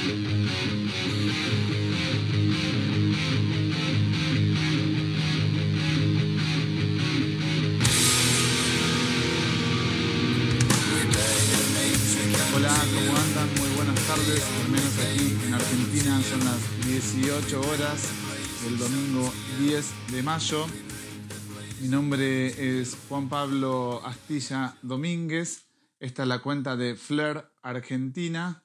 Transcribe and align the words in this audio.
Hola, 0.00 0.12
¿cómo 12.94 13.14
andan? 13.14 13.48
Muy 13.58 13.68
buenas 13.76 14.00
tardes, 14.06 14.42
al 14.42 14.70
menos 14.70 14.98
aquí 14.98 15.36
en 15.46 15.52
Argentina 15.52 16.22
son 16.22 16.44
las 16.46 16.86
18 16.86 17.60
horas 17.60 18.08
del 18.64 18.78
domingo 18.78 19.30
10 19.58 20.12
de 20.12 20.22
mayo. 20.22 20.66
Mi 21.82 21.88
nombre 21.88 22.80
es 22.80 22.96
Juan 23.10 23.28
Pablo 23.28 24.00
Astilla 24.06 24.76
Domínguez. 24.80 25.66
Esta 25.98 26.22
es 26.22 26.28
la 26.28 26.38
cuenta 26.38 26.76
de 26.76 26.94
Flair 26.94 27.44
Argentina. 27.60 28.64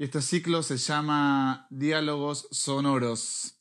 Y 0.00 0.04
este 0.04 0.22
ciclo 0.22 0.62
se 0.62 0.76
llama 0.76 1.66
Diálogos 1.70 2.46
Sonoros. 2.52 3.58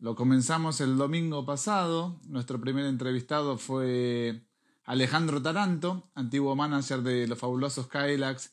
Lo 0.00 0.16
comenzamos 0.16 0.80
el 0.80 0.96
domingo 0.96 1.46
pasado. 1.46 2.20
Nuestro 2.26 2.60
primer 2.60 2.86
entrevistado 2.86 3.56
fue 3.56 4.48
Alejandro 4.82 5.40
Taranto, 5.40 6.10
antiguo 6.16 6.56
manager 6.56 7.02
de 7.02 7.28
los 7.28 7.38
fabulosos 7.38 7.86
Kylax 7.86 8.52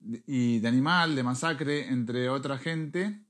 y 0.00 0.58
de 0.58 0.68
Animal, 0.68 1.16
de 1.16 1.22
Masacre, 1.22 1.88
entre 1.88 2.28
otra 2.28 2.58
gente. 2.58 3.24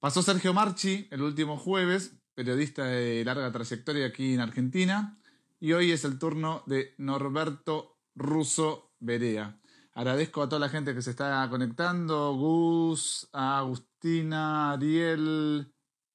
Pasó 0.00 0.20
Sergio 0.20 0.52
Marchi 0.52 1.06
el 1.12 1.22
último 1.22 1.56
jueves, 1.56 2.16
periodista 2.34 2.86
de 2.86 3.24
larga 3.24 3.52
trayectoria 3.52 4.06
aquí 4.06 4.34
en 4.34 4.40
Argentina. 4.40 5.16
Y 5.60 5.74
hoy 5.74 5.92
es 5.92 6.04
el 6.04 6.18
turno 6.18 6.64
de 6.66 6.92
Norberto 6.98 8.00
Russo 8.16 8.90
Berea. 8.98 9.59
Agradezco 10.00 10.42
a 10.42 10.48
toda 10.48 10.60
la 10.60 10.70
gente 10.70 10.94
que 10.94 11.02
se 11.02 11.10
está 11.10 11.46
conectando, 11.50 12.32
Gus, 12.32 13.28
Agustina, 13.32 14.72
Ariel, 14.72 15.70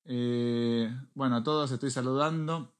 eh, 0.05 0.91
bueno, 1.13 1.35
a 1.35 1.43
todos 1.43 1.69
estoy 1.69 1.91
saludando. 1.91 2.73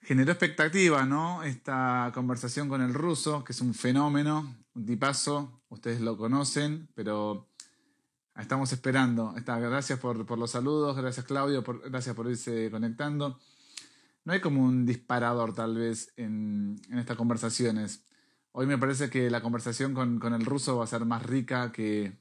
Generó 0.00 0.32
expectativa, 0.32 1.06
¿no? 1.06 1.44
Esta 1.44 2.10
conversación 2.12 2.68
con 2.68 2.82
el 2.82 2.92
ruso, 2.92 3.44
que 3.44 3.52
es 3.52 3.60
un 3.60 3.74
fenómeno, 3.74 4.56
un 4.74 4.84
tipazo, 4.84 5.62
ustedes 5.68 6.00
lo 6.00 6.16
conocen, 6.16 6.88
pero 6.96 7.46
estamos 8.34 8.72
esperando. 8.72 9.36
Está, 9.36 9.60
gracias 9.60 10.00
por, 10.00 10.36
los 10.36 10.50
saludos, 10.50 10.96
gracias 10.96 11.24
Claudio, 11.24 11.62
por, 11.62 11.88
gracias 11.88 12.16
por 12.16 12.28
irse 12.28 12.72
conectando. 12.72 13.38
No 14.24 14.32
hay 14.32 14.40
como 14.40 14.64
un 14.64 14.84
disparador 14.84 15.54
tal 15.54 15.76
vez 15.76 16.12
en 16.16 16.80
estas 16.90 17.16
conversaciones. 17.16 18.07
Hoy 18.52 18.66
me 18.66 18.78
parece 18.78 19.10
que 19.10 19.30
la 19.30 19.42
conversación 19.42 19.94
con, 19.94 20.18
con 20.18 20.34
el 20.34 20.44
ruso 20.44 20.78
va 20.78 20.84
a 20.84 20.88
ser 20.88 21.04
más 21.04 21.22
rica 21.22 21.72
que 21.72 22.18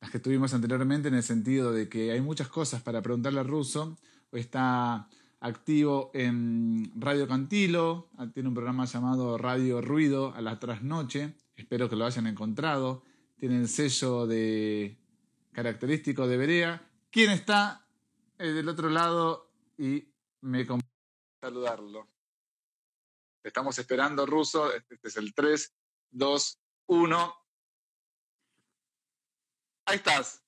las 0.00 0.10
que 0.10 0.18
tuvimos 0.18 0.54
anteriormente 0.54 1.08
en 1.08 1.14
el 1.14 1.22
sentido 1.22 1.72
de 1.72 1.88
que 1.88 2.12
hay 2.12 2.20
muchas 2.20 2.48
cosas 2.48 2.82
para 2.82 3.02
preguntarle 3.02 3.40
al 3.40 3.48
ruso. 3.48 3.96
Hoy 4.30 4.40
está 4.40 5.08
activo 5.40 6.10
en 6.14 6.92
Radio 6.96 7.28
Cantilo, 7.28 8.08
tiene 8.34 8.48
un 8.48 8.54
programa 8.54 8.84
llamado 8.84 9.38
Radio 9.38 9.80
Ruido 9.80 10.34
a 10.34 10.40
la 10.40 10.58
trasnoche, 10.58 11.34
espero 11.56 11.88
que 11.88 11.96
lo 11.96 12.04
hayan 12.04 12.26
encontrado, 12.26 13.02
tiene 13.36 13.58
el 13.58 13.68
sello 13.68 14.26
de 14.26 14.98
característico 15.52 16.26
de 16.26 16.36
Berea. 16.36 16.90
¿Quién 17.10 17.30
está 17.30 17.86
eh, 18.38 18.48
del 18.48 18.68
otro 18.68 18.90
lado? 18.90 19.50
Y 19.78 20.08
me 20.40 20.66
compete 20.66 20.90
saludarlo. 21.40 22.15
Estamos 23.46 23.78
esperando, 23.78 24.26
Ruso, 24.26 24.72
este 24.74 24.98
es 25.04 25.16
el 25.16 25.32
3, 25.32 25.72
2, 26.10 26.58
1. 26.86 27.34
Ahí 29.86 29.96
estás. 29.98 30.42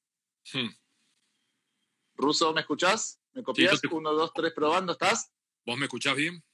Ruso, 2.16 2.52
¿me 2.52 2.62
escuchás? 2.62 3.20
¿Me 3.34 3.44
copias? 3.44 3.70
Sí, 3.70 3.76
yo 3.84 3.88
te- 3.91 3.94
1, 3.94 4.12
2, 4.12 4.32
3, 4.34 4.52
probando, 4.52 4.92
¿estás? 4.94 5.32
¿Vos 5.64 5.78
me 5.78 5.84
escuchás 5.84 6.16
bien? 6.16 6.44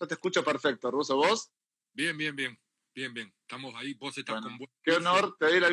Yo 0.00 0.06
te 0.08 0.14
escucho 0.14 0.42
perfecto, 0.42 0.90
Ruso. 0.90 1.16
¿Vos? 1.16 1.52
Bien, 1.92 2.16
bien, 2.16 2.34
bien. 2.34 2.58
Bien, 2.94 3.12
bien. 3.12 3.34
Estamos 3.42 3.74
ahí. 3.74 3.92
Vos 3.94 4.16
estás 4.16 4.36
Bueno, 4.36 4.48
con 4.48 4.58
buen. 4.58 4.70
Qué 4.82 4.92
honor, 4.92 5.36
te 5.38 5.44
doy 5.46 5.60
la... 5.60 5.68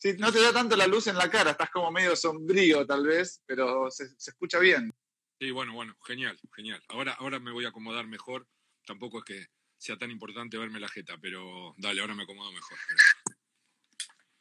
Sí, 0.00 0.14
no 0.18 0.32
te 0.32 0.40
da 0.40 0.52
tanto 0.54 0.76
la 0.76 0.86
luz 0.86 1.08
en 1.08 1.18
la 1.18 1.28
cara, 1.30 1.50
estás 1.50 1.68
como 1.70 1.90
medio 1.90 2.16
sombrío 2.16 2.86
tal 2.86 3.04
vez, 3.04 3.42
pero 3.44 3.90
se, 3.90 4.08
se 4.18 4.30
escucha 4.30 4.58
bien. 4.60 4.90
Sí, 5.40 5.50
bueno, 5.50 5.72
bueno. 5.72 5.96
Genial, 6.06 6.38
genial. 6.54 6.82
Ahora, 6.88 7.12
ahora 7.14 7.38
me 7.38 7.52
voy 7.52 7.64
a 7.64 7.68
acomodar 7.68 8.06
mejor. 8.06 8.48
Tampoco 8.84 9.18
es 9.18 9.24
que 9.24 9.46
sea 9.76 9.96
tan 9.96 10.10
importante 10.10 10.58
verme 10.58 10.80
la 10.80 10.88
jeta, 10.88 11.16
pero 11.18 11.74
dale, 11.78 12.00
ahora 12.00 12.14
me 12.14 12.24
acomodo 12.24 12.50
mejor. 12.52 12.78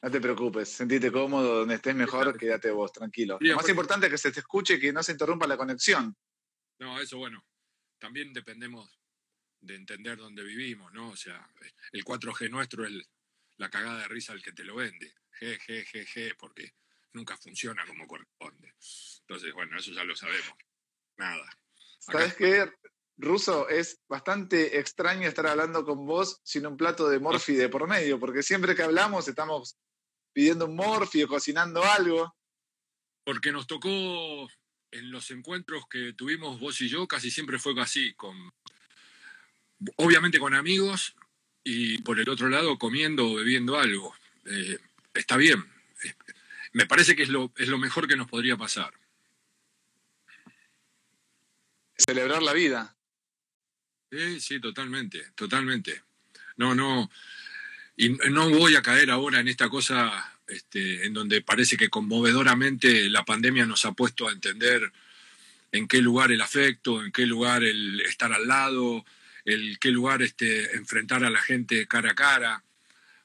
No 0.02 0.12
te 0.12 0.22
preocupes, 0.22 0.70
sentite 0.70 1.12
cómodo, 1.12 1.60
donde 1.60 1.76
estés 1.76 1.96
mejor, 1.96 2.38
quédate 2.38 2.72
vos, 2.72 2.92
tranquilo. 2.92 3.38
Sí, 3.42 3.48
Lo 3.48 3.56
más 3.58 3.68
importante 3.70 4.06
es 4.08 4.12
que 4.12 4.18
se 4.18 4.32
te 4.32 4.40
escuche 4.40 4.76
y 4.76 4.80
que 4.80 4.94
no 4.94 5.04
se 5.04 5.12
interrumpa 5.12 5.48
la 5.48 5.58
conexión. 5.58 6.16
No, 6.80 7.00
eso 7.00 7.18
bueno. 7.18 7.44
También 8.00 8.32
dependemos 8.32 9.00
de 9.60 9.76
entender 9.76 10.18
dónde 10.18 10.44
vivimos, 10.44 10.94
¿no? 10.94 11.10
O 11.10 11.16
sea, 11.16 11.48
el 11.92 12.04
4G 12.06 12.50
nuestro 12.50 12.86
es 12.86 12.92
el- 12.92 13.06
la 13.58 13.70
cagada 13.70 14.00
de 14.02 14.08
risa 14.08 14.34
al 14.34 14.42
que 14.44 14.54
te 14.54 14.64
lo 14.64 14.76
vende. 14.76 15.14
G, 15.40 15.58
G, 15.60 15.84
G, 15.86 16.06
G, 16.06 16.36
porque 16.38 16.74
nunca 17.14 17.36
funciona 17.38 17.86
como 17.88 18.06
corresponde. 18.06 18.76
Entonces, 19.22 19.52
bueno, 19.54 19.78
eso 19.78 19.92
ya 19.92 20.04
lo 20.04 20.16
sabemos. 20.16 20.54
Nada. 21.18 21.50
¿Sabes 22.00 22.36
qué, 22.36 22.72
Ruso? 23.18 23.68
Es 23.70 24.00
bastante 24.08 24.80
extraño 24.80 25.28
estar 25.28 25.48
hablando 25.48 25.84
con 25.84 26.06
vos 26.06 26.40
sin 26.44 26.66
un 26.66 26.78
plato 26.78 27.10
de 27.10 27.20
morfi 27.20 27.54
de 27.54 27.70
por 27.70 27.88
medio, 27.88 28.20
porque 28.20 28.44
siempre 28.44 28.76
que 28.76 28.84
hablamos 28.84 29.28
estamos 29.28 29.78
pidiendo 30.34 30.66
un 30.66 30.76
morfi 30.76 31.24
o 31.24 31.28
cocinando 31.28 31.84
algo. 31.84 32.36
Porque 33.24 33.52
nos 33.52 33.68
tocó 33.68 34.48
en 34.92 35.12
los 35.12 35.32
encuentros 35.32 35.84
que 35.90 36.14
tuvimos 36.14 36.60
vos 36.60 36.80
y 36.82 36.88
yo, 36.88 37.08
casi 37.08 37.30
siempre 37.30 37.60
fue 37.60 37.80
así, 37.82 38.14
con 38.14 38.54
obviamente 39.98 40.40
con 40.40 40.56
amigos 40.56 41.16
y 41.64 42.02
por 42.02 42.20
el 42.20 42.30
otro 42.30 42.50
lado 42.50 42.78
comiendo 42.78 43.30
o 43.30 43.36
bebiendo 43.36 43.78
algo. 43.78 44.16
Eh, 44.46 44.80
está 45.14 45.36
bien. 45.38 45.60
Eh, 46.04 46.14
Me 46.74 46.86
parece 46.86 47.16
que 47.16 47.24
es 47.24 47.30
lo, 47.30 47.52
es 47.58 47.68
lo 47.68 47.78
mejor 47.78 48.08
que 48.08 48.16
nos 48.16 48.30
podría 48.30 48.56
pasar. 48.56 48.94
Celebrar 51.98 52.44
la 52.44 52.54
vida. 52.54 52.96
Sí, 54.12 54.40
sí, 54.40 54.60
totalmente, 54.60 55.32
totalmente. 55.36 56.04
No, 56.56 56.74
no. 56.76 57.10
Y 57.96 58.10
no 58.10 58.50
voy 58.50 58.76
a 58.76 58.82
caer 58.82 59.10
ahora 59.10 59.40
en 59.40 59.48
esta 59.48 59.70
cosa 59.70 60.38
este, 60.48 61.06
en 61.06 61.14
donde 61.14 61.42
parece 61.42 61.76
que 61.76 61.90
conmovedoramente 61.90 63.10
la 63.10 63.26
pandemia 63.26 63.66
nos 63.66 63.86
ha 63.86 63.92
puesto 63.92 64.28
a 64.28 64.32
entender 64.32 64.92
en 65.72 65.88
qué 65.88 66.02
lugar 66.02 66.32
el 66.32 66.42
afecto, 66.42 67.04
en 67.04 67.12
qué 67.12 67.26
lugar 67.26 67.64
el 67.64 68.00
estar 68.02 68.32
al 68.32 68.48
lado, 68.48 69.04
en 69.44 69.76
qué 69.78 69.92
lugar 69.92 70.22
este, 70.22 70.76
enfrentar 70.76 71.24
a 71.24 71.30
la 71.30 71.42
gente 71.42 71.88
cara 71.88 72.12
a 72.12 72.16
cara, 72.16 72.64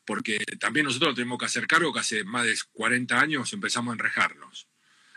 porque 0.05 0.38
también 0.59 0.87
nosotros 0.87 1.15
tenemos 1.15 1.38
que 1.38 1.44
hacer 1.44 1.66
cargo 1.66 1.93
que 1.93 2.00
hace 2.00 2.25
más 2.25 2.44
de 2.44 2.56
40 2.72 3.21
años 3.21 3.53
empezamos 3.53 3.93
a 3.93 3.94
enrejarnos 3.94 4.66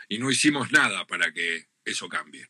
y 0.08 0.18
no 0.18 0.30
hicimos 0.30 0.70
nada 0.70 1.06
para 1.06 1.32
que 1.32 1.66
eso 1.84 2.08
cambie. 2.08 2.48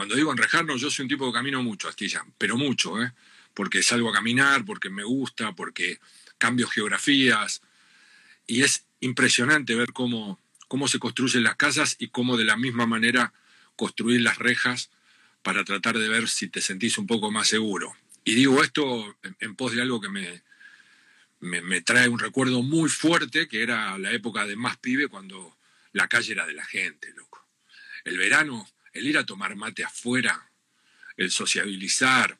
Cuando 0.00 0.16
digo 0.16 0.32
enrejarnos, 0.32 0.80
yo 0.80 0.90
soy 0.90 1.02
un 1.02 1.10
tipo 1.10 1.26
que 1.26 1.36
camino 1.36 1.62
mucho, 1.62 1.86
Astilla, 1.86 2.24
pero 2.38 2.56
mucho, 2.56 3.02
¿eh? 3.02 3.12
porque 3.52 3.82
salgo 3.82 4.08
a 4.08 4.14
caminar, 4.14 4.64
porque 4.64 4.88
me 4.88 5.04
gusta, 5.04 5.52
porque 5.54 6.00
cambio 6.38 6.66
geografías, 6.68 7.60
y 8.46 8.62
es 8.62 8.86
impresionante 9.00 9.74
ver 9.74 9.92
cómo, 9.92 10.40
cómo 10.68 10.88
se 10.88 10.98
construyen 10.98 11.42
las 11.42 11.56
casas 11.56 11.96
y 11.98 12.08
cómo 12.08 12.38
de 12.38 12.46
la 12.46 12.56
misma 12.56 12.86
manera 12.86 13.34
construir 13.76 14.22
las 14.22 14.38
rejas 14.38 14.88
para 15.42 15.64
tratar 15.64 15.98
de 15.98 16.08
ver 16.08 16.30
si 16.30 16.48
te 16.48 16.62
sentís 16.62 16.96
un 16.96 17.06
poco 17.06 17.30
más 17.30 17.48
seguro. 17.48 17.94
Y 18.24 18.34
digo 18.36 18.62
esto 18.62 19.18
en, 19.38 19.54
pos 19.54 19.72
de 19.72 19.82
algo 19.82 20.00
que 20.00 20.08
me, 20.08 20.42
me, 21.40 21.60
me 21.60 21.82
trae 21.82 22.08
un 22.08 22.20
recuerdo 22.20 22.62
muy 22.62 22.88
fuerte, 22.88 23.48
que 23.48 23.62
era 23.62 23.98
la 23.98 24.12
época 24.12 24.46
de 24.46 24.56
más 24.56 24.78
pibe, 24.78 25.08
cuando 25.08 25.58
la 25.92 26.08
calle 26.08 26.32
era 26.32 26.46
de 26.46 26.54
la 26.54 26.64
gente, 26.64 27.12
loco. 27.14 27.46
El 28.04 28.16
verano, 28.16 28.66
el 28.92 29.06
ir 29.06 29.18
a 29.18 29.26
tomar 29.26 29.56
mate 29.56 29.84
afuera, 29.84 30.50
el 31.16 31.30
sociabilizar, 31.30 32.38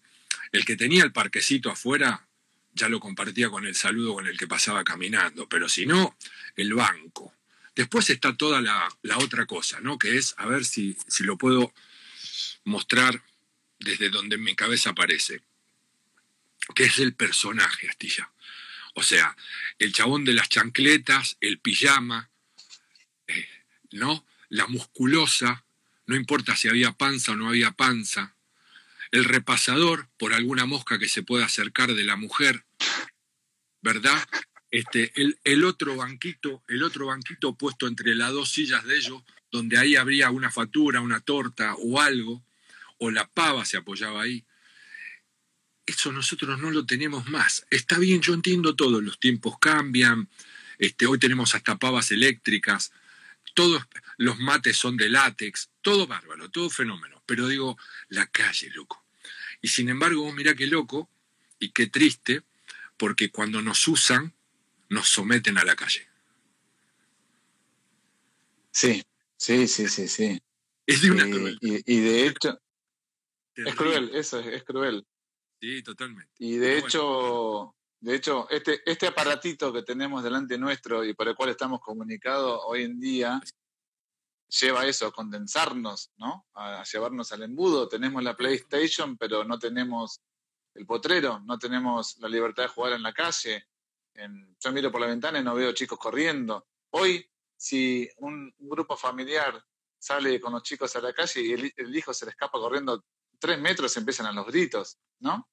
el 0.52 0.64
que 0.64 0.76
tenía 0.76 1.04
el 1.04 1.12
parquecito 1.12 1.70
afuera, 1.70 2.26
ya 2.72 2.88
lo 2.88 3.00
compartía 3.00 3.50
con 3.50 3.66
el 3.66 3.74
saludo 3.74 4.14
con 4.14 4.26
el 4.26 4.38
que 4.38 4.46
pasaba 4.46 4.84
caminando, 4.84 5.48
pero 5.48 5.68
si 5.68 5.86
no, 5.86 6.16
el 6.56 6.74
banco. 6.74 7.34
Después 7.74 8.10
está 8.10 8.36
toda 8.36 8.60
la, 8.60 8.88
la 9.02 9.18
otra 9.18 9.46
cosa, 9.46 9.80
¿no? 9.80 9.98
Que 9.98 10.16
es, 10.16 10.34
a 10.38 10.46
ver 10.46 10.64
si, 10.64 10.96
si 11.08 11.24
lo 11.24 11.36
puedo 11.36 11.72
mostrar 12.64 13.22
desde 13.78 14.10
donde 14.10 14.36
mi 14.36 14.54
cabeza 14.54 14.90
aparece, 14.90 15.42
que 16.74 16.84
es 16.84 16.98
el 16.98 17.14
personaje, 17.14 17.88
Astilla. 17.88 18.30
O 18.94 19.02
sea, 19.02 19.36
el 19.78 19.92
chabón 19.92 20.24
de 20.24 20.32
las 20.32 20.48
chancletas, 20.48 21.36
el 21.40 21.58
pijama, 21.58 22.28
eh, 23.26 23.48
¿no? 23.92 24.26
La 24.48 24.66
musculosa, 24.66 25.64
no 26.10 26.16
importa 26.16 26.56
si 26.56 26.66
había 26.66 26.90
panza 26.90 27.30
o 27.30 27.36
no 27.36 27.48
había 27.48 27.70
panza, 27.70 28.34
el 29.12 29.24
repasador 29.24 30.08
por 30.18 30.34
alguna 30.34 30.66
mosca 30.66 30.98
que 30.98 31.08
se 31.08 31.22
pueda 31.22 31.44
acercar 31.44 31.94
de 31.94 32.02
la 32.02 32.16
mujer, 32.16 32.64
¿verdad? 33.80 34.20
Este, 34.72 35.12
el, 35.44 35.64
otro 35.64 35.94
banquito, 35.94 36.64
el 36.66 36.82
otro 36.82 37.06
banquito 37.06 37.54
puesto 37.54 37.86
entre 37.86 38.16
las 38.16 38.32
dos 38.32 38.50
sillas 38.50 38.84
de 38.86 38.96
ellos, 38.96 39.22
donde 39.52 39.78
ahí 39.78 39.94
habría 39.94 40.32
una 40.32 40.50
factura, 40.50 41.00
una 41.00 41.20
torta 41.20 41.76
o 41.76 42.00
algo, 42.00 42.44
o 42.98 43.12
la 43.12 43.28
pava 43.28 43.64
se 43.64 43.76
apoyaba 43.76 44.22
ahí. 44.22 44.44
Eso 45.86 46.10
nosotros 46.10 46.58
no 46.58 46.72
lo 46.72 46.86
tenemos 46.86 47.28
más. 47.28 47.64
Está 47.70 48.00
bien, 48.00 48.20
yo 48.20 48.34
entiendo 48.34 48.74
todo, 48.74 49.00
los 49.00 49.20
tiempos 49.20 49.60
cambian, 49.60 50.28
este, 50.78 51.06
hoy 51.06 51.20
tenemos 51.20 51.54
hasta 51.54 51.78
pavas 51.78 52.10
eléctricas, 52.10 52.90
todos 53.54 53.84
los 54.16 54.40
mates 54.40 54.76
son 54.76 54.96
de 54.96 55.08
látex, 55.08 55.69
todo 55.82 56.06
bárbaro, 56.06 56.50
todo 56.50 56.70
fenómeno. 56.70 57.22
Pero 57.26 57.48
digo, 57.48 57.76
la 58.08 58.26
calle, 58.26 58.70
loco. 58.70 59.04
Y 59.60 59.68
sin 59.68 59.88
embargo, 59.88 60.30
mira 60.32 60.54
qué 60.54 60.66
loco 60.66 61.08
y 61.58 61.70
qué 61.70 61.86
triste, 61.86 62.42
porque 62.96 63.30
cuando 63.30 63.62
nos 63.62 63.86
usan, 63.88 64.34
nos 64.88 65.08
someten 65.08 65.58
a 65.58 65.64
la 65.64 65.76
calle. 65.76 66.08
Sí, 68.70 69.02
sí, 69.36 69.66
sí, 69.66 69.88
sí, 69.88 70.08
sí. 70.08 70.42
Es 70.86 71.02
de 71.02 71.10
una 71.10 71.28
y, 71.60 71.82
y, 71.86 72.00
de 72.00 72.26
hecho, 72.26 72.60
es 73.54 73.74
cruel, 73.74 74.10
eso 74.14 74.40
es, 74.40 74.64
cruel. 74.64 75.06
Sí, 75.60 75.82
totalmente. 75.82 76.32
Y 76.38 76.56
de 76.56 76.78
hecho, 76.78 77.74
de 78.00 78.14
hecho, 78.14 78.48
este, 78.50 78.80
este 78.90 79.06
aparatito 79.06 79.72
que 79.72 79.82
tenemos 79.82 80.24
delante 80.24 80.56
nuestro 80.58 81.04
y 81.04 81.14
por 81.14 81.28
el 81.28 81.34
cual 81.34 81.50
estamos 81.50 81.80
comunicados 81.80 82.60
hoy 82.66 82.84
en 82.84 82.98
día, 82.98 83.40
lleva 84.50 84.86
eso, 84.86 85.06
a 85.06 85.12
condensarnos, 85.12 86.12
¿no? 86.16 86.46
A, 86.54 86.82
llevarnos 86.84 87.32
al 87.32 87.42
embudo. 87.42 87.88
Tenemos 87.88 88.22
la 88.22 88.36
PlayStation, 88.36 89.16
pero 89.16 89.44
no 89.44 89.58
tenemos 89.58 90.20
el 90.74 90.86
potrero, 90.86 91.40
no 91.40 91.58
tenemos 91.58 92.18
la 92.18 92.28
libertad 92.28 92.64
de 92.64 92.68
jugar 92.68 92.92
en 92.94 93.02
la 93.02 93.12
calle. 93.12 93.66
yo 94.14 94.72
miro 94.72 94.90
por 94.90 95.00
la 95.00 95.06
ventana 95.06 95.38
y 95.38 95.44
no 95.44 95.54
veo 95.54 95.72
chicos 95.72 95.98
corriendo. 95.98 96.68
Hoy, 96.90 97.28
si 97.56 98.08
un, 98.18 98.54
grupo 98.58 98.96
familiar 98.96 99.64
sale 99.98 100.40
con 100.40 100.52
los 100.52 100.62
chicos 100.62 100.94
a 100.96 101.00
la 101.00 101.12
calle 101.12 101.42
y 101.42 101.52
el, 101.52 101.96
hijo 101.96 102.12
se 102.12 102.24
le 102.24 102.30
escapa 102.30 102.58
corriendo 102.58 103.04
tres 103.38 103.58
metros, 103.58 103.96
empiezan 103.96 104.26
a 104.26 104.32
los 104.32 104.46
gritos, 104.46 104.98
¿no? 105.20 105.48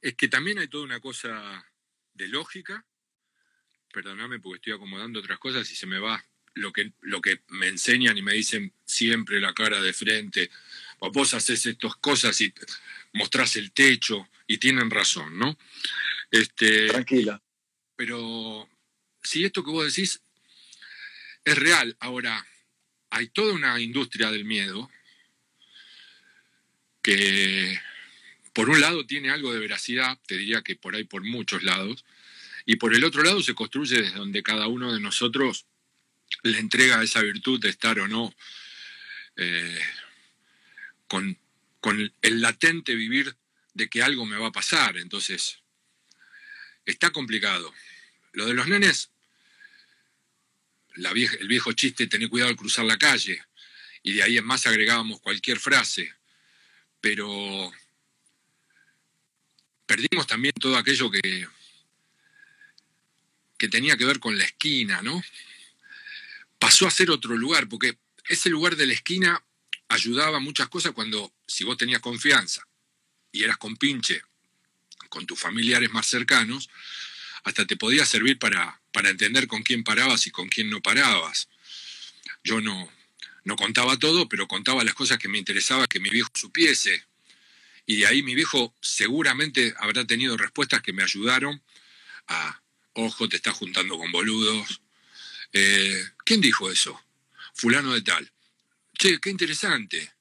Es 0.00 0.14
que 0.14 0.28
también 0.28 0.58
hay 0.58 0.68
toda 0.68 0.84
una 0.84 1.00
cosa 1.00 1.64
de 2.12 2.28
lógica. 2.28 2.84
Perdóname 3.92 4.40
porque 4.40 4.56
estoy 4.56 4.72
acomodando 4.74 5.20
otras 5.20 5.38
cosas 5.38 5.70
y 5.70 5.74
se 5.74 5.86
me 5.86 5.98
va 5.98 6.22
lo 6.56 6.72
que, 6.72 6.92
lo 7.02 7.20
que 7.20 7.40
me 7.48 7.68
enseñan 7.68 8.18
y 8.18 8.22
me 8.22 8.32
dicen 8.32 8.72
siempre 8.84 9.40
la 9.40 9.54
cara 9.54 9.80
de 9.80 9.92
frente. 9.92 10.50
Vos 10.98 11.34
haces 11.34 11.66
estas 11.66 11.96
cosas 11.96 12.40
y 12.40 12.52
mostrás 13.12 13.56
el 13.56 13.72
techo 13.72 14.28
y 14.46 14.58
tienen 14.58 14.90
razón, 14.90 15.38
¿no? 15.38 15.56
Este, 16.30 16.88
Tranquila. 16.88 17.40
Pero 17.94 18.68
si 19.22 19.44
esto 19.44 19.64
que 19.64 19.70
vos 19.70 19.84
decís 19.86 20.20
es 21.44 21.56
real, 21.56 21.96
ahora 22.00 22.44
hay 23.10 23.28
toda 23.28 23.54
una 23.54 23.80
industria 23.80 24.30
del 24.30 24.44
miedo 24.44 24.90
que 27.02 27.78
por 28.52 28.70
un 28.70 28.80
lado 28.80 29.06
tiene 29.06 29.30
algo 29.30 29.52
de 29.52 29.60
veracidad, 29.60 30.18
te 30.26 30.36
diría 30.36 30.62
que 30.62 30.76
por 30.76 30.96
ahí 30.96 31.04
por 31.04 31.22
muchos 31.22 31.62
lados, 31.62 32.04
y 32.64 32.76
por 32.76 32.94
el 32.94 33.04
otro 33.04 33.22
lado 33.22 33.42
se 33.42 33.54
construye 33.54 34.02
desde 34.02 34.16
donde 34.16 34.42
cada 34.42 34.66
uno 34.66 34.92
de 34.92 35.00
nosotros 35.00 35.66
le 36.42 36.58
entrega 36.58 37.02
esa 37.02 37.22
virtud 37.22 37.60
de 37.60 37.68
estar 37.68 37.98
o 37.98 38.08
no 38.08 38.34
eh, 39.36 39.80
con, 41.08 41.38
el 42.22 42.40
latente 42.40 42.94
vivir 42.94 43.36
de 43.74 43.88
que 43.88 44.02
algo 44.02 44.26
me 44.26 44.36
va 44.36 44.48
a 44.48 44.52
pasar. 44.52 44.96
Entonces, 44.96 45.60
está 46.84 47.10
complicado. 47.10 47.72
Lo 48.32 48.46
de 48.46 48.54
los 48.54 48.66
nenes, 48.66 49.10
el 50.96 51.48
viejo 51.48 51.72
chiste, 51.72 52.08
tener 52.08 52.28
cuidado 52.28 52.50
al 52.50 52.56
cruzar 52.56 52.84
la 52.86 52.98
calle, 52.98 53.40
y 54.02 54.14
de 54.14 54.22
ahí 54.22 54.38
en 54.38 54.44
más 54.44 54.66
agregábamos 54.66 55.20
cualquier 55.20 55.58
frase, 55.58 56.12
pero 57.00 57.72
perdimos 59.86 60.26
también 60.26 60.54
todo 60.54 60.76
aquello 60.76 61.10
que, 61.10 61.46
que 63.58 63.68
tenía 63.68 63.96
que 63.96 64.04
ver 64.04 64.18
con 64.18 64.36
la 64.36 64.44
esquina, 64.44 65.02
¿no? 65.02 65.22
Pasó 66.58 66.86
a 66.86 66.90
ser 66.90 67.10
otro 67.10 67.36
lugar, 67.36 67.68
porque 67.68 67.98
ese 68.28 68.50
lugar 68.50 68.76
de 68.76 68.86
la 68.86 68.94
esquina 68.94 69.44
ayudaba 69.88 70.40
muchas 70.40 70.68
cosas 70.68 70.92
cuando, 70.92 71.32
si 71.46 71.64
vos 71.64 71.76
tenías 71.76 72.00
confianza 72.00 72.66
y 73.32 73.44
eras 73.44 73.56
compinche 73.56 74.22
con 75.08 75.26
tus 75.26 75.38
familiares 75.38 75.90
más 75.90 76.06
cercanos, 76.06 76.68
hasta 77.44 77.64
te 77.64 77.76
podía 77.76 78.04
servir 78.04 78.38
para, 78.38 78.80
para 78.92 79.10
entender 79.10 79.46
con 79.46 79.62
quién 79.62 79.84
parabas 79.84 80.26
y 80.26 80.30
con 80.30 80.48
quién 80.48 80.68
no 80.68 80.82
parabas. 80.82 81.48
Yo 82.42 82.60
no, 82.60 82.90
no 83.44 83.54
contaba 83.54 83.96
todo, 83.96 84.28
pero 84.28 84.48
contaba 84.48 84.82
las 84.82 84.94
cosas 84.94 85.18
que 85.18 85.28
me 85.28 85.38
interesaba 85.38 85.86
que 85.86 86.00
mi 86.00 86.10
viejo 86.10 86.30
supiese. 86.34 87.06
Y 87.86 87.96
de 87.96 88.06
ahí 88.06 88.22
mi 88.22 88.34
viejo 88.34 88.74
seguramente 88.80 89.72
habrá 89.78 90.04
tenido 90.04 90.36
respuestas 90.36 90.82
que 90.82 90.92
me 90.92 91.04
ayudaron 91.04 91.62
a, 92.26 92.60
ojo, 92.94 93.28
te 93.28 93.36
estás 93.36 93.54
juntando 93.54 93.96
con 93.96 94.10
boludos, 94.10 94.80
eh, 95.58 96.04
¿Quién 96.26 96.42
dijo 96.42 96.70
eso? 96.70 97.00
Fulano 97.54 97.94
de 97.94 98.02
tal. 98.02 98.30
Che, 98.98 99.18
qué 99.20 99.30
interesante. 99.30 100.12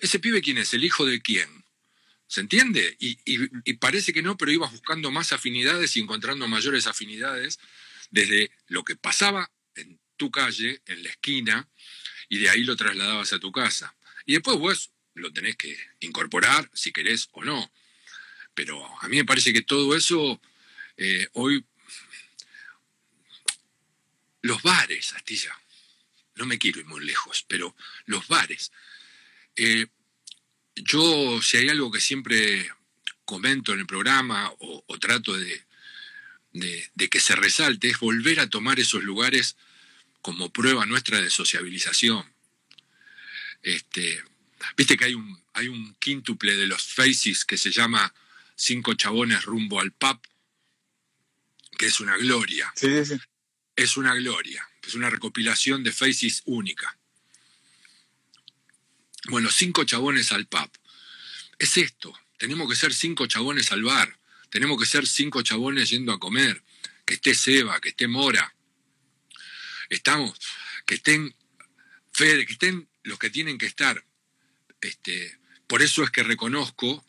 ¿Ese 0.00 0.18
pibe 0.18 0.40
quién 0.40 0.56
es? 0.56 0.72
¿El 0.72 0.84
hijo 0.84 1.04
de 1.04 1.20
quién? 1.20 1.64
¿Se 2.26 2.40
entiende? 2.40 2.96
Y, 2.98 3.74
parece 3.74 4.14
que 4.14 4.22
no, 4.22 4.36
pero 4.38 4.50
ibas 4.50 4.72
buscando 4.72 5.10
más 5.10 5.32
afinidades 5.32 5.94
y 5.96 6.00
encontrando 6.00 6.48
mayores 6.48 6.86
afinidades 6.86 7.58
desde 8.10 8.50
lo 8.68 8.82
que 8.82 8.96
pasaba 8.96 9.50
en 9.74 10.00
tu 10.16 10.30
calle, 10.30 10.80
en 10.86 11.02
la 11.02 11.10
esquina, 11.10 11.68
y 12.30 12.38
de 12.38 12.48
ahí 12.48 12.64
lo 12.64 12.76
trasladabas 12.76 13.34
a 13.34 13.38
tu 13.38 13.52
casa. 13.52 13.94
Y 14.24 14.32
después 14.32 14.58
vos 14.58 14.90
lo 15.14 15.32
tenés 15.32 15.56
que 15.56 15.76
incorporar, 16.00 16.70
si 16.72 16.92
querés 16.92 17.28
o 17.32 17.44
no. 17.44 17.70
Pero 18.54 18.84
a 19.02 19.08
mí 19.08 19.16
me 19.16 19.24
parece 19.26 19.52
que 19.52 19.62
todo 19.62 19.94
eso 19.94 20.40
eh, 20.96 21.28
hoy 21.34 21.64
los 24.42 24.62
bares, 24.62 25.12
Astilla. 25.12 25.56
No 26.36 26.46
me 26.46 26.58
quiero 26.58 26.80
ir 26.80 26.86
muy 26.86 27.04
lejos, 27.04 27.44
pero 27.48 27.74
los 28.06 28.28
bares. 28.28 28.70
Eh, 29.56 29.86
yo, 30.76 31.42
si 31.42 31.56
hay 31.56 31.68
algo 31.68 31.90
que 31.90 32.00
siempre 32.00 32.70
comento 33.24 33.72
en 33.72 33.80
el 33.80 33.86
programa 33.86 34.52
o, 34.58 34.98
trato 34.98 35.36
de, 35.36 35.64
que 37.10 37.20
se 37.20 37.34
resalte, 37.36 37.88
es 37.88 37.98
volver 37.98 38.40
a 38.40 38.48
tomar 38.48 38.78
esos 38.78 39.02
lugares 39.02 39.56
como 40.22 40.52
prueba 40.52 40.86
nuestra 40.86 41.20
de 41.20 41.30
sociabilización. 41.30 42.24
Este, 43.62 44.22
Viste 44.76 44.96
que 44.96 45.04
hay 45.04 45.14
un, 45.14 45.40
hay 45.54 45.68
un 45.68 45.94
quíntuple 45.96 46.56
de 46.56 46.66
los 46.66 46.82
Faces 46.82 47.44
que 47.44 47.58
se 47.58 47.70
llama 47.70 48.12
Cinco 48.56 48.94
chabones 48.94 49.44
rumbo 49.44 49.80
al 49.80 49.92
pub, 49.92 50.20
que 51.76 51.86
es 51.86 52.00
una 52.00 52.16
gloria. 52.16 52.72
Sí, 52.74 53.04
sí 53.04 53.18
es 53.78 53.96
una 53.96 54.12
gloria, 54.12 54.68
es 54.82 54.94
una 54.94 55.08
recopilación 55.08 55.84
de 55.84 55.92
faces 55.92 56.42
única. 56.46 56.98
Bueno, 59.28 59.50
cinco 59.52 59.84
chabones 59.84 60.32
al 60.32 60.48
pub. 60.48 60.68
Es 61.60 61.76
esto, 61.76 62.12
tenemos 62.38 62.68
que 62.68 62.74
ser 62.74 62.92
cinco 62.92 63.28
chabones 63.28 63.70
al 63.70 63.84
bar, 63.84 64.18
tenemos 64.50 64.80
que 64.80 64.86
ser 64.86 65.06
cinco 65.06 65.42
chabones 65.42 65.90
yendo 65.90 66.12
a 66.12 66.18
comer, 66.18 66.60
que 67.04 67.14
esté 67.14 67.36
Seba, 67.36 67.80
que 67.80 67.90
esté 67.90 68.08
Mora. 68.08 68.52
Estamos, 69.88 70.36
que 70.84 70.96
estén 70.96 71.32
que 72.12 72.46
estén 72.48 72.88
los 73.04 73.20
que 73.20 73.30
tienen 73.30 73.58
que 73.58 73.66
estar. 73.66 74.04
Este, 74.80 75.38
por 75.68 75.82
eso 75.82 76.02
es 76.02 76.10
que 76.10 76.24
reconozco 76.24 77.06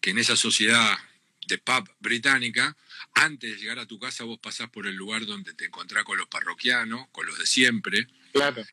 que 0.00 0.10
en 0.10 0.18
esa 0.18 0.34
sociedad 0.34 0.98
de 1.46 1.58
pub 1.58 1.88
británica 2.00 2.76
antes 3.14 3.50
de 3.50 3.56
llegar 3.58 3.78
a 3.78 3.86
tu 3.86 3.98
casa 3.98 4.24
vos 4.24 4.38
pasás 4.38 4.70
por 4.70 4.86
el 4.86 4.94
lugar 4.94 5.26
donde 5.26 5.54
te 5.54 5.66
encontrás 5.66 6.04
con 6.04 6.18
los 6.18 6.28
parroquianos, 6.28 7.08
con 7.12 7.26
los 7.26 7.38
de 7.38 7.46
siempre. 7.46 8.06
Claro. 8.32 8.64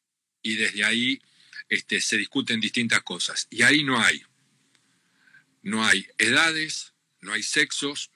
Y 0.41 0.55
desde 0.55 0.83
ahí 0.83 1.21
este, 1.67 2.01
se 2.01 2.17
discuten 2.17 2.59
distintas 2.59 3.03
cosas. 3.03 3.47
Y 3.49 3.63
ahí 3.63 3.83
no 3.83 4.01
hay. 4.01 4.23
No 5.61 5.85
hay 5.85 6.07
edades, 6.17 6.93
no 7.21 7.33
hay 7.33 7.43
sexos 7.43 8.11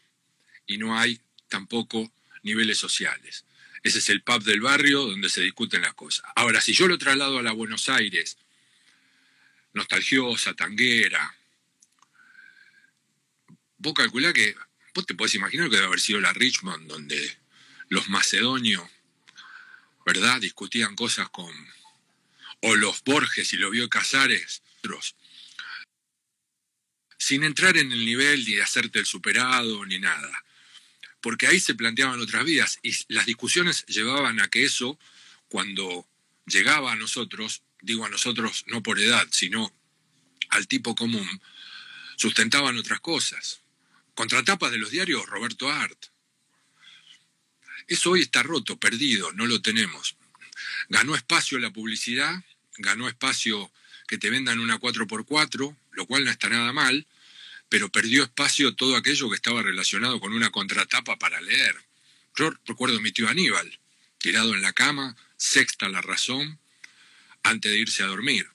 y 0.65 0.77
no 0.77 0.97
hay 0.97 1.19
tampoco 1.49 2.11
niveles 2.41 2.77
sociales. 2.77 3.45
Ese 3.83 3.99
es 3.99 4.09
el 4.09 4.23
pub 4.23 4.43
del 4.43 4.61
barrio 4.61 5.01
donde 5.01 5.29
se 5.29 5.41
discuten 5.41 5.81
las 5.81 5.93
cosas. 5.93 6.25
Ahora, 6.35 6.61
si 6.61 6.73
yo 6.73 6.87
lo 6.87 6.97
traslado 6.97 7.37
a 7.37 7.43
la 7.43 7.51
Buenos 7.51 7.89
Aires, 7.89 8.37
nostalgiosa, 9.73 10.53
tanguera, 10.53 11.35
vos 13.77 13.93
calculá 13.93 14.31
que 14.31 14.55
Vos 14.93 15.05
te 15.05 15.15
podés 15.15 15.35
imaginar 15.35 15.69
que 15.69 15.75
debe 15.75 15.87
haber 15.87 15.99
sido 15.99 16.19
la 16.19 16.33
Richmond, 16.33 16.87
donde 16.87 17.37
los 17.89 18.09
macedonios, 18.09 18.83
¿verdad?, 20.05 20.39
discutían 20.41 20.95
cosas 20.95 21.29
con. 21.29 21.51
o 22.61 22.75
los 22.75 23.03
Borges 23.03 23.53
y 23.53 23.57
los 23.57 23.71
vio 23.71 23.89
Casares. 23.89 24.61
Sin 27.17 27.43
entrar 27.43 27.77
en 27.77 27.91
el 27.91 28.05
nivel 28.05 28.43
de 28.45 28.61
hacerte 28.61 28.99
el 28.99 29.05
superado 29.05 29.85
ni 29.85 29.99
nada. 29.99 30.43
porque 31.21 31.47
ahí 31.47 31.59
se 31.61 31.73
planteaban 31.73 32.19
otras 32.19 32.43
vías 32.43 32.79
y 32.83 32.93
las 33.07 33.25
discusiones 33.25 33.85
llevaban 33.87 34.41
a 34.41 34.49
que 34.49 34.65
eso, 34.65 34.99
cuando 35.47 36.05
llegaba 36.45 36.91
a 36.91 36.97
nosotros, 36.97 37.63
digo 37.81 38.05
a 38.05 38.09
nosotros 38.09 38.65
no 38.67 38.83
por 38.83 38.99
edad, 38.99 39.25
sino 39.31 39.73
al 40.49 40.67
tipo 40.67 40.95
común, 40.95 41.41
sustentaban 42.17 42.77
otras 42.77 42.99
cosas. 42.99 43.62
Contratapas 44.15 44.71
de 44.71 44.77
los 44.77 44.91
diarios, 44.91 45.25
Roberto 45.25 45.69
Art. 45.71 46.05
Eso 47.87 48.11
hoy 48.11 48.21
está 48.21 48.43
roto, 48.43 48.77
perdido, 48.77 49.31
no 49.33 49.45
lo 49.45 49.61
tenemos. 49.61 50.15
Ganó 50.89 51.15
espacio 51.15 51.59
la 51.59 51.71
publicidad, 51.71 52.43
ganó 52.77 53.07
espacio 53.07 53.71
que 54.07 54.17
te 54.17 54.29
vendan 54.29 54.59
una 54.59 54.79
4x4, 54.79 55.75
lo 55.91 56.05
cual 56.05 56.25
no 56.25 56.31
está 56.31 56.49
nada 56.49 56.71
mal, 56.71 57.07
pero 57.69 57.89
perdió 57.89 58.23
espacio 58.23 58.75
todo 58.75 58.95
aquello 58.95 59.29
que 59.29 59.35
estaba 59.35 59.63
relacionado 59.63 60.19
con 60.19 60.33
una 60.33 60.51
contratapa 60.51 61.17
para 61.17 61.41
leer. 61.41 61.75
Yo 62.35 62.51
recuerdo 62.65 62.97
a 62.97 63.01
mi 63.01 63.11
tío 63.11 63.27
Aníbal, 63.27 63.79
tirado 64.19 64.53
en 64.53 64.61
la 64.61 64.73
cama, 64.73 65.15
sexta 65.37 65.89
la 65.89 66.01
razón, 66.01 66.59
antes 67.41 67.71
de 67.71 67.79
irse 67.79 68.03
a 68.03 68.07
dormir. 68.07 68.47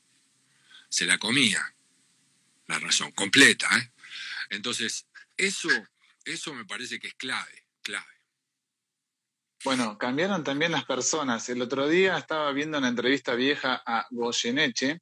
Se 0.88 1.04
la 1.04 1.18
comía, 1.18 1.74
la 2.66 2.78
razón, 2.78 3.12
completa. 3.12 3.68
¿eh? 3.76 3.90
Entonces, 4.50 5.06
eso, 5.38 5.68
eso 6.24 6.52
me 6.52 6.64
parece 6.64 6.98
que 6.98 7.08
es 7.08 7.14
clave, 7.14 7.66
clave. 7.82 8.06
Bueno, 9.64 9.98
cambiaron 9.98 10.44
también 10.44 10.72
las 10.72 10.84
personas. 10.84 11.48
El 11.48 11.62
otro 11.62 11.88
día 11.88 12.18
estaba 12.18 12.52
viendo 12.52 12.78
una 12.78 12.88
entrevista 12.88 13.34
vieja 13.34 13.82
a 13.84 14.06
Goyeneche, 14.10 15.00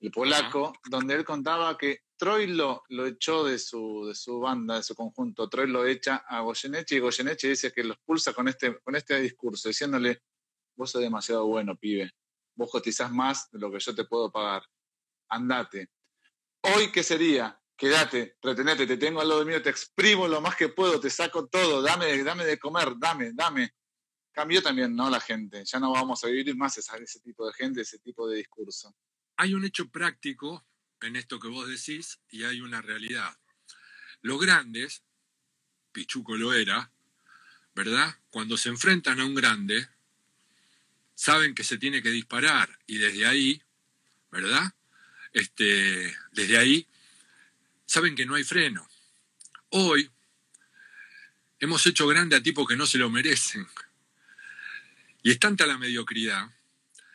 el 0.00 0.10
polaco, 0.10 0.72
donde 0.88 1.14
él 1.14 1.24
contaba 1.24 1.76
que 1.76 2.00
Troy 2.16 2.48
lo, 2.48 2.84
echó 3.06 3.44
de 3.44 3.58
su, 3.58 4.06
de 4.08 4.14
su 4.14 4.40
banda, 4.40 4.76
de 4.76 4.82
su 4.82 4.94
conjunto. 4.94 5.48
Troy 5.48 5.68
lo 5.68 5.86
echa 5.86 6.16
a 6.16 6.40
Goyeneche 6.40 6.96
y 6.96 6.98
Goyeneche 6.98 7.48
dice 7.48 7.72
que 7.72 7.84
los 7.84 7.98
pulsa 7.98 8.32
con 8.32 8.48
este, 8.48 8.78
con 8.80 8.96
este 8.96 9.20
discurso, 9.20 9.68
diciéndole, 9.68 10.22
vos 10.76 10.90
sos 10.90 11.00
demasiado 11.00 11.46
bueno, 11.46 11.76
pibe. 11.76 12.10
Vos 12.54 12.70
cotizás 12.70 13.12
más 13.12 13.48
de 13.52 13.60
lo 13.60 13.70
que 13.70 13.78
yo 13.78 13.94
te 13.94 14.04
puedo 14.04 14.30
pagar. 14.32 14.62
Andate. 15.28 15.88
Hoy, 16.62 16.90
¿qué 16.90 17.04
sería? 17.04 17.57
Quédate, 17.78 18.36
retenete, 18.42 18.88
te 18.88 18.96
tengo 18.96 19.20
al 19.20 19.28
lado 19.28 19.44
mío, 19.44 19.62
te 19.62 19.70
exprimo 19.70 20.26
lo 20.26 20.40
más 20.40 20.56
que 20.56 20.68
puedo, 20.68 20.98
te 20.98 21.08
saco 21.08 21.46
todo, 21.46 21.80
dame, 21.80 22.24
dame 22.24 22.44
de 22.44 22.58
comer, 22.58 22.94
dame, 22.98 23.30
dame. 23.32 23.72
Cambió 24.32 24.60
también, 24.60 24.96
¿no? 24.96 25.08
La 25.08 25.20
gente. 25.20 25.64
Ya 25.64 25.78
no 25.78 25.92
vamos 25.92 26.24
a 26.24 26.26
vivir 26.26 26.56
más 26.56 26.76
ese 26.76 27.20
tipo 27.20 27.46
de 27.46 27.52
gente, 27.52 27.82
ese 27.82 28.00
tipo 28.00 28.28
de 28.28 28.38
discurso. 28.38 28.96
Hay 29.36 29.54
un 29.54 29.64
hecho 29.64 29.88
práctico 29.90 30.66
en 31.02 31.14
esto 31.14 31.38
que 31.38 31.46
vos 31.46 31.68
decís 31.68 32.18
y 32.30 32.42
hay 32.42 32.60
una 32.60 32.82
realidad. 32.82 33.38
Los 34.22 34.40
grandes, 34.40 35.04
Pichuco 35.92 36.36
lo 36.36 36.52
era, 36.52 36.90
¿verdad? 37.76 38.12
Cuando 38.30 38.56
se 38.56 38.70
enfrentan 38.70 39.20
a 39.20 39.24
un 39.24 39.36
grande, 39.36 39.88
saben 41.14 41.54
que 41.54 41.62
se 41.62 41.78
tiene 41.78 42.02
que 42.02 42.10
disparar 42.10 42.76
y 42.88 42.98
desde 42.98 43.24
ahí, 43.24 43.62
¿verdad? 44.32 44.74
Este, 45.32 46.12
desde 46.32 46.58
ahí 46.58 46.88
saben 47.88 48.14
que 48.14 48.26
no 48.26 48.34
hay 48.34 48.44
freno. 48.44 48.86
Hoy 49.70 50.08
hemos 51.58 51.84
hecho 51.86 52.06
grande 52.06 52.36
a 52.36 52.42
tipos 52.42 52.68
que 52.68 52.76
no 52.76 52.86
se 52.86 52.98
lo 52.98 53.10
merecen. 53.10 53.66
Y 55.22 55.30
es 55.30 55.38
tanta 55.40 55.66
la 55.66 55.78
mediocridad 55.78 56.50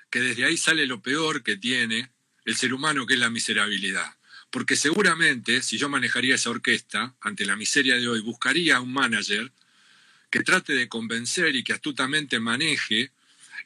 que 0.10 0.20
desde 0.20 0.46
ahí 0.46 0.58
sale 0.58 0.86
lo 0.86 1.02
peor 1.02 1.44
que 1.44 1.58
tiene 1.58 2.12
el 2.44 2.56
ser 2.56 2.74
humano, 2.74 3.06
que 3.06 3.14
es 3.14 3.20
la 3.20 3.30
miserabilidad. 3.30 4.18
Porque 4.50 4.76
seguramente, 4.76 5.62
si 5.62 5.78
yo 5.78 5.90
manejaría 5.90 6.36
esa 6.36 6.50
orquesta, 6.50 7.16
ante 7.22 7.46
la 7.46 7.56
miseria 7.56 7.96
de 7.98 8.08
hoy, 8.08 8.22
buscaría 8.22 8.78
a 8.78 8.82
un 8.82 8.94
manager 8.94 9.52
que 10.30 10.44
trate 10.44 10.74
de 10.74 10.90
convencer 10.90 11.56
y 11.56 11.64
que 11.64 11.74
astutamente 11.74 12.40
maneje 12.40 13.12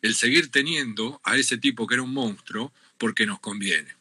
el 0.01 0.13
seguir 0.13 0.51
teniendo 0.51 1.21
a 1.23 1.37
ese 1.37 1.57
tipo 1.57 1.87
que 1.87 1.95
era 1.95 2.03
un 2.03 2.13
monstruo 2.13 2.73
porque 2.97 3.25
nos 3.25 3.39
conviene. 3.39 3.95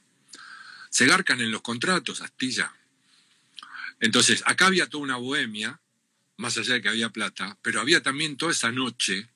Se 0.91 1.07
garcan 1.07 1.41
en 1.41 1.51
los 1.51 1.63
contratos, 1.63 2.21
Astilla. 2.21 2.76
Entonces, 4.01 4.43
acá 4.47 4.67
había 4.67 4.89
toda 4.89 5.05
una 5.05 5.17
bohemia, 5.17 5.81
más 6.37 6.59
allá 6.59 6.75
de 6.75 6.83
que 6.83 6.89
había 6.89 7.11
plata, 7.11 7.59
pero 7.63 7.81
había 7.81 8.03
también 8.03 8.37
toda 8.37 8.53
esa 8.53 8.71
noche 8.71 9.29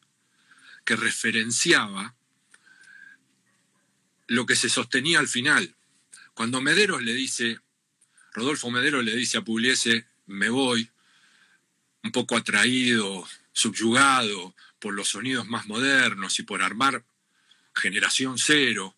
que 0.85 0.97
referenciaba 0.97 2.15
lo 4.27 4.47
que 4.47 4.57
se 4.57 4.69
sostenía 4.69 5.19
al 5.19 5.29
final. 5.29 5.75
Cuando 6.35 6.61
Mederos 6.61 7.03
le 7.03 7.15
dice, 7.15 7.59
Rodolfo 8.33 8.71
Mederos 8.71 9.05
le 9.05 9.17
dice 9.17 9.39
a 9.39 9.43
Pugliese, 9.43 10.07
me 10.27 10.49
voy, 10.49 10.91
un 12.03 12.13
poco 12.13 12.37
atraído, 12.37 13.27
subyugado 13.53 14.55
por 14.79 14.95
los 14.95 15.09
sonidos 15.09 15.47
más 15.49 15.67
modernos 15.67 16.39
y 16.39 16.45
por 16.45 16.63
armar 16.63 17.05
generación 17.75 18.39
cero. 18.39 18.97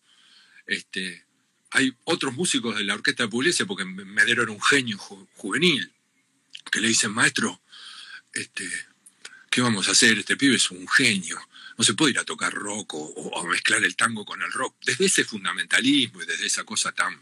Este, 0.65 1.25
hay 1.73 1.95
otros 2.05 2.33
músicos 2.33 2.75
de 2.77 2.83
la 2.83 2.95
orquesta 2.95 3.23
de 3.23 3.29
Pugliese, 3.29 3.65
porque 3.65 3.85
Medero 3.85 4.43
era 4.43 4.51
un 4.51 4.61
genio 4.61 4.97
juvenil, 4.97 5.91
que 6.71 6.79
le 6.79 6.87
dicen, 6.87 7.11
maestro, 7.11 7.61
este, 8.33 8.67
¿qué 9.49 9.61
vamos 9.61 9.87
a 9.87 9.91
hacer? 9.91 10.17
Este 10.17 10.37
pibe 10.37 10.55
es 10.55 10.71
un 10.71 10.87
genio 10.87 11.39
no 11.77 11.83
se 11.83 11.93
puede 11.93 12.11
ir 12.11 12.19
a 12.19 12.23
tocar 12.23 12.53
rock 12.53 12.93
o, 12.93 13.39
a 13.39 13.47
mezclar 13.47 13.83
el 13.83 13.95
tango 13.95 14.25
con 14.25 14.41
el 14.41 14.51
rock, 14.51 14.75
desde 14.85 15.05
ese 15.05 15.23
fundamentalismo 15.23 16.21
y 16.21 16.25
desde 16.25 16.45
esa 16.45 16.63
cosa 16.63 16.91
tan, 16.91 17.21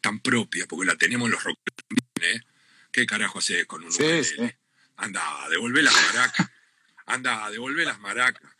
tan 0.00 0.20
propia, 0.20 0.66
porque 0.66 0.86
la 0.86 0.96
tenemos 0.96 1.30
los 1.30 1.42
rock 1.42 1.58
¿eh? 2.20 2.40
¿Qué 2.90 3.06
carajo 3.06 3.38
haces 3.38 3.66
con 3.66 3.82
un 3.84 3.92
sí, 3.92 4.24
sí. 4.24 4.36
Anda, 4.96 5.22
devolver 5.50 5.82
las 5.82 5.94
maracas. 5.94 6.48
Anda, 7.06 7.50
devolver 7.50 7.86
las 7.86 7.98
maracas. 7.98 8.53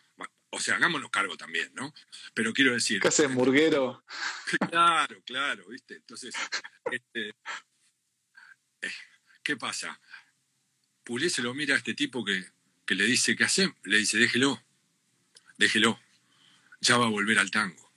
O 0.54 0.60
sea, 0.60 0.76
hagámonos 0.76 1.10
cargo 1.10 1.36
también, 1.36 1.70
¿no? 1.74 1.92
Pero 2.32 2.52
quiero 2.52 2.72
decir. 2.72 3.00
¿Qué 3.00 3.08
hace 3.08 3.28
murguero? 3.28 4.04
Claro, 4.70 5.22
claro, 5.24 5.68
¿viste? 5.68 5.96
Entonces, 5.96 6.34
este, 6.90 7.28
eh, 8.80 8.92
¿qué 9.42 9.56
pasa? 9.56 10.00
Puliese 11.02 11.42
lo 11.42 11.54
mira 11.54 11.74
a 11.74 11.78
este 11.78 11.94
tipo 11.94 12.24
que, 12.24 12.44
que 12.86 12.94
le 12.94 13.04
dice, 13.04 13.36
¿qué 13.36 13.44
hace? 13.44 13.74
Le 13.84 13.98
dice, 13.98 14.18
déjelo 14.18 14.62
déjelo, 15.56 16.00
ya 16.80 16.96
va 16.96 17.06
a 17.06 17.10
volver 17.10 17.38
al 17.38 17.50
tango. 17.50 17.92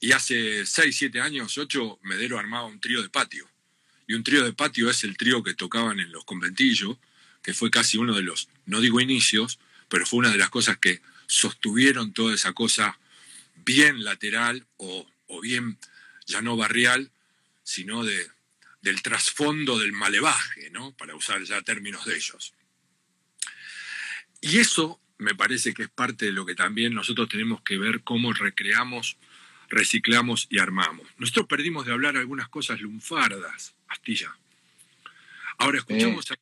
Y 0.00 0.12
hace 0.12 0.64
6, 0.64 0.96
7 0.96 1.20
años, 1.20 1.58
8, 1.58 2.00
Medero 2.02 2.38
armaba 2.38 2.66
un 2.66 2.80
trío 2.80 3.02
de 3.02 3.10
patio. 3.10 3.48
Y 4.06 4.14
un 4.14 4.24
trío 4.24 4.44
de 4.44 4.52
patio 4.52 4.90
es 4.90 5.04
el 5.04 5.16
trío 5.16 5.42
que 5.42 5.54
tocaban 5.54 6.00
en 6.00 6.10
los 6.10 6.24
conventillos, 6.24 6.96
que 7.42 7.54
fue 7.54 7.70
casi 7.70 7.98
uno 7.98 8.14
de 8.14 8.22
los, 8.22 8.48
no 8.66 8.80
digo 8.80 9.00
inicios, 9.00 9.58
pero 9.88 10.06
fue 10.06 10.20
una 10.20 10.30
de 10.30 10.38
las 10.38 10.50
cosas 10.50 10.78
que 10.78 11.02
sostuvieron 11.30 12.12
toda 12.12 12.34
esa 12.34 12.52
cosa 12.52 12.98
bien 13.54 14.02
lateral 14.02 14.66
o, 14.78 15.06
o 15.28 15.40
bien 15.40 15.78
ya 16.26 16.42
no 16.42 16.56
barrial, 16.56 17.12
sino 17.62 18.04
de, 18.04 18.28
del 18.82 19.00
trasfondo 19.02 19.78
del 19.78 19.92
malevaje, 19.92 20.70
¿no? 20.70 20.92
para 20.96 21.14
usar 21.14 21.42
ya 21.44 21.62
términos 21.62 22.04
de 22.04 22.16
ellos. 22.16 22.52
Y 24.40 24.58
eso 24.58 25.00
me 25.18 25.34
parece 25.34 25.72
que 25.72 25.84
es 25.84 25.88
parte 25.88 26.26
de 26.26 26.32
lo 26.32 26.44
que 26.44 26.56
también 26.56 26.94
nosotros 26.94 27.28
tenemos 27.28 27.62
que 27.62 27.78
ver 27.78 28.02
cómo 28.02 28.32
recreamos, 28.32 29.16
reciclamos 29.68 30.48
y 30.50 30.58
armamos. 30.58 31.06
Nosotros 31.18 31.46
perdimos 31.46 31.86
de 31.86 31.92
hablar 31.92 32.16
algunas 32.16 32.48
cosas 32.48 32.80
lunfardas, 32.80 33.76
Astilla. 33.86 34.36
Ahora 35.58 35.78
escuchamos, 35.78 36.32
a, 36.32 36.36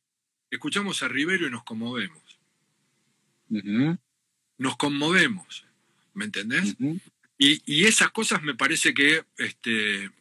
escuchamos 0.49 1.03
a 1.03 1.09
Rivero 1.09 1.45
y 1.45 1.51
nos 1.51 1.63
conmovemos. 1.63 2.39
Nos 4.59 4.77
conmovemos, 4.77 5.65
¿me 6.13 6.25
entendés? 6.25 6.75
y, 7.37 7.85
esas 7.85 8.11
cosas 8.11 8.43
me 8.43 8.53
parece 8.53 8.93
que 8.93 9.23
este, 9.37 10.11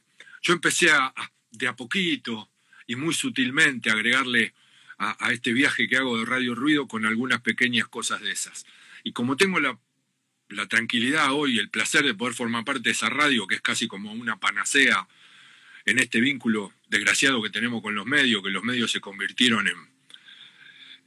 yo 0.43 0.53
empecé 0.55 0.91
a, 0.91 1.13
de 1.51 1.69
a 1.69 1.77
poquito 1.77 2.49
y 2.87 2.97
muy 2.97 3.13
sutilmente 3.13 3.91
a 3.91 3.95
agregarle 3.95 4.55
a, 4.97 5.33
este 5.33 5.53
viaje 5.53 5.89
que 5.89 5.97
hago 5.97 6.19
de 6.19 6.25
Radio 6.25 6.55
Ruido 6.55 6.89
con 6.89 7.05
algunas 7.05 7.41
pequeñas 7.41 7.89
cosas 7.89 8.21
de 8.21 8.33
esas. 8.33 8.65
Y 9.05 9.13
como 9.13 9.37
tengo 9.37 9.61
la, 9.61 9.79
la 10.49 10.67
tranquilidad 10.67 11.33
hoy, 11.33 11.59
el 11.59 11.69
placer 11.69 12.05
de 12.05 12.15
poder 12.15 12.35
formar 12.35 12.65
parte 12.65 12.81
de 12.83 12.91
esa 12.91 13.11
radio, 13.11 13.47
que 13.47 13.57
es 13.57 13.61
casi 13.61 13.87
como 13.89 14.13
una 14.13 14.39
panacea 14.39 15.07
en 15.85 15.99
este 15.99 16.21
vínculo 16.21 16.73
desgraciado 16.89 17.43
que 17.43 17.51
tenemos 17.51 17.83
con 17.83 17.95
los 17.95 18.07
medios, 18.07 18.43
que 18.43 18.51
los 18.51 18.65
medios 18.65 18.91
se 18.91 19.01
convirtieron 19.01 19.69
en, 19.69 19.98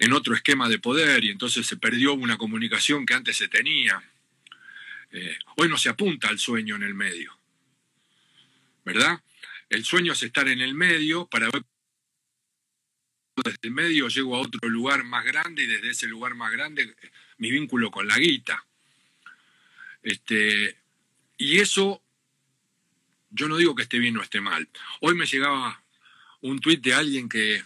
en 0.02 0.14
otro 0.14 0.34
esquema 0.34 0.68
de 0.68 0.80
poder 0.80 1.24
y 1.24 1.30
entonces 1.30 1.68
se 1.68 1.78
perdió 1.78 2.16
una 2.16 2.36
comunicación 2.36 3.06
que 3.06 3.14
antes 3.14 3.38
se 3.38 3.48
tenía. 3.48 4.02
Eh, 5.12 5.38
hoy 5.58 5.70
no 5.70 5.78
se 5.78 5.90
apunta 5.90 6.28
al 6.28 6.40
sueño 6.40 6.76
en 6.76 6.82
el 6.82 6.96
medio, 6.96 7.38
¿verdad? 8.84 9.22
El 9.70 9.86
sueño 9.86 10.14
es 10.14 10.24
estar 10.24 10.48
en 10.48 10.60
el 10.60 10.74
medio 10.74 11.28
para 11.28 11.52
ver 11.52 11.64
desde 13.44 13.60
el 13.62 13.72
medio 13.72 14.08
llego 14.08 14.36
a 14.36 14.40
otro 14.40 14.68
lugar 14.70 15.04
más 15.04 15.24
grande 15.24 15.64
y 15.64 15.68
desde 15.68 15.92
ese 15.92 16.08
lugar 16.08 16.34
más 16.34 16.52
grande 16.52 16.96
mi 17.38 17.52
vínculo 17.52 17.92
con 17.92 18.08
la 18.08 18.18
guita. 18.18 18.66
Este, 20.02 20.78
y 21.38 21.60
eso, 21.60 22.02
yo 23.30 23.48
no 23.48 23.58
digo 23.58 23.76
que 23.76 23.84
esté 23.84 24.00
bien 24.00 24.18
o 24.18 24.24
esté 24.24 24.42
mal. 24.42 24.68
Hoy 25.02 25.14
me 25.14 25.28
llegaba 25.28 25.84
un 26.42 26.60
tuit 26.60 26.82
de 26.82 26.96
alguien 26.96 27.30
que, 27.30 27.64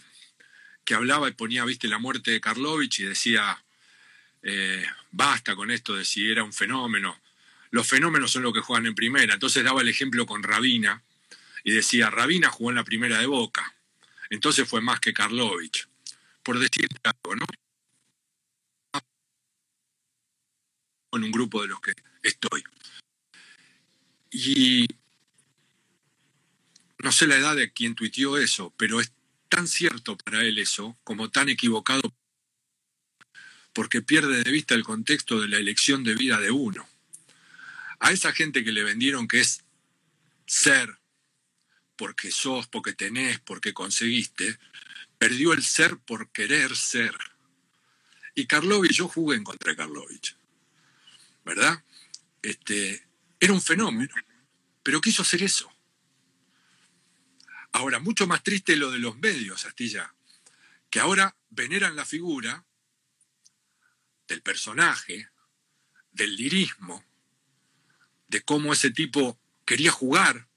que 0.86 0.94
hablaba 0.94 1.28
y 1.28 1.32
ponía, 1.32 1.64
viste, 1.66 1.88
la 1.88 1.98
muerte 1.98 2.30
de 2.30 2.40
Karlovich 2.40 3.00
y 3.00 3.04
decía, 3.04 3.62
eh, 4.42 4.86
basta 5.10 5.56
con 5.56 5.70
esto 5.70 5.94
de 5.94 6.04
si 6.04 6.30
era 6.30 6.44
un 6.44 6.52
fenómeno. 6.52 7.20
Los 7.70 7.88
fenómenos 7.88 8.30
son 8.30 8.44
los 8.44 8.54
que 8.54 8.60
juegan 8.60 8.86
en 8.86 8.94
primera. 8.94 9.34
Entonces 9.34 9.64
daba 9.64 9.82
el 9.82 9.88
ejemplo 9.88 10.24
con 10.24 10.44
Rabina 10.44 11.02
y 11.64 11.72
decía, 11.72 12.08
Rabina 12.08 12.48
jugó 12.48 12.70
en 12.70 12.76
la 12.76 12.84
primera 12.84 13.18
de 13.18 13.26
Boca. 13.26 13.74
Entonces 14.30 14.66
fue 14.66 14.80
más 14.80 15.00
que 15.00 15.12
Karlovich. 15.12 15.88
Por 16.44 16.60
decir 16.60 16.88
algo, 17.02 17.34
¿no? 17.34 17.46
En 21.12 21.24
un 21.24 21.32
grupo 21.32 21.62
de 21.62 21.68
los 21.68 21.80
que 21.80 21.94
estoy. 22.22 22.62
Y 24.30 24.86
no 26.98 27.10
sé 27.10 27.26
la 27.26 27.36
edad 27.36 27.56
de 27.56 27.72
quien 27.72 27.96
tuiteó 27.96 28.38
eso, 28.38 28.72
pero 28.76 29.00
es 29.00 29.12
tan 29.56 29.68
cierto 29.68 30.18
para 30.18 30.42
él 30.42 30.58
eso, 30.58 30.98
como 31.02 31.30
tan 31.30 31.48
equivocado, 31.48 32.14
porque 33.72 34.02
pierde 34.02 34.44
de 34.44 34.50
vista 34.50 34.74
el 34.74 34.84
contexto 34.84 35.40
de 35.40 35.48
la 35.48 35.56
elección 35.56 36.04
de 36.04 36.14
vida 36.14 36.38
de 36.38 36.50
uno. 36.50 36.86
A 37.98 38.12
esa 38.12 38.32
gente 38.32 38.62
que 38.62 38.72
le 38.72 38.84
vendieron 38.84 39.26
que 39.26 39.40
es 39.40 39.64
ser, 40.44 40.98
porque 41.96 42.30
sos, 42.30 42.66
porque 42.66 42.92
tenés, 42.92 43.40
porque 43.40 43.72
conseguiste, 43.72 44.58
perdió 45.16 45.54
el 45.54 45.62
ser 45.62 45.96
por 45.96 46.30
querer 46.32 46.76
ser. 46.76 47.16
Y 48.34 48.46
Karlovich, 48.46 48.92
yo 48.92 49.08
jugué 49.08 49.38
en 49.38 49.44
contra 49.44 49.70
de 49.70 49.78
Karlovich, 49.78 50.36
¿verdad? 51.46 51.82
Este, 52.42 53.08
era 53.40 53.54
un 53.54 53.62
fenómeno, 53.62 54.14
pero 54.82 55.00
quiso 55.00 55.22
hacer 55.22 55.42
eso. 55.42 55.72
Ahora, 57.76 57.98
mucho 57.98 58.26
más 58.26 58.42
triste 58.42 58.74
lo 58.74 58.90
de 58.90 58.98
los 58.98 59.18
medios, 59.18 59.66
Astilla, 59.66 60.14
que 60.88 60.98
ahora 60.98 61.36
veneran 61.50 61.94
la 61.94 62.06
figura 62.06 62.64
del 64.26 64.40
personaje, 64.40 65.28
del 66.10 66.36
lirismo, 66.36 67.04
de 68.28 68.40
cómo 68.40 68.72
ese 68.72 68.90
tipo 68.90 69.38
quería 69.66 69.90
jugar. 69.90 70.48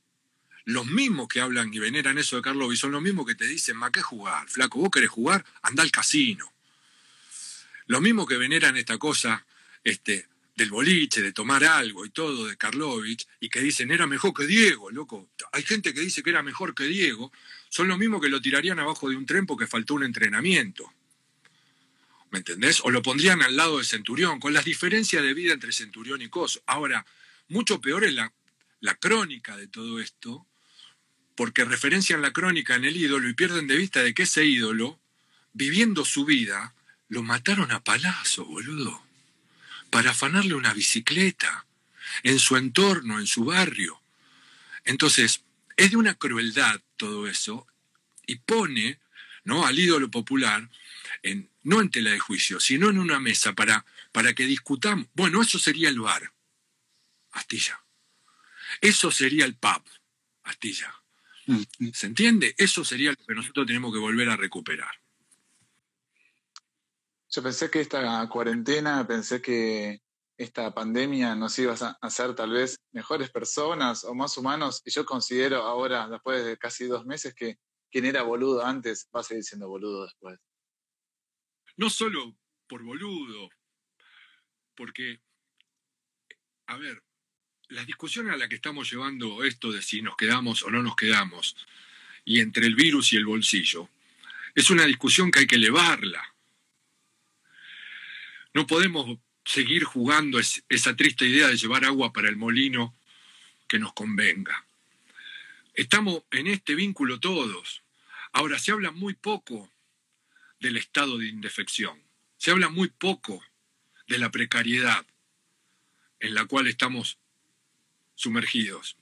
Los 0.64 0.86
mismos 0.86 1.28
que 1.28 1.42
hablan 1.42 1.74
y 1.74 1.80
veneran 1.80 2.18
eso 2.18 2.38
de 2.38 2.42
Carlos 2.42 2.80
son 2.80 2.94
los 2.94 3.02
mismos 3.02 3.26
que 3.26 3.36
te 3.36 3.48
dicen, 3.48 3.76
¿ma 3.76 3.92
qué 3.92 4.02
jugar? 4.02 4.48
Flaco, 4.48 4.80
vos 4.80 4.90
querés 4.90 5.10
jugar, 5.10 5.44
anda 5.62 5.84
al 5.84 5.92
casino. 5.92 6.50
Los 7.86 8.00
mismos 8.00 8.28
que 8.30 8.38
veneran 8.38 8.78
esta 8.78 8.98
cosa, 8.98 9.46
este, 9.84 10.30
del 10.60 10.70
boliche, 10.70 11.22
de 11.22 11.32
tomar 11.32 11.64
algo 11.64 12.06
y 12.06 12.10
todo 12.10 12.46
de 12.46 12.58
Karlovich, 12.58 13.26
y 13.40 13.50
que 13.50 13.62
dicen 13.62 13.92
era 13.92 14.06
mejor 14.06 14.34
que 14.34 14.46
Diego, 14.46 14.92
loco. 14.92 15.30
Hay 15.54 15.64
gente 15.64 15.94
que 15.94 16.02
dice 16.02 16.22
que 16.22 16.30
era 16.30 16.44
mejor 16.44 16.76
que 16.76 16.84
Diego, 16.84 17.32
son 17.70 17.88
los 17.88 17.98
mismos 17.98 18.22
que 18.22 18.30
lo 18.30 18.42
tirarían 18.42 18.78
abajo 18.78 19.10
de 19.10 19.16
un 19.16 19.26
tren 19.26 19.46
porque 19.46 19.68
faltó 19.68 19.96
un 19.96 20.04
entrenamiento. 20.04 20.94
¿Me 22.32 22.40
entendés? 22.40 22.82
O 22.84 22.92
lo 22.92 23.02
pondrían 23.02 23.42
al 23.42 23.56
lado 23.56 23.80
de 23.80 23.86
Centurión, 23.86 24.40
con 24.40 24.54
las 24.54 24.66
diferencias 24.66 25.24
de 25.24 25.34
vida 25.34 25.54
entre 25.54 25.72
Centurión 25.72 26.22
y 26.22 26.30
Coso. 26.30 26.62
Ahora, 26.68 27.06
mucho 27.48 27.82
peor 27.82 28.04
es 28.04 28.14
la, 28.14 28.32
la 28.82 28.96
crónica 28.96 29.58
de 29.58 29.68
todo 29.68 30.00
esto, 30.00 30.46
porque 31.36 31.64
referencian 31.64 32.22
la 32.22 32.34
crónica 32.34 32.76
en 32.76 32.84
el 32.84 32.98
ídolo 32.98 33.30
y 33.30 33.34
pierden 33.34 33.66
de 33.66 33.78
vista 33.78 34.04
de 34.04 34.14
que 34.14 34.24
ese 34.24 34.46
ídolo, 34.46 35.00
viviendo 35.54 36.04
su 36.04 36.26
vida, 36.26 36.76
lo 37.08 37.24
mataron 37.24 37.72
a 37.72 37.84
palazo, 37.84 38.46
boludo 38.46 39.09
para 39.90 40.12
afanarle 40.12 40.56
una 40.56 40.74
bicicleta 40.74 41.66
en 42.24 42.40
su 42.40 42.58
entorno, 42.58 43.20
en 43.20 43.28
su 43.28 43.46
barrio. 43.46 44.02
Entonces, 44.86 45.44
es 45.78 45.92
de 45.92 45.98
una 45.98 46.16
crueldad 46.16 46.82
todo 46.98 47.28
eso 47.28 47.68
y 48.26 48.36
pone 48.36 49.00
¿no? 49.44 49.66
al 49.66 49.80
ídolo 49.80 50.12
popular 50.12 50.70
en, 51.24 51.50
no 51.64 51.82
en 51.82 51.90
tela 51.90 52.12
de 52.12 52.20
juicio, 52.20 52.60
sino 52.60 52.90
en 52.90 53.00
una 53.00 53.20
mesa 53.20 53.54
para, 53.54 53.86
para 54.12 54.34
que 54.34 54.46
discutamos. 54.46 55.08
Bueno, 55.14 55.42
eso 55.42 55.60
sería 55.60 55.90
el 55.90 56.00
bar, 56.00 56.32
Astilla. 57.32 57.82
Eso 58.82 59.12
sería 59.12 59.46
el 59.46 59.56
pub, 59.56 59.84
Astilla. 60.44 60.94
Mm, 61.48 61.64
mm. 61.80 61.92
¿Se 61.94 62.08
entiende? 62.08 62.56
Eso 62.58 62.86
sería 62.86 63.12
lo 63.12 63.26
que 63.26 63.36
nosotros 63.36 63.66
tenemos 63.66 63.94
que 63.94 64.00
volver 64.00 64.30
a 64.30 64.38
recuperar. 64.38 65.00
Yo 67.32 67.44
pensé 67.44 67.70
que 67.70 67.80
esta 67.80 68.28
cuarentena, 68.28 69.06
pensé 69.06 69.40
que 69.40 70.02
esta 70.36 70.74
pandemia 70.74 71.36
nos 71.36 71.60
iba 71.60 71.76
a 71.80 71.98
hacer 72.02 72.34
tal 72.34 72.52
vez 72.52 72.80
mejores 72.92 73.30
personas 73.30 74.04
o 74.04 74.16
más 74.16 74.36
humanos, 74.38 74.82
y 74.84 74.90
yo 74.90 75.06
considero 75.06 75.58
ahora, 75.58 76.08
después 76.08 76.44
de 76.44 76.58
casi 76.58 76.86
dos 76.86 77.06
meses, 77.06 77.36
que 77.36 77.60
quien 77.92 78.06
era 78.06 78.24
boludo 78.24 78.66
antes 78.66 79.08
va 79.16 79.20
a 79.20 79.24
seguir 79.24 79.44
siendo 79.44 79.68
boludo 79.68 80.06
después. 80.06 80.40
No 81.78 81.90
solo 81.92 82.36
por 82.68 82.84
boludo, 82.84 83.50
porque, 84.76 85.22
a 86.66 86.78
ver, 86.78 87.04
la 87.68 87.86
discusión 87.86 88.32
a 88.32 88.38
la 88.38 88.50
que 88.50 88.56
estamos 88.56 88.92
llevando 88.92 89.44
esto 89.44 89.72
de 89.72 89.84
si 89.84 90.02
nos 90.02 90.16
quedamos 90.16 90.64
o 90.64 90.72
no 90.72 90.82
nos 90.82 90.96
quedamos, 90.96 91.56
y 92.26 92.40
entre 92.40 92.66
el 92.66 92.74
virus 92.74 93.14
y 93.14 93.18
el 93.18 93.28
bolsillo, 93.28 93.88
es 94.56 94.72
una 94.72 94.86
discusión 94.86 95.30
que 95.30 95.40
hay 95.40 95.48
que 95.48 95.58
elevarla 95.58 96.24
no 98.54 98.68
podemos 98.68 99.20
seguir 99.46 99.84
jugando 99.84 100.40
esa 100.40 100.96
triste 100.96 101.26
idea 101.26 101.48
de 101.48 101.58
llevar 101.58 101.86
agua 101.86 102.14
para 102.14 102.30
el 102.30 102.38
molino 102.38 102.96
que 103.68 103.80
nos 103.80 103.94
convenga. 103.94 104.66
Estamos 105.74 106.24
en 106.32 106.48
este 106.48 106.76
vínculo 106.76 107.20
todos. 107.20 107.84
Ahora, 108.34 108.60
se 108.60 108.72
habla 108.72 108.92
muy 108.92 109.14
poco 109.14 109.72
del 110.60 110.78
estado 110.78 111.18
de 111.18 111.28
indefección, 111.28 112.04
se 112.38 112.52
habla 112.52 112.70
muy 112.70 112.90
poco 112.90 113.44
de 114.08 114.18
la 114.18 114.30
precariedad 114.30 115.06
en 116.20 116.34
la 116.34 116.46
cual 116.46 116.68
estamos 116.68 117.18
sumergidos. 118.16 118.98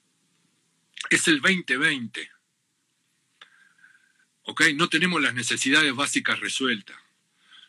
Es 1.10 1.28
el 1.28 1.42
2020. 1.42 2.30
¿Ok? 4.44 4.62
No 4.76 4.88
tenemos 4.88 5.22
las 5.22 5.34
necesidades 5.34 5.94
básicas 5.96 6.40
resueltas. 6.40 6.98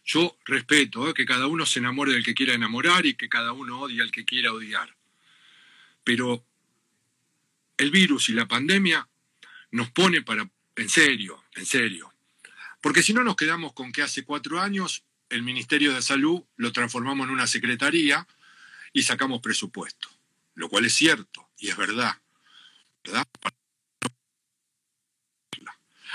Yo 0.08 0.38
respeto 0.46 1.06
¿eh? 1.06 1.12
que 1.12 1.26
cada 1.26 1.46
uno 1.46 1.66
se 1.66 1.80
enamore 1.80 2.12
del 2.12 2.24
que 2.24 2.34
quiera 2.34 2.54
enamorar 2.54 3.04
y 3.04 3.12
que 3.12 3.28
cada 3.28 3.52
uno 3.52 3.80
odie 3.80 4.00
al 4.00 4.10
que 4.10 4.24
quiera 4.24 4.54
odiar. 4.54 4.96
Pero 6.02 6.42
el 7.76 7.90
virus 7.90 8.30
y 8.30 8.32
la 8.32 8.48
pandemia 8.48 9.06
nos 9.70 9.90
pone 9.90 10.22
para, 10.22 10.48
en 10.76 10.88
serio, 10.88 11.44
en 11.54 11.66
serio. 11.66 12.10
Porque 12.80 13.02
si 13.02 13.12
no 13.12 13.22
nos 13.22 13.36
quedamos 13.36 13.74
con 13.74 13.92
que 13.92 14.00
hace 14.00 14.24
cuatro 14.24 14.58
años 14.58 15.04
el 15.28 15.42
Ministerio 15.42 15.92
de 15.92 16.00
Salud 16.00 16.42
lo 16.56 16.72
transformamos 16.72 17.26
en 17.26 17.34
una 17.34 17.46
secretaría 17.46 18.26
y 18.94 19.02
sacamos 19.02 19.42
presupuesto, 19.42 20.08
lo 20.54 20.70
cual 20.70 20.86
es 20.86 20.94
cierto 20.94 21.50
y 21.58 21.68
es 21.68 21.76
verdad. 21.76 22.18
¿verdad? 23.04 23.26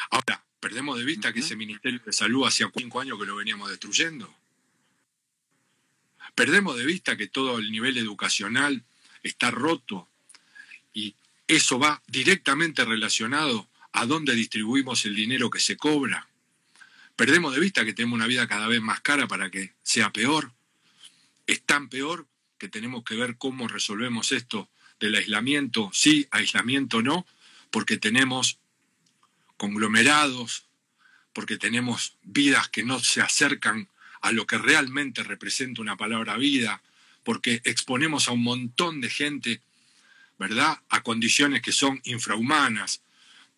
Ahora, 0.10 0.44
Perdemos 0.64 0.98
de 0.98 1.04
vista 1.04 1.34
que 1.34 1.42
ese 1.42 1.58
Ministerio 1.58 2.00
de 2.06 2.14
Salud 2.14 2.48
hacía 2.48 2.72
cinco 2.74 3.02
años 3.02 3.20
que 3.20 3.26
lo 3.26 3.36
veníamos 3.36 3.70
destruyendo. 3.70 4.34
Perdemos 6.36 6.78
de 6.78 6.86
vista 6.86 7.18
que 7.18 7.28
todo 7.28 7.60
el 7.60 7.70
nivel 7.70 7.98
educacional 7.98 8.82
está 9.24 9.52
roto 9.52 10.08
y 10.94 11.16
eso 11.50 11.80
va 11.80 12.02
directamente 12.08 12.86
relacionado 12.86 13.68
a 13.92 14.06
dónde 14.06 14.36
distribuimos 14.36 15.04
el 15.04 15.18
dinero 15.18 15.50
que 15.50 15.60
se 15.60 15.76
cobra. 15.76 16.30
Perdemos 17.18 17.54
de 17.54 17.60
vista 17.60 17.84
que 17.84 17.92
tenemos 17.92 18.16
una 18.16 18.28
vida 18.28 18.48
cada 18.48 18.68
vez 18.68 18.80
más 18.80 19.02
cara 19.02 19.28
para 19.28 19.52
que 19.52 19.74
sea 19.84 20.14
peor. 20.14 20.54
Es 21.46 21.62
tan 21.64 21.90
peor 21.90 22.26
que 22.58 22.70
tenemos 22.70 23.04
que 23.04 23.18
ver 23.18 23.36
cómo 23.38 23.68
resolvemos 23.68 24.32
esto 24.32 24.70
del 24.98 25.16
aislamiento, 25.16 25.92
sí, 25.92 26.26
aislamiento 26.32 27.02
no, 27.02 27.28
porque 27.70 27.98
tenemos 27.98 28.60
conglomerados, 29.58 30.66
porque 31.34 31.58
tenemos 31.58 32.18
vidas 32.24 32.70
que 32.70 32.84
no 32.84 33.00
se 33.00 33.22
acercan 33.22 33.90
a 34.22 34.32
lo 34.32 34.46
que 34.46 34.58
realmente 34.58 35.24
representa 35.24 35.82
una 35.82 35.98
palabra 35.98 36.38
vida, 36.38 36.82
porque 37.24 37.62
exponemos 37.64 38.28
a 38.28 38.32
un 38.32 38.44
montón 38.44 39.02
de 39.02 39.10
gente, 39.10 39.62
¿verdad?, 40.38 40.82
a 40.90 41.02
condiciones 41.02 41.62
que 41.62 41.72
son 41.72 42.02
infrahumanas, 42.04 43.02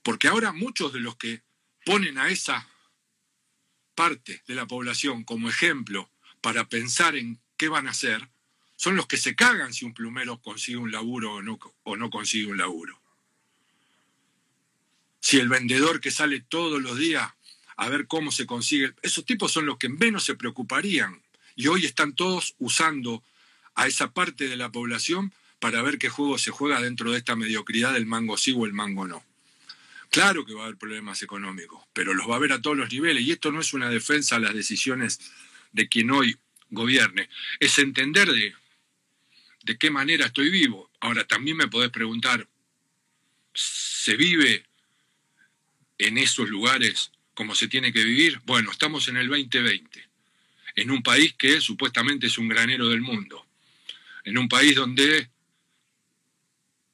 porque 0.03 0.27
ahora 0.27 0.51
muchos 0.51 0.93
de 0.93 0.99
los 0.99 1.15
que 1.17 1.41
ponen 1.85 2.17
a 2.17 2.29
esa 2.29 2.67
parte 3.93 4.43
de 4.47 4.55
la 4.55 4.65
población 4.65 5.23
como 5.23 5.49
ejemplo 5.49 6.09
para 6.41 6.67
pensar 6.67 7.15
en 7.15 7.39
qué 7.57 7.69
van 7.69 7.87
a 7.87 7.91
hacer, 7.91 8.29
son 8.75 8.95
los 8.95 9.07
que 9.07 9.17
se 9.17 9.35
cagan 9.35 9.73
si 9.73 9.85
un 9.85 9.93
plumero 9.93 10.41
consigue 10.41 10.77
un 10.77 10.91
laburo 10.91 11.35
o 11.35 11.41
no, 11.41 11.59
o 11.83 11.95
no 11.95 12.09
consigue 12.09 12.47
un 12.47 12.57
laburo 12.57 13.04
si 15.35 15.41
el 15.41 15.49
vendedor 15.49 15.99
que 15.99 16.11
sale 16.11 16.39
todos 16.39 16.81
los 16.81 16.97
días 16.97 17.29
a 17.75 17.89
ver 17.89 18.07
cómo 18.07 18.31
se 18.31 18.45
consigue, 18.45 18.93
esos 19.01 19.25
tipos 19.25 19.51
son 19.51 19.65
los 19.65 19.77
que 19.77 19.89
menos 19.89 20.23
se 20.23 20.35
preocuparían. 20.35 21.21
Y 21.57 21.67
hoy 21.67 21.85
están 21.85 22.15
todos 22.15 22.55
usando 22.57 23.21
a 23.75 23.85
esa 23.85 24.13
parte 24.13 24.47
de 24.47 24.55
la 24.55 24.71
población 24.71 25.33
para 25.59 25.81
ver 25.81 25.97
qué 25.97 26.07
juego 26.07 26.37
se 26.37 26.51
juega 26.51 26.79
dentro 26.79 27.11
de 27.11 27.17
esta 27.17 27.35
mediocridad 27.35 27.91
del 27.91 28.05
mango 28.05 28.37
sí 28.37 28.53
o 28.55 28.65
el 28.65 28.71
mango 28.71 29.09
no. 29.09 29.25
Claro 30.09 30.45
que 30.45 30.53
va 30.53 30.61
a 30.61 30.63
haber 30.67 30.77
problemas 30.77 31.21
económicos, 31.21 31.83
pero 31.91 32.13
los 32.13 32.29
va 32.29 32.35
a 32.35 32.37
haber 32.37 32.53
a 32.53 32.61
todos 32.61 32.77
los 32.77 32.89
niveles. 32.89 33.21
Y 33.23 33.33
esto 33.33 33.51
no 33.51 33.59
es 33.59 33.73
una 33.73 33.89
defensa 33.89 34.37
a 34.37 34.39
las 34.39 34.53
decisiones 34.53 35.19
de 35.73 35.89
quien 35.89 36.11
hoy 36.11 36.37
gobierne, 36.69 37.27
es 37.59 37.77
entender 37.77 38.31
de, 38.31 38.53
de 39.63 39.77
qué 39.77 39.91
manera 39.91 40.27
estoy 40.27 40.49
vivo. 40.49 40.89
Ahora, 41.01 41.27
también 41.27 41.57
me 41.57 41.67
podés 41.67 41.89
preguntar, 41.89 42.47
¿se 43.53 44.15
vive 44.15 44.65
en 45.97 46.17
esos 46.17 46.49
lugares 46.49 47.11
como 47.33 47.55
se 47.55 47.67
tiene 47.67 47.91
que 47.91 48.03
vivir? 48.03 48.39
Bueno, 48.45 48.71
estamos 48.71 49.07
en 49.07 49.17
el 49.17 49.27
2020, 49.27 50.07
en 50.75 50.91
un 50.91 51.03
país 51.03 51.33
que 51.33 51.61
supuestamente 51.61 52.27
es 52.27 52.37
un 52.37 52.47
granero 52.47 52.89
del 52.89 53.01
mundo, 53.01 53.45
en 54.23 54.37
un 54.37 54.47
país 54.47 54.75
donde 54.75 55.29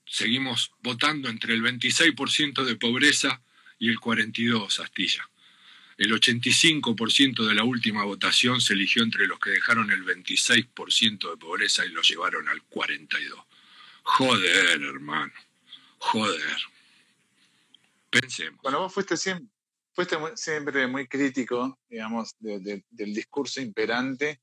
seguimos 0.06 0.72
votando 0.82 1.30
entre 1.30 1.54
el 1.54 1.62
26% 1.62 2.64
de 2.66 2.76
pobreza 2.76 3.42
y 3.80 3.90
el 3.90 3.98
42% 3.98 4.84
astilla. 4.84 5.28
El 5.98 6.12
85% 6.14 7.46
de 7.48 7.54
la 7.54 7.64
última 7.64 8.04
votación 8.04 8.60
se 8.60 8.74
eligió 8.74 9.04
entre 9.04 9.28
los 9.28 9.40
que 9.40 9.52
dejaron 9.52 9.92
el 9.92 10.04
26% 10.04 11.30
de 11.30 11.38
pobreza 11.38 11.86
y 11.86 11.90
lo 11.90 12.02
llevaron 12.02 12.50
al 12.50 12.62
42%. 12.70 13.46
Joder, 14.04 14.82
hermano. 14.82 15.32
Joder. 16.00 16.58
Pensemos. 18.12 18.60
Bueno, 18.62 18.82
vos 18.82 18.94
fuiste 18.94 19.16
siempre, 19.18 19.48
fuiste 19.94 20.18
siempre 20.36 20.86
muy 20.88 21.08
crítico, 21.08 21.80
digamos, 21.90 22.36
del 22.40 22.84
discurso 23.14 23.62
imperante 23.62 24.42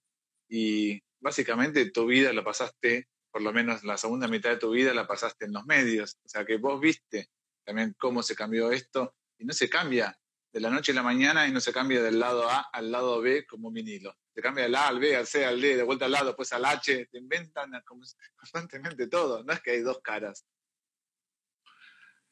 y 0.48 1.00
básicamente 1.20 1.90
tu 1.90 2.06
vida 2.06 2.32
la 2.32 2.42
pasaste 2.42 3.08
por 3.30 3.42
lo 3.42 3.52
menos 3.52 3.84
la 3.84 3.96
segunda 3.96 4.26
mitad 4.26 4.50
de 4.50 4.56
tu 4.56 4.70
vida 4.70 4.94
la 4.94 5.06
pasaste 5.06 5.44
en 5.44 5.52
los 5.52 5.64
medios. 5.66 6.18
O 6.24 6.28
sea 6.28 6.44
que 6.44 6.56
vos 6.56 6.80
viste 6.80 7.28
también 7.64 7.94
cómo 7.98 8.22
se 8.22 8.34
cambió 8.34 8.72
esto 8.72 9.14
y 9.38 9.44
no 9.44 9.52
se 9.52 9.68
cambia 9.68 10.18
de 10.52 10.60
la 10.60 10.70
noche 10.70 10.92
a 10.92 10.94
la 10.94 11.02
mañana 11.02 11.46
y 11.46 11.52
no 11.52 11.60
se 11.60 11.72
cambia 11.72 12.02
del 12.02 12.18
lado 12.18 12.48
A 12.48 12.68
al 12.72 12.90
lado 12.90 13.20
B 13.20 13.46
como 13.46 13.70
vinilo. 13.70 14.16
Se 14.34 14.40
cambia 14.40 14.64
del 14.64 14.74
A 14.74 14.88
al 14.88 14.98
B, 14.98 15.14
al 15.14 15.26
C, 15.26 15.44
al 15.44 15.60
D, 15.60 15.76
de 15.76 15.82
vuelta 15.82 16.06
al 16.06 16.12
lado, 16.12 16.26
después 16.28 16.52
al 16.52 16.64
H. 16.64 17.06
Te 17.06 17.18
inventan 17.18 17.70
constantemente 18.36 19.08
todo. 19.08 19.44
No 19.44 19.52
es 19.52 19.60
que 19.60 19.72
hay 19.72 19.80
dos 19.82 20.00
caras. 20.00 20.46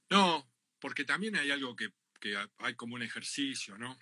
No, 0.09 0.49
porque 0.81 1.05
también 1.05 1.37
hay 1.37 1.51
algo 1.51 1.77
que, 1.77 1.91
hay 2.59 2.75
como 2.75 2.95
un 2.95 3.03
ejercicio, 3.03 3.79
¿no? 3.79 3.97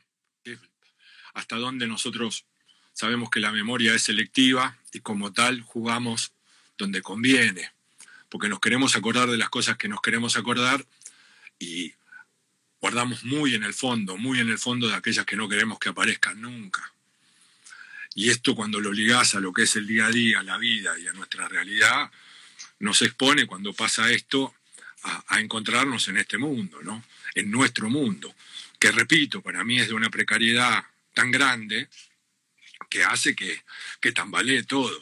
hasta 1.34 1.56
donde 1.56 1.86
nosotros 1.86 2.46
sabemos 2.92 3.28
que 3.28 3.40
la 3.40 3.52
memoria 3.52 3.94
es 3.94 4.02
selectiva 4.02 4.78
y 4.92 5.00
como 5.00 5.32
tal 5.32 5.60
jugamos 5.62 6.32
donde 6.78 7.02
conviene, 7.02 7.72
porque 8.28 8.48
nos 8.48 8.60
queremos 8.60 8.96
acordar 8.96 9.28
de 9.28 9.36
las 9.36 9.50
cosas 9.50 9.76
que 9.76 9.88
nos 9.88 10.00
queremos 10.00 10.36
acordar 10.36 10.86
y 11.58 11.92
guardamos 12.80 13.24
muy 13.24 13.54
en 13.54 13.64
el 13.64 13.74
fondo, 13.74 14.16
muy 14.16 14.40
en 14.40 14.48
el 14.48 14.58
fondo 14.58 14.88
de 14.88 14.94
aquellas 14.94 15.24
que 15.24 15.36
no 15.36 15.48
queremos 15.48 15.78
que 15.78 15.88
aparezcan 15.88 16.40
nunca. 16.40 16.92
Y 18.14 18.30
esto 18.30 18.54
cuando 18.54 18.80
lo 18.80 18.92
ligás 18.92 19.34
a 19.34 19.40
lo 19.40 19.52
que 19.52 19.62
es 19.62 19.74
el 19.76 19.86
día 19.86 20.06
a 20.06 20.10
día, 20.10 20.40
a 20.40 20.42
la 20.44 20.56
vida 20.58 20.96
y 20.98 21.08
a 21.08 21.12
nuestra 21.12 21.48
realidad, 21.48 22.10
nos 22.78 23.02
expone 23.02 23.46
cuando 23.46 23.72
pasa 23.72 24.10
esto 24.10 24.54
a, 25.04 25.40
encontrarnos 25.40 26.08
en 26.08 26.16
este 26.16 26.38
mundo, 26.38 26.80
¿no? 26.82 27.04
En 27.34 27.50
nuestro 27.50 27.90
mundo, 27.90 28.34
que 28.78 28.90
repito, 28.90 29.42
para 29.42 29.64
mí 29.64 29.78
es 29.78 29.88
de 29.88 29.94
una 29.94 30.10
precariedad 30.10 30.84
tan 31.12 31.30
grande 31.30 31.88
que 32.88 33.04
hace 33.04 33.34
que, 33.34 33.62
que 34.00 34.12
tambalee 34.12 34.62
todo 34.62 35.00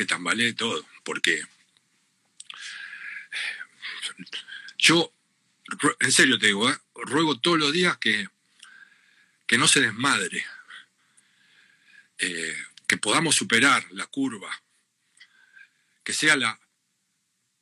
que 0.00 0.06
tambalee 0.06 0.54
todo, 0.54 0.82
porque 1.04 1.46
yo, 4.78 5.12
en 6.00 6.10
serio 6.10 6.38
te 6.38 6.46
digo, 6.46 6.70
¿eh? 6.70 6.78
ruego 6.94 7.38
todos 7.38 7.58
los 7.58 7.70
días 7.70 7.98
que, 7.98 8.26
que 9.46 9.58
no 9.58 9.68
se 9.68 9.80
desmadre, 9.80 10.42
eh, 12.16 12.56
que 12.86 12.96
podamos 12.96 13.36
superar 13.36 13.84
la 13.90 14.06
curva, 14.06 14.50
que 16.02 16.14
sea 16.14 16.34
la, 16.34 16.58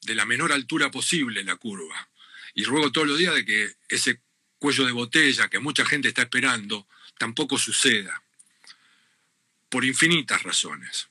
de 0.08 0.14
la 0.14 0.24
menor 0.24 0.52
altura 0.52 0.90
posible 0.90 1.44
la 1.44 1.56
curva. 1.56 2.08
Y 2.54 2.64
ruego 2.64 2.90
todos 2.90 3.06
los 3.06 3.18
días 3.18 3.34
de 3.34 3.44
que 3.44 3.76
ese 3.88 4.20
cuello 4.58 4.86
de 4.86 4.92
botella 4.92 5.48
que 5.48 5.60
mucha 5.60 5.84
gente 5.84 6.08
está 6.08 6.22
esperando 6.22 6.88
tampoco 7.18 7.58
suceda, 7.58 8.22
por 9.68 9.84
infinitas 9.84 10.42
razones. 10.42 11.08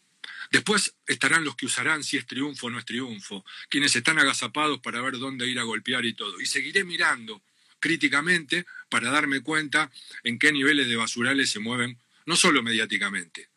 Después 0.49 0.95
estarán 1.05 1.43
los 1.43 1.55
que 1.55 1.65
usarán 1.65 2.03
si 2.03 2.17
es 2.17 2.25
triunfo 2.25 2.67
o 2.67 2.69
no 2.69 2.79
es 2.79 2.85
triunfo, 2.85 3.45
quienes 3.69 3.95
están 3.95 4.17
agazapados 4.17 4.79
para 4.79 5.01
ver 5.01 5.17
dónde 5.19 5.47
ir 5.47 5.59
a 5.59 5.63
golpear 5.63 6.05
y 6.05 6.13
todo. 6.13 6.39
Y 6.41 6.45
seguiré 6.45 6.83
mirando 6.83 7.41
críticamente 7.79 8.65
para 8.89 9.11
darme 9.11 9.41
cuenta 9.41 9.91
en 10.23 10.39
qué 10.39 10.51
niveles 10.51 10.87
de 10.87 10.95
basurales 10.95 11.51
se 11.51 11.59
mueven, 11.59 11.99
no 12.25 12.35
solo 12.35 12.63
mediáticamente, 12.63 13.49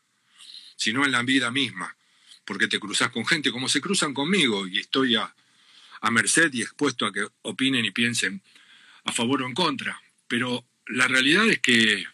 sino 0.76 1.04
en 1.04 1.12
la 1.12 1.22
vida 1.22 1.50
misma, 1.50 1.96
porque 2.50 2.66
te 2.66 2.80
cruzas 2.80 3.12
con 3.12 3.24
gente 3.24 3.52
como 3.52 3.68
se 3.68 3.80
cruzan 3.80 4.12
conmigo 4.12 4.66
y 4.66 4.80
estoy 4.80 5.14
a, 5.14 5.32
a 6.00 6.10
merced 6.10 6.52
y 6.52 6.62
expuesto 6.62 7.06
a 7.06 7.12
que 7.12 7.24
opinen 7.42 7.84
y 7.84 7.92
piensen 7.92 8.42
a 9.04 9.12
favor 9.12 9.42
o 9.42 9.46
en 9.46 9.54
contra. 9.54 10.02
Pero 10.26 10.64
la 10.86 11.06
realidad 11.06 11.46
es 11.48 11.60
que 11.60 12.04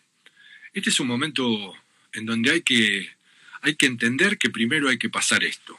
este 0.74 0.90
es 0.90 1.00
un 1.00 1.06
momento 1.06 1.72
en 2.12 2.26
donde 2.26 2.50
hay 2.50 2.60
que 2.60 3.08
hay 3.62 3.76
que 3.76 3.86
entender 3.86 4.36
que 4.36 4.50
primero 4.50 4.90
hay 4.90 4.98
que 4.98 5.08
pasar 5.08 5.42
esto, 5.42 5.78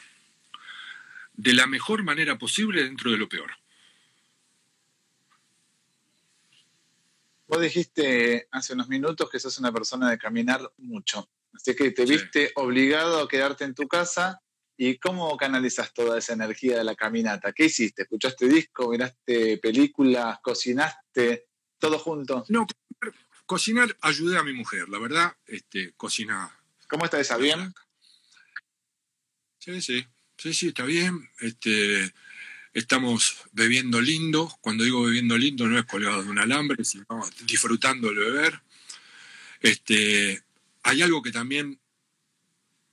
de 1.35 1.53
la 1.53 1.67
mejor 1.67 2.01
manera 2.01 2.39
posible 2.39 2.83
dentro 2.83 3.11
de 3.11 3.17
lo 3.17 3.29
peor. 3.29 3.51
Vos 7.47 7.61
dijiste 7.61 8.47
hace 8.49 8.73
unos 8.73 8.87
minutos 8.87 9.29
que 9.29 9.39
sos 9.39 9.59
una 9.59 9.71
persona 9.71 10.09
de 10.09 10.17
caminar 10.17 10.67
mucho, 10.77 11.29
así 11.53 11.75
que 11.75 11.91
te 11.91 12.05
viste 12.05 12.53
obligado 12.55 13.21
a 13.21 13.27
quedarte 13.27 13.63
en 13.63 13.75
tu 13.75 13.87
casa. 13.87 14.41
¿Y 14.77 14.97
cómo 14.97 15.35
canalizas 15.37 15.93
toda 15.93 16.19
esa 16.19 16.33
energía 16.33 16.77
de 16.77 16.83
la 16.83 16.95
caminata? 16.95 17.51
¿Qué 17.51 17.65
hiciste? 17.65 18.03
¿Escuchaste 18.03 18.47
disco? 18.47 18.89
¿Miraste 18.89 19.57
películas? 19.57 20.39
¿Cocinaste? 20.41 21.47
¿Todo 21.79 21.97
junto? 21.97 22.45
No, 22.49 22.67
cocinar 23.47 23.97
ayudé 24.01 24.37
a 24.37 24.43
mi 24.43 24.53
mujer, 24.53 24.87
la 24.89 24.99
verdad, 24.99 25.35
este, 25.47 25.93
cocina 25.93 26.53
¿Cómo 26.87 27.05
está 27.05 27.19
esa? 27.19 27.37
¿Bien? 27.37 27.73
Sí, 29.59 29.81
sí, 29.81 30.07
sí, 30.37 30.53
sí, 30.53 30.67
está 30.69 30.85
bien. 30.85 31.29
Este, 31.39 32.13
estamos 32.73 33.43
bebiendo 33.51 33.99
lindo. 33.99 34.57
Cuando 34.61 34.85
digo 34.85 35.03
bebiendo 35.03 35.37
lindo 35.37 35.67
no 35.67 35.77
es 35.77 35.85
colgado 35.85 36.23
de 36.23 36.29
un 36.29 36.39
alambre, 36.39 36.85
sino 36.85 37.05
disfrutando 37.45 38.09
el 38.09 38.17
beber. 38.17 38.61
Este, 39.59 40.41
hay 40.83 41.01
algo 41.01 41.21
que 41.21 41.31
también 41.31 41.77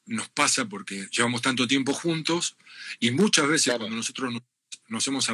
nos 0.06 0.28
pasa 0.28 0.66
porque 0.66 1.08
llevamos 1.10 1.42
tanto 1.42 1.66
tiempo 1.66 1.92
juntos 1.92 2.56
y 3.00 3.10
muchas 3.10 3.48
veces 3.48 3.74
cuando 3.76 3.96
nosotros 3.96 4.34
nos, 4.88 5.06
hemos 5.08 5.30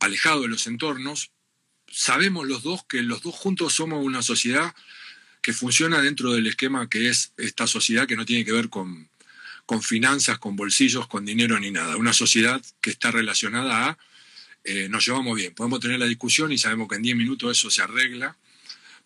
alejado 0.00 0.42
de 0.42 0.48
los 0.48 0.66
entornos, 0.66 1.30
sabemos 1.86 2.46
los 2.46 2.62
dos 2.62 2.84
que 2.88 3.02
los 3.02 3.22
dos 3.22 3.34
juntos 3.34 3.72
somos 3.72 4.04
una 4.04 4.22
sociedad 4.22 4.74
que 5.40 5.52
funciona 5.52 6.02
dentro 6.02 6.32
del 6.32 6.46
esquema 6.46 6.88
que 6.88 7.08
es 7.08 7.32
esta 7.36 7.66
sociedad 7.66 8.06
que 8.06 8.16
no 8.16 8.26
tiene 8.26 8.44
que 8.44 8.52
ver 8.52 8.68
con, 8.68 9.08
con 9.64 9.82
finanzas, 9.82 10.38
con 10.38 10.56
bolsillos, 10.56 11.06
con 11.06 11.24
dinero 11.24 11.58
ni 11.58 11.70
nada. 11.70 11.96
Una 11.96 12.12
sociedad 12.12 12.60
que 12.80 12.90
está 12.90 13.10
relacionada 13.10 13.88
a 13.88 13.98
eh, 14.64 14.88
nos 14.88 15.06
llevamos 15.06 15.36
bien. 15.36 15.54
Podemos 15.54 15.80
tener 15.80 15.98
la 15.98 16.06
discusión 16.06 16.52
y 16.52 16.58
sabemos 16.58 16.88
que 16.88 16.96
en 16.96 17.02
10 17.02 17.16
minutos 17.16 17.56
eso 17.56 17.70
se 17.70 17.82
arregla. 17.82 18.36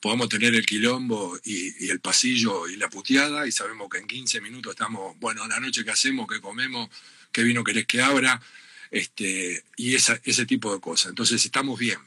Podemos 0.02 0.28
tener 0.28 0.52
el 0.52 0.66
quilombo 0.66 1.38
y, 1.44 1.88
el 1.88 2.00
pasillo 2.00 2.68
y 2.68 2.74
la 2.74 2.90
puteada 2.90 3.46
y 3.46 3.52
sabemos 3.52 3.88
que 3.88 3.98
en 3.98 4.08
15 4.08 4.40
minutos 4.40 4.72
estamos, 4.72 5.16
bueno, 5.20 5.46
la 5.46 5.60
noche 5.60 5.84
que 5.84 5.92
hacemos, 5.92 6.26
que 6.26 6.40
comemos, 6.40 6.90
qué 7.30 7.44
vino 7.44 7.62
querés 7.62 7.86
que 7.86 8.02
abra, 8.02 8.42
este, 8.90 9.62
y 9.76 9.94
esa, 9.94 10.20
ese 10.24 10.44
tipo 10.44 10.74
de 10.74 10.80
cosas. 10.80 11.10
Entonces 11.10 11.44
estamos 11.44 11.78
bien. 11.78 12.00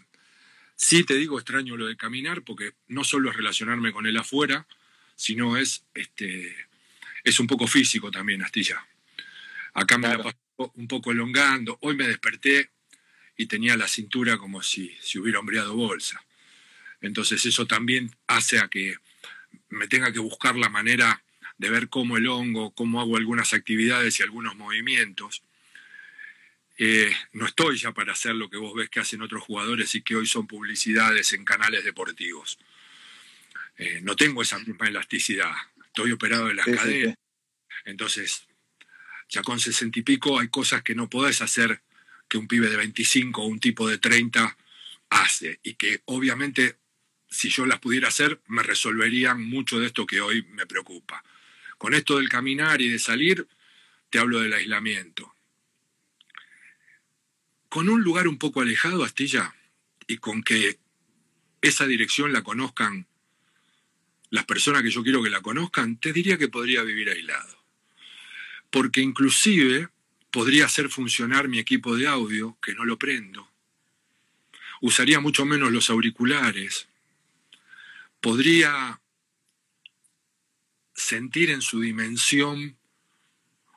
Sí 0.76 1.06
te 1.06 1.16
digo, 1.16 1.40
extraño 1.40 1.78
lo 1.78 1.88
de 1.88 1.96
caminar, 1.96 2.42
porque 2.42 2.74
no 2.90 3.06
solo 3.06 3.30
es 3.30 3.38
relacionarme 3.38 3.94
con 3.94 4.06
él 4.06 4.18
afuera, 4.18 4.68
sino 5.16 5.56
es, 5.56 5.86
este, 5.94 6.54
es 7.24 7.40
un 7.40 7.48
poco 7.48 7.66
físico 7.66 8.12
también, 8.12 8.44
Astilla. 8.44 8.86
Acá 9.74 9.98
me 9.98 10.10
la 10.10 10.22
pasó 10.22 10.74
un 10.76 10.90
poco 10.90 11.14
elongando. 11.14 11.78
Hoy 11.80 11.96
me 11.96 12.10
desperté 12.10 12.72
y 13.38 13.46
tenía 13.46 13.78
la 13.78 13.88
cintura 13.88 14.38
como 14.38 14.62
si, 14.62 14.94
si 15.02 15.18
hubiera 15.18 15.40
hombreado 15.40 15.76
bolsa. 15.76 16.22
Entonces 17.06 17.46
eso 17.46 17.66
también 17.66 18.12
hace 18.28 18.60
a 18.60 18.68
que 18.68 18.96
me 19.70 19.88
tenga 19.88 20.12
que 20.12 20.20
buscar 20.20 20.56
la 20.56 20.70
manera 20.70 21.24
de 21.58 21.70
ver 21.70 21.90
cómo 21.90 22.18
el 22.18 22.28
hongo, 22.28 22.72
cómo 22.72 23.00
hago 23.00 23.18
algunas 23.18 23.54
actividades 23.54 24.20
y 24.20 24.24
algunos 24.24 24.56
movimientos 24.56 25.42
eh, 26.78 27.16
no 27.32 27.46
estoy 27.46 27.78
ya 27.78 27.94
para 27.94 28.12
hacer 28.12 28.36
lo 28.36 28.50
que 28.50 28.58
vos 28.58 28.74
ves 28.76 28.90
que 28.90 29.00
hacen 29.00 29.22
otros 29.22 29.44
jugadores 29.44 29.96
y 29.96 30.02
que 30.02 30.16
hoy 30.16 30.28
son 30.28 30.46
publicidades 30.46 31.32
en 31.34 31.46
canales 31.46 31.86
deportivos. 31.86 32.60
Eh, 33.78 34.02
no 34.04 34.16
tengo 34.16 34.42
esa 34.42 34.60
misma 34.60 34.88
elasticidad. 34.88 35.52
Estoy 35.86 36.12
operado 36.12 36.48
de 36.48 36.56
las 36.56 36.66
caderas. 36.66 37.16
Entonces, 37.86 38.46
ya 39.30 39.42
con 39.42 39.60
sesenta 39.60 40.00
y 40.00 40.02
pico 40.02 40.40
hay 40.40 40.50
cosas 40.50 40.84
que 40.84 40.96
no 40.96 41.10
podés 41.10 41.42
hacer 41.42 41.82
que 42.28 42.38
un 42.38 42.48
pibe 42.48 42.70
de 42.70 42.76
25 42.76 43.42
o 43.42 43.46
un 43.46 43.60
tipo 43.60 43.88
de 43.88 43.98
30 43.98 44.58
hace 45.10 45.60
y 45.64 45.76
que 45.76 46.02
obviamente 46.06 46.78
si 47.36 47.50
yo 47.50 47.66
las 47.66 47.80
pudiera 47.80 48.08
hacer 48.08 48.40
me 48.48 48.64
resolverían 48.64 49.44
mucho 49.44 49.80
de 49.80 49.88
esto 49.88 50.08
que 50.08 50.22
hoy 50.22 50.44
me 50.52 50.66
preocupa. 50.66 51.24
Con 51.78 51.94
esto 51.94 52.18
del 52.18 52.30
caminar 52.30 52.82
y 52.82 52.90
de 52.90 53.00
salir, 53.00 53.48
te 54.10 54.20
hablo 54.20 54.40
del 54.40 54.54
aislamiento. 54.54 55.36
Con 57.68 57.90
un 57.90 58.02
lugar 58.02 58.30
un 58.30 58.38
poco 58.38 58.62
alejado, 58.62 59.04
Astilla, 59.04 59.54
y 60.08 60.18
con 60.18 60.44
que 60.44 60.80
esa 61.62 61.86
dirección 61.86 62.32
la 62.32 62.42
conozcan 62.42 63.08
las 64.30 64.46
personas 64.46 64.82
que 64.82 64.92
yo 64.92 65.04
quiero 65.04 65.22
que 65.22 65.30
la 65.30 65.42
conozcan, 65.42 65.98
te 65.98 66.14
diría 66.14 66.38
que 66.38 66.48
podría 66.48 66.84
vivir 66.84 67.10
aislado. 67.10 67.64
Porque 68.70 69.02
inclusive 69.02 69.90
podría 70.32 70.66
hacer 70.66 70.90
funcionar 70.90 71.48
mi 71.48 71.60
equipo 71.60 71.96
de 71.96 72.08
audio, 72.08 72.58
que 72.62 72.74
no 72.74 72.86
lo 72.86 72.98
prendo. 72.98 73.50
Usaría 74.82 75.20
mucho 75.20 75.46
menos 75.46 75.72
los 75.72 75.90
auriculares. 75.90 76.88
Podría 78.26 79.00
sentir 80.96 81.52
en 81.52 81.62
su 81.62 81.80
dimensión 81.80 82.76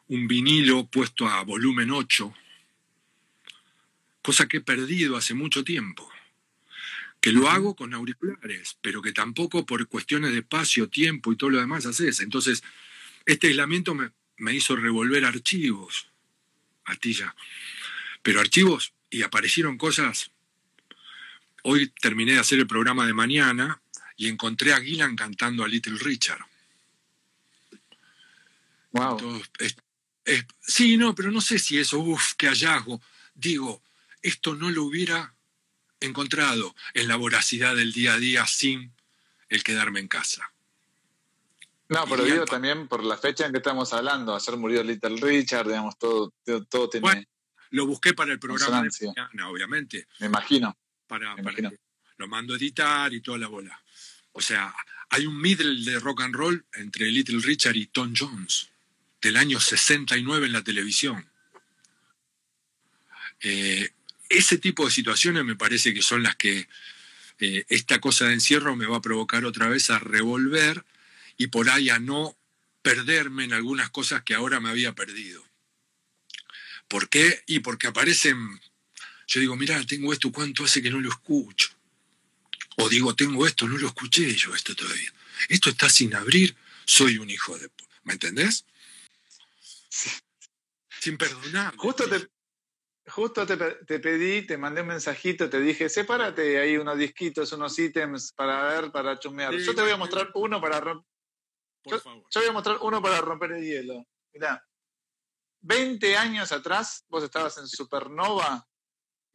un 0.07 0.27
vinilo 0.27 0.87
puesto 0.87 1.29
a 1.29 1.43
volumen 1.43 1.91
8, 1.91 2.33
cosa 4.23 4.49
que 4.49 4.57
he 4.57 4.61
perdido 4.63 5.19
hace 5.19 5.35
mucho 5.35 5.65
tiempo 5.65 6.11
que 7.21 7.31
lo 7.31 7.51
hago 7.51 7.77
con 7.77 7.93
auriculares, 7.93 8.79
pero 8.81 9.03
que 9.03 9.13
tampoco 9.13 9.67
por 9.67 9.87
cuestiones 9.87 10.33
de 10.33 10.39
espacio, 10.39 10.89
tiempo 10.89 11.31
y 11.31 11.37
todo 11.37 11.51
lo 11.51 11.61
demás 11.61 11.85
haces. 11.85 12.21
Entonces, 12.21 12.63
este 13.27 13.49
aislamiento 13.49 13.95
me, 13.95 14.13
me 14.39 14.55
hizo 14.55 14.77
revolver 14.77 15.27
archivos, 15.27 16.09
Astilla. 16.87 17.37
Pero 18.23 18.41
archivos, 18.41 18.95
y 19.11 19.21
aparecieron 19.21 19.77
cosas. 19.77 20.31
Hoy 21.65 21.93
terminé 22.01 22.33
de 22.33 22.39
hacer 22.39 22.61
el 22.61 22.67
programa 22.67 23.07
de 23.07 23.13
mañana 23.13 23.83
y 24.19 24.29
encontré 24.29 24.75
a 24.75 24.81
Gillan 24.81 25.17
cantando 25.17 25.65
a 25.65 25.69
Little 25.69 25.97
Richard. 25.99 26.45
Wow. 28.91 29.43
sí, 30.61 30.97
no, 30.97 31.15
pero 31.15 31.31
no 31.31 31.41
sé 31.41 31.59
si 31.59 31.79
eso, 31.79 32.01
uff, 32.01 32.35
qué 32.35 32.49
hallazgo. 32.49 33.01
Digo, 33.35 33.81
esto 34.21 34.55
no 34.57 34.71
lo 34.71 34.85
hubiera 34.85 35.35
encontrado 36.01 36.75
en 36.95 37.07
la 37.07 37.17
voracidad 37.17 37.77
del 37.77 37.93
día 37.93 38.15
a 38.15 38.19
día 38.19 38.47
sin 38.47 38.93
el 39.49 39.63
quedarme 39.63 40.01
en 40.01 40.09
casa. 40.09 40.53
No, 41.89 42.05
pero 42.07 42.25
digo 42.25 42.45
también 42.45 42.89
por 42.89 43.05
la 43.05 43.17
fecha 43.17 43.47
en 43.47 43.53
que 43.53 43.59
estamos 43.59 43.93
hablando. 43.93 44.35
Ayer 44.35 44.57
murió 44.57 44.83
Little 44.83 45.17
Richard, 45.21 45.69
digamos, 45.69 45.97
todo, 45.97 46.35
todo, 46.69 46.91
tiene. 46.91 47.29
lo 47.71 47.87
busqué 47.87 48.15
para 48.15 48.33
el 48.33 48.41
programa 48.41 48.83
de 48.83 48.91
mañana, 49.07 49.49
obviamente. 49.49 50.09
Me 50.19 50.27
imagino. 50.27 50.77
Para, 51.07 51.37
lo 52.17 52.29
mando 52.29 52.53
a 52.53 52.57
editar 52.57 53.15
y 53.15 53.21
toda 53.23 53.39
la 53.39 53.47
bola. 53.47 53.81
O 54.39 54.41
sea, 54.41 54.73
hay 55.11 55.27
un 55.27 55.41
middle 55.41 55.83
de 55.83 55.99
rock 55.99 56.21
and 56.21 56.33
roll 56.33 56.65
entre 56.75 57.11
Little 57.11 57.41
Richard 57.41 57.75
y 57.75 57.87
Tom 57.87 58.15
Jones, 58.17 58.69
del 59.21 59.37
año 59.37 59.59
69 59.59 60.47
en 60.47 60.53
la 60.53 60.63
televisión. 60.63 61.29
Eh, 63.41 63.91
ese 64.29 64.59
tipo 64.59 64.85
de 64.85 64.93
situaciones 64.93 65.45
me 65.45 65.57
parece 65.57 65.93
que 65.93 66.03
son 66.03 66.23
las 66.23 66.37
que 66.37 66.69
eh, 67.41 67.65
esta 67.69 68.01
cosa 68.01 68.27
de 68.27 68.35
encierro 68.35 68.77
me 68.77 68.87
va 68.87 68.99
a 68.99 69.03
provocar 69.03 69.45
otra 69.45 69.67
vez 69.67 69.91
a 69.91 69.99
revolver 69.99 70.85
y 71.37 71.49
por 71.49 71.69
ahí 71.69 71.91
a 71.91 71.99
no 71.99 72.37
perderme 72.83 73.43
en 73.43 73.55
algunas 73.55 73.91
cosas 73.91 74.23
que 74.23 74.37
ahora 74.37 74.61
me 74.61 74.71
había 74.71 74.95
perdido. 74.95 75.45
¿Por 76.87 77.09
qué? 77.09 77.43
Y 77.49 77.59
porque 77.59 77.89
aparecen, 77.89 78.61
yo 79.27 79.41
digo, 79.41 79.57
mira, 79.57 79.85
tengo 79.85 80.13
esto, 80.13 80.31
¿cuánto 80.31 80.63
hace 80.63 80.81
que 80.81 80.91
no 80.91 81.01
lo 81.01 81.09
escucho? 81.09 81.78
O 82.81 82.89
digo, 82.89 83.15
tengo 83.15 83.47
esto, 83.47 83.67
no 83.67 83.77
lo 83.77 83.89
escuché 83.89 84.33
yo 84.35 84.55
esto 84.55 84.75
todavía. 84.75 85.13
Esto 85.49 85.71
está 85.71 85.89
sin 85.91 86.15
abrir, 86.15 86.57
soy 86.85 87.19
un 87.19 87.29
hijo 87.29 87.59
de... 87.59 87.71
¿Me 88.05 88.15
entendés? 88.15 88.65
Sin 91.01 91.19
perdonar. 91.19 91.77
Justo 91.77 92.09
te, 92.09 92.29
Justo 93.09 93.47
te, 93.47 93.99
pedí, 94.01 94.47
te 94.47 94.59
mandé 94.59 94.83
un 94.83 94.89
mensajito, 94.89 95.49
te 95.49 95.61
dije, 95.61 95.89
sepárate 95.89 96.61
ahí 96.61 96.77
unos 96.77 96.99
disquitos, 96.99 97.53
unos 97.53 97.79
ítems 97.79 98.33
para 98.33 98.63
ver, 98.65 98.93
para 98.93 99.19
chumear. 99.19 99.55
yo 99.55 99.75
te 99.75 99.83
voy 99.83 99.91
a 99.91 99.97
mostrar 99.97 100.31
uno 100.35 100.61
para 100.61 100.81
romper. 100.81 101.09
Yo, 101.85 101.97
yo, 101.97 102.41
voy 102.41 102.49
a 102.49 102.53
mostrar 102.53 102.79
uno 102.83 103.01
para 103.01 103.21
romper 103.21 103.53
el 103.53 103.65
hielo. 103.65 104.07
Mirá, 104.33 104.63
20 105.61 106.17
años 106.17 106.53
atrás, 106.53 107.05
vos 107.09 107.25
estabas 107.25 107.57
en 107.59 107.67
Supernova 107.67 108.67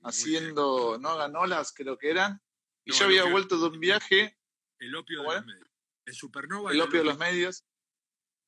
haciendo 0.02 0.98
no 1.00 1.18
ganolas, 1.18 1.74
creo 1.74 1.98
que 1.98 2.12
eran, 2.12 2.42
y 2.86 2.94
yo 2.94 3.06
había 3.06 3.24
vuelto 3.26 3.58
de 3.58 3.68
un 3.68 3.80
viaje. 3.80 4.38
El 4.80 4.96
opio 4.96 5.22
de 5.22 5.34
los 5.34 5.46
medios. 5.46 5.70
El 6.06 6.14
Supernova. 6.14 6.72
El 6.72 6.82
opio 6.82 7.00
de 7.00 7.06
los 7.06 7.18
medios. 7.18 7.66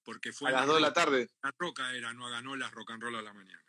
Porque 0.04 0.32
fue 0.34 0.50
a 0.50 0.54
las 0.54 0.68
2 0.68 0.76
de 0.76 0.82
la 0.82 0.94
tarde. 0.94 1.30
La 1.42 1.54
roca 1.58 1.92
era, 1.94 2.14
no 2.14 2.30
ganolas, 2.30 2.72
rock 2.72 2.92
and 2.92 3.02
roll 3.02 3.16
a 3.16 3.22
la 3.22 3.34
mañana. 3.34 3.64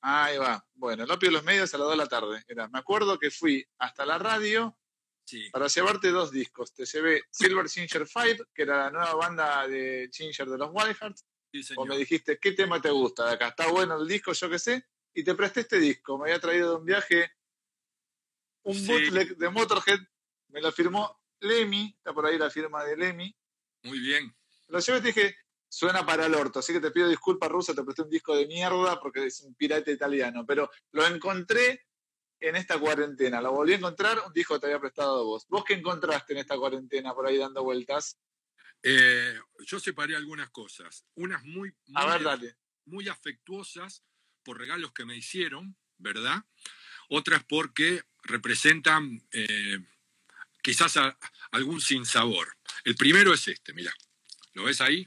Ahí 0.00 0.38
va. 0.38 0.66
Bueno, 0.74 1.04
el 1.04 1.10
opio 1.10 1.28
de 1.28 1.34
los 1.34 1.44
medios 1.44 1.72
a 1.74 1.78
las 1.78 1.86
2 1.86 1.92
de 1.92 1.96
la 1.96 2.06
tarde. 2.06 2.44
Era, 2.46 2.68
me 2.68 2.78
acuerdo 2.78 3.18
que 3.18 3.30
fui 3.30 3.66
hasta 3.78 4.06
la 4.06 4.18
radio 4.18 4.78
para 5.52 5.66
llevarte 5.66 6.10
dos 6.10 6.30
discos. 6.30 6.72
Te 6.72 6.84
llevé 6.84 7.22
Silver 7.30 7.68
Ginger 7.68 8.06
Fight, 8.06 8.40
que 8.54 8.62
era 8.62 8.84
la 8.84 8.90
nueva 8.90 9.14
banda 9.14 9.66
de 9.66 10.10
Ginger 10.12 10.48
de 10.48 10.58
los 10.58 10.70
Wild 10.72 10.96
Hearts. 10.96 11.26
o 11.76 11.86
me 11.86 11.96
dijiste, 11.96 12.38
¿qué 12.38 12.52
tema 12.52 12.80
te 12.80 12.90
gusta 12.90 13.26
de 13.26 13.34
acá? 13.34 13.48
¿Está 13.48 13.68
bueno 13.68 14.00
el 14.00 14.06
disco? 14.06 14.32
Yo 14.32 14.50
qué 14.50 14.58
sé. 14.58 14.86
Y 15.14 15.24
te 15.24 15.34
presté 15.34 15.60
este 15.60 15.78
disco. 15.78 16.18
Me 16.18 16.24
había 16.24 16.40
traído 16.40 16.70
de 16.70 16.76
un 16.76 16.84
viaje 16.84 17.32
un 18.64 18.86
bootleg 18.86 19.36
de 19.36 19.50
Motorhead. 19.50 20.00
Me 20.48 20.60
lo 20.60 20.72
firmó 20.72 21.20
Lemmy. 21.40 21.94
Está 21.96 22.12
por 22.12 22.26
ahí 22.26 22.38
la 22.38 22.50
firma 22.50 22.84
de 22.84 22.96
Lemmy. 22.96 23.34
Muy 23.84 24.00
bien. 24.00 24.34
Lo 24.68 24.78
llevé 24.80 24.98
y 24.98 25.00
te 25.00 25.06
dije, 25.08 25.36
suena 25.68 26.04
para 26.04 26.26
el 26.26 26.34
orto. 26.34 26.58
Así 26.58 26.72
que 26.72 26.80
te 26.80 26.90
pido 26.90 27.08
disculpas, 27.08 27.50
Ruso, 27.50 27.74
te 27.74 27.82
presté 27.82 28.02
un 28.02 28.10
disco 28.10 28.36
de 28.36 28.46
mierda 28.46 29.00
porque 29.00 29.26
es 29.26 29.40
un 29.42 29.54
pirata 29.54 29.90
italiano. 29.90 30.44
Pero 30.46 30.70
lo 30.92 31.06
encontré 31.06 31.86
en 32.40 32.56
esta 32.56 32.78
cuarentena. 32.78 33.40
Lo 33.40 33.52
volví 33.52 33.72
a 33.72 33.76
encontrar, 33.76 34.22
un 34.26 34.32
disco 34.32 34.54
que 34.54 34.60
te 34.60 34.66
había 34.66 34.80
prestado 34.80 35.20
a 35.20 35.22
vos. 35.22 35.46
¿Vos 35.48 35.64
qué 35.64 35.74
encontraste 35.74 36.32
en 36.32 36.40
esta 36.40 36.56
cuarentena 36.56 37.14
por 37.14 37.26
ahí 37.26 37.38
dando 37.38 37.62
vueltas? 37.62 38.18
Eh, 38.82 39.38
yo 39.66 39.80
separé 39.80 40.14
algunas 40.14 40.50
cosas. 40.50 41.06
Unas 41.14 41.42
muy, 41.44 41.74
muy, 42.84 43.08
afectuosas 43.08 44.04
por 44.42 44.58
regalos 44.58 44.92
que 44.92 45.06
me 45.06 45.16
hicieron, 45.16 45.74
¿verdad? 45.96 46.44
Otras 47.08 47.44
porque 47.44 48.02
representan 48.22 49.22
eh, 49.32 49.78
quizás 50.62 50.98
algún 51.50 51.80
sinsabor. 51.80 52.56
El 52.84 52.94
primero 52.96 53.32
es 53.34 53.48
este, 53.48 53.72
mira. 53.72 53.92
¿Lo 54.54 54.64
ves 54.64 54.80
ahí? 54.80 55.06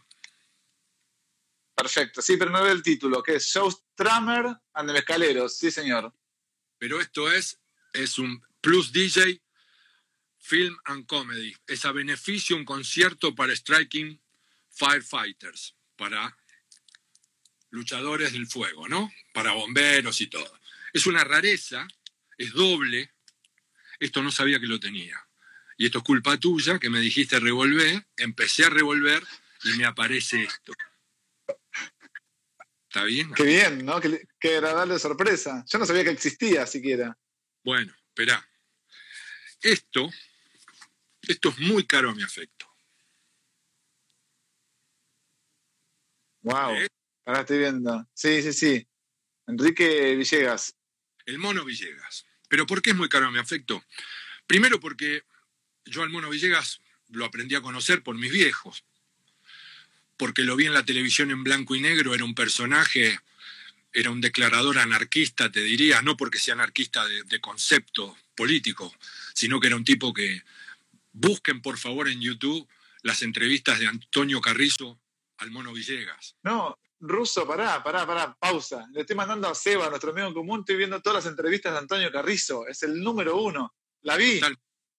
Perfecto, 1.76 2.22
sí, 2.22 2.38
pero 2.38 2.52
no 2.52 2.64
ve 2.64 2.72
el 2.72 2.82
título, 2.82 3.22
que 3.22 3.36
es 3.36 3.46
Show 3.46 3.72
Trammer 3.96 4.46
and 4.74 4.90
the 4.90 4.94
Mescaleros, 4.94 5.58
sí 5.58 5.72
señor. 5.72 6.14
Pero 6.78 7.00
esto 7.00 7.32
es, 7.32 7.60
es 7.94 8.18
un 8.18 8.44
Plus 8.62 8.92
DJ 8.92 9.42
Film 10.40 10.76
and 10.86 11.06
Comedy. 11.06 11.56
Es 11.68 11.86
a 11.86 11.92
beneficio 11.92 12.56
un 12.56 12.66
concierto 12.66 13.36
para 13.36 13.56
Striking 13.56 14.20
Firefighters, 14.70 15.76
para 15.96 16.38
luchadores 17.70 18.34
del 18.34 18.48
fuego, 18.48 18.88
¿no? 18.88 19.12
Para 19.34 19.54
bomberos 19.54 20.20
y 20.22 20.28
todo. 20.28 20.52
Es 20.94 21.06
una 21.06 21.24
rareza, 21.24 21.88
es 22.38 22.54
doble. 22.54 23.14
Esto 24.00 24.22
no 24.22 24.32
sabía 24.32 24.60
que 24.60 24.68
lo 24.68 24.80
tenía. 24.80 25.28
Y 25.78 25.86
esto 25.86 26.00
es 26.00 26.04
culpa 26.04 26.38
tuya, 26.38 26.80
que 26.80 26.90
me 26.90 27.00
dijiste 27.00 27.40
revolver. 27.40 28.08
Empecé 28.16 28.66
a 28.66 28.70
revolver 28.70 29.24
y 29.64 29.78
me 29.78 29.86
aparece 29.86 30.44
esto. 30.44 30.74
¿Está 32.88 33.04
bien? 33.04 33.34
Qué 33.34 33.44
bien, 33.44 33.86
¿no? 33.86 34.00
Qué, 34.00 34.28
qué 34.40 34.56
agradable 34.56 34.98
sorpresa. 34.98 35.64
Yo 35.68 35.78
no 35.78 35.86
sabía 35.86 36.04
que 36.04 36.10
existía 36.12 36.66
siquiera. 36.66 37.18
Bueno, 37.64 37.94
espera. 38.08 38.50
Esto, 39.62 40.10
esto 41.22 41.50
es 41.50 41.60
muy 41.60 41.86
caro 41.86 42.10
a 42.10 42.16
mi 42.16 42.24
afecto. 42.24 42.66
Wow. 46.42 46.76
¿Eh? 46.76 46.88
Ahora 47.26 47.42
estoy 47.42 47.58
viendo. 47.58 48.08
Sí, 48.14 48.42
sí, 48.42 48.54
sí. 48.54 48.88
Enrique 49.48 50.16
Villegas. 50.16 50.77
El 51.28 51.38
mono 51.38 51.64
Villegas. 51.64 52.26
¿Pero 52.50 52.66
por 52.66 52.82
qué 52.82 52.90
es 52.90 52.96
muy 52.96 53.10
caro 53.10 53.32
mi 53.32 53.38
afecto? 53.38 53.84
Primero 54.48 54.80
porque 54.80 55.24
yo 55.86 56.02
al 56.02 56.10
mono 56.10 56.32
Villegas 56.32 56.82
lo 57.10 57.24
aprendí 57.24 57.54
a 57.54 57.62
conocer 57.62 58.02
por 58.02 58.16
mis 58.16 58.32
viejos 58.32 58.84
porque 60.18 60.44
lo 60.44 60.56
vi 60.56 60.66
en 60.66 60.74
la 60.74 60.84
televisión 60.84 61.32
en 61.32 61.44
blanco 61.44 61.76
y 61.76 61.80
negro, 61.80 62.14
era 62.14 62.26
un 62.26 62.36
personaje, 62.36 63.20
era 63.94 64.10
un 64.10 64.20
declarador 64.20 64.80
anarquista, 64.80 65.52
te 65.52 65.62
diría, 65.62 66.02
no 66.02 66.18
porque 66.18 66.40
sea 66.40 66.56
anarquista 66.56 67.06
de, 67.08 67.40
concepto 67.40 68.18
político, 68.36 68.94
sino 69.34 69.60
que 69.60 69.68
era 69.68 69.76
un 69.76 69.86
tipo 69.86 70.14
que 70.14 70.44
busquen 71.14 71.62
por 71.62 71.78
favor 71.78 72.10
en 72.10 72.20
YouTube 72.20 72.68
las 73.04 73.22
entrevistas 73.22 73.80
de 73.80 73.88
Antonio 73.88 74.42
Carrizo 74.42 75.00
al 75.38 75.52
Mono 75.52 75.72
Villegas. 75.72 76.36
No, 76.44 76.80
Ruso, 77.00 77.48
pará, 77.48 77.84
pará, 77.84 78.06
pará, 78.08 78.36
pausa. 78.40 78.88
Le 78.92 79.02
estoy 79.02 79.16
mandando 79.16 79.48
a 79.48 79.56
Seba, 79.56 79.90
nuestro 79.90 80.12
amigo 80.12 80.28
en 80.28 80.34
común, 80.34 80.60
estoy 80.62 80.78
viendo 80.78 81.02
todas 81.02 81.24
las 81.24 81.32
entrevistas 81.32 81.74
de 81.74 81.80
Antonio 81.80 82.12
Carrizo. 82.12 82.68
Es 82.68 82.84
el 82.84 83.02
número 83.02 83.40
uno. 83.42 83.76
La 84.02 84.18
vi. 84.18 84.40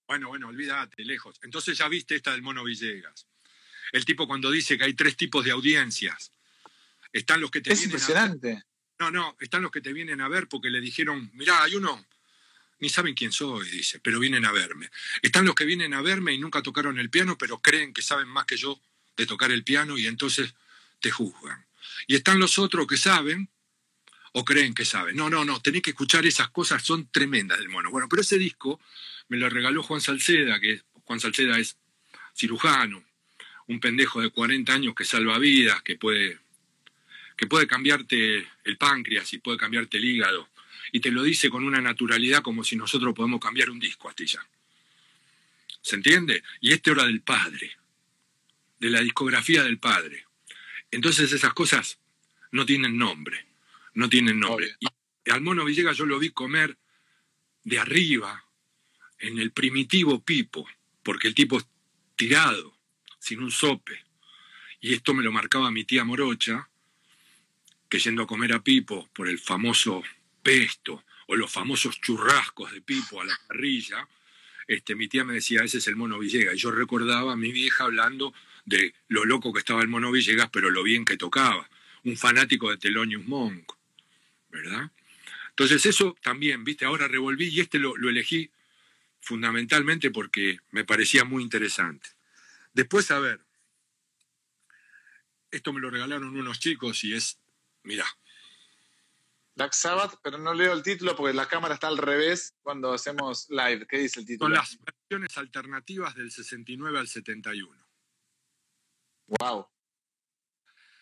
Bueno, 0.06 0.28
bueno, 0.28 0.48
olvídate, 0.48 1.04
lejos. 1.04 1.38
Entonces 1.42 1.76
ya 1.76 1.88
viste 1.88 2.14
esta 2.14 2.32
del 2.32 2.42
Mono 2.42 2.64
Villegas. 2.64 3.26
El 3.92 4.04
tipo 4.04 4.26
cuando 4.26 4.50
dice 4.50 4.78
que 4.78 4.84
hay 4.84 4.94
tres 4.94 5.16
tipos 5.16 5.44
de 5.44 5.50
audiencias. 5.50 6.32
Están 7.12 7.40
los 7.40 7.50
que 7.50 7.60
te 7.60 7.72
es 7.72 7.82
impresionante. 7.84 8.62
No, 8.98 9.10
no, 9.10 9.36
están 9.40 9.62
los 9.62 9.70
que 9.70 9.80
te 9.80 9.92
vienen 9.92 10.20
a 10.20 10.28
ver 10.28 10.48
porque 10.48 10.70
le 10.70 10.80
dijeron, 10.80 11.30
mirá, 11.34 11.62
hay 11.62 11.76
uno, 11.76 12.04
ni 12.80 12.88
saben 12.88 13.14
quién 13.14 13.32
soy, 13.32 13.68
dice, 13.70 14.00
pero 14.00 14.18
vienen 14.18 14.44
a 14.44 14.52
verme. 14.52 14.90
Están 15.22 15.44
los 15.44 15.54
que 15.54 15.64
vienen 15.64 15.94
a 15.94 16.02
verme 16.02 16.32
y 16.32 16.38
nunca 16.38 16.62
tocaron 16.62 16.98
el 16.98 17.10
piano, 17.10 17.38
pero 17.38 17.60
creen 17.60 17.92
que 17.92 18.02
saben 18.02 18.28
más 18.28 18.44
que 18.44 18.56
yo 18.56 18.80
de 19.16 19.26
tocar 19.26 19.52
el 19.52 19.64
piano 19.64 19.98
y 19.98 20.06
entonces 20.06 20.54
te 21.00 21.10
juzgan. 21.10 21.67
Y 22.06 22.14
están 22.14 22.38
los 22.38 22.58
otros 22.58 22.86
que 22.86 22.96
saben 22.96 23.50
o 24.32 24.44
creen 24.44 24.74
que 24.74 24.84
saben. 24.84 25.16
No, 25.16 25.30
no, 25.30 25.44
no, 25.44 25.60
tenés 25.60 25.82
que 25.82 25.90
escuchar 25.90 26.26
esas 26.26 26.50
cosas, 26.50 26.82
son 26.82 27.08
tremendas 27.10 27.58
del 27.58 27.68
mono. 27.68 27.90
Bueno, 27.90 28.08
pero 28.08 28.22
ese 28.22 28.38
disco 28.38 28.80
me 29.28 29.36
lo 29.36 29.48
regaló 29.48 29.82
Juan 29.82 30.00
Salceda, 30.00 30.60
que 30.60 30.82
Juan 31.04 31.20
Salceda 31.20 31.58
es 31.58 31.76
cirujano, 32.36 33.04
un 33.66 33.80
pendejo 33.80 34.20
de 34.20 34.30
40 34.30 34.72
años 34.72 34.94
que 34.94 35.04
salva 35.04 35.38
vidas, 35.38 35.82
que 35.82 35.96
puede, 35.96 36.38
que 37.36 37.46
puede 37.46 37.66
cambiarte 37.66 38.46
el 38.64 38.76
páncreas 38.78 39.32
y 39.32 39.38
puede 39.38 39.58
cambiarte 39.58 39.98
el 39.98 40.04
hígado. 40.04 40.48
Y 40.92 41.00
te 41.00 41.10
lo 41.10 41.22
dice 41.22 41.50
con 41.50 41.64
una 41.64 41.80
naturalidad 41.80 42.42
como 42.42 42.64
si 42.64 42.76
nosotros 42.76 43.14
podemos 43.14 43.40
cambiar 43.40 43.70
un 43.70 43.78
disco, 43.78 44.08
Astilla. 44.08 44.46
¿Se 45.82 45.96
entiende? 45.96 46.42
Y 46.60 46.72
este 46.72 46.90
hora 46.90 47.04
del 47.04 47.20
padre, 47.20 47.76
de 48.78 48.90
la 48.90 49.00
discografía 49.00 49.64
del 49.64 49.78
padre. 49.78 50.27
Entonces 50.90 51.32
esas 51.32 51.52
cosas 51.54 51.98
no 52.50 52.64
tienen 52.64 52.96
nombre, 52.96 53.46
no 53.94 54.08
tienen 54.08 54.40
nombre. 54.40 54.76
Y 55.24 55.30
al 55.30 55.40
mono 55.40 55.64
Villegas 55.64 55.96
yo 55.96 56.06
lo 56.06 56.18
vi 56.18 56.30
comer 56.30 56.78
de 57.64 57.78
arriba, 57.78 58.44
en 59.18 59.38
el 59.38 59.50
primitivo 59.52 60.22
pipo, 60.22 60.66
porque 61.02 61.28
el 61.28 61.34
tipo 61.34 61.58
es 61.58 61.66
tirado, 62.16 62.76
sin 63.18 63.42
un 63.42 63.50
sope. 63.50 64.04
Y 64.80 64.94
esto 64.94 65.12
me 65.12 65.22
lo 65.22 65.32
marcaba 65.32 65.70
mi 65.70 65.84
tía 65.84 66.04
Morocha, 66.04 66.68
que 67.88 67.98
yendo 67.98 68.22
a 68.22 68.26
comer 68.26 68.52
a 68.52 68.62
Pipo 68.62 69.08
por 69.14 69.28
el 69.28 69.38
famoso 69.38 70.02
pesto 70.42 71.04
o 71.26 71.36
los 71.36 71.50
famosos 71.50 72.00
churrascos 72.00 72.72
de 72.72 72.80
Pipo 72.80 73.20
a 73.20 73.24
la 73.24 73.38
parrilla, 73.48 74.08
este, 74.66 74.94
mi 74.94 75.08
tía 75.08 75.24
me 75.24 75.34
decía, 75.34 75.62
ese 75.62 75.78
es 75.78 75.86
el 75.88 75.96
mono 75.96 76.18
Villegas. 76.18 76.54
Y 76.54 76.58
yo 76.58 76.70
recordaba 76.70 77.32
a 77.32 77.36
mi 77.36 77.50
vieja 77.50 77.84
hablando 77.84 78.34
de 78.68 78.94
lo 79.08 79.24
loco 79.24 79.52
que 79.52 79.60
estaba 79.60 79.82
el 79.82 79.88
mono 79.88 80.12
Villegas, 80.12 80.50
pero 80.50 80.70
lo 80.70 80.82
bien 80.82 81.04
que 81.04 81.16
tocaba. 81.16 81.68
Un 82.04 82.16
fanático 82.16 82.70
de 82.70 82.76
Thelonious 82.76 83.26
Monk, 83.26 83.72
¿verdad? 84.50 84.90
Entonces 85.50 85.84
eso 85.86 86.16
también, 86.22 86.62
viste, 86.64 86.84
ahora 86.84 87.08
revolví 87.08 87.48
y 87.48 87.60
este 87.60 87.78
lo, 87.78 87.96
elegí 87.96 88.50
fundamentalmente 89.20 90.10
porque 90.10 90.58
me 90.70 90.84
parecía 90.84 91.24
muy 91.24 91.42
interesante. 91.42 92.10
Después, 92.72 93.10
a 93.10 93.18
ver, 93.18 93.40
esto 95.50 95.72
me 95.72 95.80
lo 95.80 95.90
regalaron 95.90 96.36
unos 96.36 96.60
chicos 96.60 97.02
y 97.04 97.14
es, 97.14 97.38
mira. 97.82 98.06
Black 99.56 99.72
Sabbath, 99.72 100.20
pero 100.22 100.38
no 100.38 100.54
leo 100.54 100.72
el 100.72 100.84
título 100.84 101.16
porque 101.16 101.34
la 101.34 101.48
cámara 101.48 101.74
está 101.74 101.88
al 101.88 101.98
revés 101.98 102.54
cuando 102.62 102.92
hacemos 102.92 103.48
live. 103.50 103.86
¿Qué 103.88 103.98
dice 103.98 104.20
el 104.20 104.26
título? 104.26 104.54
Son 104.54 104.64
las 104.64 104.78
versiones 104.84 105.36
alternativas 105.36 106.14
del 106.14 106.30
69 106.30 106.98
al 107.00 107.08
71. 107.08 107.87
Wow. 109.28 109.66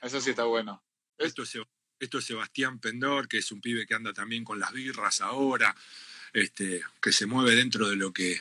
Eso 0.03 0.21
sí 0.21 0.31
está 0.31 0.45
bueno. 0.45 0.83
Esto 1.19 1.43
es, 1.43 1.59
esto 1.99 2.19
es 2.19 2.25
Sebastián 2.25 2.79
Pendor, 2.79 3.29
que 3.29 3.39
es 3.39 3.51
un 3.53 3.61
pibe 3.61 3.87
que 3.87 3.95
anda 3.95 4.13
también 4.13 4.45
con 4.45 4.61
las 4.61 4.73
birras 4.73 5.21
ahora, 5.21 5.75
este, 6.33 6.83
que 7.01 7.13
se 7.13 7.27
mueve 7.27 7.55
dentro 7.55 7.89
de 7.89 7.97
lo 7.97 8.13
que 8.13 8.41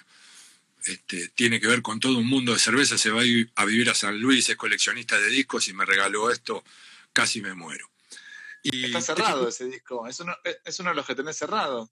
este, 0.86 1.30
tiene 1.30 1.60
que 1.60 1.68
ver 1.68 1.82
con 1.82 2.00
todo 2.00 2.18
un 2.18 2.28
mundo 2.28 2.54
de 2.54 2.60
cerveza, 2.60 2.98
se 2.98 3.10
va 3.10 3.22
a, 3.22 3.26
ir 3.26 3.52
a 3.56 3.66
vivir 3.66 3.90
a 3.90 3.96
San 3.96 4.20
Luis, 4.20 4.50
es 4.50 4.56
coleccionista 4.56 5.20
de 5.20 5.30
discos 5.30 5.68
y 5.68 5.74
me 5.74 5.86
regaló 5.86 6.30
esto, 6.30 6.64
casi 7.14 7.42
me 7.42 7.54
muero. 7.54 7.90
Y 8.62 8.86
está 8.86 9.02
cerrado 9.02 9.48
ese 9.48 9.66
disco, 9.66 10.08
es 10.08 10.20
uno, 10.20 10.36
es 10.44 10.80
uno 10.80 10.90
de 10.90 10.96
los 10.96 11.06
que 11.06 11.16
tenés 11.16 11.38
cerrado. 11.38 11.92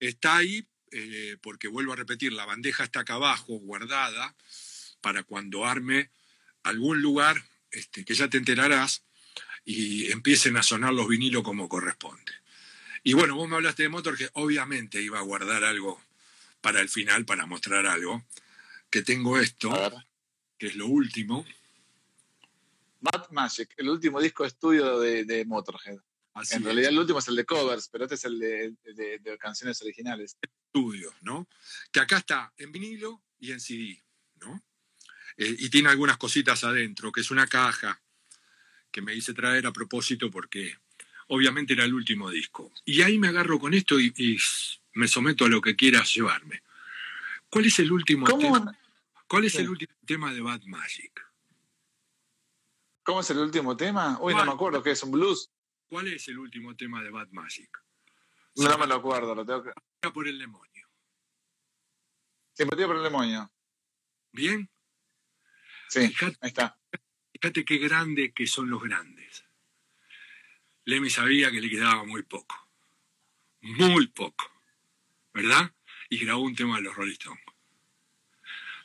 Está 0.00 0.36
ahí 0.36 0.66
eh, 0.90 1.36
porque 1.40 1.68
vuelvo 1.68 1.92
a 1.92 1.96
repetir, 1.96 2.32
la 2.32 2.46
bandeja 2.46 2.84
está 2.84 3.00
acá 3.00 3.14
abajo, 3.14 3.54
guardada, 3.58 4.34
para 5.00 5.22
cuando 5.22 5.64
arme 5.64 6.10
algún 6.64 7.00
lugar 7.00 7.42
este, 7.70 8.04
que 8.04 8.14
ya 8.14 8.28
te 8.28 8.38
enterarás 8.38 9.04
y 9.64 10.10
empiecen 10.12 10.56
a 10.56 10.62
sonar 10.62 10.92
los 10.92 11.08
vinilos 11.08 11.42
como 11.42 11.68
corresponde. 11.68 12.32
Y 13.02 13.12
bueno, 13.12 13.36
vos 13.36 13.48
me 13.48 13.56
hablaste 13.56 13.84
de 13.84 13.88
Motor, 13.88 14.16
que 14.16 14.30
obviamente 14.32 15.00
iba 15.00 15.18
a 15.18 15.22
guardar 15.22 15.64
algo 15.64 16.00
para 16.60 16.80
el 16.80 16.88
final, 16.88 17.26
para 17.26 17.46
mostrar 17.46 17.86
algo, 17.86 18.24
que 18.88 19.02
tengo 19.02 19.38
esto, 19.38 19.70
que 20.58 20.68
es 20.68 20.76
lo 20.76 20.86
último. 20.86 21.44
Bad 23.00 23.30
Magic, 23.30 23.74
el 23.76 23.90
último 23.90 24.20
disco 24.20 24.44
de 24.44 24.48
estudio 24.48 24.98
de, 24.98 25.44
Motorhead. 25.44 25.98
en 26.52 26.64
realidad 26.64 26.90
el 26.90 26.98
último 26.98 27.18
es 27.18 27.28
el 27.28 27.36
de 27.36 27.44
covers, 27.44 27.88
pero 27.88 28.04
este 28.04 28.14
es 28.14 28.24
el 28.24 28.38
de, 28.38 29.38
canciones 29.38 29.82
originales. 29.82 30.38
Estudio, 30.40 31.12
¿no? 31.20 31.46
Que 31.92 32.00
acá 32.00 32.18
está 32.18 32.54
en 32.56 32.72
vinilo 32.72 33.22
y 33.38 33.52
en 33.52 33.60
CD, 33.60 34.02
¿no? 34.40 34.62
Eh, 35.36 35.56
y 35.58 35.70
tiene 35.70 35.88
algunas 35.88 36.16
cositas 36.16 36.64
adentro, 36.64 37.12
que 37.12 37.20
es 37.20 37.30
una 37.30 37.46
caja 37.46 38.00
que 38.90 39.02
me 39.02 39.14
hice 39.14 39.34
traer 39.34 39.66
a 39.66 39.72
propósito 39.72 40.30
porque 40.30 40.78
obviamente 41.28 41.72
era 41.72 41.84
el 41.84 41.94
último 41.94 42.30
disco. 42.30 42.72
Y 42.84 43.02
ahí 43.02 43.18
me 43.18 43.28
agarro 43.28 43.58
con 43.58 43.74
esto 43.74 43.98
y, 43.98 44.38
me 44.92 45.08
someto 45.08 45.44
a 45.44 45.48
lo 45.48 45.60
que 45.60 45.74
quieras 45.74 46.14
llevarme. 46.14 46.62
¿Cuál 47.48 47.66
es 47.66 47.78
el 47.80 47.90
último 47.90 48.26
tema? 48.38 48.78
¿Cuál 49.26 49.44
es 49.46 49.56
el 49.56 49.68
último 49.68 49.92
tema 50.06 50.32
de 50.32 50.40
Bad 50.40 50.62
Magic? 50.64 51.24
¿Cómo 53.02 53.20
es 53.20 53.30
el 53.30 53.38
último 53.38 53.76
tema? 53.76 54.18
Uy, 54.20 54.34
no 54.34 54.44
me 54.44 54.52
acuerdo, 54.52 54.82
¿qué 54.82 54.92
es? 54.92 55.02
¿Un 55.02 55.10
blues? 55.10 55.50
¿Cuál 55.88 56.08
es 56.08 56.28
el 56.28 56.38
último 56.38 56.74
tema 56.76 57.02
de 57.02 57.10
Bad 57.10 57.28
Magic? 57.32 57.70
No, 58.56 58.78
me 58.78 58.86
lo 58.86 58.94
acuerdo, 58.94 59.34
lo 59.34 59.44
tengo 59.44 59.64
que... 59.64 60.10
por 60.10 60.28
el 60.28 60.38
demonio. 60.38 60.88
Simpatía 62.52 62.86
por 62.86 62.96
el 62.96 63.02
demonio. 63.02 63.50
¿Bien? 64.32 64.70
Sí, 65.94 66.12
ahí 66.40 66.48
está. 66.48 66.76
Fíjate 67.32 67.64
qué 67.64 67.78
grande 67.78 68.32
que 68.32 68.48
son 68.48 68.68
los 68.68 68.82
grandes. 68.82 69.44
Lemmy 70.86 71.08
sabía 71.08 71.52
que 71.52 71.60
le 71.60 71.70
quedaba 71.70 72.02
muy 72.02 72.24
poco. 72.24 72.68
Muy 73.60 74.08
poco. 74.08 74.50
¿Verdad? 75.32 75.72
Y 76.08 76.18
grabó 76.18 76.42
un 76.42 76.56
tema 76.56 76.78
de 76.78 76.82
los 76.82 76.96
Rolling 76.96 77.12
Stones. 77.12 77.44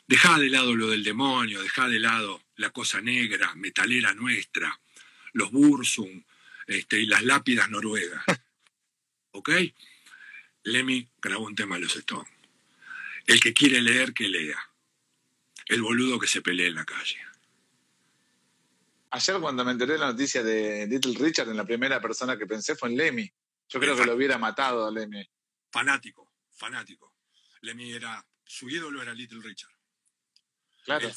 Dejá 0.06 0.38
de 0.38 0.50
lado 0.50 0.76
lo 0.76 0.86
del 0.86 1.02
demonio, 1.02 1.60
dejá 1.60 1.88
de 1.88 1.98
lado 1.98 2.44
la 2.54 2.70
cosa 2.70 3.00
negra, 3.00 3.56
metalera 3.56 4.14
nuestra, 4.14 4.80
los 5.32 5.50
Bursum 5.50 6.22
este, 6.68 7.00
y 7.00 7.06
las 7.06 7.24
lápidas 7.24 7.70
noruegas. 7.70 8.24
¿Ok? 9.32 9.50
Lemmy 10.62 11.08
grabó 11.20 11.46
un 11.46 11.56
tema 11.56 11.74
de 11.74 11.82
los 11.82 11.96
Stones. 11.96 12.32
El 13.26 13.40
que 13.40 13.52
quiere 13.52 13.82
leer, 13.82 14.14
que 14.14 14.28
lea 14.28 14.69
el 15.70 15.82
boludo 15.82 16.18
que 16.18 16.26
se 16.26 16.42
pelea 16.42 16.66
en 16.66 16.74
la 16.74 16.84
calle. 16.84 17.16
Ayer 19.10 19.40
cuando 19.40 19.64
me 19.64 19.70
enteré 19.70 19.92
de 19.92 19.98
la 20.00 20.10
noticia 20.10 20.42
de 20.42 20.86
Little 20.88 21.16
Richard, 21.16 21.48
en 21.48 21.56
la 21.56 21.64
primera 21.64 22.00
persona 22.00 22.36
que 22.36 22.46
pensé 22.46 22.74
fue 22.74 22.88
en 22.90 22.96
Lemmy. 22.96 23.32
Yo 23.68 23.78
creo 23.78 23.96
que 23.96 24.04
lo 24.04 24.16
hubiera 24.16 24.36
matado 24.36 24.86
a 24.86 24.90
Lemmy. 24.90 25.28
Fanático, 25.70 26.32
fanático. 26.50 27.14
Lemmy 27.60 27.92
era, 27.92 28.24
su 28.44 28.68
ídolo 28.68 29.00
era 29.00 29.14
Little 29.14 29.40
Richard. 29.42 29.72
Claro. 30.84 31.08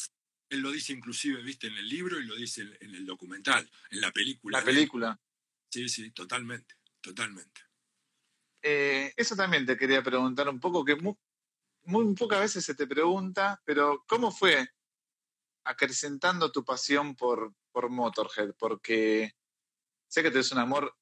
Él, 0.50 0.60
lo 0.60 0.72
dice 0.72 0.94
inclusive, 0.94 1.42
viste, 1.42 1.66
en 1.66 1.78
el 1.78 1.90
libro 1.90 2.20
y 2.20 2.26
lo 2.26 2.36
dice 2.36 2.62
en, 2.62 2.94
el 2.94 3.08
documental, 3.08 3.68
en 3.90 4.02
la 4.02 4.12
película. 4.12 4.60
La 4.60 4.64
película. 4.64 5.20
Sí, 5.68 5.90
sí, 5.90 6.12
totalmente, 6.12 6.76
totalmente. 7.02 7.62
Eh, 8.62 9.14
eso 9.18 9.36
también 9.36 9.66
te 9.66 9.78
quería 9.78 10.04
preguntar 10.04 10.48
un 10.48 10.60
poco, 10.60 10.86
que 10.86 10.96
muy 11.86 12.14
pocas 12.16 12.40
veces 12.40 12.66
se 12.66 12.76
te 12.76 12.88
pregunta, 12.88 13.62
pero 13.66 14.04
¿cómo 14.08 14.32
fue 14.32 14.68
acrecentando 15.66 16.52
tu 16.52 16.64
pasión 16.64 17.16
por, 17.16 17.54
por 17.72 17.90
Motorhead? 17.90 18.54
Porque 18.58 19.32
sé 20.08 20.24
que 20.24 20.30
tienes 20.30 20.52
un 20.52 20.60
amor 20.60 20.96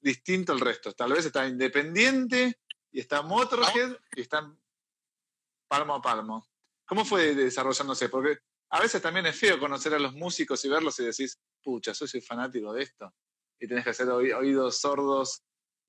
distinto 0.00 0.52
al 0.52 0.60
resto. 0.60 0.92
Tal 0.92 1.12
vez 1.12 1.24
está 1.24 1.46
independiente 1.46 2.60
y 2.90 3.00
está 3.00 3.22
Motorhead 3.22 3.96
y 4.16 4.20
está 4.20 4.54
palmo 5.68 5.94
a 5.94 6.02
palmo. 6.02 6.46
¿Cómo 6.84 7.04
fue 7.04 7.34
desarrollándose? 7.34 8.08
Porque 8.08 8.38
a 8.70 8.80
veces 8.80 9.00
también 9.00 9.26
es 9.26 9.38
feo 9.38 9.58
conocer 9.58 9.94
a 9.94 9.98
los 9.98 10.12
músicos 10.14 10.64
y 10.64 10.68
verlos 10.68 10.98
y 10.98 11.04
decís, 11.04 11.38
pucha, 11.62 11.94
soy 11.94 12.20
fanático 12.20 12.72
de 12.72 12.82
esto. 12.82 13.14
Y 13.58 13.68
tenés 13.68 13.84
que 13.84 13.90
hacer 13.90 14.08
oídos 14.10 14.78
sordos 14.78 15.42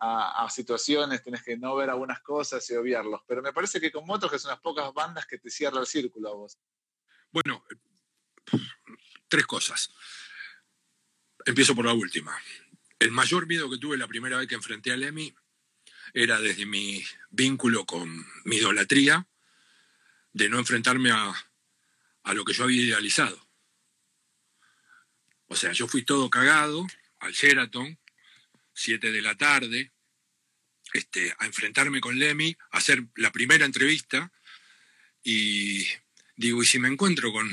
a, 0.05 0.49
situaciones, 0.49 1.23
tenés 1.23 1.43
que 1.43 1.55
no 1.55 1.75
ver 1.75 1.89
algunas 1.89 2.19
cosas 2.21 2.69
y 2.69 2.75
obviarlos. 2.75 3.21
Pero 3.25 3.41
me 3.41 3.53
parece 3.53 3.79
que 3.79 3.91
con 3.91 4.05
Motos, 4.05 4.29
que 4.29 4.37
son 4.37 4.51
unas 4.51 4.61
pocas 4.61 4.93
bandas 4.93 5.25
que 5.25 5.37
te 5.37 5.49
cierra 5.49 5.79
el 5.79 5.87
círculo 5.87 6.29
a 6.29 6.33
vos. 6.33 6.57
Bueno, 7.31 7.63
tres 9.27 9.45
cosas. 9.45 9.93
empiezo 11.45 11.73
por 11.73 11.85
la 11.85 11.93
última. 11.93 12.37
El 12.99 13.11
mayor 13.11 13.47
miedo 13.47 13.69
que 13.69 13.77
tuve 13.77 13.97
la 13.97 14.07
primera 14.07 14.37
vez 14.37 14.47
que 14.47 14.55
enfrenté 14.55 14.91
a 14.91 14.97
Lemmy 14.97 15.33
era 16.13 16.39
desde 16.39 16.65
mi 16.65 17.03
vínculo 17.29 17.85
con 17.85 18.25
mi 18.43 18.57
idolatría, 18.57 19.27
de 20.33 20.49
no 20.49 20.59
enfrentarme 20.59 21.11
a, 21.11 21.33
a 22.23 22.33
lo 22.33 22.43
que 22.43 22.53
yo 22.53 22.65
había 22.65 22.81
idealizado. 22.81 23.47
O 25.47 25.55
sea, 25.55 25.71
yo 25.71 25.87
fui 25.87 26.03
todo 26.03 26.29
cagado 26.29 26.85
al 27.19 27.31
Sheraton, 27.31 27.97
7 28.73 29.11
de 29.11 29.21
la 29.21 29.35
tarde, 29.35 29.91
este, 30.93 31.33
a 31.39 31.45
enfrentarme 31.45 32.01
con 32.01 32.17
Lemmy, 32.17 32.55
a 32.71 32.77
hacer 32.77 33.03
la 33.15 33.31
primera 33.31 33.65
entrevista, 33.65 34.31
y 35.23 35.87
digo, 36.35 36.61
¿y 36.61 36.65
si 36.65 36.79
me 36.79 36.87
encuentro 36.87 37.31
con, 37.31 37.49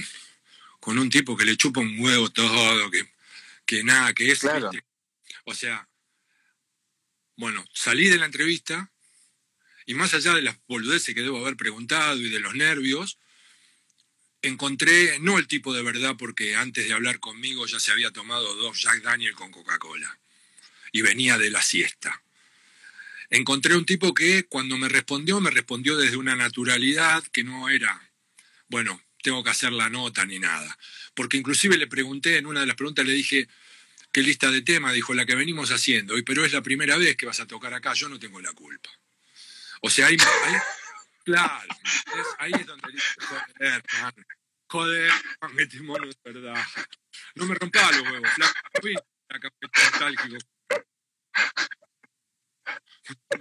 con 0.81 0.99
un 0.99 1.09
tipo 1.09 1.37
que 1.37 1.45
le 1.45 1.57
chupa 1.57 1.81
un 1.81 1.99
huevo 1.99 2.31
todo, 2.31 2.91
que, 2.91 3.09
que 3.64 3.85
nada, 3.85 4.12
que 4.12 4.33
es... 4.33 4.45
O 5.45 5.55
sea, 5.55 5.89
bueno, 7.37 7.64
salí 7.73 8.09
de 8.09 8.18
la 8.18 8.27
entrevista 8.27 8.93
y 9.87 9.95
más 9.95 10.12
allá 10.14 10.35
de 10.35 10.43
las 10.43 10.59
boludeces 10.66 11.14
que 11.14 11.23
debo 11.23 11.39
haber 11.39 11.57
preguntado 11.57 12.18
y 12.18 12.29
de 12.29 12.41
los 12.41 12.55
nervios, 12.55 13.18
encontré 14.43 15.18
no 15.21 15.39
el 15.39 15.47
tipo 15.47 15.73
de 15.73 15.83
verdad 15.83 16.16
porque 16.18 16.57
antes 16.57 16.87
de 16.87 16.95
hablar 16.95 17.21
conmigo 17.21 17.66
ya 17.66 17.81
se 17.81 17.93
había 17.93 18.11
tomado 18.11 18.55
dos 18.57 18.81
Jack 18.81 19.03
Daniel 19.03 19.35
con 19.35 19.51
Coca-Cola 19.51 20.18
y 20.93 21.03
venía 21.03 21.38
de 21.38 21.51
la 21.51 21.62
siesta. 21.62 22.22
Encontré 23.30 23.76
un 23.76 23.86
tipo 23.86 24.12
que 24.12 24.45
cuando 24.45 24.76
me 24.76 24.88
respondió, 24.88 25.41
me 25.41 25.51
respondió 25.51 25.97
desde 25.97 26.16
una 26.16 26.34
naturalidad 26.34 27.22
que 27.32 27.45
no 27.45 27.68
era, 27.68 28.11
bueno, 28.68 29.01
tengo 29.22 29.45
que 29.45 29.51
hacer 29.51 29.72
la 29.72 29.88
nota 29.88 30.24
ni 30.26 30.38
nada. 30.38 30.76
Porque 31.14 31.36
inclusive 31.36 31.76
le 31.76 31.86
pregunté, 31.86 32.38
en 32.38 32.47
una 32.47 32.61
de 32.61 32.66
las 32.66 32.76
preguntas 32.76 33.07
le 33.07 33.12
dije, 33.12 33.49
¿qué 34.12 34.22
lista 34.22 34.51
de 34.51 34.62
temas? 34.62 34.95
Dijo, 34.95 35.14
la 35.14 35.26
que 35.26 35.34
venimos 35.34 35.70
haciendo, 35.70 36.18
y 36.18 36.22
pero 36.22 36.45
es 36.45 36.53
la 36.53 36.62
primera 36.62 36.97
vez 36.97 37.16
que 37.16 37.26
vas 37.26 37.41
a 37.41 37.47
tocar 37.47 37.72
acá, 37.74 37.95
yo 37.95 38.09
no 38.09 38.18
tengo 38.18 38.41
la 38.41 38.53
culpa. 38.53 38.91
O 39.82 39.91
sea, 39.91 40.07
ahí, 40.07 40.16
claro, 41.24 41.74
ahí 42.38 42.53
es 42.53 42.66
donde 42.66 42.93
dice, 42.93 43.14
joder, 43.20 43.84
man, 44.01 44.14
joder, 44.66 45.12
man, 45.41 45.53
este 45.59 45.80
mono 45.80 46.09
verdad. 46.24 46.66
No 47.34 47.47
me 47.47 47.55
rompa 47.55 47.93
los 47.93 48.03
huevos, 48.03 48.30
flaco, 48.34 49.49
nostálgico. 49.61 50.36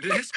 ¿Ves? 0.02 0.32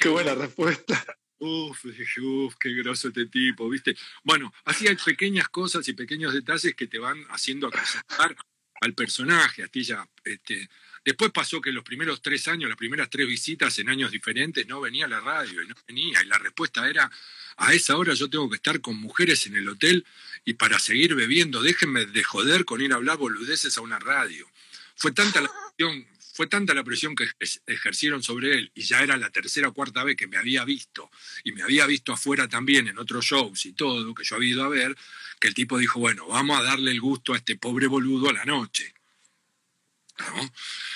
Qué 0.00 0.08
buena 0.08 0.34
respuesta. 0.34 1.04
Uf, 1.38 1.84
dije, 1.84 2.20
uf, 2.20 2.54
qué 2.58 2.70
groso 2.70 3.08
este 3.08 3.26
tipo, 3.26 3.68
¿viste? 3.68 3.96
Bueno, 4.22 4.52
así 4.64 4.86
hay 4.88 4.96
pequeñas 4.96 5.48
cosas 5.48 5.86
y 5.88 5.92
pequeños 5.92 6.32
detalles 6.32 6.74
que 6.74 6.86
te 6.86 6.98
van 6.98 7.22
haciendo 7.30 7.66
acostumbar 7.66 8.36
al 8.80 8.94
personaje, 8.94 9.62
a 9.62 9.68
ti 9.68 9.82
ya, 9.82 10.08
este, 10.24 10.68
Después 11.04 11.32
pasó 11.32 11.60
que 11.60 11.70
los 11.70 11.84
primeros 11.84 12.22
tres 12.22 12.48
años, 12.48 12.68
las 12.68 12.78
primeras 12.78 13.10
tres 13.10 13.28
visitas 13.28 13.78
en 13.78 13.90
años 13.90 14.10
diferentes, 14.10 14.66
no 14.66 14.80
venía 14.80 15.04
a 15.04 15.08
la 15.08 15.20
radio 15.20 15.62
y 15.62 15.68
no 15.68 15.74
venía. 15.86 16.22
Y 16.22 16.26
la 16.26 16.38
respuesta 16.38 16.88
era, 16.88 17.10
a 17.58 17.74
esa 17.74 17.98
hora 17.98 18.14
yo 18.14 18.30
tengo 18.30 18.48
que 18.48 18.56
estar 18.56 18.80
con 18.80 18.96
mujeres 18.96 19.46
en 19.46 19.54
el 19.56 19.68
hotel 19.68 20.06
y 20.46 20.54
para 20.54 20.78
seguir 20.78 21.14
bebiendo, 21.14 21.60
déjenme 21.60 22.06
de 22.06 22.24
joder 22.24 22.64
con 22.64 22.80
ir 22.80 22.92
a 22.94 22.96
hablar 22.96 23.18
boludeces 23.18 23.76
a 23.76 23.82
una 23.82 23.98
radio. 23.98 24.48
Fue 24.96 25.12
tanta 25.12 25.42
la 25.42 25.50
presión, 25.76 26.06
fue 26.34 26.48
tanta 26.48 26.74
la 26.74 26.82
presión 26.82 27.14
que 27.14 27.28
ejercieron 27.66 28.20
sobre 28.20 28.58
él, 28.58 28.72
y 28.74 28.82
ya 28.82 29.04
era 29.04 29.16
la 29.16 29.30
tercera 29.30 29.68
o 29.68 29.72
cuarta 29.72 30.02
vez 30.02 30.16
que 30.16 30.26
me 30.26 30.36
había 30.36 30.64
visto, 30.64 31.08
y 31.44 31.52
me 31.52 31.62
había 31.62 31.86
visto 31.86 32.12
afuera 32.12 32.48
también 32.48 32.88
en 32.88 32.98
otros 32.98 33.24
shows 33.24 33.64
y 33.66 33.72
todo, 33.72 34.12
que 34.16 34.24
yo 34.24 34.34
había 34.34 34.50
ido 34.50 34.64
a 34.64 34.68
ver, 34.68 34.96
que 35.38 35.46
el 35.46 35.54
tipo 35.54 35.78
dijo, 35.78 36.00
bueno, 36.00 36.26
vamos 36.26 36.58
a 36.58 36.64
darle 36.64 36.90
el 36.90 37.00
gusto 37.00 37.34
a 37.34 37.36
este 37.36 37.56
pobre 37.56 37.86
boludo 37.86 38.30
a 38.30 38.32
la 38.32 38.44
noche. 38.44 38.92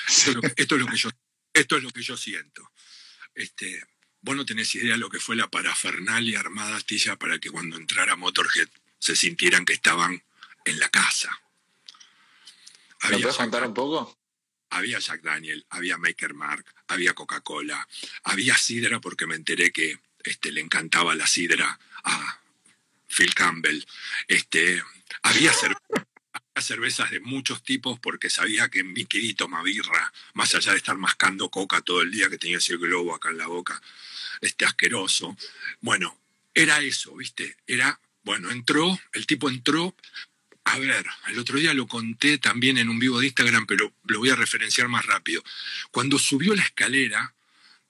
Esto, 0.08 0.74
es 0.74 0.80
lo 0.80 0.86
que, 0.88 0.96
yo, 0.96 1.10
esto 1.54 1.76
es 1.76 1.82
lo 1.84 1.90
que 1.92 2.02
yo 2.02 2.16
siento. 2.16 2.72
Este, 3.32 3.86
vos 4.20 4.34
no 4.34 4.44
tenés 4.44 4.74
idea 4.74 4.94
de 4.94 4.98
lo 4.98 5.08
que 5.08 5.20
fue 5.20 5.36
la 5.36 5.48
parafernalia 5.48 6.40
armada 6.40 6.74
astilla 6.74 7.14
para 7.14 7.38
que 7.38 7.50
cuando 7.50 7.76
entrara 7.76 8.16
Motorhead 8.16 8.68
se 8.98 9.14
sintieran 9.14 9.64
que 9.64 9.74
estaban 9.74 10.20
en 10.64 10.80
la 10.80 10.88
casa. 10.88 11.40
¿Me 13.08 13.18
puedes 13.18 13.36
contar 13.36 13.64
un 13.64 13.74
poco? 13.74 14.17
Había 14.70 14.98
Jack 14.98 15.22
Daniel, 15.22 15.64
había 15.70 15.98
Maker 15.98 16.34
Mark, 16.34 16.64
había 16.88 17.14
Coca-Cola, 17.14 17.88
había 18.24 18.56
sidra 18.56 19.00
porque 19.00 19.26
me 19.26 19.34
enteré 19.34 19.72
que 19.72 19.98
este, 20.24 20.52
le 20.52 20.60
encantaba 20.60 21.14
la 21.14 21.26
sidra 21.26 21.78
a 22.04 22.40
Phil 23.08 23.34
Campbell. 23.34 23.84
Este, 24.26 24.82
había 25.22 25.52
cerveza 25.52 26.08
cervezas 26.60 27.10
de 27.10 27.20
muchos 27.20 27.62
tipos 27.62 27.98
porque 28.00 28.30
sabía 28.30 28.68
que 28.68 28.84
mi 28.84 29.06
querido 29.06 29.36
toma 29.36 29.62
birra, 29.62 30.12
más 30.34 30.54
allá 30.54 30.72
de 30.72 30.78
estar 30.78 30.96
mascando 30.96 31.50
coca 31.50 31.80
todo 31.80 32.02
el 32.02 32.10
día 32.10 32.28
que 32.28 32.38
tenía 32.38 32.58
ese 32.58 32.76
globo 32.76 33.14
acá 33.14 33.30
en 33.30 33.38
la 33.38 33.46
boca, 33.46 33.80
este 34.40 34.64
asqueroso. 34.64 35.36
Bueno, 35.80 36.18
era 36.54 36.80
eso, 36.80 37.14
¿viste? 37.16 37.56
Era, 37.66 38.00
bueno, 38.22 38.50
entró, 38.50 38.98
el 39.12 39.26
tipo 39.26 39.48
entró, 39.48 39.94
a 40.72 40.78
ver, 40.78 41.06
el 41.28 41.38
otro 41.38 41.58
día 41.58 41.74
lo 41.74 41.86
conté 41.86 42.38
también 42.38 42.78
en 42.78 42.88
un 42.88 42.98
vivo 42.98 43.20
de 43.20 43.26
Instagram, 43.26 43.66
pero 43.66 43.92
lo 44.04 44.18
voy 44.18 44.30
a 44.30 44.36
referenciar 44.36 44.88
más 44.88 45.06
rápido. 45.06 45.42
Cuando 45.90 46.18
subió 46.18 46.54
la 46.54 46.62
escalera 46.62 47.34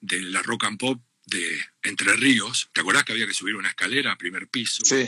de 0.00 0.20
la 0.20 0.42
Rock 0.42 0.64
and 0.64 0.78
Pop 0.78 1.02
de 1.26 1.60
Entre 1.82 2.14
Ríos, 2.14 2.70
¿te 2.72 2.80
acordás 2.80 3.04
que 3.04 3.12
había 3.12 3.26
que 3.26 3.34
subir 3.34 3.56
una 3.56 3.68
escalera 3.68 4.12
a 4.12 4.18
primer 4.18 4.48
piso? 4.48 4.84
Sí. 4.84 5.06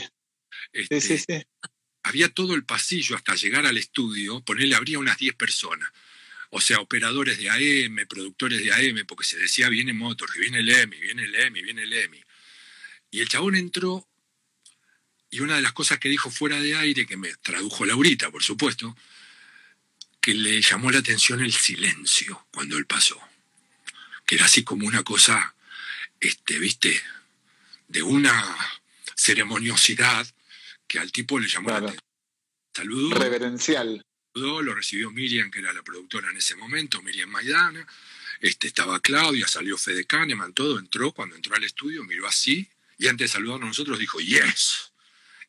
sí, 0.73 0.99
sí, 1.01 1.13
este, 1.13 1.17
sí 1.17 1.45
había 2.03 2.29
todo 2.29 2.55
el 2.55 2.63
pasillo 2.63 3.15
hasta 3.15 3.35
llegar 3.35 3.65
al 3.65 3.77
estudio, 3.77 4.41
ponerle, 4.41 4.75
habría 4.75 4.99
unas 4.99 5.17
10 5.17 5.35
personas. 5.35 5.89
O 6.49 6.59
sea, 6.59 6.79
operadores 6.79 7.37
de 7.37 7.49
AM, 7.49 8.07
productores 8.07 8.63
de 8.63 8.73
AM, 8.73 9.05
porque 9.07 9.23
se 9.23 9.37
decía, 9.37 9.69
viene 9.69 9.93
Motor, 9.93 10.31
que 10.33 10.39
viene 10.39 10.59
el 10.59 10.69
EMI, 10.69 10.99
viene 10.99 11.23
el 11.23 11.35
EMI, 11.35 11.61
viene 11.61 11.83
el 11.83 11.93
EMI. 11.93 12.21
Y 13.11 13.21
el 13.21 13.29
chabón 13.29 13.55
entró 13.55 14.07
y 15.31 15.39
una 15.39 15.55
de 15.55 15.61
las 15.61 15.71
cosas 15.73 15.97
que 15.97 16.09
dijo 16.09 16.29
fuera 16.29 16.59
de 16.59 16.75
aire, 16.75 17.07
que 17.07 17.17
me 17.17 17.33
tradujo 17.35 17.85
Laurita, 17.85 18.29
por 18.29 18.43
supuesto, 18.43 18.95
que 20.19 20.33
le 20.33 20.61
llamó 20.61 20.91
la 20.91 20.99
atención 20.99 21.41
el 21.41 21.53
silencio 21.53 22.45
cuando 22.51 22.77
él 22.77 22.85
pasó. 22.85 23.19
Que 24.25 24.35
era 24.35 24.45
así 24.45 24.63
como 24.63 24.85
una 24.85 25.03
cosa, 25.03 25.55
este, 26.19 26.59
viste, 26.59 27.01
de 27.87 28.03
una 28.03 28.55
ceremoniosidad 29.15 30.27
que 30.87 30.99
al 30.99 31.11
tipo 31.11 31.39
le 31.39 31.47
llamó 31.47 31.69
la 31.69 31.95
Saludó. 32.73 33.17
Reverencial. 33.17 34.05
Saludó, 34.33 34.61
lo 34.61 34.75
recibió 34.75 35.11
Miriam, 35.11 35.49
que 35.49 35.59
era 35.59 35.73
la 35.73 35.81
productora 35.81 36.29
en 36.29 36.37
ese 36.37 36.55
momento, 36.55 37.01
Miriam 37.01 37.29
Maidana. 37.29 37.85
Este, 38.41 38.67
estaba 38.67 38.99
Claudia, 38.99 39.47
salió 39.47 39.77
Fede 39.77 40.05
Kahneman, 40.05 40.53
todo 40.53 40.79
entró. 40.79 41.11
Cuando 41.11 41.35
entró 41.35 41.55
al 41.55 41.63
estudio, 41.63 42.03
miró 42.03 42.27
así 42.27 42.69
y 42.97 43.07
antes 43.07 43.31
de 43.31 43.33
saludarnos 43.33 43.65
a 43.65 43.67
nosotros 43.69 43.97
dijo, 43.97 44.19
yes. 44.19 44.90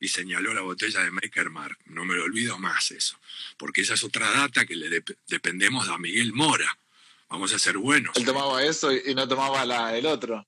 Y 0.03 0.09
señaló 0.09 0.53
la 0.53 0.63
botella 0.63 1.05
de 1.05 1.13
Maker 1.13 1.49
Mark. 1.51 1.79
No 1.87 2.05
me 2.05 2.17
lo 2.17 2.25
olvido 2.25 2.59
más 2.59 2.91
eso. 2.91 3.17
Porque 3.57 3.83
esa 3.83 3.95
es 3.95 4.03
otra 4.03 4.29
data 4.33 4.67
que 4.67 4.75
le 4.75 5.05
dependemos 5.29 5.89
a 5.89 5.97
Miguel 5.97 6.33
Mora. 6.33 6.77
Vamos 7.29 7.55
a 7.55 7.59
ser 7.61 7.79
buenos. 7.79 8.17
Él 8.17 8.25
tomaba 8.25 8.65
eso 8.65 8.91
y 8.93 9.15
no 9.15 9.29
tomaba 9.29 9.65
la, 9.65 9.97
el 9.97 10.07
otro. 10.07 10.45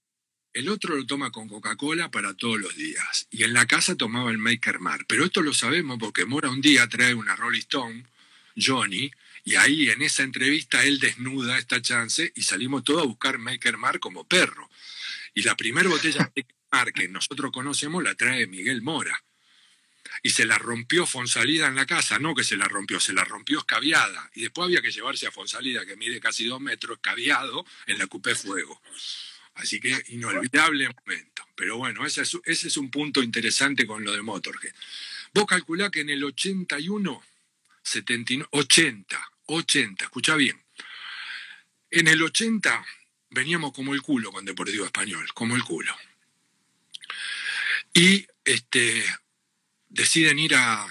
El 0.52 0.68
otro 0.68 0.96
lo 0.96 1.06
toma 1.06 1.30
con 1.30 1.46
Coca-Cola 1.46 2.10
para 2.10 2.34
todos 2.34 2.58
los 2.58 2.74
días. 2.74 3.28
Y 3.30 3.44
en 3.44 3.52
la 3.52 3.64
casa 3.64 3.94
tomaba 3.94 4.32
el 4.32 4.38
Maker 4.38 4.80
Mark. 4.80 5.04
Pero 5.06 5.24
esto 5.24 5.40
lo 5.40 5.54
sabemos 5.54 5.98
porque 6.00 6.24
Mora 6.24 6.50
un 6.50 6.60
día 6.60 6.88
trae 6.88 7.14
una 7.14 7.36
Rolling 7.36 7.60
Stone, 7.60 8.06
Johnny, 8.56 9.12
y 9.44 9.54
ahí 9.54 9.88
en 9.88 10.02
esa 10.02 10.24
entrevista 10.24 10.84
él 10.84 10.98
desnuda 10.98 11.58
esta 11.58 11.80
chance 11.80 12.32
y 12.34 12.42
salimos 12.42 12.82
todos 12.82 13.02
a 13.02 13.06
buscar 13.06 13.38
Maker 13.38 13.76
Mark 13.76 14.00
como 14.00 14.26
perro. 14.26 14.68
Y 15.32 15.42
la 15.42 15.54
primera 15.54 15.88
botella 15.88 16.28
de 16.34 16.42
Maker 16.42 16.56
Mark 16.72 16.92
que 16.92 17.06
nosotros 17.06 17.52
conocemos 17.52 18.02
la 18.02 18.16
trae 18.16 18.48
Miguel 18.48 18.82
Mora. 18.82 19.16
Y 20.26 20.30
se 20.30 20.46
la 20.46 20.56
rompió 20.56 21.04
Fonsalida 21.04 21.66
en 21.66 21.74
la 21.74 21.84
casa, 21.84 22.18
no 22.18 22.34
que 22.34 22.44
se 22.44 22.56
la 22.56 22.64
rompió, 22.64 22.98
se 22.98 23.12
la 23.12 23.24
rompió 23.24 23.58
escabiada. 23.58 24.30
Y 24.34 24.40
después 24.40 24.64
había 24.64 24.80
que 24.80 24.90
llevarse 24.90 25.26
a 25.26 25.30
Fonsalida, 25.30 25.84
que 25.84 25.96
mide 25.96 26.18
casi 26.18 26.46
dos 26.46 26.62
metros, 26.62 26.96
escabiado, 26.96 27.66
en 27.86 27.98
la 27.98 28.06
Coupé 28.06 28.34
Fuego. 28.34 28.80
Así 29.56 29.80
que 29.80 30.02
inolvidable 30.08 30.88
momento. 30.88 31.46
Pero 31.54 31.76
bueno, 31.76 32.06
ese 32.06 32.22
es, 32.22 32.76
un 32.78 32.90
punto 32.90 33.22
interesante 33.22 33.86
con 33.86 34.02
lo 34.02 34.12
de 34.12 34.22
Motorhead. 34.22 34.74
Vos 35.34 35.44
calculá 35.44 35.90
que 35.90 36.00
en 36.00 36.08
el 36.08 36.24
81, 36.24 37.22
79, 37.82 38.48
80, 38.50 39.30
80, 39.44 40.04
escucha 40.06 40.36
bien. 40.36 40.58
En 41.90 42.08
el 42.08 42.22
80 42.22 42.82
veníamos 43.28 43.74
como 43.74 43.92
el 43.92 44.00
culo 44.00 44.32
con 44.32 44.46
Deportivo 44.46 44.86
Español, 44.86 45.26
como 45.34 45.54
el 45.54 45.62
culo. 45.62 45.94
Y 47.92 48.26
este, 48.42 49.04
deciden 49.94 50.38
ir 50.38 50.54
a... 50.54 50.86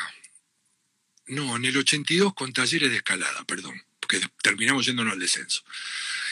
No, 1.27 1.55
en 1.55 1.65
el 1.65 1.77
82 1.77 2.33
con 2.33 2.51
talleres 2.51 2.89
de 2.89 2.97
escalada, 2.97 3.43
perdón, 3.45 3.81
porque 3.99 4.21
terminamos 4.41 4.85
yéndonos 4.85 5.13
al 5.13 5.19
descenso. 5.19 5.63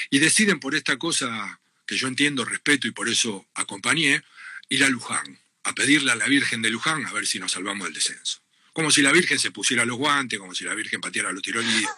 Y 0.09 0.19
deciden 0.19 0.59
por 0.59 0.75
esta 0.75 0.97
cosa 0.97 1.61
que 1.85 1.97
yo 1.97 2.07
entiendo, 2.07 2.45
respeto 2.45 2.87
y 2.87 2.91
por 2.91 3.07
eso 3.07 3.47
acompañé, 3.53 4.23
ir 4.69 4.83
a 4.83 4.89
Luján, 4.89 5.39
a 5.63 5.73
pedirle 5.73 6.11
a 6.11 6.15
la 6.15 6.27
Virgen 6.27 6.61
de 6.61 6.69
Luján 6.69 7.05
a 7.05 7.13
ver 7.13 7.27
si 7.27 7.39
nos 7.39 7.51
salvamos 7.51 7.85
del 7.85 7.93
descenso. 7.93 8.41
Como 8.73 8.91
si 8.91 9.01
la 9.01 9.11
Virgen 9.11 9.39
se 9.39 9.51
pusiera 9.51 9.85
los 9.85 9.97
guantes, 9.97 10.39
como 10.39 10.55
si 10.55 10.63
la 10.63 10.73
Virgen 10.73 11.01
pateara 11.01 11.31
los 11.31 11.41
tirolíes. 11.41 11.89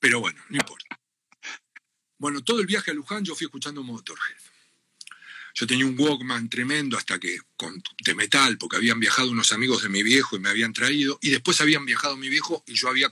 Pero 0.00 0.20
bueno, 0.20 0.42
no 0.48 0.58
importa. 0.58 1.00
Bueno, 2.18 2.42
todo 2.42 2.60
el 2.60 2.66
viaje 2.66 2.90
a 2.90 2.94
Luján 2.94 3.24
yo 3.24 3.34
fui 3.34 3.44
escuchando 3.44 3.82
Motorhead. 3.82 4.47
Yo 5.54 5.66
tenía 5.66 5.86
un 5.86 5.98
Walkman 5.98 6.48
tremendo 6.48 6.96
hasta 6.96 7.18
que, 7.18 7.38
con, 7.56 7.82
de 8.04 8.14
metal, 8.14 8.58
porque 8.58 8.76
habían 8.76 9.00
viajado 9.00 9.30
unos 9.30 9.52
amigos 9.52 9.82
de 9.82 9.88
mi 9.88 10.02
viejo 10.02 10.36
y 10.36 10.40
me 10.40 10.48
habían 10.48 10.72
traído, 10.72 11.18
y 11.22 11.30
después 11.30 11.60
habían 11.60 11.84
viajado 11.84 12.16
mi 12.16 12.28
viejo 12.28 12.62
y 12.66 12.74
yo 12.74 12.88
había, 12.88 13.10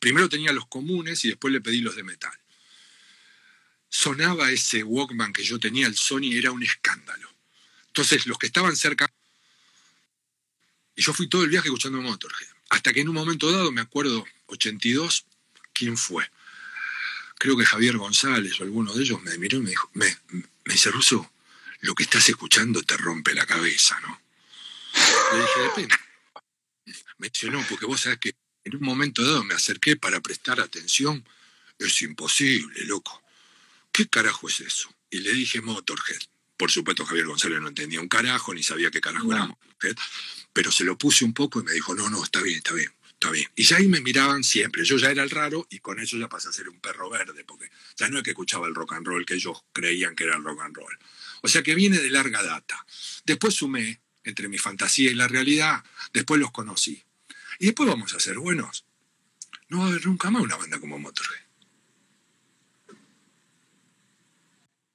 primero 0.00 0.28
tenía 0.28 0.52
los 0.52 0.66
comunes 0.66 1.24
y 1.24 1.28
después 1.28 1.52
le 1.52 1.60
pedí 1.60 1.80
los 1.80 1.96
de 1.96 2.02
metal. 2.02 2.32
Sonaba 3.88 4.50
ese 4.50 4.82
Walkman 4.82 5.32
que 5.32 5.44
yo 5.44 5.60
tenía, 5.60 5.86
el 5.86 5.96
Sony, 5.96 6.32
era 6.32 6.50
un 6.50 6.62
escándalo. 6.62 7.30
Entonces 7.86 8.26
los 8.26 8.38
que 8.38 8.46
estaban 8.46 8.74
cerca, 8.74 9.08
y 10.96 11.02
yo 11.02 11.12
fui 11.12 11.28
todo 11.28 11.44
el 11.44 11.50
viaje 11.50 11.68
escuchando 11.68 12.00
Motorhead, 12.00 12.48
hasta 12.70 12.92
que 12.92 13.00
en 13.00 13.08
un 13.08 13.14
momento 13.14 13.52
dado, 13.52 13.70
me 13.70 13.80
acuerdo, 13.80 14.24
82, 14.46 15.26
¿quién 15.72 15.96
fue? 15.96 16.28
Creo 17.38 17.56
que 17.56 17.64
Javier 17.64 17.96
González 17.96 18.60
o 18.60 18.64
alguno 18.64 18.92
de 18.94 19.02
ellos 19.02 19.22
me 19.22 19.36
miró 19.38 19.58
y 19.58 19.62
me 19.62 19.70
dijo, 19.70 19.90
me, 19.94 20.06
me 20.30 20.44
dice, 20.72 20.90
Russo, 20.90 21.30
lo 21.84 21.94
que 21.94 22.04
estás 22.04 22.26
escuchando 22.30 22.82
te 22.82 22.96
rompe 22.96 23.34
la 23.34 23.44
cabeza, 23.44 24.00
¿no? 24.00 24.18
Le 25.32 25.38
dije, 25.38 25.60
depende. 25.60 25.94
Me 27.18 27.28
dice, 27.28 27.50
no, 27.50 27.62
porque 27.68 27.84
vos 27.84 28.00
sabés 28.00 28.18
que 28.18 28.34
en 28.64 28.76
un 28.76 28.82
momento 28.82 29.22
dado 29.22 29.44
me 29.44 29.52
acerqué 29.52 29.94
para 29.96 30.20
prestar 30.20 30.60
atención. 30.60 31.22
Es 31.78 32.00
imposible, 32.00 32.86
loco. 32.86 33.22
¿Qué 33.92 34.08
carajo 34.08 34.48
es 34.48 34.60
eso? 34.60 34.94
Y 35.10 35.18
le 35.18 35.32
dije 35.34 35.60
Motorhead. 35.60 36.22
Por 36.56 36.70
supuesto, 36.70 37.04
Javier 37.04 37.26
González 37.26 37.60
no 37.60 37.68
entendía 37.68 38.00
un 38.00 38.08
carajo, 38.08 38.54
ni 38.54 38.62
sabía 38.62 38.90
qué 38.90 39.02
carajo 39.02 39.30
era 39.32 39.44
Motorhead, 39.44 39.96
pero 40.54 40.72
se 40.72 40.84
lo 40.84 40.96
puse 40.96 41.26
un 41.26 41.34
poco 41.34 41.60
y 41.60 41.64
me 41.64 41.72
dijo, 41.72 41.94
no, 41.94 42.08
no, 42.08 42.24
está 42.24 42.40
bien, 42.40 42.56
está 42.58 42.72
bien, 42.72 42.90
está 43.12 43.30
bien. 43.30 43.50
Y 43.56 43.64
ya 43.64 43.76
ahí 43.76 43.88
me 43.88 44.00
miraban 44.00 44.42
siempre. 44.42 44.86
Yo 44.86 44.96
ya 44.96 45.10
era 45.10 45.22
el 45.22 45.30
raro 45.30 45.66
y 45.68 45.80
con 45.80 46.00
eso 46.00 46.16
ya 46.16 46.30
pasé 46.30 46.48
a 46.48 46.52
ser 46.52 46.70
un 46.70 46.80
perro 46.80 47.10
verde, 47.10 47.44
porque 47.44 47.70
ya 47.94 48.08
no 48.08 48.16
es 48.18 48.24
que 48.24 48.30
escuchaba 48.30 48.68
el 48.68 48.74
rock 48.74 48.94
and 48.94 49.06
roll 49.06 49.26
que 49.26 49.34
ellos 49.34 49.64
creían 49.74 50.16
que 50.16 50.24
era 50.24 50.36
el 50.36 50.44
rock 50.44 50.62
and 50.62 50.74
roll. 50.74 50.98
O 51.44 51.48
sea 51.48 51.62
que 51.62 51.74
viene 51.74 51.98
de 51.98 52.08
larga 52.08 52.42
data. 52.42 52.86
Después 53.26 53.52
sumé 53.52 54.00
entre 54.22 54.48
mi 54.48 54.56
fantasía 54.56 55.10
y 55.10 55.14
la 55.14 55.28
realidad, 55.28 55.84
después 56.10 56.40
los 56.40 56.50
conocí. 56.50 57.04
Y 57.58 57.66
después 57.66 57.86
vamos 57.86 58.14
a 58.14 58.18
ser 58.18 58.38
buenos. 58.38 58.86
No 59.68 59.80
va 59.80 59.84
a 59.84 59.88
haber 59.88 60.06
nunca 60.06 60.30
más 60.30 60.42
una 60.42 60.56
banda 60.56 60.80
como 60.80 60.98
Motorhead. 60.98 61.44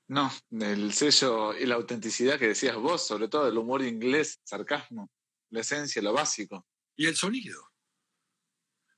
No, 0.08 0.34
el 0.60 0.92
sello 0.92 1.56
y 1.56 1.68
la 1.68 1.76
autenticidad 1.76 2.40
que 2.40 2.48
decías 2.48 2.78
vos, 2.78 3.06
sobre 3.06 3.28
todo 3.28 3.48
el 3.48 3.56
humor 3.56 3.84
inglés, 3.84 4.40
sarcasmo, 4.44 5.12
la 5.52 5.62
esencia, 5.62 6.02
lo 6.02 6.14
básico. 6.14 6.66
Y 6.96 7.06
el 7.06 7.16
sonido. 7.16 7.64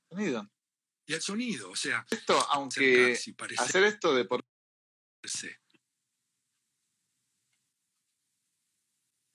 Sonido. 0.08 0.50
Y 1.04 1.12
el 1.12 1.20
sonido, 1.20 1.70
o 1.70 1.76
sea. 1.76 2.06
Esto, 2.10 2.34
aunque 2.48 3.12
hacer 3.58 3.84
esto 3.84 4.14
de 4.14 4.24
por. 4.24 4.42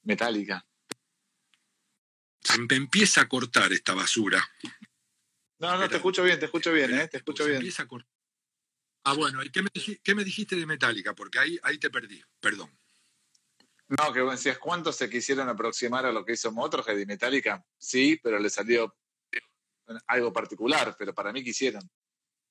Metálica. 0.07 0.65
Se 2.41 2.57
me 2.59 2.75
empieza 2.75 3.21
a 3.21 3.27
cortar 3.27 3.71
esta 3.73 3.93
basura. 3.93 4.49
No, 5.59 5.77
no, 5.77 5.89
te 5.89 5.97
escucho 5.97 6.23
bien, 6.23 6.39
te 6.39 6.45
escucho 6.45 6.71
bien, 6.71 6.97
¿eh? 6.97 7.07
Te 7.07 7.17
escucho 7.17 7.43
bien. 7.45 7.57
Empieza 7.57 7.83
a 7.83 7.87
cortar. 7.87 8.09
Ah, 9.03 9.13
bueno, 9.13 9.43
¿y 9.43 9.49
qué 9.49 9.61
me, 10.15 10.23
dijiste 10.23 10.55
de 10.55 10.65
Metallica? 10.65 11.13
Porque 11.13 11.39
ahí, 11.39 11.59
ahí 11.63 11.77
te 11.77 11.89
perdí, 11.89 12.21
perdón. 12.39 12.69
No, 13.87 14.11
que 14.11 14.19
decías, 14.21 14.57
¿cuántos 14.57 14.97
se 14.97 15.09
quisieron 15.09 15.47
aproximar 15.47 16.05
a 16.05 16.11
lo 16.11 16.25
que 16.25 16.33
hizo 16.33 16.51
Motorhead 16.51 16.97
y 16.97 17.05
Metallica? 17.05 17.65
Sí, 17.77 18.19
pero 18.21 18.37
le 18.37 18.49
salió 18.49 18.95
algo 20.07 20.33
particular, 20.33 20.95
pero 20.97 21.13
para 21.13 21.31
mí 21.31 21.43
quisieron. 21.43 21.89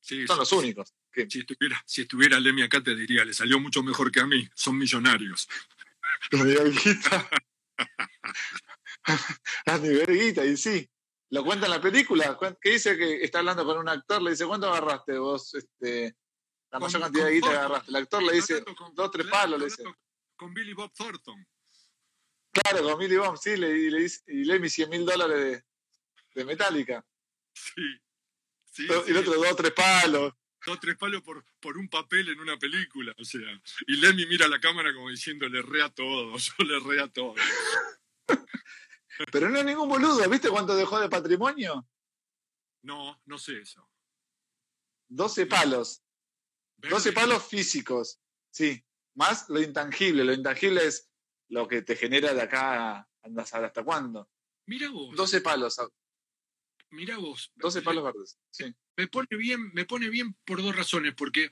Son 0.01 0.39
los 0.39 0.53
únicos. 0.53 0.95
Si, 1.13 1.41
estuviera, 1.41 1.83
si 1.85 2.03
estuviera 2.03 2.39
Lemmy 2.39 2.63
acá 2.63 2.83
te 2.83 2.95
diría, 2.95 3.25
le 3.25 3.35
salió 3.35 3.59
mucho 3.61 3.83
mejor 3.83 4.11
que 4.11 4.21
a 4.21 4.27
mí, 4.27 4.49
son 4.55 4.79
millonarios. 4.79 5.49
A 9.67 9.79
mi 9.79 9.89
verguita, 9.89 10.45
y 10.45 10.57
sí. 10.57 10.89
Lo 11.31 11.45
cuenta 11.45 11.67
en 11.67 11.73
la 11.73 11.81
película, 11.81 12.39
que 12.61 12.71
dice 12.71 12.97
que 12.97 13.25
está 13.25 13.41
hablando 13.41 13.65
con 13.65 13.79
un 13.79 13.89
actor, 13.89 14.23
le 14.23 14.31
dice, 14.31 14.47
¿cuánto 14.47 14.69
agarraste 14.69 15.19
vos? 15.19 15.55
Este, 15.55 16.17
la 16.71 16.79
mayor 16.79 17.03
cantidad 17.03 17.27
de 17.27 17.33
guita 17.33 17.51
que 17.51 17.57
agarraste. 17.57 17.91
El 17.91 17.97
actor 17.97 18.23
le 18.23 18.33
dice, 18.33 18.65
dos, 18.95 19.11
tres 19.11 19.27
palos, 19.27 19.59
le 19.59 19.67
dice. 19.67 19.83
Con 20.37 20.55
Billy 20.55 20.73
Bob 20.73 20.93
Thornton. 20.93 21.47
Claro, 22.53 22.85
con 22.85 22.99
Billy 22.99 23.17
Bob, 23.17 23.37
sí, 23.37 23.57
le, 23.57 23.91
le 23.91 23.99
dice, 23.99 24.23
y 24.29 24.45
le 24.45 24.59
mis 24.61 24.73
100 24.73 24.91
mil 24.91 25.05
dólares 25.05 25.39
de, 25.39 25.65
de 26.35 26.45
Metallica. 26.45 27.05
Sí. 27.53 27.83
sí 28.73 28.87
y 29.07 29.11
el 29.11 29.17
otro, 29.17 29.35
dos, 29.35 29.57
tres 29.57 29.73
palos 29.73 30.33
dos 30.67 30.81
tres 30.81 30.97
palos 30.97 31.23
por, 31.23 31.45
por 31.61 31.79
un 31.79 31.89
papel 31.89 32.29
en 32.29 32.41
una 32.41 32.59
película, 32.59 33.15
o 33.17 33.25
sea. 33.25 33.49
Y 33.87 33.97
Lemmy 33.97 34.27
mira 34.27 34.47
a 34.47 34.49
la 34.49 34.61
cámara 34.61 34.93
como 34.93 35.09
diciendo, 35.09 35.49
le 35.49 35.63
re 35.63 35.83
a 35.83 35.89
todo, 35.89 36.37
yo 36.37 36.65
le 36.65 36.81
re 36.81 37.01
a 37.01 37.09
todo. 37.09 37.35
Pero 39.33 39.49
no 39.49 39.59
es 39.59 39.65
ningún 39.65 39.89
boludo, 39.89 40.29
¿viste 40.29 40.51
cuánto 40.51 40.75
dejó 40.75 41.01
de 41.01 41.09
patrimonio? 41.09 41.89
No, 42.83 43.19
no 43.25 43.39
sé 43.39 43.61
eso. 43.61 43.89
12 45.09 45.47
palos. 45.47 46.03
12 46.79 47.13
palos 47.13 47.47
físicos, 47.47 48.21
sí. 48.51 48.85
Más 49.15 49.49
lo 49.49 49.63
intangible. 49.63 50.25
Lo 50.25 50.35
intangible 50.35 50.85
es 50.85 51.09
lo 51.49 51.67
que 51.67 51.81
te 51.81 51.97
genera 51.97 52.35
de 52.35 52.43
acá 52.43 53.09
andas 53.23 53.55
a 53.55 53.65
hasta 53.65 53.83
cuándo. 53.83 54.29
Mira 54.67 54.91
vos. 54.91 55.17
12 55.17 55.41
palos. 55.41 55.79
Mira 56.91 57.19
vos. 57.19 57.51
12 57.57 57.83
palos 57.83 58.05
verdes, 58.05 58.39
sí 58.51 58.75
me 58.97 59.07
pone 59.07 59.37
bien, 59.37 59.73
me 59.75 59.85
pone 59.85 60.09
bien 60.09 60.35
por 60.45 60.63
dos 60.63 60.75
razones, 60.75 61.15
porque 61.15 61.51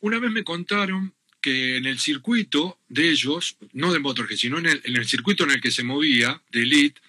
una 0.00 0.18
vez 0.18 0.30
me 0.30 0.44
contaron 0.44 1.14
que 1.40 1.76
en 1.76 1.86
el 1.86 1.98
circuito 1.98 2.78
de 2.88 3.10
ellos, 3.10 3.56
no 3.72 3.92
de 3.92 3.98
Motorhead, 3.98 4.36
sino 4.36 4.58
en 4.58 4.66
el, 4.66 4.80
en 4.84 4.96
el 4.96 5.06
circuito 5.06 5.44
en 5.44 5.50
el 5.50 5.60
que 5.60 5.70
se 5.70 5.82
movía, 5.82 6.42
de 6.50 6.62
Elite, 6.62 7.00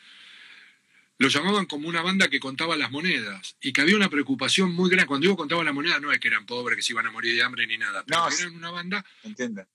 lo 1.18 1.30
llamaban 1.30 1.66
como 1.66 1.88
una 1.88 2.02
banda 2.02 2.28
que 2.28 2.42
contaba 2.42 2.76
las 2.76 2.92
monedas 2.92 3.56
y 3.62 3.72
que 3.72 3.82
había 3.82 3.96
una 3.96 4.10
preocupación 4.10 4.74
muy 4.74 4.90
grande. 4.90 5.08
Cuando 5.08 5.24
digo 5.24 5.38
contaba 5.38 5.64
las 5.64 5.74
monedas, 5.74 6.02
no 6.02 6.12
es 6.12 6.20
que 6.20 6.28
eran 6.28 6.46
pobres, 6.46 6.76
que 6.76 6.82
se 6.82 6.92
iban 6.92 7.08
a 7.08 7.12
morir 7.12 7.36
de 7.36 7.44
hambre 7.44 7.66
ni 7.68 7.78
nada, 7.78 8.04
pero 8.06 8.28
eran 8.28 8.56
una 8.56 8.72
banda. 8.72 9.06
Entiende. 9.24 9.66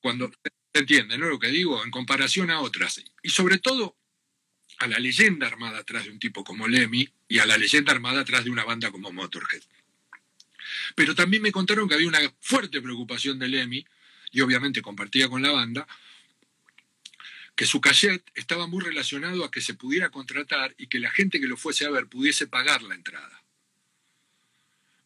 Cuando 0.00 0.28
se 0.72 0.80
entiende, 0.80 1.16
¿no? 1.16 1.28
Lo 1.28 1.38
que 1.38 1.48
digo, 1.48 1.84
en 1.84 1.90
comparación 1.92 2.50
a 2.50 2.60
otras. 2.60 3.02
Y 3.22 3.30
sobre 3.30 3.58
todo 3.58 3.96
a 4.78 4.86
la 4.86 4.98
leyenda 4.98 5.46
armada 5.46 5.78
atrás 5.78 6.04
de 6.04 6.10
un 6.10 6.18
tipo 6.18 6.44
como 6.44 6.68
Lemmy 6.68 7.08
y 7.28 7.38
a 7.38 7.46
la 7.46 7.58
leyenda 7.58 7.92
armada 7.92 8.20
atrás 8.20 8.44
de 8.44 8.50
una 8.50 8.64
banda 8.64 8.90
como 8.90 9.12
Motorhead. 9.12 9.62
Pero 10.94 11.14
también 11.14 11.42
me 11.42 11.52
contaron 11.52 11.88
que 11.88 11.94
había 11.94 12.08
una 12.08 12.20
fuerte 12.40 12.80
preocupación 12.80 13.38
de 13.38 13.48
Lemmy, 13.48 13.86
y 14.30 14.40
obviamente 14.40 14.82
compartía 14.82 15.28
con 15.28 15.42
la 15.42 15.52
banda, 15.52 15.86
que 17.54 17.66
su 17.66 17.80
cachet 17.80 18.22
estaba 18.34 18.66
muy 18.66 18.84
relacionado 18.84 19.44
a 19.44 19.50
que 19.50 19.60
se 19.60 19.74
pudiera 19.74 20.10
contratar 20.10 20.74
y 20.78 20.86
que 20.86 21.00
la 21.00 21.10
gente 21.10 21.40
que 21.40 21.48
lo 21.48 21.56
fuese 21.56 21.86
a 21.86 21.90
ver 21.90 22.06
pudiese 22.06 22.46
pagar 22.46 22.82
la 22.82 22.94
entrada. 22.94 23.42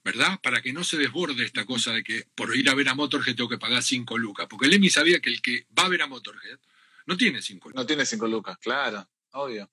¿Verdad? 0.05 0.41
Para 0.43 0.61
que 0.61 0.73
no 0.73 0.83
se 0.83 0.99
desborde 0.99 1.45
esta 1.45 1.65
cosa 1.65 1.93
de 1.93 2.03
que 2.03 2.27
por 2.35 2.55
ir 2.57 2.69
a 2.69 2.75
ver 2.75 2.89
a 2.89 2.95
Motorhead 2.95 3.37
tengo 3.37 3.49
que 3.49 3.57
pagar 3.57 3.83
cinco 3.83 4.19
lucas. 4.19 4.49
Porque 4.51 4.67
Lemmy 4.67 4.91
sabía 4.91 5.21
que 5.21 5.31
el 5.31 5.41
que 5.41 5.67
va 5.79 5.85
a 5.85 5.89
ver 5.89 6.03
a 6.03 6.09
Motorhead 6.09 6.59
no 7.07 7.17
tiene 7.17 7.41
cinco 7.41 7.69
lucas. 7.69 7.83
No 7.83 7.87
tiene 7.87 8.05
cinco 8.05 8.27
lucas, 8.27 8.59
claro. 8.59 9.09
Obvio. 9.33 9.71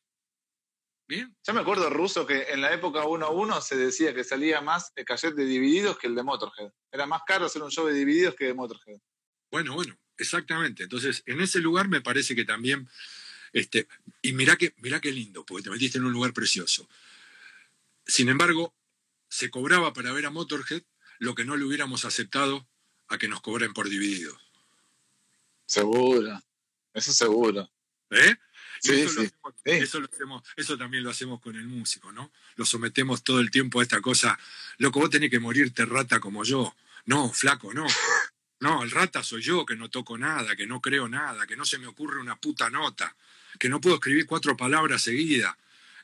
Bien. 1.08 1.36
Ya 1.44 1.54
me 1.54 1.62
acuerdo, 1.62 1.90
Ruso, 1.90 2.26
que 2.26 2.44
en 2.50 2.62
la 2.62 2.72
época 2.72 3.06
1 3.06 3.26
a 3.26 3.30
1 3.32 3.62
se 3.62 3.76
decía 3.76 4.14
que 4.14 4.24
salía 4.24 4.62
más 4.62 4.92
el 4.96 5.06
cassette 5.06 5.36
de 5.36 5.46
Divididos 5.46 5.98
que 5.98 6.08
el 6.08 6.14
de 6.14 6.22
Motorhead. 6.22 6.72
Era 6.92 7.08
más 7.08 7.24
caro 7.26 7.46
hacer 7.46 7.64
un 7.64 7.72
show 7.72 7.88
de 7.88 7.94
Divididos 7.94 8.36
que 8.36 8.46
de 8.46 8.54
Motorhead. 8.54 9.00
Bueno, 9.50 9.74
bueno, 9.74 9.98
exactamente. 10.18 10.84
Entonces, 10.84 11.24
en 11.26 11.42
ese 11.42 11.60
lugar 11.60 11.88
me 11.88 12.02
parece 12.02 12.36
que 12.36 12.46
también. 12.46 12.88
Este, 13.52 13.88
y 14.22 14.34
mirá 14.34 14.56
que, 14.56 14.76
mirá 14.78 15.02
qué 15.02 15.12
lindo, 15.12 15.44
porque 15.44 15.64
te 15.64 15.72
metiste 15.72 15.98
en 15.98 16.06
un 16.06 16.14
lugar 16.14 16.32
precioso. 16.34 16.88
Sin 18.06 18.30
embargo, 18.30 18.76
se 19.28 19.50
cobraba 19.50 19.94
para 19.94 20.12
ver 20.12 20.28
a 20.28 20.30
Motorhead 20.30 20.84
lo 21.18 21.34
que 21.34 21.44
no 21.44 21.58
le 21.58 21.66
hubiéramos 21.66 22.06
aceptado 22.06 22.68
a 23.08 23.18
que 23.18 23.28
nos 23.28 23.42
cobren 23.42 23.74
por 23.74 23.90
divididos. 23.90 24.38
Seguro, 25.66 26.40
eso 26.94 27.14
seguro. 27.14 27.72
¿Eh? 28.12 28.36
Eso, 28.84 30.02
eso, 30.56 30.78
también 30.78 31.04
lo 31.04 31.10
hacemos 31.10 31.42
con 31.42 31.56
el 31.56 31.68
músico, 31.68 32.12
¿no? 32.12 32.32
Lo 32.56 32.66
sometemos 32.66 33.24
todo 33.24 33.40
el 33.40 33.52
tiempo 33.52 33.80
a 33.80 33.84
esta 33.84 34.02
cosa. 34.02 34.38
Loco, 34.78 35.00
vos 35.00 35.10
tenés 35.10 35.30
que 35.30 35.40
morirte 35.40 35.86
rata 35.86 36.20
como 36.20 36.44
yo. 36.44 36.76
No, 37.06 37.32
flaco, 37.32 37.74
no. 37.74 37.86
No, 38.62 38.84
el 38.84 38.92
rata 38.92 39.24
soy 39.24 39.42
yo, 39.42 39.66
que 39.66 39.76
no 39.76 39.90
toco 39.90 40.18
nada, 40.18 40.56
que 40.56 40.68
no 40.68 40.82
creo 40.82 41.08
nada, 41.08 41.48
que 41.48 41.56
no 41.56 41.66
se 41.66 41.78
me 41.78 41.88
ocurre 41.88 42.20
una 42.20 42.36
puta 42.36 42.70
nota, 42.70 43.16
que 43.58 43.70
no 43.70 43.80
puedo 43.80 43.96
escribir 43.96 44.26
cuatro 44.26 44.58
palabras 44.58 45.02
seguidas. 45.02 45.56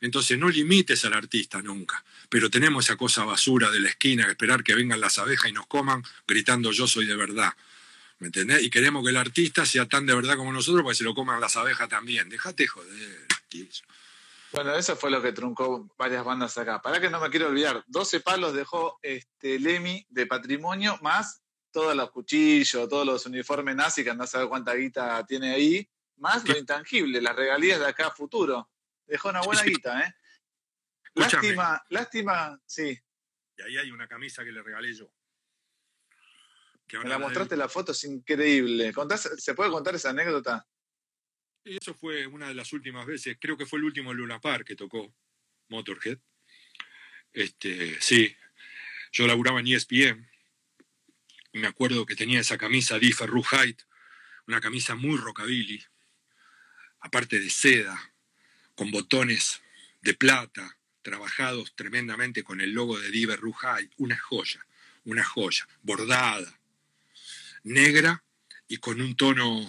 Entonces 0.01 0.37
no 0.37 0.49
limites 0.49 1.03
al 1.05 1.13
artista 1.13 1.61
nunca. 1.61 2.03
Pero 2.29 2.49
tenemos 2.49 2.85
esa 2.85 2.95
cosa 2.95 3.25
basura 3.25 3.71
de 3.71 3.79
la 3.79 3.89
esquina, 3.89 4.27
esperar 4.29 4.63
que 4.63 4.75
vengan 4.75 5.01
las 5.01 5.19
abejas 5.19 5.49
y 5.49 5.53
nos 5.53 5.67
coman 5.67 6.03
gritando 6.27 6.71
yo 6.71 6.87
soy 6.87 7.05
de 7.05 7.15
verdad. 7.15 7.53
¿Me 8.25 8.29
entendés? 8.29 8.63
Y 8.63 8.71
queremos 8.71 9.03
que 9.03 9.11
el 9.11 9.17
artista 9.17 9.67
sea 9.67 9.85
tan 9.85 10.07
de 10.07 10.15
verdad 10.15 10.35
como 10.35 10.51
nosotros, 10.51 10.81
porque 10.81 10.95
se 10.95 11.03
lo 11.03 11.13
coman 11.13 11.39
las 11.39 11.57
abejas 11.57 11.87
también. 11.87 12.27
Déjate 12.27 12.65
joder, 12.65 13.27
tío. 13.47 13.67
Bueno, 14.51 14.73
eso 14.73 14.95
fue 14.95 15.11
lo 15.11 15.21
que 15.21 15.31
truncó 15.31 15.87
varias 15.95 16.25
bandas 16.25 16.57
acá. 16.57 16.81
Para 16.81 16.99
que 16.99 17.11
no 17.11 17.19
me 17.19 17.29
quiero 17.29 17.49
olvidar, 17.49 17.83
12 17.85 18.21
palos 18.21 18.55
dejó 18.55 18.97
este 19.03 19.59
Lemmy 19.59 20.03
de 20.09 20.25
patrimonio, 20.25 20.97
más 21.03 21.43
todos 21.69 21.95
los 21.95 22.09
cuchillos, 22.09 22.89
todos 22.89 23.05
los 23.05 23.27
uniformes 23.27 23.75
nazi, 23.75 24.03
que 24.03 24.09
andás 24.09 24.29
a 24.29 24.31
saber 24.31 24.47
cuánta 24.47 24.73
guita 24.73 25.23
tiene 25.27 25.53
ahí, 25.53 25.87
más 26.15 26.49
lo 26.49 26.57
intangible, 26.57 27.21
las 27.21 27.35
regalías 27.35 27.79
de 27.79 27.85
acá 27.85 28.07
a 28.07 28.11
futuro. 28.11 28.71
Dejó 29.05 29.29
una 29.29 29.41
buena 29.41 29.61
guita, 29.61 30.01
¿eh? 30.01 30.15
Lástima, 31.13 31.85
lástima, 31.89 32.59
sí. 32.65 32.99
Y 33.55 33.61
ahí 33.61 33.77
hay 33.77 33.91
una 33.91 34.07
camisa 34.07 34.43
que 34.43 34.51
le 34.51 34.63
regalé 34.63 34.95
yo. 34.95 35.11
Me 36.93 37.09
la 37.09 37.17
mostraste 37.17 37.57
la 37.57 37.67
foto, 37.67 37.91
es 37.91 38.03
increíble. 38.03 38.93
¿Se 39.37 39.53
puede 39.53 39.71
contar 39.71 39.95
esa 39.95 40.11
anécdota? 40.11 40.67
Eso 41.63 41.93
fue 41.95 42.27
una 42.27 42.47
de 42.47 42.53
las 42.53 42.71
últimas 42.73 43.05
veces, 43.05 43.37
creo 43.39 43.57
que 43.57 43.65
fue 43.65 43.79
el 43.79 43.85
último 43.85 44.13
Luna 44.13 44.39
Park 44.39 44.67
que 44.67 44.75
tocó 44.75 45.13
Motorhead. 45.69 46.19
Este, 47.33 47.99
sí, 47.99 48.35
yo 49.11 49.25
laburaba 49.25 49.59
en 49.59 49.67
ESPN 49.67 50.29
me 51.55 51.67
acuerdo 51.67 52.05
que 52.05 52.17
tenía 52.17 52.41
esa 52.41 52.57
camisa 52.57 52.99
Differ 52.99 53.29
Height, 53.29 53.81
una 54.45 54.59
camisa 54.59 54.95
muy 54.95 55.17
rockabilly, 55.17 55.81
aparte 56.99 57.39
de 57.39 57.49
seda, 57.49 58.13
con 58.75 58.91
botones 58.91 59.61
de 60.01 60.13
plata, 60.15 60.77
trabajados 61.01 61.73
tremendamente 61.73 62.43
con 62.43 62.59
el 62.59 62.71
logo 62.71 62.99
de 62.99 63.09
Diver 63.09 63.39
Height, 63.39 63.93
una 63.97 64.17
joya, 64.17 64.67
una 65.05 65.23
joya, 65.23 65.65
bordada, 65.81 66.59
negra 67.65 68.23
y 68.67 68.77
con 68.77 69.01
un 69.01 69.15
tono 69.15 69.67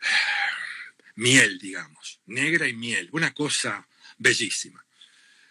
miel, 1.16 1.58
digamos, 1.58 2.20
negra 2.26 2.66
y 2.66 2.72
miel, 2.72 3.08
una 3.12 3.34
cosa 3.34 3.86
bellísima. 4.16 4.84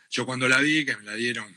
Yo 0.09 0.25
cuando 0.25 0.47
la 0.47 0.59
vi, 0.59 0.85
que 0.85 0.97
me 0.97 1.03
la 1.03 1.15
dieron 1.15 1.55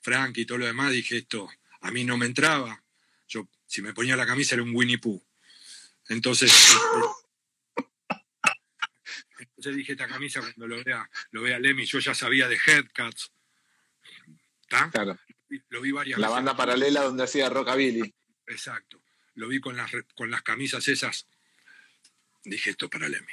Frank 0.00 0.36
y 0.38 0.46
todo 0.46 0.58
lo 0.58 0.66
demás, 0.66 0.92
dije 0.92 1.18
esto, 1.18 1.48
a 1.80 1.90
mí 1.90 2.04
no 2.04 2.16
me 2.16 2.26
entraba. 2.26 2.82
Yo, 3.28 3.48
si 3.66 3.82
me 3.82 3.94
ponía 3.94 4.16
la 4.16 4.26
camisa, 4.26 4.54
era 4.54 4.62
un 4.62 4.74
Winnie 4.74 4.98
Pooh. 4.98 5.22
Entonces, 6.08 6.52
entonces 9.38 9.76
dije, 9.76 9.92
esta 9.92 10.08
camisa 10.08 10.40
cuando 10.40 10.66
lo 10.66 10.82
vea, 10.82 11.08
lo 11.30 11.42
vea 11.42 11.58
Lemmy, 11.58 11.86
yo 11.86 11.98
ya 11.98 12.14
sabía 12.14 12.48
de 12.48 12.58
Headcuts. 12.66 13.32
¿Está? 14.62 14.90
Claro. 14.90 15.18
Lo 15.68 15.80
vi 15.80 15.92
varias 15.92 16.18
La 16.18 16.30
banda 16.30 16.56
paralela 16.56 17.02
donde 17.02 17.24
hacía 17.24 17.48
Rockabilly. 17.48 18.14
Exacto. 18.46 19.02
Lo 19.34 19.48
vi 19.48 19.60
con 19.60 19.76
las, 19.76 19.90
con 20.14 20.30
las 20.30 20.42
camisas 20.42 20.86
esas. 20.88 21.26
Dije, 22.44 22.70
esto 22.70 22.88
para 22.90 23.08
Lemmy. 23.08 23.32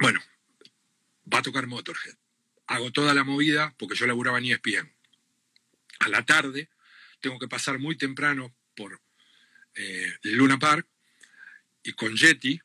Bueno, 0.00 0.20
va 1.32 1.38
a 1.38 1.42
tocar 1.42 1.66
Motorhead. 1.66 2.16
Hago 2.66 2.90
toda 2.92 3.14
la 3.14 3.24
movida 3.24 3.74
porque 3.78 3.96
yo 3.96 4.06
laburaba 4.06 4.38
en 4.38 4.46
ESPN. 4.46 4.92
A 6.00 6.08
la 6.08 6.24
tarde 6.24 6.68
tengo 7.20 7.38
que 7.38 7.48
pasar 7.48 7.78
muy 7.78 7.96
temprano 7.96 8.54
por 8.74 9.00
eh, 9.74 10.12
Luna 10.22 10.58
Park 10.58 10.86
y 11.82 11.92
con 11.92 12.16
Jetty, 12.16 12.60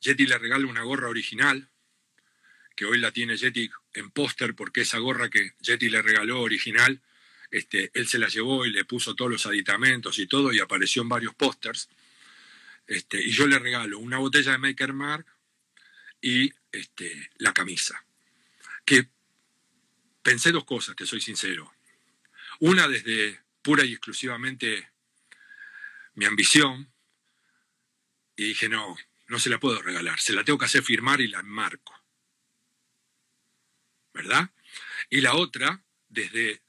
Jetty 0.00 0.26
le 0.26 0.38
regalo 0.38 0.68
una 0.68 0.82
gorra 0.82 1.08
original, 1.08 1.70
que 2.74 2.84
hoy 2.84 2.98
la 2.98 3.12
tiene 3.12 3.36
Jetty 3.36 3.70
en 3.94 4.10
póster 4.10 4.54
porque 4.54 4.82
esa 4.82 4.98
gorra 4.98 5.28
que 5.30 5.52
Jetty 5.60 5.88
le 5.88 6.02
regaló 6.02 6.40
original, 6.40 7.00
este, 7.52 7.90
él 7.92 8.08
se 8.08 8.18
la 8.18 8.28
llevó 8.28 8.64
y 8.64 8.70
le 8.70 8.86
puso 8.86 9.14
todos 9.14 9.30
los 9.30 9.44
aditamentos 9.44 10.18
y 10.18 10.26
todo 10.26 10.52
y 10.52 10.58
apareció 10.58 11.02
en 11.02 11.10
varios 11.10 11.34
pósters. 11.34 11.90
Este, 12.86 13.22
y 13.22 13.30
yo 13.30 13.46
le 13.46 13.58
regalo 13.58 13.98
una 13.98 14.18
botella 14.18 14.52
de 14.52 14.58
Maker 14.58 14.94
Mark 14.94 15.26
y 16.22 16.50
este, 16.72 17.30
la 17.36 17.52
camisa. 17.52 18.04
Que 18.86 19.06
pensé 20.22 20.50
dos 20.50 20.64
cosas, 20.64 20.96
te 20.96 21.04
soy 21.04 21.20
sincero. 21.20 21.70
Una 22.60 22.88
desde 22.88 23.38
pura 23.60 23.84
y 23.84 23.92
exclusivamente 23.92 24.90
mi 26.14 26.24
ambición 26.24 26.90
y 28.34 28.44
dije, 28.44 28.70
no, 28.70 28.96
no 29.28 29.38
se 29.38 29.50
la 29.50 29.60
puedo 29.60 29.82
regalar, 29.82 30.18
se 30.18 30.32
la 30.32 30.42
tengo 30.42 30.58
que 30.58 30.64
hacer 30.64 30.82
firmar 30.82 31.20
y 31.20 31.28
la 31.28 31.40
enmarco. 31.40 31.94
¿Verdad? 34.14 34.50
Y 35.10 35.20
la 35.20 35.34
otra, 35.34 35.84
desde 36.08 36.62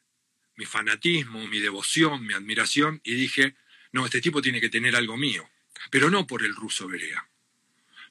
mi 0.56 0.66
fanatismo, 0.66 1.47
mi 1.47 1.60
devoción, 1.60 2.26
mi 2.26 2.34
admiración, 2.34 3.01
y 3.04 3.16
dije, 3.16 3.56
no, 3.91 4.06
este 4.06 4.22
tipo 4.22 4.41
tiene 4.41 4.62
que 4.62 4.70
tener 4.70 4.95
algo 4.95 5.18
mío, 5.18 5.49
pero 5.89 6.10
no 6.10 6.28
por 6.28 6.43
el 6.43 6.56
ruso 6.56 6.88
Berea, 6.88 7.28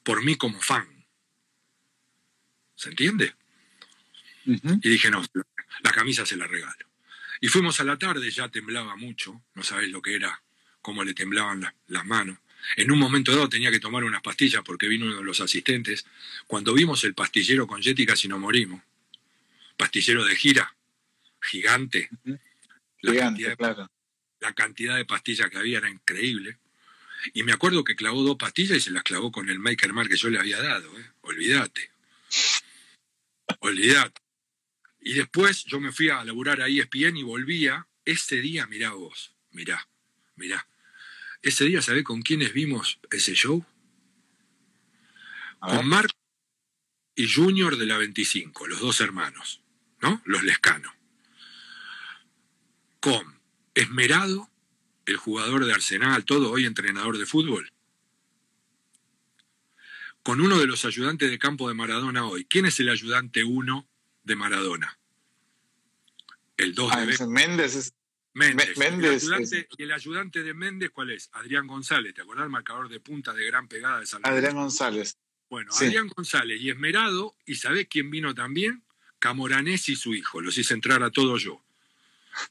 por 0.03 0.23
mí 0.25 0.37
como 0.37 0.61
fan. 0.61 1.07
¿Se 2.75 2.91
entiende? 2.91 3.35
Y 4.45 4.89
dije, 4.89 5.11
no, 5.11 5.25
la 5.83 5.93
camisa 5.93 6.27
se 6.27 6.37
la 6.37 6.47
regalo. 6.47 6.87
Y 7.41 7.49
fuimos 7.49 7.81
a 7.81 7.85
la 7.85 7.99
tarde, 7.99 8.31
ya 8.31 8.49
temblaba 8.49 8.97
mucho, 8.97 9.43
no 9.55 9.63
sabéis 9.63 9.93
lo 9.93 10.03
que 10.03 10.15
era, 10.15 10.43
cómo 10.81 11.05
le 11.05 11.15
temblaban 11.15 11.73
las 11.89 12.07
manos. 12.07 12.39
En 12.77 12.91
un 12.91 12.99
momento 12.99 13.33
dado 13.33 13.49
tenía 13.49 13.71
que 13.71 13.81
tomar 13.81 14.05
unas 14.05 14.23
pastillas 14.23 14.63
porque 14.65 14.89
vino 14.89 15.07
uno 15.07 15.17
de 15.17 15.25
los 15.25 15.41
asistentes. 15.41 16.07
Cuando 16.47 16.75
vimos 16.75 17.03
el 17.05 17.15
pastillero 17.15 17.67
con 17.67 17.83
Yeti 17.83 18.07
casi 18.07 18.29
nos 18.29 18.39
morimos. 18.39 18.83
Pastillero 19.77 20.25
de 20.25 20.37
gira, 20.37 20.75
gigante. 21.43 22.09
La, 23.01 23.15
cantidad, 23.15 23.57
claro. 23.57 23.91
la 24.41 24.53
cantidad 24.55 24.97
de 24.97 25.05
pastillas 25.05 25.51
que 25.51 25.59
había 25.59 25.79
era 25.79 25.91
increíble. 25.91 26.59
Y 27.35 27.43
me 27.43 27.53
acuerdo 27.53 27.85
que 27.85 27.97
clavó 27.97 28.23
dos 28.23 28.37
pastillas 28.37 28.79
y 28.79 28.81
se 28.81 28.91
las 28.91 29.03
clavó 29.03 29.31
con 29.31 29.49
el 29.49 29.59
Maker 29.59 29.93
Mark 29.93 30.09
que 30.09 30.17
yo 30.17 30.31
le 30.31 30.39
había 30.39 30.61
dado. 30.61 30.99
¿eh? 30.99 31.11
Olvídate. 31.23 31.91
Olvídate. 33.61 34.21
Y 35.01 35.15
después 35.15 35.65
yo 35.65 35.81
me 35.81 35.93
fui 35.93 36.09
a 36.09 36.25
laburar 36.25 36.61
a 36.63 36.69
ESPN 36.69 37.17
y 37.17 37.23
volvía. 37.23 37.87
Ese 38.05 38.41
día, 38.41 38.67
mirá 38.67 38.91
vos, 38.91 39.35
mirá, 39.51 39.89
mirá. 40.37 40.67
Ese 41.43 41.65
día, 41.65 41.83
¿sabés 41.83 42.05
con 42.05 42.23
quiénes 42.23 42.53
vimos 42.53 42.99
ese 43.11 43.35
show? 43.35 43.65
con 45.61 45.87
Mark 45.87 46.11
y 47.15 47.29
Junior 47.29 47.77
de 47.77 47.87
la 47.87 47.97
25, 47.97 48.67
los 48.67 48.81
dos 48.81 49.01
hermanos, 49.01 49.63
¿no? 50.01 50.21
Los 50.25 50.43
Lescano. 50.43 50.93
Con 53.03 53.41
Esmerado, 53.75 54.49
el 55.07 55.17
jugador 55.17 55.67
de 55.67 55.73
Arsenal, 55.73 56.25
todo 56.25 56.53
hoy 56.53 56.67
entrenador 56.67 57.19
de 57.19 57.27
fútbol. 57.27 57.73
Con 60.23 60.41
uno 60.41 60.59
de 60.59 60.67
los 60.67 60.85
ayudantes 60.85 61.29
de 61.29 61.39
campo 61.39 61.67
de 61.67 61.75
Maradona 61.75 62.25
hoy. 62.25 62.45
¿Quién 62.45 62.65
es 62.65 62.79
el 62.79 62.89
ayudante 62.89 63.43
uno 63.43 63.89
de 64.23 64.37
Maradona. 64.37 64.99
El 66.57 66.75
2 66.75 66.93
ah, 66.93 67.01
de 67.01 67.27
Méndez 67.27 67.75
es... 67.75 67.95
Méndez. 68.35 68.79
Méndez 68.79 69.25
el, 69.25 69.35
ayudante, 69.35 69.69
¿Y 69.77 69.83
el 69.83 69.93
ayudante 69.93 70.43
de 70.45 70.55
Méndez 70.55 70.91
cuál 70.91 71.11
es? 71.11 71.29
Adrián 71.33 71.67
González, 71.67 72.15
¿te 72.15 72.23
acordás? 72.23 72.45
El 72.45 72.51
marcador 72.51 72.89
de 72.89 73.01
punta 73.01 73.33
de 73.33 73.45
gran 73.45 73.67
pegada 73.67 73.99
de 73.99 74.07
Salvador. 74.07 74.39
Adrián 74.39 74.55
González. 74.55 75.19
Bueno, 75.51 75.73
Adrián 75.75 76.07
González 76.07 76.61
y 76.61 76.71
Esmerado, 76.71 77.35
¿y 77.45 77.57
sabés 77.57 77.89
quién 77.89 78.11
vino 78.11 78.33
también? 78.33 78.85
Camoranés 79.19 79.89
y 79.89 79.97
su 79.97 80.15
hijo, 80.15 80.41
los 80.41 80.57
hice 80.57 80.73
entrar 80.73 81.03
a 81.03 81.11
todos 81.11 81.43
yo, 81.43 81.63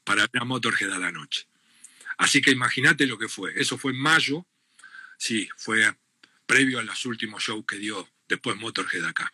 para 0.04 0.26
ver 0.26 0.42
a 0.42 0.44
Motorhead 0.44 0.92
a 0.92 0.98
la 0.98 1.12
noche. 1.12 1.46
Así 2.18 2.40
que 2.40 2.50
imagínate 2.50 3.06
lo 3.06 3.18
que 3.18 3.28
fue. 3.28 3.52
Eso 3.60 3.78
fue 3.78 3.92
en 3.92 3.98
mayo, 3.98 4.46
sí, 5.16 5.48
fue 5.56 5.96
previo 6.46 6.78
a 6.78 6.82
los 6.82 7.04
últimos 7.06 7.42
shows 7.42 7.64
que 7.66 7.76
dio 7.76 8.08
después 8.28 8.56
Motorhead 8.56 9.04
acá. 9.04 9.32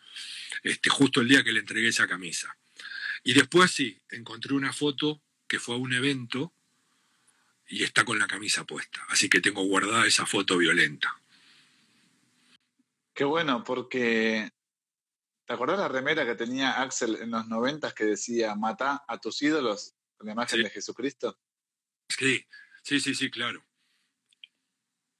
Este, 0.63 0.89
justo 0.89 1.21
el 1.21 1.27
día 1.27 1.43
que 1.43 1.51
le 1.51 1.59
entregué 1.59 1.89
esa 1.89 2.07
camisa. 2.07 2.55
Y 3.23 3.33
después 3.33 3.71
sí, 3.71 3.99
encontré 4.09 4.53
una 4.53 4.73
foto 4.73 5.21
que 5.47 5.59
fue 5.59 5.75
a 5.75 5.77
un 5.77 5.93
evento 5.93 6.53
y 7.67 7.83
está 7.83 8.03
con 8.03 8.17
la 8.17 8.27
camisa 8.27 8.63
puesta. 8.65 9.05
Así 9.09 9.29
que 9.29 9.41
tengo 9.41 9.63
guardada 9.63 10.07
esa 10.07 10.25
foto 10.25 10.57
violenta. 10.57 11.19
Qué 13.13 13.23
bueno, 13.23 13.63
porque 13.63 14.51
¿te 15.45 15.53
acordás 15.53 15.79
la 15.79 15.87
remera 15.87 16.25
que 16.25 16.35
tenía 16.35 16.81
Axel 16.81 17.17
en 17.17 17.31
los 17.31 17.47
noventas 17.47 17.93
que 17.93 18.05
decía 18.05 18.55
mata 18.55 19.03
a 19.07 19.17
tus 19.17 19.41
ídolos 19.41 19.93
con 20.19 20.27
la 20.27 20.33
imagen 20.33 20.61
de 20.61 20.69
Jesucristo? 20.69 21.39
Sí, 22.09 22.45
sí, 22.83 22.99
sí, 22.99 23.15
sí, 23.15 23.31
claro. 23.31 23.65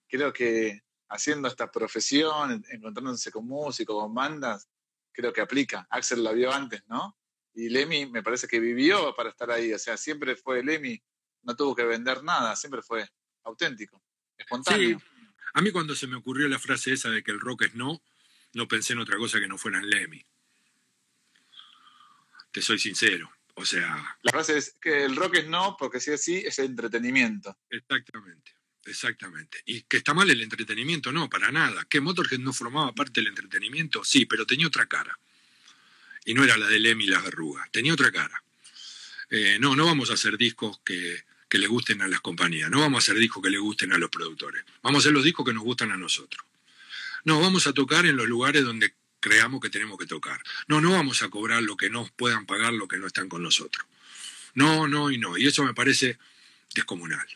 Creo 0.10 0.34
que 0.34 0.84
haciendo 1.08 1.48
esta 1.48 1.72
profesión, 1.72 2.64
encontrándose 2.70 3.32
con 3.32 3.48
músicos, 3.48 3.96
con 3.96 4.14
bandas, 4.14 4.70
creo 5.14 5.32
que 5.32 5.40
aplica. 5.40 5.88
Axel 5.90 6.22
la 6.22 6.34
vio 6.34 6.52
antes, 6.52 6.84
¿no? 6.88 7.18
Y 7.54 7.70
Lemmy 7.70 8.08
me 8.08 8.22
parece 8.22 8.46
que 8.46 8.60
vivió 8.60 9.16
para 9.16 9.30
estar 9.30 9.50
ahí. 9.52 9.72
O 9.74 9.80
sea, 9.80 9.96
siempre 9.96 10.36
fue 10.36 10.64
Lemmy, 10.64 11.02
no 11.44 11.56
tuvo 11.56 11.74
que 11.74 11.84
vender 11.84 12.22
nada, 12.22 12.56
siempre 12.58 12.82
fue 12.82 13.08
auténtico, 13.44 14.04
espontáneo. 14.38 15.00
Sí. 15.00 15.06
A 15.54 15.62
mí 15.62 15.72
cuando 15.72 15.96
se 15.96 16.08
me 16.08 16.18
ocurrió 16.18 16.50
la 16.50 16.60
frase 16.60 16.92
esa 16.92 17.10
de 17.10 17.24
que 17.24 17.32
el 17.32 17.40
rock 17.40 17.64
es 17.64 17.76
no, 17.76 18.04
no 18.54 18.68
pensé 18.68 18.94
en 18.94 19.00
otra 19.00 19.18
cosa 19.18 19.40
que 19.40 19.48
no 19.48 19.58
fuera 19.58 19.80
en 19.80 19.90
Lemmy. 19.90 20.26
Te 22.52 22.62
soy 22.62 22.80
sincero. 22.80 23.32
O 23.60 23.66
sea. 23.66 24.18
La 24.22 24.32
frase 24.32 24.58
es 24.58 24.76
que 24.82 25.04
el 25.04 25.18
rock 25.18 25.36
es 25.36 25.48
no, 25.48 25.76
porque 25.78 26.00
si 26.00 26.12
es 26.12 26.24
sí, 26.24 26.38
es 26.38 26.60
entretenimiento. 26.60 27.58
Exactamente. 27.70 28.54
Exactamente. 28.86 29.62
Y 29.66 29.82
que 29.82 29.98
está 29.98 30.14
mal 30.14 30.30
el 30.30 30.42
entretenimiento, 30.42 31.12
no, 31.12 31.30
para 31.30 31.52
nada. 31.52 31.86
Que 31.90 32.00
Motorhead 32.00 32.40
no 32.40 32.54
formaba 32.54 32.96
parte 32.96 33.20
del 33.20 33.28
entretenimiento, 33.28 34.06
sí, 34.06 34.26
pero 34.26 34.46
tenía 34.46 34.66
otra 34.66 34.86
cara. 34.86 35.20
Y 36.24 36.34
no 36.34 36.46
era 36.46 36.58
la 36.58 36.68
de 36.68 36.80
Lemmy 36.80 37.04
y 37.04 37.08
las 37.08 37.22
verrugas, 37.22 37.70
tenía 37.72 37.94
otra 37.94 38.12
cara. 38.12 38.42
Eh, 39.30 39.58
no, 39.60 39.76
no 39.76 39.86
vamos 39.86 40.10
a 40.10 40.14
hacer 40.14 40.38
discos 40.38 40.80
que, 40.86 41.26
que 41.50 41.58
le 41.58 41.68
gusten 41.68 42.02
a 42.02 42.08
las 42.08 42.22
compañías, 42.22 42.70
no 42.72 42.80
vamos 42.80 43.04
a 43.04 43.04
hacer 43.04 43.20
discos 43.20 43.44
que 43.44 43.50
le 43.50 43.60
gusten 43.60 43.92
a 43.92 43.98
los 43.98 44.10
productores, 44.10 44.64
vamos 44.82 45.00
a 45.00 45.02
hacer 45.04 45.12
los 45.12 45.24
discos 45.24 45.46
que 45.46 45.54
nos 45.54 45.64
gustan 45.64 45.92
a 45.92 45.98
nosotros. 45.98 46.46
No, 47.26 47.42
vamos 47.42 47.68
a 47.68 47.74
tocar 47.74 48.06
en 48.06 48.16
los 48.16 48.28
lugares 48.28 48.64
donde 48.64 48.96
creamos 49.20 49.62
que 49.62 49.70
tenemos 49.70 49.98
que 49.98 50.06
tocar. 50.06 50.42
No, 50.68 50.82
no 50.82 50.92
vamos 50.92 51.22
a 51.24 51.30
cobrar 51.30 51.62
lo 51.64 51.78
que 51.78 51.90
no 51.90 52.10
puedan 52.16 52.46
pagar 52.46 52.74
lo 52.74 52.88
que 52.88 52.98
no 52.98 53.08
están 53.08 53.30
con 53.30 53.44
nosotros. 53.44 53.86
No, 54.54 54.88
no 54.88 55.12
y 55.12 55.18
no. 55.18 55.38
Y 55.38 55.48
eso 55.48 55.64
me 55.64 55.74
parece 55.74 56.18
descomunal. 56.74 57.28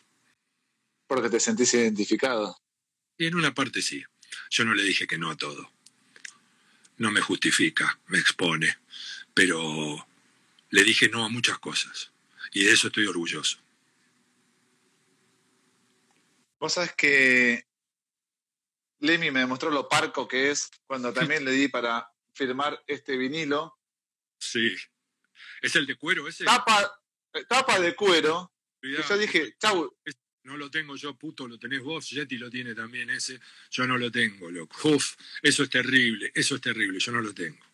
Porque 1.06 1.30
te 1.30 1.40
sentís 1.40 1.74
identificado. 1.74 2.60
Y 3.18 3.26
en 3.26 3.34
una 3.34 3.54
parte 3.54 3.82
sí. 3.82 4.04
Yo 4.50 4.64
no 4.64 4.74
le 4.74 4.82
dije 4.82 5.06
que 5.06 5.18
no 5.18 5.30
a 5.30 5.36
todo. 5.36 5.70
No 6.96 7.10
me 7.10 7.20
justifica, 7.20 7.98
me 8.06 8.18
expone. 8.18 8.78
Pero 9.32 10.06
le 10.70 10.84
dije 10.84 11.08
no 11.08 11.24
a 11.24 11.28
muchas 11.28 11.58
cosas. 11.58 12.10
Y 12.52 12.64
de 12.64 12.72
eso 12.72 12.88
estoy 12.88 13.06
orgulloso. 13.06 13.58
Vos 16.58 16.74
sabés 16.74 16.94
que 16.94 17.66
Lemmy 19.04 19.30
me 19.30 19.40
demostró 19.40 19.70
lo 19.70 19.88
parco 19.88 20.26
que 20.26 20.50
es 20.50 20.70
cuando 20.86 21.12
también 21.38 21.44
le 21.44 21.52
di 21.52 21.68
para 21.68 22.10
firmar 22.32 22.82
este 22.86 23.16
vinilo. 23.16 23.78
Sí. 24.38 24.74
¿Es 25.62 25.76
el 25.76 25.86
de 25.86 25.96
cuero 25.96 26.26
ese? 26.26 26.44
Tapa, 26.44 27.00
tapa 27.48 27.78
de 27.78 27.94
cuero. 27.94 28.52
Yo 28.82 29.18
dije, 29.18 29.56
chau. 29.58 29.94
No 30.42 30.58
lo 30.58 30.70
tengo 30.70 30.94
yo, 30.94 31.16
puto, 31.16 31.48
lo 31.48 31.58
tenés 31.58 31.82
vos, 31.82 32.10
Yeti 32.10 32.36
lo 32.36 32.50
tiene 32.50 32.74
también 32.74 33.08
ese. 33.08 33.40
Yo 33.70 33.86
no 33.86 33.96
lo 33.96 34.10
tengo, 34.10 34.50
loco. 34.50 34.76
Uf, 34.90 35.14
eso 35.40 35.62
es 35.62 35.70
terrible, 35.70 36.30
eso 36.34 36.56
es 36.56 36.60
terrible, 36.60 36.98
yo 36.98 37.12
no 37.12 37.22
lo 37.22 37.32
tengo. 37.32 37.64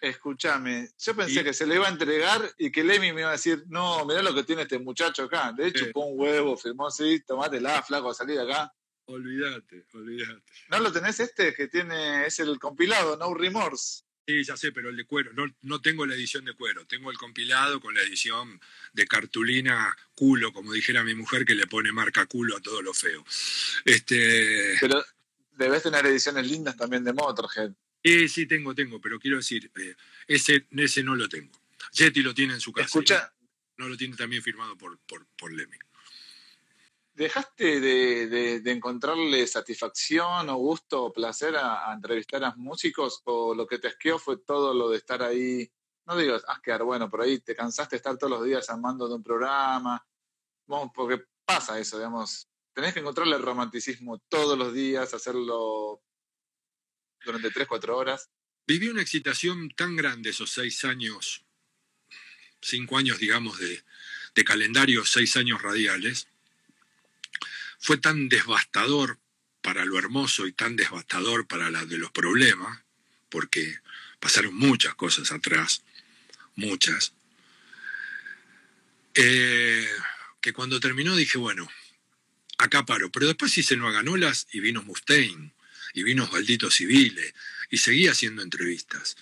Escúchame, 0.00 0.90
yo 0.98 1.14
pensé 1.14 1.44
que 1.44 1.54
se 1.54 1.66
le 1.66 1.76
iba 1.76 1.86
a 1.86 1.90
entregar 1.90 2.52
y 2.58 2.72
que 2.72 2.82
Lemmy 2.82 3.12
me 3.12 3.20
iba 3.20 3.30
a 3.30 3.32
decir, 3.32 3.64
no, 3.68 4.04
mirá 4.06 4.22
lo 4.22 4.34
que 4.34 4.42
tiene 4.42 4.62
este 4.62 4.78
muchacho 4.80 5.24
acá. 5.24 5.52
De 5.52 5.68
hecho, 5.68 5.92
con 5.92 6.12
un 6.12 6.20
huevo, 6.20 6.56
firmó 6.56 6.88
así, 6.88 7.20
tomátela, 7.20 7.80
flaco, 7.84 8.10
a 8.10 8.14
salir 8.14 8.40
acá. 8.40 8.72
Olvídate, 9.08 9.86
olvídate. 9.94 10.42
¿No 10.68 10.80
lo 10.80 10.92
tenés 10.92 11.18
este 11.18 11.54
que 11.54 11.68
tiene, 11.68 12.26
es 12.26 12.40
el 12.40 12.58
compilado, 12.58 13.16
No 13.16 13.32
Remorse? 13.32 14.04
Sí, 14.26 14.44
ya 14.44 14.54
sé, 14.54 14.70
pero 14.70 14.90
el 14.90 14.98
de 14.98 15.06
cuero. 15.06 15.32
No, 15.32 15.46
no 15.62 15.80
tengo 15.80 16.04
la 16.04 16.14
edición 16.14 16.44
de 16.44 16.52
cuero, 16.52 16.86
tengo 16.86 17.10
el 17.10 17.16
compilado 17.16 17.80
con 17.80 17.94
la 17.94 18.02
edición 18.02 18.60
de 18.92 19.06
cartulina 19.06 19.96
culo, 20.14 20.52
como 20.52 20.74
dijera 20.74 21.02
mi 21.04 21.14
mujer, 21.14 21.46
que 21.46 21.54
le 21.54 21.66
pone 21.66 21.90
marca 21.90 22.26
culo 22.26 22.58
a 22.58 22.60
todo 22.60 22.82
lo 22.82 22.92
feo. 22.92 23.24
Este... 23.86 24.76
Pero 24.78 25.02
debes 25.52 25.82
tener 25.82 26.04
ediciones 26.04 26.46
lindas 26.46 26.76
también 26.76 27.02
de 27.02 27.14
Motorhead. 27.14 27.72
Sí, 28.04 28.28
sí, 28.28 28.46
tengo, 28.46 28.74
tengo, 28.74 29.00
pero 29.00 29.18
quiero 29.18 29.38
decir, 29.38 29.70
eh, 29.74 29.96
ese, 30.26 30.66
ese 30.70 31.02
no 31.02 31.16
lo 31.16 31.30
tengo. 31.30 31.58
Jetty 31.92 32.20
lo 32.20 32.34
tiene 32.34 32.52
en 32.52 32.60
su 32.60 32.72
casa. 32.72 32.86
Escucha. 32.86 33.32
No 33.78 33.88
lo 33.88 33.96
tiene 33.96 34.16
también 34.16 34.42
firmado 34.42 34.76
por, 34.76 34.98
por, 35.06 35.26
por 35.28 35.50
Lemmy. 35.50 35.78
¿Dejaste 37.18 37.80
de, 37.80 38.62
encontrarle 38.70 39.44
satisfacción 39.48 40.48
o 40.50 40.56
gusto 40.56 41.06
o 41.06 41.12
placer 41.12 41.56
a, 41.56 41.92
entrevistar 41.92 42.44
a 42.44 42.54
músicos 42.54 43.22
o 43.24 43.56
lo 43.56 43.66
que 43.66 43.80
te 43.80 43.88
asqueó 43.88 44.20
fue 44.20 44.36
todo 44.36 44.72
lo 44.72 44.88
de 44.88 44.98
estar 44.98 45.20
ahí? 45.24 45.68
No 46.06 46.16
digo 46.16 46.36
asquear, 46.46 46.84
bueno, 46.84 47.10
por 47.10 47.22
ahí 47.22 47.40
te 47.40 47.56
cansaste 47.56 47.96
de 47.96 47.96
estar 47.96 48.16
todos 48.16 48.30
los 48.30 48.44
días 48.44 48.70
armando 48.70 49.08
de 49.08 49.16
un 49.16 49.24
programa, 49.24 50.06
porque 50.94 51.24
pasa 51.44 51.80
eso, 51.80 51.96
digamos. 51.96 52.46
Tenés 52.72 52.94
que 52.94 53.00
encontrarle 53.00 53.34
el 53.34 53.42
romanticismo 53.42 54.20
todos 54.28 54.56
los 54.56 54.72
días, 54.72 55.12
hacerlo 55.12 56.00
durante 57.24 57.50
tres, 57.50 57.66
cuatro 57.66 57.96
horas. 57.96 58.30
Viví 58.64 58.90
una 58.90 59.02
excitación 59.02 59.70
tan 59.70 59.96
grande 59.96 60.30
esos 60.30 60.52
seis 60.52 60.84
años, 60.84 61.44
cinco 62.60 62.96
años, 62.96 63.18
digamos, 63.18 63.58
de, 63.58 63.82
de 64.36 64.44
calendario, 64.44 65.04
seis 65.04 65.36
años 65.36 65.60
radiales, 65.60 66.28
fue 67.78 67.96
tan 67.98 68.28
devastador 68.28 69.18
para 69.62 69.84
lo 69.84 69.98
hermoso 69.98 70.46
y 70.46 70.52
tan 70.52 70.76
devastador 70.76 71.46
para 71.46 71.70
la 71.70 71.84
de 71.84 71.98
los 71.98 72.10
problemas, 72.10 72.82
porque 73.28 73.78
pasaron 74.20 74.54
muchas 74.54 74.94
cosas 74.94 75.32
atrás, 75.32 75.82
muchas, 76.54 77.12
eh, 79.14 79.88
que 80.40 80.52
cuando 80.52 80.80
terminó 80.80 81.16
dije, 81.16 81.38
bueno, 81.38 81.68
acá 82.58 82.86
paro, 82.86 83.10
pero 83.10 83.26
después 83.26 83.56
hice 83.58 83.76
Nueva 83.76 83.96
Ganolas 83.96 84.46
y 84.52 84.60
vino 84.60 84.82
Mustaine, 84.82 85.52
y 85.94 86.02
vino 86.02 86.28
Maldito 86.30 86.70
Civiles, 86.70 87.34
y 87.70 87.78
seguía 87.78 88.12
haciendo 88.12 88.42
entrevistas. 88.42 89.16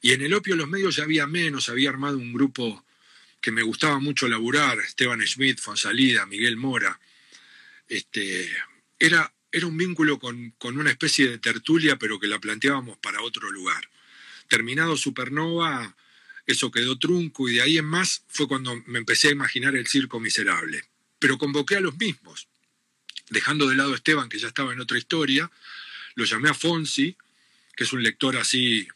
Y 0.00 0.12
en 0.12 0.22
el 0.22 0.34
opio 0.34 0.56
los 0.56 0.68
medios 0.68 0.96
ya 0.96 1.04
había 1.04 1.26
menos, 1.26 1.68
había 1.68 1.90
armado 1.90 2.18
un 2.18 2.32
grupo 2.32 2.84
que 3.40 3.50
me 3.50 3.62
gustaba 3.62 3.98
mucho 3.98 4.28
laburar, 4.28 4.78
Esteban 4.80 5.20
Schmidt, 5.26 5.58
Fonsalida, 5.60 6.26
Miguel 6.26 6.56
Mora, 6.56 6.98
este, 7.88 8.50
era, 8.98 9.32
era 9.52 9.66
un 9.66 9.76
vínculo 9.76 10.18
con, 10.18 10.54
una 10.62 10.90
especie 10.90 11.28
de 11.28 11.38
tertulia, 11.38 11.96
pero 11.96 12.18
que 12.18 12.26
la 12.26 12.38
planteábamos 12.38 12.98
para 12.98 13.22
otro 13.22 13.50
lugar. 13.50 13.88
Terminado 14.48 14.96
Supernova, 14.96 15.96
eso 16.46 16.70
quedó 16.70 16.98
trunco 16.98 17.48
y 17.48 17.54
de 17.54 17.62
ahí 17.62 17.78
en 17.78 17.86
más 17.86 18.24
fue 18.28 18.48
cuando 18.48 18.74
me 18.86 18.98
empecé 18.98 19.28
a 19.28 19.32
imaginar 19.32 19.76
el 19.76 19.86
circo 19.86 20.20
miserable. 20.20 20.82
Pero 21.18 21.38
convoqué 21.38 21.76
a 21.76 21.80
los 21.80 21.96
mismos, 21.96 22.48
dejando 23.30 23.68
de 23.68 23.76
lado 23.76 23.92
a 23.92 23.96
Esteban, 23.96 24.28
que 24.28 24.38
ya 24.38 24.48
estaba 24.48 24.72
en 24.72 24.80
otra 24.80 24.98
historia, 24.98 25.50
lo 26.14 26.24
llamé 26.24 26.50
a 26.50 26.54
Fonsi, 26.54 27.16
que 27.76 27.84
es 27.84 27.92
un 27.92 28.02
lector 28.02 28.36
así 28.36 28.86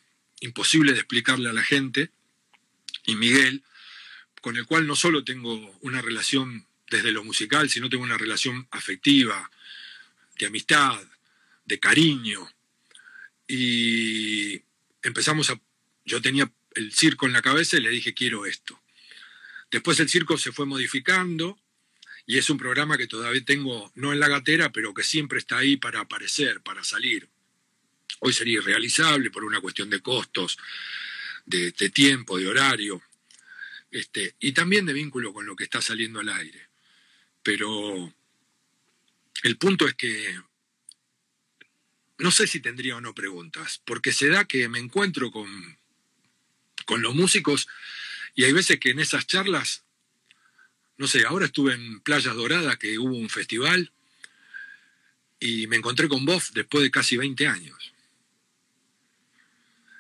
imposible 0.41 0.93
de 0.93 0.99
explicarle 0.99 1.49
a 1.49 1.53
la 1.53 1.63
gente, 1.63 2.11
y 3.05 3.17
Miguel, 3.17 3.65
con 4.41 4.57
el 4.57 4.67
cual 4.67 4.87
no 4.87 4.95
solo 4.95 5.25
tengo 5.25 5.55
una 5.81 6.03
relación 6.03 6.68
desde 6.91 7.13
lo 7.13 7.25
musical, 7.25 7.69
sino 7.69 7.89
tengo 7.89 8.05
una 8.05 8.19
relación 8.19 8.67
afectiva, 8.71 9.51
de 10.39 10.47
amistad, 10.47 11.01
de 11.65 11.79
cariño. 11.79 12.49
Y 13.47 14.63
empezamos 15.03 15.51
a... 15.51 15.61
Yo 16.05 16.23
tenía 16.23 16.51
el 16.75 16.93
circo 16.93 17.27
en 17.27 17.33
la 17.33 17.43
cabeza 17.43 17.77
y 17.77 17.81
le 17.81 17.91
dije, 17.91 18.15
quiero 18.15 18.47
esto. 18.47 18.81
Después 19.71 20.01
el 20.01 20.09
circo 20.09 20.39
se 20.39 20.53
fue 20.53 20.65
modificando 20.65 21.59
y 22.27 22.39
es 22.39 22.51
un 22.51 22.59
programa 22.59 22.97
que 22.97 23.07
todavía 23.07 23.45
tengo, 23.45 23.91
no 23.95 24.13
en 24.13 24.21
la 24.21 24.29
gatera, 24.29 24.71
pero 24.71 24.95
que 24.95 25.03
siempre 25.03 25.39
está 25.39 25.59
ahí 25.59 25.77
para 25.77 26.01
aparecer, 26.01 26.61
para 26.61 26.85
salir. 26.85 27.29
Hoy 28.21 28.33
sería 28.33 28.59
irrealizable 28.59 29.31
por 29.31 29.45
una 29.45 29.61
cuestión 29.61 29.91
de 29.91 30.01
costos, 30.01 30.59
de, 31.47 31.73
tiempo, 31.91 32.39
de 32.39 32.49
horario, 32.49 33.03
este, 33.91 34.35
y 34.41 34.53
también 34.53 34.85
de 34.85 34.93
vínculo 34.93 35.33
con 35.33 35.47
lo 35.47 35.57
que 35.57 35.65
está 35.65 35.81
saliendo 35.81 36.21
al 36.21 36.29
aire. 36.29 36.68
Pero 37.49 38.13
el 39.43 39.57
punto 39.57 39.89
es 39.89 39.95
que 39.95 40.39
no 42.19 42.31
sé 42.31 42.47
si 42.47 42.61
tendría 42.61 42.97
o 42.97 43.01
no 43.01 43.15
preguntas, 43.15 43.81
porque 43.87 44.13
se 44.13 44.29
da 44.29 44.45
que 44.45 44.69
me 44.69 44.79
encuentro 44.79 45.31
con, 45.31 45.79
con 46.85 47.01
los 47.01 47.15
músicos 47.15 47.67
y 48.35 48.45
hay 48.45 48.53
veces 48.53 48.79
que 48.79 48.91
en 48.91 49.01
esas 49.01 49.27
charlas, 49.27 49.83
no 50.99 51.07
sé, 51.07 51.25
ahora 51.25 51.47
estuve 51.47 51.73
en 51.73 52.01
Playas 52.01 52.37
Doradas, 52.37 52.77
que 52.77 52.99
hubo 52.99 53.17
un 53.17 53.31
festival, 53.31 53.93
y 55.41 55.69
me 55.69 55.77
encontré 55.77 56.07
con 56.07 56.27
Boff 56.27 56.51
después 56.51 56.83
de 56.83 56.91
casi 56.91 57.17
20 57.17 57.47
años. 57.47 57.95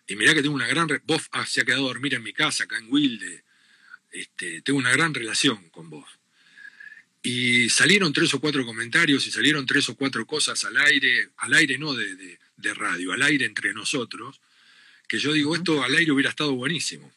Y 0.06 0.16
mirá 0.16 0.34
que 0.34 0.42
tengo 0.42 0.54
una 0.54 0.66
gran... 0.66 0.86
Boff 1.06 1.28
ah, 1.32 1.46
se 1.46 1.62
ha 1.62 1.64
quedado 1.64 1.84
a 1.84 1.94
dormir 1.94 2.12
en 2.12 2.22
mi 2.22 2.34
casa, 2.34 2.64
acá 2.64 2.76
en 2.76 2.92
Wilde. 2.92 3.42
Este, 4.12 4.60
tengo 4.60 4.78
una 4.78 4.92
gran 4.92 5.14
relación 5.14 5.70
con 5.70 5.88
Boff. 5.88 6.17
Y 7.22 7.68
salieron 7.68 8.12
tres 8.12 8.32
o 8.34 8.40
cuatro 8.40 8.64
comentarios 8.64 9.26
y 9.26 9.30
salieron 9.30 9.66
tres 9.66 9.88
o 9.88 9.96
cuatro 9.96 10.26
cosas 10.26 10.64
al 10.64 10.76
aire, 10.76 11.30
al 11.38 11.54
aire 11.54 11.78
no 11.78 11.94
de, 11.94 12.38
radio, 12.74 13.12
al 13.12 13.22
aire 13.22 13.44
entre 13.46 13.72
nosotros, 13.72 14.40
que 15.08 15.18
yo 15.18 15.32
digo, 15.32 15.56
esto 15.56 15.82
al 15.82 15.94
aire 15.94 16.12
hubiera 16.12 16.30
estado 16.30 16.52
buenísimo. 16.54 17.12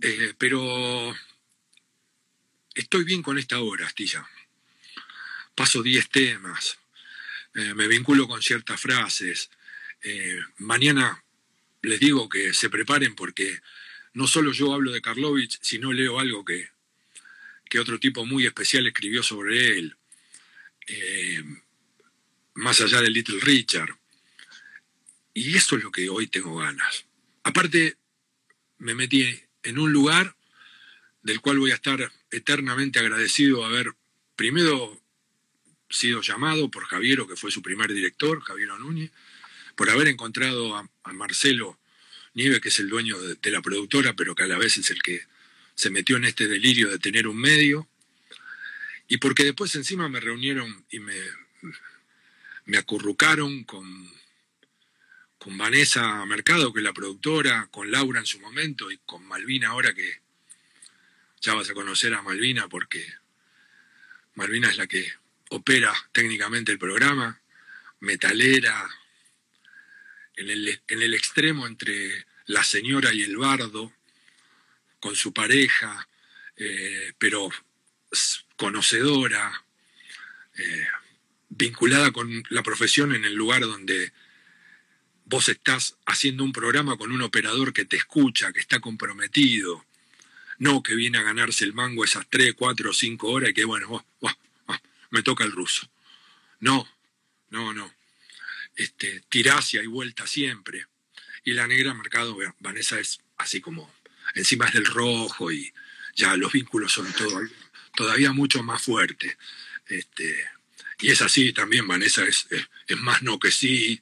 Eh, 0.00 0.34
pero 0.38 1.14
estoy 2.74 3.04
bien 3.04 3.22
con 3.22 3.38
esta 3.38 3.60
obra, 3.60 3.86
Astilla. 3.86 4.28
Paso 5.54 5.82
diez 5.82 6.08
temas, 6.10 6.78
eh, 7.54 7.72
me 7.74 7.88
vinculo 7.88 8.28
con 8.28 8.42
ciertas 8.42 8.80
frases. 8.80 9.50
Eh, 10.02 10.38
mañana 10.58 11.24
les 11.82 11.98
digo 11.98 12.28
que 12.28 12.52
se 12.52 12.68
preparen 12.68 13.14
porque 13.14 13.60
no 14.12 14.26
solo 14.26 14.52
yo 14.52 14.74
hablo 14.74 14.92
de 14.92 15.00
Karlovich, 15.00 15.58
sino 15.62 15.92
leo 15.92 16.20
algo 16.20 16.44
que 16.44 16.70
que 17.68 17.78
otro 17.78 17.98
tipo 17.98 18.24
muy 18.24 18.46
especial 18.46 18.86
escribió 18.86 19.22
sobre 19.22 19.78
él, 19.78 19.96
eh, 20.86 21.42
más 22.54 22.80
allá 22.80 23.00
de 23.00 23.10
Little 23.10 23.40
Richard. 23.40 23.96
Y 25.34 25.56
eso 25.56 25.76
es 25.76 25.82
lo 25.82 25.90
que 25.90 26.08
hoy 26.08 26.28
tengo 26.28 26.56
ganas. 26.56 27.06
Aparte, 27.42 27.96
me 28.78 28.94
metí 28.94 29.38
en 29.62 29.78
un 29.78 29.92
lugar 29.92 30.36
del 31.22 31.40
cual 31.40 31.58
voy 31.58 31.72
a 31.72 31.74
estar 31.74 32.12
eternamente 32.30 32.98
agradecido 32.98 33.64
haber 33.64 33.94
primero 34.36 35.00
sido 35.90 36.22
llamado 36.22 36.70
por 36.70 36.84
Javiero, 36.84 37.26
que 37.26 37.36
fue 37.36 37.50
su 37.50 37.62
primer 37.62 37.92
director, 37.92 38.40
Javier 38.42 38.68
Núñez, 38.78 39.10
por 39.74 39.90
haber 39.90 40.08
encontrado 40.08 40.76
a, 40.76 40.88
a 41.04 41.12
Marcelo 41.12 41.78
Nieve, 42.36 42.60
que 42.60 42.68
es 42.68 42.78
el 42.80 42.90
dueño 42.90 43.18
de, 43.18 43.50
la 43.50 43.62
productora, 43.62 44.14
pero 44.14 44.34
que 44.34 44.42
a 44.42 44.46
la 44.46 44.58
vez 44.58 44.76
es 44.76 44.90
el 44.90 45.02
que 45.02 45.22
se 45.76 45.90
metió 45.90 46.16
en 46.16 46.24
este 46.24 46.48
delirio 46.48 46.90
de 46.90 46.98
tener 46.98 47.28
un 47.28 47.36
medio, 47.36 47.88
y 49.06 49.18
porque 49.18 49.44
después 49.44 49.74
encima 49.76 50.08
me 50.08 50.18
reunieron 50.18 50.84
y 50.90 50.98
me, 50.98 51.14
me 52.64 52.78
acurrucaron 52.78 53.62
con, 53.62 54.10
con 55.38 55.56
Vanessa 55.56 56.24
Mercado, 56.26 56.72
que 56.72 56.80
es 56.80 56.84
la 56.84 56.92
productora, 56.92 57.68
con 57.70 57.90
Laura 57.90 58.18
en 58.18 58.26
su 58.26 58.40
momento 58.40 58.90
y 58.90 58.98
con 59.06 59.24
Malvina 59.24 59.68
ahora 59.68 59.94
que 59.94 60.20
ya 61.40 61.54
vas 61.54 61.70
a 61.70 61.74
conocer 61.74 62.14
a 62.14 62.22
Malvina 62.22 62.68
porque 62.68 63.06
Malvina 64.34 64.68
es 64.68 64.76
la 64.76 64.88
que 64.88 65.12
opera 65.50 65.94
técnicamente 66.10 66.72
el 66.72 66.78
programa, 66.78 67.40
metalera, 68.00 68.88
en 70.36 70.50
el, 70.50 70.80
en 70.88 71.02
el 71.02 71.14
extremo 71.14 71.66
entre 71.66 72.26
la 72.46 72.62
señora 72.62 73.12
y 73.14 73.22
el 73.22 73.36
bardo, 73.36 73.92
con 75.06 75.14
su 75.14 75.32
pareja, 75.32 76.08
eh, 76.56 77.12
pero 77.16 77.48
conocedora, 78.56 79.64
eh, 80.58 80.86
vinculada 81.48 82.10
con 82.10 82.42
la 82.50 82.64
profesión 82.64 83.14
en 83.14 83.24
el 83.24 83.34
lugar 83.34 83.60
donde 83.60 84.12
vos 85.24 85.48
estás 85.48 85.96
haciendo 86.06 86.42
un 86.42 86.50
programa 86.50 86.96
con 86.96 87.12
un 87.12 87.22
operador 87.22 87.72
que 87.72 87.84
te 87.84 87.94
escucha, 87.94 88.52
que 88.52 88.58
está 88.58 88.80
comprometido, 88.80 89.86
no 90.58 90.82
que 90.82 90.96
viene 90.96 91.18
a 91.18 91.22
ganarse 91.22 91.64
el 91.64 91.72
mango 91.72 92.02
esas 92.02 92.26
tres, 92.28 92.54
cuatro 92.56 92.90
o 92.90 92.92
cinco 92.92 93.28
horas 93.28 93.50
y 93.50 93.54
que 93.54 93.64
bueno, 93.64 94.04
me 95.10 95.22
toca 95.22 95.44
el 95.44 95.52
ruso. 95.52 95.88
No, 96.58 96.84
no, 97.50 97.72
no. 97.72 97.94
Este, 98.74 99.22
y 99.30 99.86
vuelta 99.86 100.26
siempre. 100.26 100.86
Y 101.44 101.52
la 101.52 101.68
negra 101.68 101.94
mercado, 101.94 102.36
Vanessa 102.58 102.98
es 102.98 103.20
así 103.36 103.60
como 103.60 103.95
encima 104.36 104.66
es 104.66 104.74
del 104.74 104.84
rojo 104.84 105.50
y 105.50 105.72
ya 106.14 106.36
los 106.36 106.52
vínculos 106.52 106.92
son 106.92 107.06
todavía 107.94 108.32
mucho 108.32 108.62
más 108.62 108.82
fuertes. 108.82 109.36
Este, 109.86 110.36
y 111.00 111.10
es 111.10 111.22
así 111.22 111.52
también, 111.52 111.88
Vanessa 111.88 112.24
es, 112.24 112.46
más 112.98 113.22
no 113.22 113.38
que 113.38 113.50
sí. 113.50 114.00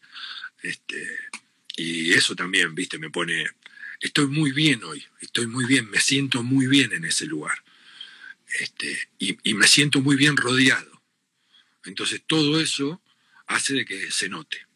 Este, 0.62 1.18
y 1.76 2.12
eso 2.12 2.35
también, 2.35 2.74
viste, 2.74 2.99
me 2.99 3.11
pone. 3.11 3.47
Estoy 4.01 4.26
muy 4.26 4.53
bien 4.53 4.82
hoy, 4.85 5.05
estoy 5.20 5.47
muy 5.47 5.64
bien, 5.64 5.89
me 5.89 6.01
siento 6.01 6.43
muy 6.43 6.66
bien 6.66 6.93
en 6.93 7.05
ese 7.05 7.26
lugar. 7.26 7.57
Este, 8.61 9.09
y, 9.18 9.39
y 9.49 9.55
me 9.55 9.66
siento 9.66 10.01
muy 10.01 10.16
bien 10.16 10.37
rodeado. 10.37 11.03
Entonces 11.85 12.22
todo 12.26 12.61
eso 12.61 13.01
hace 13.47 13.74
de 13.74 13.85
que 13.85 14.11
se 14.11 14.28
note. 14.28 14.66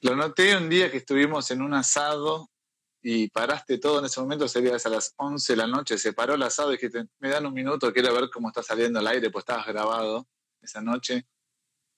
Lo 0.00 0.16
noté 0.16 0.56
un 0.56 0.68
día 0.68 0.90
que 0.90 0.98
estuvimos 0.98 1.50
en 1.50 1.60
un 1.60 1.74
asado 1.74 2.50
y 3.10 3.28
paraste 3.30 3.78
todo 3.78 4.00
en 4.00 4.04
ese 4.04 4.20
momento, 4.20 4.46
sería 4.46 4.76
a 4.76 4.88
las 4.90 5.14
11 5.16 5.54
de 5.54 5.56
la 5.56 5.66
noche, 5.66 5.96
se 5.96 6.12
paró 6.12 6.34
el 6.34 6.42
asado 6.42 6.68
y 6.68 6.76
dijiste, 6.76 7.06
me 7.20 7.30
dan 7.30 7.46
un 7.46 7.54
minuto, 7.54 7.90
quiero 7.90 8.12
ver 8.12 8.28
cómo 8.28 8.48
está 8.48 8.62
saliendo 8.62 9.00
el 9.00 9.06
aire, 9.06 9.30
pues 9.30 9.44
estabas 9.44 9.66
grabado 9.66 10.28
esa 10.60 10.82
noche. 10.82 11.26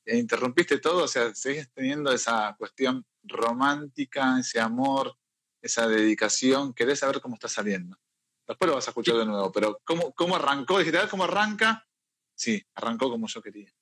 E 0.05 0.17
interrumpiste 0.17 0.79
todo, 0.79 1.03
o 1.03 1.09
sea, 1.09 1.35
seguís 1.35 1.69
teniendo 1.73 2.13
esa 2.13 2.55
cuestión 2.57 3.05
romántica, 3.25 4.39
ese 4.39 4.61
amor, 4.61 5.17
esa 5.61 5.89
dedicación, 5.89 6.73
querés 6.75 7.01
saber 7.01 7.21
cómo 7.21 7.35
está 7.35 7.49
saliendo. 7.49 7.99
Después 8.47 8.69
lo 8.69 8.77
vas 8.77 8.87
a 8.87 8.93
escuchar 8.93 9.17
de 9.17 9.27
nuevo, 9.27 9.51
pero 9.51 9.81
¿cómo, 9.83 10.15
cómo 10.15 10.37
arrancó? 10.37 10.79
Dijiste, 10.79 10.99
a 10.99 11.01
ver 11.01 11.11
cómo 11.11 11.25
arranca. 11.25 11.89
Sí, 12.37 12.65
arrancó 12.77 13.11
como 13.11 13.27
yo 13.27 13.43
quería. 13.43 13.75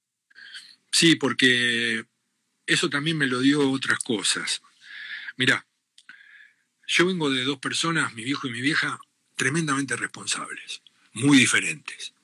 Sí, 0.90 1.16
porque 1.16 2.06
eso 2.64 2.88
también 2.88 3.18
me 3.18 3.26
lo 3.26 3.40
dio 3.40 3.70
otras 3.70 3.98
cosas. 3.98 4.62
Mirá, 5.36 5.67
yo 6.88 7.06
vengo 7.06 7.30
de 7.30 7.44
dos 7.44 7.58
personas, 7.58 8.14
mi 8.14 8.24
viejo 8.24 8.48
y 8.48 8.50
mi 8.50 8.62
vieja, 8.62 8.98
tremendamente 9.36 9.94
responsables, 9.94 10.82
muy 11.12 11.38
diferentes. 11.38 12.14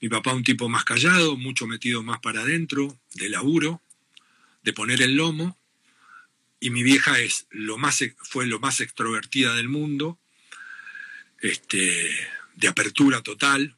Mi 0.00 0.08
papá 0.08 0.32
un 0.32 0.42
tipo 0.42 0.68
más 0.68 0.84
callado, 0.84 1.36
mucho 1.36 1.66
metido 1.66 2.02
más 2.02 2.18
para 2.20 2.40
adentro, 2.40 2.98
de 3.14 3.28
laburo, 3.28 3.82
de 4.62 4.72
poner 4.72 5.02
el 5.02 5.16
lomo, 5.16 5.58
y 6.60 6.70
mi 6.70 6.82
vieja 6.82 7.20
es 7.20 7.46
lo 7.50 7.76
más, 7.76 8.02
fue 8.16 8.46
lo 8.46 8.58
más 8.58 8.80
extrovertida 8.80 9.54
del 9.54 9.68
mundo, 9.68 10.18
este, 11.40 12.10
de 12.54 12.68
apertura 12.68 13.20
total, 13.22 13.76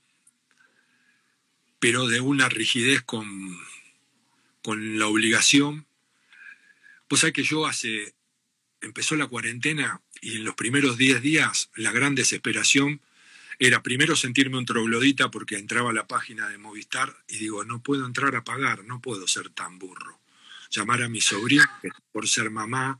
pero 1.80 2.06
de 2.06 2.20
una 2.20 2.48
rigidez 2.48 3.02
con, 3.02 3.26
con 4.62 5.00
la 5.00 5.08
obligación. 5.08 5.86
Pues 7.08 7.24
hay 7.24 7.32
que 7.32 7.42
yo 7.42 7.66
hace 7.66 8.15
empezó 8.86 9.16
la 9.16 9.26
cuarentena 9.26 10.00
y 10.20 10.36
en 10.36 10.44
los 10.44 10.54
primeros 10.54 10.96
10 10.96 11.20
días 11.20 11.70
la 11.76 11.92
gran 11.92 12.14
desesperación 12.14 13.02
era 13.58 13.82
primero 13.82 14.16
sentirme 14.16 14.58
un 14.58 14.66
troglodita 14.66 15.30
porque 15.30 15.56
entraba 15.56 15.90
a 15.90 15.94
la 15.94 16.06
página 16.06 16.48
de 16.48 16.58
Movistar 16.58 17.16
y 17.28 17.38
digo, 17.38 17.64
no 17.64 17.82
puedo 17.82 18.06
entrar 18.06 18.34
a 18.36 18.44
pagar, 18.44 18.84
no 18.84 19.00
puedo 19.00 19.26
ser 19.26 19.50
tan 19.50 19.78
burro. 19.78 20.20
Llamar 20.70 21.02
a 21.02 21.08
mi 21.08 21.20
sobrina 21.20 21.80
por 22.12 22.28
ser 22.28 22.50
mamá 22.50 22.98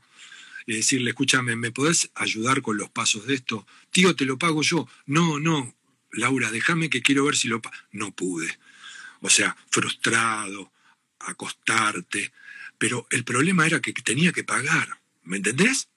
y 0.65 0.75
decirle, 0.75 1.11
escúchame, 1.11 1.55
¿me 1.55 1.71
podés 1.71 2.09
ayudar 2.15 2.61
con 2.61 2.77
los 2.77 2.89
pasos 2.89 3.27
de 3.27 3.35
esto? 3.35 3.67
Tío, 3.91 4.15
te 4.15 4.25
lo 4.25 4.37
pago 4.37 4.61
yo. 4.63 4.87
No, 5.05 5.39
no, 5.39 5.75
Laura, 6.11 6.49
déjame 6.51 6.89
que 6.89 7.01
quiero 7.01 7.25
ver 7.25 7.35
si 7.35 7.47
lo. 7.47 7.61
No 7.91 8.11
pude. 8.11 8.59
O 9.21 9.29
sea, 9.29 9.55
frustrado, 9.69 10.71
acostarte. 11.19 12.31
Pero 12.77 13.07
el 13.11 13.23
problema 13.23 13.65
era 13.65 13.81
que 13.81 13.93
tenía 13.93 14.31
que 14.31 14.43
pagar. 14.43 14.99
¿Me 15.27 15.37
entendés? 15.37 15.89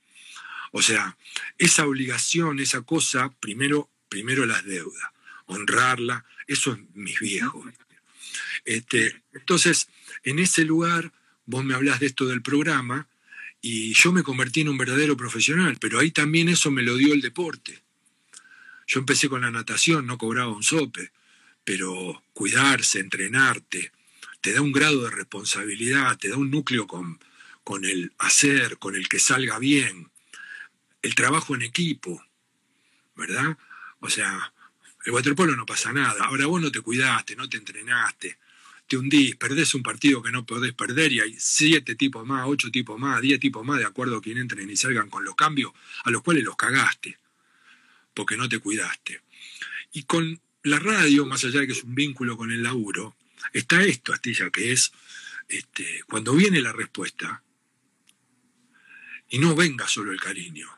O 0.73 0.83
sea, 0.83 1.17
esa 1.59 1.87
obligación, 1.87 2.61
esa 2.61 2.83
cosa, 2.83 3.31
primero, 3.41 3.89
primero 4.09 4.47
las 4.47 4.65
deudas, 4.65 5.11
honrarla, 5.47 6.25
eso 6.47 6.73
es 6.73 6.79
mis 6.95 7.19
viejos. 7.21 7.73
Este, 8.65 9.23
entonces, 9.33 9.89
en 10.23 10.39
ese 10.39 10.65
lugar, 10.65 11.13
vos 11.47 11.65
me 11.65 11.75
hablas 11.75 12.01
de 12.01 12.07
esto 12.07 12.27
del 12.27 12.43
programa 12.43 13.09
y 13.61 13.95
yo 13.95 14.13
me 14.13 14.23
convertí 14.23 14.61
en 14.61 14.69
un 14.69 14.79
verdadero 14.79 15.17
profesional, 15.17 15.77
pero 15.81 15.99
ahí 15.99 16.11
también 16.11 16.49
eso 16.49 16.71
me 16.71 16.83
lo 16.83 16.97
dio 16.97 17.15
el 17.15 17.21
deporte. 17.21 17.83
Yo 18.87 19.01
empecé 19.01 19.29
con 19.29 19.43
la 19.43 19.51
natación, 19.51 20.07
no 20.07 20.19
cobraba 20.19 20.53
un 20.53 20.63
sope, 20.63 21.13
pero 21.65 22.23
cuidarse, 22.33 22.99
entrenarte, 22.99 23.93
te 24.41 24.53
da 24.53 24.61
un 24.61 24.73
grado 24.73 25.05
de 25.05 25.11
responsabilidad, 25.11 26.19
te 26.19 26.29
da 26.29 26.37
un 26.37 26.51
núcleo 26.51 26.87
con, 26.87 27.21
con 27.71 27.85
el 27.85 28.13
hacer, 28.19 28.79
con 28.79 28.97
el 28.97 29.09
que 29.09 29.21
salga 29.21 29.61
bien, 29.61 30.11
el 31.03 31.15
trabajo 31.15 31.55
en 31.55 31.63
equipo, 31.63 32.21
¿verdad? 33.15 33.57
O 34.01 34.11
sea, 34.11 34.53
el 35.05 35.13
waterpolo 35.13 35.55
no 35.55 35.67
pasa 35.67 35.93
nada. 35.93 36.25
Ahora 36.25 36.47
vos 36.47 36.61
no 36.61 36.73
te 36.73 36.81
cuidaste, 36.81 37.37
no 37.37 37.49
te 37.49 37.59
entrenaste, 37.59 38.39
te 38.89 38.97
hundís, 38.97 39.37
perdés 39.37 39.73
un 39.77 39.85
partido 39.85 40.21
que 40.21 40.33
no 40.33 40.45
podés 40.45 40.73
perder 40.73 41.13
y 41.13 41.21
hay 41.21 41.37
siete 41.39 41.95
tipos 41.95 42.27
más, 42.27 42.43
ocho 42.49 42.73
tipos 42.73 42.99
más, 42.99 43.23
diez 43.23 43.39
tipos 43.39 43.65
más, 43.65 43.79
de 43.79 43.85
acuerdo 43.85 44.17
a 44.17 44.21
quien 44.21 44.39
entren 44.39 44.69
y 44.69 44.77
salgan 44.77 45.09
con 45.09 45.23
los 45.23 45.37
cambios, 45.37 45.73
a 46.03 46.11
los 46.11 46.23
cuales 46.23 46.43
los 46.43 46.57
cagaste, 46.57 47.21
porque 48.15 48.37
no 48.37 48.49
te 48.49 48.59
cuidaste. 48.59 49.21
Y 49.93 50.03
con 50.03 50.41
la 50.65 50.81
radio, 50.81 51.25
más 51.25 51.45
allá 51.45 51.61
de 51.61 51.69
que 51.69 51.75
es 51.75 51.85
un 51.85 51.95
vínculo 51.95 52.37
con 52.37 52.51
el 52.51 52.65
laburo, 52.65 53.15
está 53.53 53.85
esto, 53.85 54.13
Astilla, 54.13 54.51
que 54.51 54.73
es 54.73 54.91
este, 55.47 56.03
cuando 56.09 56.35
viene 56.35 56.61
la 56.61 56.73
respuesta, 56.73 57.45
y 59.31 59.39
no 59.39 59.55
venga 59.55 59.89
solo 59.89 60.13
el 60.13 60.21
cariño, 60.21 60.69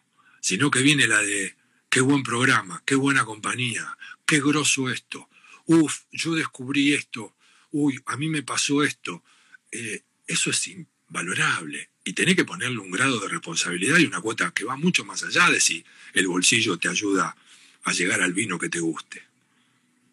sino 0.40 0.70
que 0.70 0.80
viene 0.80 1.06
la 1.06 1.20
de 1.22 1.56
qué 1.88 2.00
buen 2.00 2.22
programa, 2.22 2.82
qué 2.86 2.94
buena 2.94 3.24
compañía, 3.24 3.98
qué 4.24 4.40
grosso 4.40 4.90
esto, 4.90 5.28
uf, 5.66 6.02
yo 6.12 6.34
descubrí 6.34 6.94
esto, 6.94 7.34
uy, 7.72 8.00
a 8.06 8.16
mí 8.16 8.28
me 8.28 8.42
pasó 8.42 8.82
esto. 8.82 9.22
Eh, 9.70 10.02
eso 10.26 10.50
es 10.50 10.68
invalorable 10.68 11.90
y 12.04 12.12
tenés 12.12 12.36
que 12.36 12.44
ponerle 12.44 12.78
un 12.78 12.90
grado 12.90 13.18
de 13.20 13.28
responsabilidad 13.28 13.98
y 13.98 14.06
una 14.06 14.20
cuota 14.20 14.52
que 14.54 14.64
va 14.64 14.76
mucho 14.76 15.04
más 15.04 15.22
allá 15.22 15.50
de 15.50 15.60
si 15.60 15.84
el 16.14 16.26
bolsillo 16.26 16.78
te 16.78 16.88
ayuda 16.88 17.36
a 17.84 17.92
llegar 17.92 18.22
al 18.22 18.32
vino 18.32 18.58
que 18.58 18.68
te 18.68 18.80
guste. 18.80 19.22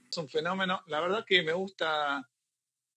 Es 0.10 0.18
un 0.18 0.28
fenómeno. 0.28 0.82
La 0.88 1.02
verdad 1.02 1.26
que 1.26 1.44
me 1.44 1.54
gusta 1.54 2.28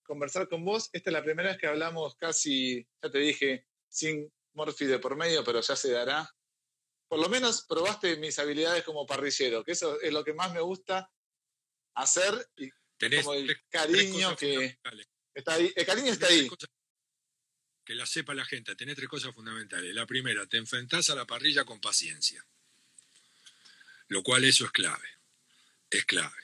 conversar 0.02 0.48
con 0.48 0.64
vos. 0.64 0.88
Esta 0.92 1.10
es 1.10 1.14
la 1.14 1.22
primera 1.22 1.50
vez 1.50 1.58
que 1.58 1.66
hablamos 1.66 2.14
casi, 2.16 2.86
ya 3.02 3.10
te 3.10 3.18
dije, 3.18 3.66
sin 3.88 4.32
Morphy 4.54 4.86
de 4.86 4.98
por 4.98 5.16
medio, 5.16 5.44
pero 5.44 5.60
ya 5.60 5.76
se 5.76 5.92
dará. 5.92 6.34
Por 7.08 7.20
lo 7.20 7.28
menos 7.28 7.62
probaste 7.62 8.16
mis 8.16 8.38
habilidades 8.38 8.84
como 8.84 9.06
parrillero, 9.06 9.64
que 9.64 9.72
eso 9.72 10.00
es 10.00 10.12
lo 10.12 10.24
que 10.24 10.32
más 10.32 10.52
me 10.52 10.60
gusta 10.60 11.10
hacer 11.94 12.48
y 12.56 12.70
como 13.20 13.34
el 13.34 13.54
cariño 13.68 14.36
que 14.36 14.78
está 15.34 15.54
ahí. 15.54 15.72
El 15.74 15.86
cariño 15.86 16.12
está 16.12 16.26
ahí. 16.28 16.48
que 17.84 17.94
la 17.94 18.06
sepa 18.06 18.34
la 18.34 18.44
gente, 18.44 18.74
tenés 18.76 18.96
tres 18.96 19.08
cosas 19.08 19.34
fundamentales. 19.34 19.94
La 19.94 20.06
primera, 20.06 20.46
te 20.46 20.56
enfrentás 20.56 21.10
a 21.10 21.14
la 21.14 21.26
parrilla 21.26 21.64
con 21.64 21.80
paciencia, 21.80 22.46
lo 24.08 24.22
cual 24.22 24.44
eso 24.44 24.64
es 24.64 24.70
clave, 24.70 25.08
es 25.90 26.04
clave. 26.04 26.36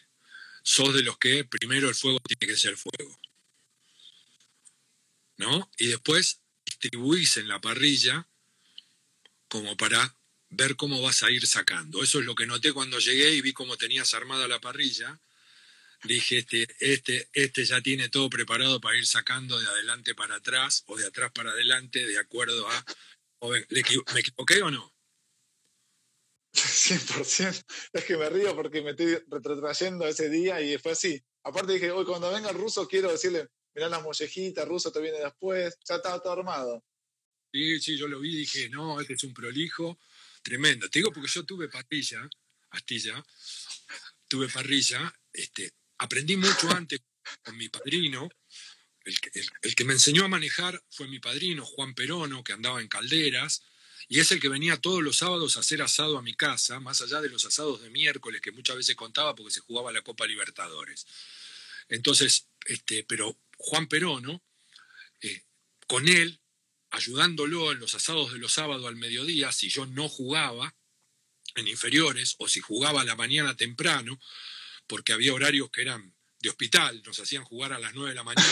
Sos 0.62 0.92
de 0.92 1.02
los 1.02 1.16
que 1.18 1.44
primero 1.44 1.88
el 1.88 1.94
fuego 1.94 2.18
tiene 2.20 2.52
que 2.52 2.58
ser 2.58 2.76
fuego. 2.76 3.18
¿No? 5.36 5.70
Y 5.78 5.86
después 5.86 6.42
distribuís 6.80 7.36
en 7.36 7.48
la 7.48 7.60
parrilla 7.60 8.26
como 9.48 9.76
para 9.76 10.14
ver 10.50 10.76
cómo 10.76 11.02
vas 11.02 11.22
a 11.22 11.30
ir 11.30 11.46
sacando. 11.46 12.02
Eso 12.02 12.20
es 12.20 12.24
lo 12.24 12.34
que 12.34 12.46
noté 12.46 12.72
cuando 12.72 12.98
llegué 12.98 13.32
y 13.32 13.40
vi 13.40 13.52
cómo 13.52 13.76
tenías 13.76 14.14
armada 14.14 14.46
la 14.48 14.60
parrilla. 14.60 15.20
Dije, 16.04 16.38
este, 16.38 16.68
este, 16.78 17.28
este 17.32 17.64
ya 17.64 17.80
tiene 17.80 18.08
todo 18.08 18.30
preparado 18.30 18.80
para 18.80 18.96
ir 18.96 19.06
sacando 19.06 19.58
de 19.58 19.66
adelante 19.66 20.14
para 20.14 20.36
atrás 20.36 20.84
o 20.86 20.96
de 20.96 21.06
atrás 21.06 21.32
para 21.32 21.50
adelante, 21.50 22.06
de 22.06 22.18
acuerdo 22.18 22.68
a... 22.68 22.84
¿Me 23.40 24.20
equivoqué 24.20 24.62
o 24.62 24.70
no? 24.70 24.94
100%. 26.52 27.64
Es 27.92 28.04
que 28.04 28.16
me 28.16 28.28
río 28.30 28.54
porque 28.54 28.82
me 28.82 28.90
estoy 28.90 29.18
retrotrayendo 29.28 30.06
ese 30.06 30.28
día 30.28 30.60
y 30.60 30.78
fue 30.78 30.92
así. 30.92 31.22
Aparte 31.42 31.72
dije, 31.72 31.90
hoy 31.90 32.04
cuando 32.04 32.32
venga 32.32 32.50
el 32.50 32.56
ruso 32.56 32.86
quiero 32.88 33.10
decirle, 33.10 33.48
mirá 33.78 33.88
las 33.88 34.02
mollejitas, 34.02 34.66
ruso 34.66 34.90
te 34.90 35.00
viene 35.00 35.18
después. 35.18 35.78
Ya 35.88 35.96
estaba 35.96 36.20
todo 36.20 36.32
armado. 36.32 36.84
Sí, 37.52 37.80
sí, 37.80 37.96
yo 37.96 38.08
lo 38.08 38.18
vi 38.18 38.34
y 38.34 38.38
dije, 38.38 38.68
no, 38.68 39.00
este 39.00 39.14
es 39.14 39.22
un 39.22 39.32
prolijo 39.32 40.00
tremendo. 40.42 40.90
Te 40.90 40.98
digo 40.98 41.12
porque 41.12 41.30
yo 41.30 41.44
tuve 41.44 41.68
parrilla, 41.68 42.28
astilla, 42.70 43.24
tuve 44.26 44.48
parrilla, 44.48 45.14
este, 45.32 45.72
aprendí 45.98 46.36
mucho 46.36 46.68
antes 46.70 47.00
con 47.42 47.56
mi 47.56 47.68
padrino. 47.68 48.28
El 49.04 49.20
que, 49.20 49.30
el 49.62 49.74
que 49.74 49.84
me 49.84 49.92
enseñó 49.92 50.24
a 50.24 50.28
manejar 50.28 50.82
fue 50.90 51.06
mi 51.06 51.20
padrino, 51.20 51.64
Juan 51.64 51.94
Perono, 51.94 52.42
que 52.42 52.52
andaba 52.52 52.80
en 52.80 52.88
calderas 52.88 53.62
y 54.08 54.18
es 54.18 54.32
el 54.32 54.40
que 54.40 54.48
venía 54.48 54.76
todos 54.80 55.02
los 55.02 55.18
sábados 55.18 55.56
a 55.56 55.60
hacer 55.60 55.82
asado 55.82 56.18
a 56.18 56.22
mi 56.22 56.34
casa, 56.34 56.80
más 56.80 57.00
allá 57.00 57.20
de 57.20 57.28
los 57.28 57.44
asados 57.44 57.80
de 57.80 57.90
miércoles 57.90 58.40
que 58.40 58.50
muchas 58.50 58.76
veces 58.76 58.96
contaba 58.96 59.34
porque 59.36 59.52
se 59.52 59.60
jugaba 59.60 59.92
la 59.92 60.02
Copa 60.02 60.26
Libertadores. 60.26 61.06
Entonces, 61.88 62.48
este, 62.66 63.04
pero 63.04 63.38
Juan 63.58 63.86
Perono, 63.88 64.42
eh, 65.20 65.42
con 65.86 66.08
él, 66.08 66.40
ayudándolo 66.90 67.72
en 67.72 67.80
los 67.80 67.94
asados 67.94 68.32
de 68.32 68.38
los 68.38 68.52
sábados 68.52 68.86
al 68.86 68.96
mediodía, 68.96 69.52
si 69.52 69.68
yo 69.68 69.84
no 69.86 70.08
jugaba 70.08 70.74
en 71.54 71.68
inferiores 71.68 72.36
o 72.38 72.48
si 72.48 72.60
jugaba 72.60 73.02
a 73.02 73.04
la 73.04 73.16
mañana 73.16 73.56
temprano, 73.56 74.18
porque 74.86 75.12
había 75.12 75.34
horarios 75.34 75.70
que 75.70 75.82
eran 75.82 76.14
de 76.40 76.48
hospital, 76.48 77.02
nos 77.04 77.18
hacían 77.18 77.44
jugar 77.44 77.72
a 77.72 77.78
las 77.78 77.94
9 77.94 78.10
de 78.10 78.14
la 78.14 78.24
mañana. 78.24 78.48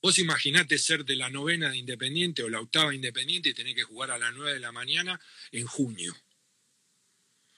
Vos 0.00 0.18
imaginate 0.18 0.78
ser 0.78 1.04
de 1.04 1.16
la 1.16 1.28
novena 1.28 1.70
de 1.70 1.76
Independiente 1.76 2.42
o 2.42 2.48
la 2.48 2.60
octava 2.60 2.94
Independiente 2.94 3.48
y 3.48 3.54
tener 3.54 3.74
que 3.74 3.82
jugar 3.82 4.10
a 4.10 4.18
las 4.18 4.32
nueve 4.32 4.54
de 4.54 4.60
la 4.60 4.70
mañana 4.70 5.20
en 5.50 5.66
junio. 5.66 6.14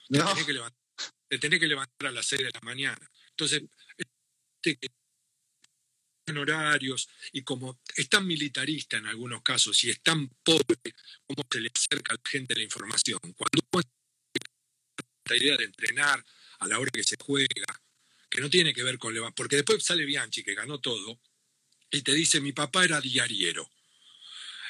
Te, 0.09 0.17
tenés, 0.17 0.45
que 0.45 0.53
levantar, 0.53 0.79
que 1.29 1.67
levantar 1.67 2.07
a 2.09 2.11
las 2.11 2.25
seis 2.25 2.41
de 2.41 2.51
la 2.51 2.59
mañana. 2.61 3.11
Entonces, 3.29 3.63
en 4.63 6.37
horarios 6.37 7.09
y 7.31 7.41
como 7.41 7.79
es 7.95 8.09
tan 8.09 8.25
militarista 8.25 8.97
en 8.97 9.07
algunos 9.07 9.41
casos 9.41 9.83
y 9.83 9.89
es 9.89 10.01
tan 10.01 10.29
pobre, 10.43 10.77
como 11.25 11.43
se 11.49 11.59
le 11.59 11.71
acerca 11.73 12.13
a 12.13 12.15
la 12.15 12.29
gente 12.29 12.55
la 12.55 12.63
información. 12.63 13.19
Cuando 13.19 13.59
uno 13.71 13.81
esta 15.23 15.35
idea 15.35 15.57
de 15.57 15.65
entrenar 15.65 16.23
a 16.59 16.67
la 16.67 16.79
hora 16.79 16.91
que 16.91 17.03
se 17.03 17.15
juega, 17.19 17.81
que 18.29 18.41
no 18.41 18.49
tiene 18.49 18.73
que 18.73 18.83
ver 18.83 18.97
con... 18.97 19.15
Porque 19.35 19.57
después 19.57 19.83
sale 19.83 20.05
Bianchi, 20.05 20.43
que 20.43 20.55
ganó 20.55 20.79
todo, 20.79 21.19
y 21.89 22.01
te 22.01 22.13
dice, 22.13 22.39
mi 22.39 22.53
papá 22.53 22.85
era 22.85 23.01
diariero. 23.01 23.69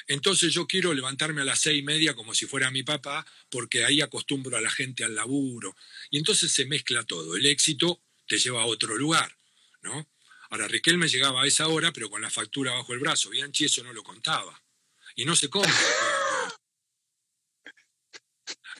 Entonces 0.08 0.52
yo 0.52 0.66
quiero 0.66 0.92
levantarme 0.92 1.42
a 1.42 1.44
las 1.44 1.60
seis 1.60 1.78
y 1.78 1.82
media 1.82 2.14
como 2.14 2.34
si 2.34 2.46
fuera 2.46 2.70
mi 2.70 2.82
papá, 2.82 3.24
porque 3.50 3.84
ahí 3.84 4.00
acostumbro 4.00 4.56
a 4.56 4.60
la 4.60 4.70
gente 4.70 5.04
al 5.04 5.14
laburo. 5.14 5.76
Y 6.10 6.18
entonces 6.18 6.50
se 6.52 6.66
mezcla 6.66 7.04
todo. 7.04 7.36
El 7.36 7.46
éxito 7.46 8.02
te 8.26 8.38
lleva 8.38 8.62
a 8.62 8.66
otro 8.66 8.96
lugar, 8.96 9.36
¿no? 9.82 10.08
Ahora, 10.50 10.68
Riquelme 10.68 11.08
llegaba 11.08 11.42
a 11.42 11.46
esa 11.46 11.68
hora, 11.68 11.92
pero 11.92 12.10
con 12.10 12.20
la 12.20 12.30
factura 12.30 12.72
bajo 12.72 12.92
el 12.92 12.98
brazo. 12.98 13.30
Bianchi 13.30 13.66
eso 13.66 13.82
no 13.82 13.92
lo 13.92 14.02
contaba. 14.02 14.62
Y 15.16 15.24
no 15.24 15.34
se 15.34 15.48
come. 15.48 15.72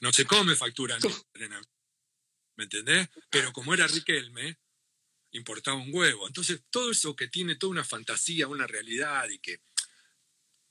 No 0.01 0.11
se 0.11 0.25
come 0.25 0.55
factura 0.55 0.97
¿Me 2.55 2.65
entendés? 2.65 3.09
Pero 3.29 3.51
como 3.53 3.73
era 3.73 3.87
Riquelme, 3.87 4.57
importaba 5.31 5.77
un 5.77 5.89
huevo. 5.91 6.27
Entonces, 6.27 6.61
todo 6.69 6.91
eso 6.91 7.15
que 7.15 7.27
tiene 7.27 7.55
toda 7.55 7.71
una 7.71 7.83
fantasía, 7.83 8.47
una 8.47 8.67
realidad 8.67 9.27
y 9.29 9.39
que 9.39 9.61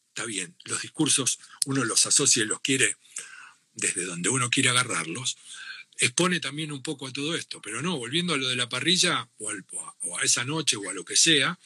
está 0.08 0.24
bien, 0.24 0.56
los 0.64 0.82
discursos 0.82 1.38
uno 1.66 1.84
los 1.84 2.04
asocia 2.06 2.42
y 2.42 2.46
los 2.46 2.60
quiere 2.60 2.96
desde 3.72 4.04
donde 4.04 4.28
uno 4.28 4.50
quiere 4.50 4.68
agarrarlos, 4.68 5.36
expone 5.98 6.40
también 6.40 6.72
un 6.72 6.82
poco 6.82 7.06
a 7.06 7.12
todo 7.12 7.34
esto. 7.34 7.60
Pero 7.60 7.82
no, 7.82 7.96
volviendo 7.96 8.34
a 8.34 8.36
lo 8.36 8.48
de 8.48 8.56
la 8.56 8.68
parrilla 8.68 9.28
o, 9.38 9.50
a, 9.50 10.22
esa 10.22 10.44
noche 10.44 10.76
o 10.76 10.88
a 10.88 10.94
lo 10.94 11.04
que 11.04 11.16
sea, 11.16 11.58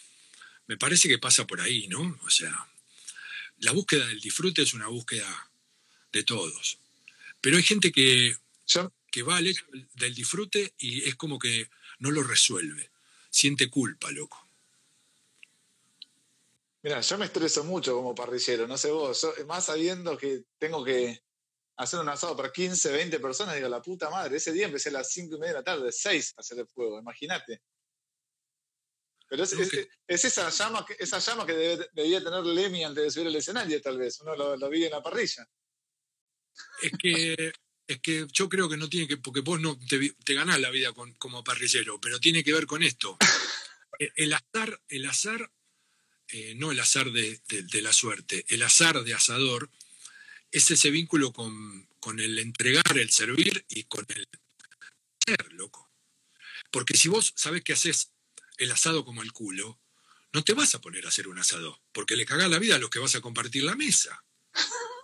me 0.66 0.76
parece 0.76 1.08
que 1.08 1.18
pasa 1.18 1.46
por 1.46 1.60
ahí, 1.60 1.88
¿no? 1.88 2.18
O 2.22 2.30
sea, 2.30 2.68
la 3.58 3.72
búsqueda 3.72 4.06
del 4.06 4.20
disfrute 4.20 4.62
es 4.62 4.74
una 4.74 4.88
búsqueda 4.88 5.50
de 6.12 6.22
todos. 6.22 6.78
Pero 7.40 7.56
hay 7.56 7.62
gente 7.62 7.92
que, 7.92 8.36
que 9.10 9.22
va 9.22 9.36
al 9.36 9.46
hecho 9.46 9.64
del 9.94 10.14
disfrute 10.14 10.74
y 10.78 11.08
es 11.08 11.14
como 11.14 11.38
que 11.38 11.68
no 11.98 12.10
lo 12.10 12.22
resuelve. 12.22 12.90
Siente 13.30 13.68
culpa, 13.68 14.10
loco. 14.10 14.46
Mira, 16.82 17.00
yo 17.00 17.18
me 17.18 17.24
estreso 17.24 17.64
mucho 17.64 17.94
como 17.94 18.14
parrillero, 18.14 18.68
no 18.68 18.78
sé 18.78 18.92
vos, 18.92 19.26
más 19.48 19.66
sabiendo 19.66 20.16
que 20.16 20.44
tengo 20.58 20.84
que 20.84 21.20
hacer 21.76 22.00
un 22.00 22.08
asado 22.08 22.36
para 22.36 22.52
15, 22.52 22.90
20 22.90 23.20
personas, 23.20 23.54
digo, 23.54 23.68
la 23.68 23.82
puta 23.82 24.10
madre, 24.10 24.36
ese 24.36 24.52
día 24.52 24.66
empecé 24.66 24.88
a 24.88 24.92
las 24.92 25.10
5 25.12 25.36
y 25.36 25.38
media 25.38 25.52
de 25.54 25.58
la 25.58 25.64
tarde, 25.64 25.92
6 25.92 26.34
a 26.36 26.40
hacer 26.40 26.58
el 26.58 26.66
fuego, 26.66 26.98
imagínate. 26.98 27.62
Pero 29.28 29.42
es, 29.42 30.24
esa, 30.24 30.50
llama, 30.50 30.86
esa 30.98 31.18
llama 31.18 31.44
que 31.44 31.88
debía 31.92 32.22
tener 32.22 32.44
Lemmy 32.44 32.84
antes 32.84 33.04
de 33.04 33.10
subir 33.10 33.26
al 33.26 33.36
escenario, 33.36 33.80
tal 33.82 33.98
vez, 33.98 34.20
uno 34.20 34.36
lo, 34.36 34.56
lo 34.56 34.68
vi 34.68 34.84
en 34.84 34.92
la 34.92 35.02
parrilla. 35.02 35.48
Es 36.80 36.92
que 36.98 37.52
es 37.86 38.00
que 38.00 38.26
yo 38.32 38.48
creo 38.48 38.68
que 38.68 38.76
no 38.76 38.88
tiene 38.88 39.06
que, 39.06 39.16
porque 39.16 39.40
vos 39.40 39.60
no 39.60 39.78
te, 39.78 40.34
ganás 40.34 40.60
la 40.60 40.70
vida 40.70 40.92
como 41.18 41.44
parrillero, 41.44 42.00
pero 42.00 42.18
tiene 42.18 42.42
que 42.42 42.52
ver 42.52 42.66
con 42.66 42.82
esto. 42.82 43.16
E, 43.98 44.12
el, 44.16 44.34
azar, 44.34 44.78
el 44.88 45.06
azar, 45.06 45.50
eh, 46.28 46.54
no 46.54 46.70
el 46.70 46.78
azar 46.78 47.10
de, 47.12 47.40
la 47.80 47.94
suerte, 47.94 48.44
el 48.48 48.62
azar 48.62 49.02
de 49.04 49.14
asador 49.14 49.70
es 50.50 50.70
ese 50.70 50.90
vínculo 50.90 51.32
con, 51.32 51.88
el 52.18 52.38
entregar, 52.38 52.96
el 52.98 53.10
servir 53.10 53.64
y 53.68 53.84
con 53.84 54.06
el 54.08 54.28
ser, 55.26 55.52
loco. 55.52 55.90
Porque 56.70 56.96
si 56.96 57.08
vos 57.08 57.32
sabés 57.36 57.62
que 57.62 57.72
haces 57.72 58.12
el 58.58 58.70
asado 58.72 59.04
como 59.04 59.22
el 59.22 59.32
culo, 59.32 59.80
no 60.32 60.44
te 60.44 60.54
vas 60.54 60.74
a 60.74 60.80
poner 60.80 61.04
a 61.04 61.08
hacer 61.08 61.28
un 61.28 61.38
asado, 61.38 61.82
porque 61.92 62.16
le 62.16 62.26
cagás 62.26 62.50
la 62.50 62.58
vida 62.58 62.76
a 62.76 62.78
los 62.78 62.90
que 62.90 62.98
vas 62.98 63.14
a 63.14 63.20
compartir 63.20 63.64
la 63.64 63.76
mesa. 63.76 64.24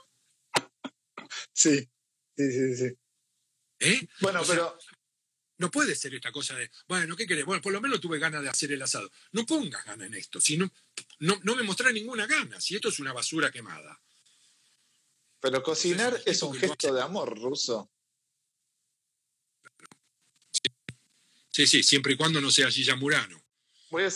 Sí, 1.55 1.91
Sí, 2.37 2.51
sí, 2.51 2.77
sí. 2.77 2.99
¿Eh? 3.81 4.09
Bueno, 4.21 4.43
pero. 4.47 4.79
no 5.59 5.71
puede 5.71 5.95
ser 5.95 6.15
esta 6.15 6.33
cosa 6.33 6.57
de, 6.57 6.71
bueno, 6.89 7.17
¿qué 7.17 7.27
querés? 7.27 7.45
Bueno, 7.45 7.61
por 7.61 7.73
lo 7.73 7.81
menos 7.81 8.01
tuve 8.01 8.19
ganas 8.19 8.43
de 8.43 8.49
hacer 8.49 8.73
el 8.73 8.83
asado. 8.83 9.11
No 9.33 9.45
pongas 9.45 9.85
ganas 9.85 10.07
en 10.07 10.15
esto, 10.15 10.41
si 10.41 10.57
no, 10.57 10.73
no, 11.19 11.57
me 11.57 11.63
mostrás 11.63 11.93
ninguna 11.93 12.27
gana, 12.27 12.61
si 12.61 12.75
esto 12.75 12.89
es 12.89 12.99
una 13.01 13.13
basura 13.13 13.51
quemada. 13.51 14.01
Pero 15.43 15.61
cocinar 15.61 16.23
es 16.25 16.41
un 16.43 16.55
gesto 16.55 16.95
de 16.95 17.03
amor 17.03 17.37
ruso. 17.37 17.91
Sí, 21.51 21.67
sí, 21.67 21.83
siempre 21.83 22.13
y 22.13 22.17
cuando 22.17 22.41
no 22.41 22.49
sea 22.49 22.71
Gilla 22.71 22.95
Murano. 22.95 23.43
Voy 23.91 24.05
a, 24.05 24.11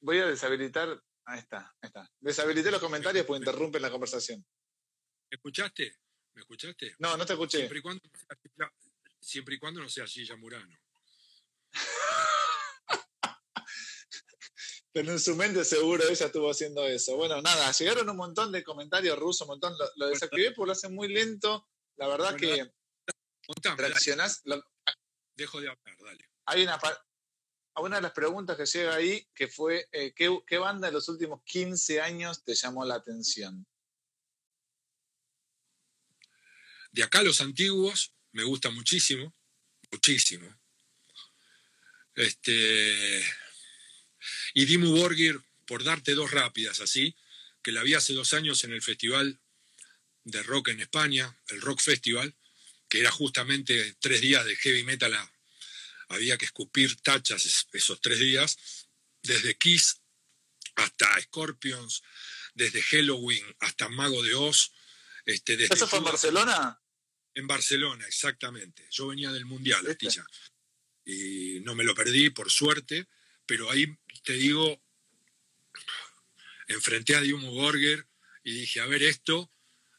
voy 0.00 0.18
a 0.18 0.26
deshabilitar. 0.26 1.02
Ahí 1.24 1.38
está, 1.38 1.74
ahí 1.80 1.88
está. 1.88 2.12
Deshabilité 2.20 2.70
los 2.70 2.82
comentarios 2.82 3.24
porque 3.24 3.38
interrumpen 3.38 3.80
la 3.80 3.90
conversación. 3.90 4.46
¿Escuchaste? 5.30 5.96
¿Me 6.34 6.42
escuchaste? 6.42 6.94
No, 6.98 7.16
no 7.16 7.24
te 7.24 7.32
escuché. 7.32 7.56
Siempre 7.56 7.78
y 7.78 7.82
cuando, 7.82 8.02
siempre 9.18 9.54
y 9.54 9.58
cuando 9.58 9.80
no 9.80 9.88
sea 9.88 10.06
Gilla 10.06 10.36
Murano. 10.36 10.78
Pero 14.96 15.12
en 15.12 15.20
su 15.20 15.36
mente 15.36 15.62
seguro 15.62 16.08
ella 16.08 16.24
estuvo 16.24 16.50
haciendo 16.50 16.86
eso. 16.86 17.16
Bueno, 17.16 17.42
nada, 17.42 17.70
llegaron 17.70 18.08
un 18.08 18.16
montón 18.16 18.50
de 18.50 18.64
comentarios 18.64 19.18
rusos, 19.18 19.42
un 19.42 19.48
montón. 19.48 19.74
Lo, 19.96 20.06
desactivé 20.08 20.52
porque 20.52 20.68
lo 20.68 20.72
hace 20.72 20.88
muy 20.88 21.08
lento. 21.08 21.68
La 21.96 22.08
verdad 22.08 22.34
que 22.34 22.72
reaccionás. 23.76 24.42
Dejo 25.34 25.60
de 25.60 25.68
hablar, 25.68 25.96
dale. 26.02 26.30
Hay 26.46 26.62
una, 26.62 26.80
una 27.76 27.96
de 27.96 28.02
las 28.02 28.12
preguntas 28.12 28.56
que 28.56 28.64
llega 28.64 28.94
ahí 28.94 29.28
que 29.34 29.48
fue: 29.48 29.86
eh, 29.92 30.14
¿qué, 30.14 30.34
¿qué 30.46 30.56
banda 30.56 30.86
de 30.86 30.94
los 30.94 31.10
últimos 31.10 31.42
15 31.44 32.00
años 32.00 32.42
te 32.42 32.54
llamó 32.54 32.82
la 32.86 32.94
atención? 32.94 33.66
De 36.90 37.02
acá 37.02 37.22
los 37.22 37.42
antiguos 37.42 38.14
me 38.32 38.44
gusta 38.44 38.70
muchísimo, 38.70 39.34
muchísimo. 39.90 40.48
Este, 42.14 43.22
y 44.56 44.64
Dimu 44.64 44.90
Borgir, 44.96 45.38
por 45.66 45.84
darte 45.84 46.14
dos 46.14 46.30
rápidas 46.30 46.80
así, 46.80 47.14
que 47.62 47.72
la 47.72 47.82
vi 47.82 47.92
hace 47.92 48.14
dos 48.14 48.32
años 48.32 48.64
en 48.64 48.72
el 48.72 48.80
Festival 48.80 49.38
de 50.24 50.42
Rock 50.42 50.68
en 50.68 50.80
España, 50.80 51.38
el 51.48 51.60
Rock 51.60 51.82
Festival, 51.82 52.34
que 52.88 53.00
era 53.00 53.10
justamente 53.10 53.96
tres 54.00 54.22
días 54.22 54.46
de 54.46 54.56
heavy 54.56 54.82
metal, 54.82 55.14
había 56.08 56.38
que 56.38 56.46
escupir 56.46 56.96
tachas 57.02 57.66
esos 57.70 58.00
tres 58.00 58.18
días, 58.18 58.56
desde 59.22 59.58
Kiss 59.58 60.00
hasta 60.76 61.20
Scorpions, 61.20 62.02
desde 62.54 62.80
Halloween 62.80 63.44
hasta 63.60 63.90
Mago 63.90 64.22
de 64.22 64.32
Oz. 64.36 64.72
Este, 65.26 65.58
desde 65.58 65.74
¿Eso 65.74 65.86
fue 65.86 65.98
en 65.98 66.06
Barcelona? 66.06 66.80
En 67.34 67.46
Barcelona, 67.46 68.06
exactamente. 68.06 68.88
Yo 68.90 69.08
venía 69.08 69.30
del 69.32 69.44
Mundial, 69.44 69.86
Astilla. 69.86 70.24
Y 71.04 71.60
no 71.60 71.74
me 71.74 71.84
lo 71.84 71.94
perdí, 71.94 72.30
por 72.30 72.50
suerte, 72.50 73.06
pero 73.44 73.70
ahí 73.70 73.86
te 74.26 74.34
digo, 74.34 74.82
enfrenté 76.66 77.16
a 77.16 77.22
Dimo 77.22 77.50
Borger 77.52 78.06
y 78.44 78.52
dije, 78.52 78.80
a 78.80 78.86
ver 78.86 79.02
esto, 79.02 79.50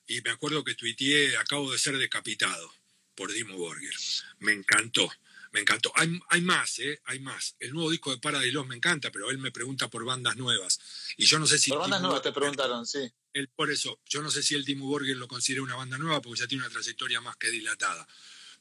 y 0.06 0.22
me 0.22 0.30
acuerdo 0.30 0.64
que 0.64 0.76
tuiteé, 0.76 1.38
acabo 1.38 1.72
de 1.72 1.80
ser 1.80 1.98
decapitado 1.98 2.72
por 3.16 3.32
Dimo 3.32 3.58
Borger. 3.58 3.96
Me 4.38 4.52
encantó, 4.52 5.10
me 5.52 5.62
encantó. 5.62 5.92
Hay, 5.96 6.20
hay 6.30 6.42
más, 6.42 6.78
¿eh? 6.80 7.02
Hay 7.06 7.20
más. 7.20 7.56
El 7.60 7.74
nuevo 7.74 7.90
disco 7.90 8.12
de 8.12 8.20
Paradise 8.20 8.52
Lost 8.52 8.70
me 8.70 8.76
encanta, 8.76 9.12
pero 9.12 9.32
él 9.32 9.40
me 9.40 9.52
pregunta 9.52 9.90
por 9.90 10.06
bandas 10.06 10.36
nuevas. 10.36 10.80
Y 11.18 11.26
yo 11.26 11.40
no 11.40 11.48
sé 11.48 11.58
si... 11.58 11.72
Por 11.72 11.80
bandas 11.80 12.02
nuevas 12.02 12.22
te 12.22 12.32
preguntaron, 12.32 12.86
sí 12.86 13.12
por 13.46 13.72
eso, 13.72 14.00
yo 14.06 14.22
no 14.22 14.32
sé 14.32 14.42
si 14.42 14.56
el 14.56 14.66
Timo 14.66 14.88
Borger 14.88 15.16
lo 15.16 15.28
considera 15.28 15.62
una 15.62 15.76
banda 15.76 15.98
nueva 15.98 16.22
porque 16.22 16.40
ya 16.40 16.48
tiene 16.48 16.64
una 16.64 16.74
trayectoria 16.74 17.22
más 17.22 17.38
que 17.38 17.52
dilatada. 17.52 18.08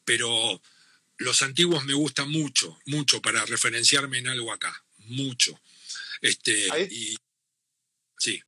Pero 0.05 0.61
los 1.17 1.43
antiguos 1.43 1.85
me 1.85 1.95
gustan 1.95 2.31
mucho, 2.31 2.79
mucho 2.85 3.23
para 3.23 3.45
referenciarme 3.47 4.19
en 4.19 4.29
algo 4.29 4.53
acá, 4.53 4.85
mucho. 5.07 5.59
Este, 6.21 6.53
y, 6.91 7.17
sí. 8.19 8.41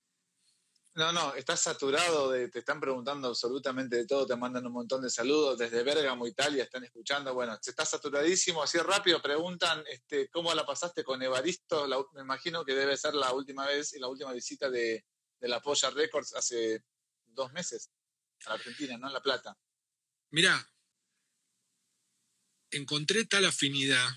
No, 0.95 1.13
no, 1.13 1.35
estás 1.35 1.61
saturado, 1.61 2.33
de, 2.33 2.49
te 2.49 2.59
están 2.59 2.81
preguntando 2.81 3.29
absolutamente 3.29 3.97
de 3.97 4.07
todo, 4.07 4.27
te 4.27 4.35
mandan 4.35 4.67
un 4.67 4.73
montón 4.73 5.01
de 5.03 5.11
saludos 5.11 5.57
desde 5.57 5.85
Bérgamo, 5.85 6.27
Italia, 6.27 6.65
están 6.65 6.83
escuchando. 6.83 7.33
Bueno, 7.35 7.57
está 7.65 7.85
saturadísimo, 7.85 8.63
así 8.63 8.79
rápido 8.79 9.23
preguntan 9.23 9.85
este, 9.89 10.29
cómo 10.29 10.53
la 10.55 10.67
pasaste 10.67 11.05
con 11.05 11.23
Evaristo. 11.23 11.87
me 12.15 12.23
imagino 12.23 12.65
que 12.65 12.75
debe 12.75 12.97
ser 12.97 13.15
la 13.15 13.33
última 13.33 13.65
vez 13.67 13.93
y 13.95 14.01
la 14.01 14.09
última 14.09 14.33
visita 14.33 14.69
de, 14.71 15.05
de 15.39 15.49
la 15.49 15.61
Polla 15.61 15.91
Records 15.91 16.35
hace 16.35 16.83
dos 17.27 17.53
meses 17.53 17.91
a 18.47 18.51
la 18.51 18.55
Argentina, 18.57 18.97
¿no? 18.99 19.07
En 19.07 19.13
La 19.13 19.23
Plata. 19.23 19.57
Mirá, 20.31 20.69
encontré 22.71 23.25
tal 23.25 23.45
afinidad, 23.45 24.09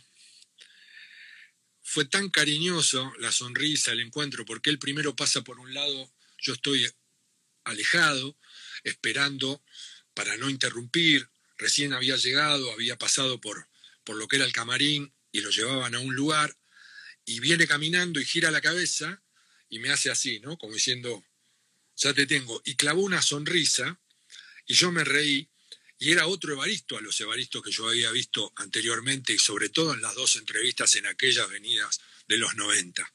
fue 1.92 2.06
tan 2.06 2.30
cariñoso 2.30 3.12
la 3.20 3.34
sonrisa, 3.34 3.92
el 3.92 4.00
encuentro, 4.00 4.46
porque 4.46 4.70
él 4.70 4.80
primero 4.80 5.14
pasa 5.14 5.42
por 5.42 5.60
un 5.60 5.74
lado, 5.74 6.10
yo 6.38 6.54
estoy 6.54 6.90
alejado, 7.66 8.38
esperando 8.86 9.62
para 10.14 10.38
no 10.38 10.50
interrumpir, 10.50 11.28
recién 11.58 11.92
había 11.92 12.16
llegado, 12.16 12.72
había 12.72 12.98
pasado 12.98 13.42
por, 13.42 13.68
por 14.06 14.16
lo 14.16 14.30
que 14.30 14.38
era 14.38 14.46
el 14.46 14.54
camarín 14.54 15.14
y 15.34 15.42
lo 15.42 15.50
llevaban 15.50 15.94
a 15.94 16.00
un 16.00 16.16
lugar, 16.16 16.58
y 17.26 17.42
viene 17.42 17.68
caminando 17.68 18.22
y 18.22 18.26
gira 18.26 18.52
la 18.52 18.62
cabeza 18.62 19.22
y 19.68 19.80
me 19.80 19.90
hace 19.90 20.10
así, 20.10 20.40
¿no? 20.40 20.58
Como 20.58 20.76
diciendo, 20.76 21.26
ya 21.98 22.14
te 22.14 22.26
tengo. 22.26 22.62
Y 22.64 22.76
clavó 22.76 23.02
una 23.02 23.22
sonrisa 23.22 24.00
y 24.66 24.76
yo 24.76 24.94
me 24.94 25.04
reí 25.04 25.50
y 26.02 26.12
era 26.12 26.26
otro 26.26 26.52
Evaristo 26.52 26.98
a 26.98 27.02
los 27.02 27.22
Evaristos 27.22 27.62
que 27.62 27.70
yo 27.70 27.88
había 27.88 28.10
visto 28.10 28.52
anteriormente 28.56 29.34
y 29.34 29.38
sobre 29.38 29.70
todo 29.70 29.94
en 29.94 30.02
las 30.02 30.16
dos 30.16 30.36
entrevistas 30.36 30.96
en 30.96 31.06
aquellas 31.06 31.48
venidas 31.48 32.02
de 32.28 32.38
los 32.40 32.56
90. 32.56 33.14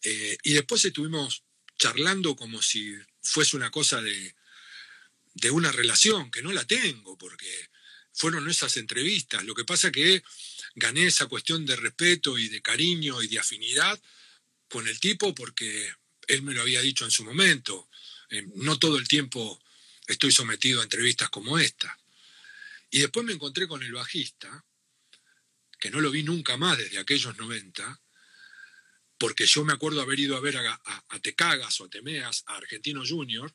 Eh, 0.00 0.38
y 0.42 0.54
después 0.54 0.82
estuvimos 0.86 1.42
charlando 1.78 2.34
como 2.34 2.62
si 2.62 2.96
fuese 3.22 3.56
una 3.56 3.70
cosa 3.70 4.00
de, 4.00 4.34
de 5.34 5.50
una 5.50 5.70
relación, 5.70 6.30
que 6.30 6.40
no 6.40 6.50
la 6.50 6.66
tengo, 6.66 7.18
porque 7.18 7.68
fueron 8.14 8.48
esas 8.48 8.78
entrevistas. 8.78 9.44
Lo 9.44 9.54
que 9.54 9.66
pasa 9.66 9.92
que 9.92 10.22
gané 10.76 11.08
esa 11.08 11.26
cuestión 11.26 11.66
de 11.66 11.76
respeto 11.76 12.38
y 12.38 12.48
de 12.48 12.62
cariño 12.62 13.22
y 13.22 13.28
de 13.28 13.38
afinidad 13.38 14.00
con 14.70 14.88
el 14.88 14.98
tipo 14.98 15.34
porque 15.34 15.92
él 16.26 16.40
me 16.40 16.54
lo 16.54 16.62
había 16.62 16.80
dicho 16.80 17.04
en 17.04 17.10
su 17.10 17.22
momento. 17.22 17.90
Eh, 18.30 18.46
no 18.54 18.78
todo 18.78 18.96
el 18.96 19.06
tiempo 19.06 19.60
estoy 20.06 20.32
sometido 20.32 20.80
a 20.80 20.84
entrevistas 20.84 21.30
como 21.30 21.58
esta. 21.58 21.98
Y 22.90 23.00
después 23.00 23.26
me 23.26 23.32
encontré 23.32 23.66
con 23.66 23.82
el 23.82 23.92
bajista, 23.92 24.64
que 25.78 25.90
no 25.90 26.00
lo 26.00 26.10
vi 26.10 26.22
nunca 26.22 26.56
más 26.56 26.78
desde 26.78 26.98
aquellos 26.98 27.36
90, 27.36 28.00
porque 29.18 29.46
yo 29.46 29.64
me 29.64 29.72
acuerdo 29.72 30.00
haber 30.00 30.20
ido 30.20 30.36
a 30.36 30.40
ver 30.40 30.56
a, 30.56 30.80
a, 31.08 31.18
Tecagas 31.20 31.80
o 31.80 31.84
a 31.84 31.88
Temeas, 31.88 32.44
a 32.46 32.56
Argentino 32.56 33.02
Junior, 33.06 33.52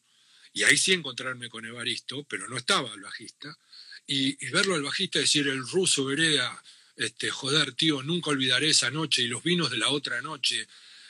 y 0.53 0.63
ahí 0.63 0.77
sí 0.77 0.91
encontrarme 0.93 1.49
con 1.49 1.65
Evaristo, 1.65 2.23
pero 2.25 2.47
no 2.47 2.57
estaba 2.57 2.93
el 2.93 3.01
bajista, 3.01 3.57
y, 4.05 4.35
verlo 4.49 4.75
al 4.75 4.83
bajista 4.83 5.19
decir 5.19 5.47
el 5.47 5.65
ruso 5.67 6.05
Berea, 6.05 6.61
este, 6.95 7.29
joder, 7.29 7.73
tío, 7.73 8.03
nunca 8.03 8.31
olvidaré 8.31 8.69
esa 8.69 8.91
noche 8.91 9.21
y 9.21 9.27
los 9.27 9.43
vinos 9.43 9.71
de 9.71 9.77
la 9.77 9.89
otra 9.89 10.21
noche, 10.21 10.67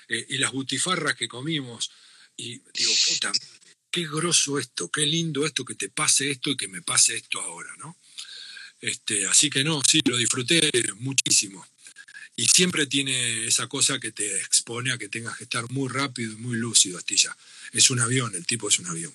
eh, 0.08 0.26
y 0.30 0.38
las 0.38 0.52
butifarras 0.52 1.16
que 1.16 1.28
comimos. 1.28 1.92
Y 2.38 2.60
digo, 2.74 2.94
puta, 3.10 3.32
qué 3.92 4.08
groso 4.08 4.58
esto, 4.58 4.90
qué 4.90 5.06
lindo 5.06 5.46
esto 5.46 5.66
que 5.66 5.76
te 5.76 5.90
pase 5.90 6.32
esto 6.32 6.50
y 6.50 6.58
que 6.58 6.68
me 6.68 6.82
pase 6.82 7.16
esto 7.16 7.42
ahora, 7.42 7.74
¿no? 7.78 7.98
Este, 8.80 9.28
así 9.28 9.50
que 9.50 9.64
no, 9.64 9.82
sí, 9.88 10.02
lo 10.06 10.18
disfruté 10.18 10.72
muchísimo. 10.96 11.66
Y 12.36 12.46
siempre 12.46 12.88
tiene 12.88 13.46
esa 13.46 13.68
cosa 13.68 14.00
que 14.00 14.12
te 14.12 14.38
expone 14.38 14.92
a 14.92 14.98
que 14.98 15.10
tengas 15.10 15.38
que 15.38 15.44
estar 15.44 15.70
muy 15.70 15.90
rápido 15.90 16.34
y 16.34 16.38
muy 16.38 16.58
lúcido, 16.58 16.98
Astilla. 16.98 17.36
Es 17.74 17.92
un 17.92 18.00
avión, 18.00 18.34
el 18.34 18.46
tipo 18.46 18.70
es 18.70 18.80
un 18.80 18.88
avión. 18.88 19.14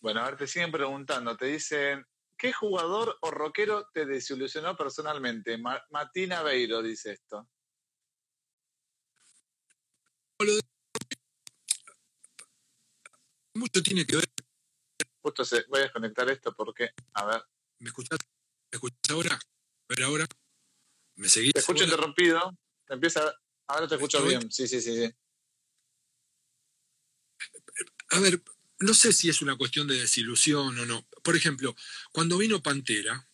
Bueno, 0.00 0.20
a 0.20 0.26
ver, 0.26 0.36
te 0.36 0.46
siguen 0.46 0.72
preguntando, 0.72 1.36
te 1.36 1.46
dicen, 1.46 2.04
¿qué 2.36 2.52
jugador 2.52 3.16
o 3.22 3.30
rockero 3.30 3.88
te 3.94 4.04
desilusionó 4.04 4.76
personalmente? 4.76 5.56
Martina 5.90 6.42
Beiro 6.42 6.82
dice 6.82 7.12
esto 7.12 7.48
mucho 13.58 13.82
tiene 13.82 14.06
que 14.06 14.16
ver. 14.16 14.28
Justo 15.20 15.44
se, 15.44 15.64
voy 15.68 15.80
a 15.80 15.82
desconectar 15.84 16.30
esto 16.30 16.54
porque, 16.54 16.90
a 17.14 17.26
ver. 17.26 17.42
¿Me 17.80 17.88
escuchas? 17.88 18.18
¿Me 18.70 18.76
escuchas 18.76 19.10
ahora? 19.10 19.34
A 19.34 19.86
ver 19.88 20.02
ahora. 20.02 20.26
¿Me 21.16 21.28
seguís? 21.28 21.52
Te 21.52 21.60
escucho 21.60 21.84
interrumpido. 21.84 22.56
empieza, 22.88 23.34
ahora 23.66 23.88
te 23.88 23.96
escucho 23.96 24.24
bien. 24.24 24.50
Sí, 24.50 24.68
sí, 24.68 24.80
sí, 24.80 24.94
sí. 24.94 25.14
A 28.10 28.20
ver, 28.20 28.42
no 28.78 28.94
sé 28.94 29.12
si 29.12 29.28
es 29.28 29.42
una 29.42 29.56
cuestión 29.56 29.86
de 29.86 30.00
desilusión 30.00 30.78
o 30.78 30.86
no. 30.86 31.06
Por 31.22 31.36
ejemplo, 31.36 31.74
cuando 32.12 32.38
vino 32.38 32.62
Pantera, 32.62 33.28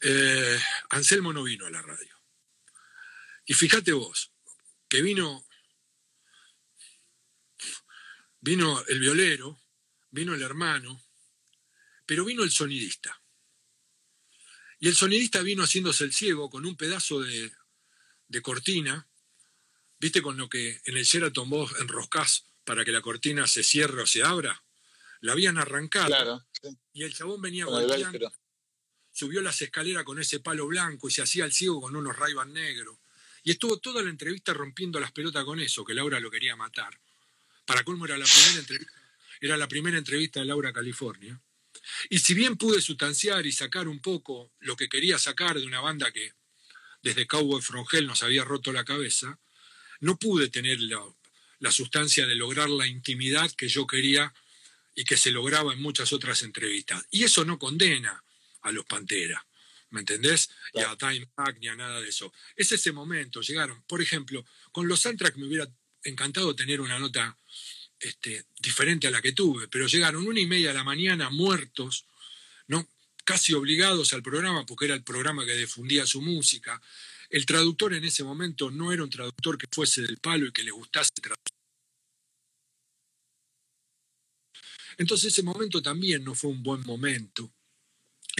eh, 0.00 0.58
Anselmo 0.90 1.32
no 1.32 1.42
vino 1.42 1.66
a 1.66 1.70
la 1.70 1.82
radio. 1.82 2.14
Y 3.44 3.54
fíjate 3.54 3.92
vos, 3.92 4.32
que 4.88 5.02
vino 5.02 5.44
Vino 8.44 8.84
el 8.88 9.00
violero, 9.00 9.58
vino 10.10 10.34
el 10.34 10.42
hermano, 10.42 11.02
pero 12.04 12.26
vino 12.26 12.42
el 12.42 12.50
sonidista. 12.50 13.18
Y 14.78 14.88
el 14.88 14.94
sonidista 14.94 15.40
vino 15.40 15.62
haciéndose 15.62 16.04
el 16.04 16.12
ciego 16.12 16.50
con 16.50 16.66
un 16.66 16.76
pedazo 16.76 17.22
de, 17.22 17.50
cortina, 18.42 19.08
¿viste 19.98 20.20
con 20.20 20.36
lo 20.36 20.50
que 20.50 20.78
en 20.84 20.98
el 20.98 21.04
Sheraton 21.04 21.48
vos 21.48 21.72
enroscás 21.80 22.44
para 22.64 22.84
que 22.84 22.92
la 22.92 23.00
cortina 23.00 23.46
se 23.46 23.62
cierre 23.62 24.02
o 24.02 24.06
se 24.06 24.22
abra? 24.22 24.62
La 25.22 25.32
habían 25.32 25.56
arrancado. 25.56 26.46
Y 26.92 27.04
el 27.04 27.14
chabón 27.14 27.40
venía 27.40 27.64
golpeando, 27.64 28.30
subió 29.10 29.40
las 29.40 29.62
escaleras 29.62 30.04
con 30.04 30.20
ese 30.20 30.40
palo 30.40 30.66
blanco 30.66 31.08
y 31.08 31.12
se 31.12 31.22
hacía 31.22 31.46
el 31.46 31.52
ciego 31.54 31.80
con 31.80 31.96
unos 31.96 32.14
raibas 32.14 32.48
negros. 32.48 32.98
Y 33.42 33.52
estuvo 33.52 33.78
toda 33.78 34.02
la 34.02 34.10
entrevista 34.10 34.52
rompiendo 34.52 35.00
las 35.00 35.12
pelotas 35.12 35.46
con 35.46 35.60
eso, 35.60 35.82
que 35.82 35.94
Laura 35.94 36.20
lo 36.20 36.30
quería 36.30 36.56
matar. 36.56 37.00
Para 37.64 37.84
colmo 37.84 38.04
era 38.04 38.18
la 38.18 38.26
primera 38.26 38.58
entrevista, 38.60 38.92
era 39.40 39.56
la 39.56 39.68
primera 39.68 39.98
entrevista 39.98 40.40
de 40.40 40.46
Laura 40.46 40.72
California. 40.72 41.40
Y 42.08 42.18
si 42.18 42.34
bien 42.34 42.56
pude 42.56 42.80
sustanciar 42.80 43.46
y 43.46 43.52
sacar 43.52 43.88
un 43.88 44.00
poco 44.00 44.52
lo 44.60 44.76
que 44.76 44.88
quería 44.88 45.18
sacar 45.18 45.58
de 45.58 45.66
una 45.66 45.80
banda 45.80 46.12
que 46.12 46.32
desde 47.02 47.26
Cowboy 47.26 47.60
Frongel 47.60 48.06
nos 48.06 48.22
había 48.22 48.44
roto 48.44 48.72
la 48.72 48.84
cabeza, 48.84 49.38
no 50.00 50.18
pude 50.18 50.48
tener 50.48 50.80
la, 50.80 51.02
la 51.58 51.70
sustancia 51.70 52.26
de 52.26 52.34
lograr 52.34 52.70
la 52.70 52.86
intimidad 52.86 53.50
que 53.52 53.68
yo 53.68 53.86
quería 53.86 54.32
y 54.94 55.04
que 55.04 55.16
se 55.16 55.30
lograba 55.30 55.72
en 55.72 55.82
muchas 55.82 56.12
otras 56.12 56.42
entrevistas. 56.42 57.04
Y 57.10 57.24
eso 57.24 57.44
no 57.44 57.58
condena 57.58 58.24
a 58.62 58.72
los 58.72 58.86
Pantera, 58.86 59.46
¿me 59.90 60.00
entendés? 60.00 60.50
Y 60.72 60.80
a 60.80 60.96
Time 60.96 61.28
Back 61.36 61.58
ni 61.58 61.68
a 61.68 61.74
nada 61.74 62.00
de 62.00 62.08
eso. 62.08 62.32
Es 62.56 62.72
ese 62.72 62.92
momento, 62.92 63.40
llegaron. 63.40 63.82
Por 63.82 64.00
ejemplo, 64.00 64.44
con 64.72 64.88
los 64.88 65.04
Antrax 65.04 65.36
me 65.36 65.46
hubiera 65.46 65.68
encantado 66.04 66.54
tener 66.54 66.80
una 66.80 66.98
nota 66.98 67.36
este, 67.98 68.44
diferente 68.58 69.06
a 69.06 69.10
la 69.10 69.22
que 69.22 69.32
tuve, 69.32 69.68
pero 69.68 69.86
llegaron 69.86 70.26
una 70.26 70.40
y 70.40 70.46
media 70.46 70.68
de 70.68 70.74
la 70.74 70.84
mañana 70.84 71.30
muertos, 71.30 72.06
¿no? 72.66 72.88
casi 73.24 73.54
obligados 73.54 74.12
al 74.12 74.22
programa, 74.22 74.66
porque 74.66 74.84
era 74.84 74.94
el 74.94 75.02
programa 75.02 75.44
que 75.44 75.56
difundía 75.56 76.06
su 76.06 76.20
música. 76.20 76.80
El 77.30 77.46
traductor 77.46 77.94
en 77.94 78.04
ese 78.04 78.22
momento 78.22 78.70
no 78.70 78.92
era 78.92 79.02
un 79.02 79.10
traductor 79.10 79.56
que 79.56 79.66
fuese 79.70 80.02
del 80.02 80.18
palo 80.18 80.46
y 80.46 80.52
que 80.52 80.62
le 80.62 80.70
gustase 80.70 81.10
traducir. 81.20 81.54
Entonces 84.98 85.32
ese 85.32 85.42
momento 85.42 85.82
también 85.82 86.22
no 86.22 86.34
fue 86.34 86.50
un 86.50 86.62
buen 86.62 86.82
momento. 86.82 87.52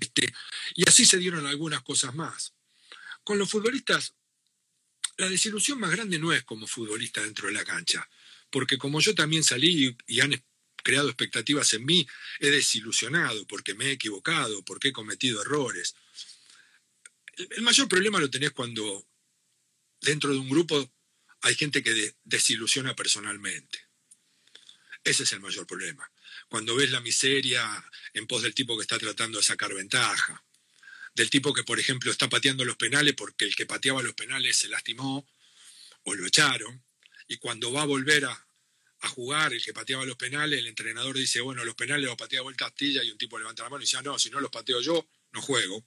Este, 0.01 0.33
y 0.75 0.89
así 0.89 1.05
se 1.05 1.19
dieron 1.19 1.47
algunas 1.47 1.83
cosas 1.83 2.15
más. 2.15 2.53
Con 3.25 3.39
los 3.39 3.51
futbolistas 3.51 4.15
la 5.17 5.29
desilusión 5.29 5.79
más 5.79 5.91
grande 5.91 6.19
no 6.19 6.33
es 6.33 6.43
como 6.45 6.67
futbolista 6.67 7.23
dentro 7.23 7.49
de 7.49 7.55
la 7.55 7.65
cancha, 7.65 8.09
porque 8.51 8.79
como 8.79 9.01
yo 9.01 9.15
también 9.15 9.45
salí 9.45 9.97
y 10.07 10.21
han 10.21 10.43
creado 10.83 11.09
expectativas 11.09 11.73
en 11.75 11.85
mí, 11.85 12.07
he 12.41 12.51
desilusionado 12.51 13.47
porque 13.47 13.75
me 13.75 13.87
he 13.87 13.93
equivocado, 13.93 14.65
porque 14.65 14.89
he 14.89 14.93
cometido 14.93 15.43
errores. 15.43 15.95
El 17.37 17.63
mayor 17.63 17.89
problema 17.89 18.21
lo 18.21 18.31
tenés 18.31 18.53
cuando 18.53 19.09
dentro 20.01 20.31
de 20.31 20.39
un 20.39 20.49
grupo 20.49 20.93
hay 21.41 21.55
gente 21.55 21.83
que 21.83 22.15
desilusiona 22.25 22.95
personalmente. 22.95 23.87
Ese 25.03 25.25
es 25.25 25.33
el 25.33 25.41
mayor 25.41 25.67
problema. 25.67 26.11
Cuando 26.49 26.77
ves 26.77 26.91
la 26.91 27.01
miseria 27.01 27.85
en 28.13 28.27
pos 28.27 28.43
del 28.43 28.55
tipo 28.55 28.77
que 28.77 28.83
está 28.83 28.99
tratando 28.99 29.39
de 29.39 29.45
sacar 29.45 29.75
ventaja, 29.75 30.44
del 31.15 31.31
tipo 31.31 31.55
que, 31.55 31.65
por 31.65 31.79
ejemplo, 31.79 32.11
está 32.11 32.29
pateando 32.29 32.65
los 32.65 32.77
penales 32.77 33.15
porque 33.15 33.45
el 33.45 33.55
que 33.55 33.67
pateaba 33.67 34.03
los 34.03 34.15
penales 34.15 34.57
se 34.57 34.69
lastimó 34.69 35.27
o 36.05 36.15
lo 36.15 36.27
echaron, 36.27 36.85
y 37.29 37.39
cuando 37.39 37.73
va 37.73 37.83
a 37.83 37.87
volver 37.87 38.25
a, 38.27 38.47
jugar 39.09 39.53
el 39.53 39.63
que 39.63 39.75
pateaba 39.75 40.07
los 40.07 40.17
penales, 40.17 40.59
el 40.59 40.67
entrenador 40.67 41.15
dice, 41.19 41.43
bueno, 41.43 41.63
los 41.63 41.75
penales 41.75 42.07
los 42.07 42.17
patea 42.17 42.41
vuelta 42.41 42.65
Castilla, 42.65 43.03
y 43.03 43.11
un 43.11 43.19
tipo 43.19 43.39
levanta 43.39 43.63
la 43.63 43.69
mano 43.69 43.83
y 43.83 43.85
dice, 43.85 43.99
ah, 43.99 44.03
no, 44.03 44.19
si 44.19 44.31
no 44.31 44.41
los 44.41 44.51
pateo 44.51 44.81
yo, 44.81 45.07
no 45.33 45.43
juego. 45.43 45.87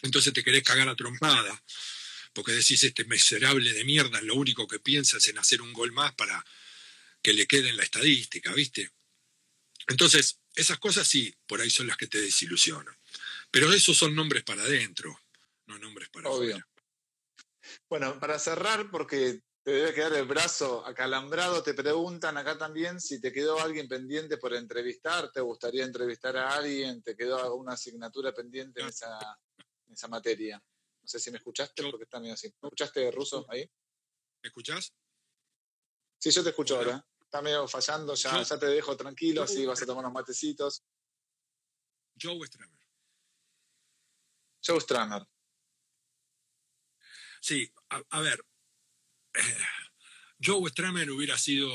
Entonces 0.00 0.32
te 0.32 0.42
querés 0.42 0.62
cagar 0.62 0.88
a 0.88 0.96
trompada, 0.96 1.62
porque 2.32 2.52
decís, 2.52 2.82
este 2.82 3.04
miserable 3.04 3.70
de 3.74 3.84
mierda, 3.84 4.22
lo 4.22 4.34
único 4.34 4.66
que 4.66 4.78
piensa 4.78 5.18
es 5.18 5.28
en 5.28 5.38
hacer 5.38 5.60
un 5.60 5.74
gol 5.74 5.92
más 5.92 6.14
para 6.14 6.42
que 7.20 7.34
le 7.34 7.46
quede 7.46 7.68
en 7.68 7.76
la 7.76 7.84
estadística, 7.84 8.54
¿viste? 8.54 8.90
Entonces, 9.88 10.38
esas 10.54 10.78
cosas 10.78 11.06
sí, 11.06 11.34
por 11.46 11.60
ahí 11.60 11.68
son 11.68 11.86
las 11.86 11.98
que 11.98 12.06
te 12.06 12.18
desilusionan. 12.18 12.96
Pero 13.52 13.70
esos 13.70 13.96
son 13.96 14.14
nombres 14.14 14.42
para 14.44 14.62
adentro, 14.62 15.14
no 15.66 15.78
nombres 15.78 16.08
para 16.08 16.30
afuera. 16.30 16.66
Bueno, 17.88 18.18
para 18.18 18.38
cerrar, 18.38 18.90
porque 18.90 19.42
te 19.62 19.70
debe 19.70 19.94
quedar 19.94 20.14
el 20.14 20.24
brazo 20.24 20.84
acalambrado, 20.86 21.62
te 21.62 21.74
preguntan 21.74 22.38
acá 22.38 22.56
también 22.56 22.98
si 22.98 23.20
te 23.20 23.30
quedó 23.30 23.60
alguien 23.60 23.86
pendiente 23.86 24.38
por 24.38 24.54
entrevistar, 24.54 25.30
te 25.30 25.42
gustaría 25.42 25.84
entrevistar 25.84 26.34
a 26.38 26.54
alguien, 26.54 27.02
te 27.02 27.14
quedó 27.14 27.38
alguna 27.38 27.74
asignatura 27.74 28.32
pendiente 28.32 28.80
en 28.80 28.88
esa, 28.88 29.18
en 29.86 29.92
esa 29.92 30.08
materia. 30.08 30.56
No 31.02 31.06
sé 31.06 31.20
si 31.20 31.30
me 31.30 31.36
escuchaste, 31.36 31.82
porque 31.90 32.04
está 32.04 32.18
medio 32.20 32.34
así. 32.34 32.48
¿Me 32.62 32.68
escuchaste 32.68 33.10
ruso 33.10 33.44
ahí? 33.50 33.70
¿Me 34.42 34.48
escuchás? 34.48 34.94
Sí, 36.18 36.30
yo 36.30 36.42
te 36.42 36.50
escucho 36.50 36.78
ahora. 36.78 37.06
Está 37.20 37.42
medio 37.42 37.68
fallando, 37.68 38.14
ya, 38.14 38.42
ya 38.42 38.58
te 38.58 38.66
dejo 38.66 38.96
tranquilo, 38.96 39.42
así 39.42 39.66
vas 39.66 39.82
a 39.82 39.86
tomar 39.86 40.04
unos 40.04 40.14
matecitos. 40.14 40.82
Joe 42.20 42.46
Stramer. 42.46 42.81
Joe 44.64 44.80
Stramer. 44.80 45.26
Sí, 47.40 47.72
a, 47.88 48.20
ver, 48.20 48.44
eh, 49.34 49.66
Joe 50.40 50.70
Stramer 50.70 51.10
hubiera 51.10 51.36
sido 51.36 51.70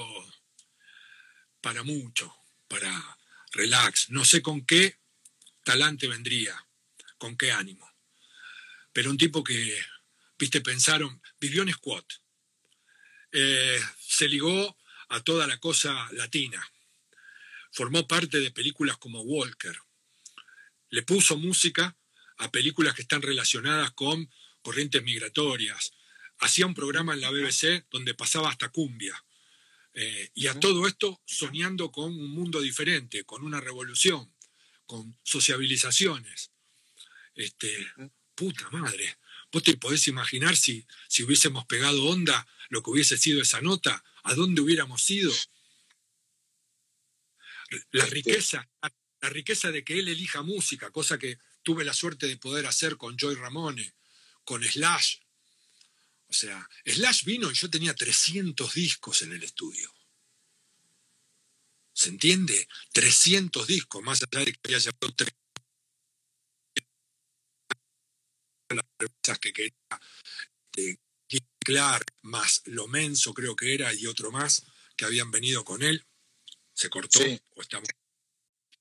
para 1.60 1.84
mucho, 1.84 2.34
para 2.70 3.18
relax. 3.52 4.10
No 4.10 4.24
sé 4.24 4.42
con 4.42 4.66
qué 4.66 5.00
talante 5.64 6.08
vendría, 6.08 6.66
con 7.18 7.36
qué 7.36 7.52
ánimo. 7.52 7.92
Pero 8.94 9.10
un 9.10 9.18
tipo 9.18 9.44
que, 9.44 9.78
viste, 10.40 10.62
pensaron, 10.62 11.22
vivió 11.40 11.64
en 11.64 11.74
squat, 11.74 12.06
eh, 13.34 13.80
se 14.00 14.30
ligó 14.30 14.78
a 15.10 15.20
toda 15.20 15.46
la 15.48 15.58
cosa 15.58 16.08
latina, 16.14 16.66
formó 17.72 18.08
parte 18.08 18.40
de 18.40 18.52
películas 18.52 18.98
como 18.98 19.22
Walker, 19.22 19.78
le 20.90 21.04
puso 21.04 21.38
música 21.38 21.98
a 22.38 22.52
películas 22.52 22.94
que 22.94 23.02
están 23.02 23.22
relacionadas 23.22 23.92
con 23.92 24.30
corrientes 24.62 25.04
migratorias. 25.04 25.94
Hacía 26.40 26.66
un 26.66 26.74
programa 26.74 27.14
en 27.14 27.22
la 27.22 27.32
BBC 27.32 27.86
donde 27.90 28.14
pasaba 28.14 28.50
hasta 28.50 28.70
cumbia. 28.70 29.24
Eh, 29.94 30.30
y 30.36 30.48
a 30.48 30.60
todo 30.60 30.88
esto 30.88 31.22
soñando 31.26 31.92
con 31.92 32.06
un 32.06 32.30
mundo 32.30 32.62
diferente, 32.62 33.24
con 33.24 33.44
una 33.44 33.60
revolución, 33.60 34.32
con 34.86 35.18
sociabilizaciones. 35.24 36.52
Este, 37.34 37.88
puta 38.36 38.70
madre, 38.70 39.18
vos 39.52 39.64
te 39.64 39.76
podés 39.78 40.08
imaginar 40.08 40.56
si, 40.56 40.86
si 41.08 41.24
hubiésemos 41.24 41.66
pegado 41.66 42.06
onda 42.06 42.48
lo 42.70 42.84
que 42.84 42.92
hubiese 42.92 43.18
sido 43.18 43.42
esa 43.42 43.62
nota, 43.62 44.04
a 44.24 44.36
dónde 44.36 44.62
hubiéramos 44.62 45.10
ido. 45.10 45.34
La 47.92 48.04
este 48.04 48.16
riqueza, 48.16 48.70
la 49.22 49.30
riqueza 49.30 49.72
de 49.72 49.84
que 49.84 50.00
él 50.00 50.08
elija 50.08 50.42
música, 50.44 50.92
cosa 50.92 51.18
que 51.18 51.40
tuve 51.68 51.84
la 51.84 51.94
suerte 51.94 52.28
de 52.28 52.38
poder 52.38 52.66
hacer 52.66 52.96
con 52.96 53.18
Joy 53.18 53.36
Ramone, 53.36 53.94
con 54.46 54.64
Slash. 54.64 55.18
O 56.30 56.34
sea, 56.34 56.66
Slash 56.86 57.26
vino 57.26 57.52
y 57.52 57.56
yo 57.56 57.70
tenía 57.70 57.94
300 57.94 58.74
discos 58.74 59.22
en 59.24 59.34
el 59.34 59.44
estudio. 59.44 59.94
¿Se 61.92 62.08
entiende? 62.08 62.70
300 62.94 63.68
discos, 63.68 64.02
más 64.02 64.24
allá 64.24 64.46
de 64.46 64.54
que 64.54 64.60
había 64.64 64.80
llevado 64.80 65.14
tres 65.14 65.34
las 69.26 69.40
que 69.40 69.52
quería 69.52 69.74
de 70.72 70.98
Clark, 71.60 72.14
más 72.22 72.62
Lomenso 72.64 73.34
creo 73.34 73.58
que 73.58 73.74
era, 73.74 73.94
y 73.94 74.06
otro 74.06 74.32
más 74.32 74.64
que 74.96 75.04
habían 75.04 75.32
venido 75.32 75.66
con 75.66 75.84
él. 75.84 76.06
Se 76.74 76.90
cortó. 76.90 77.20
O 77.56 77.62
estamos 77.62 77.90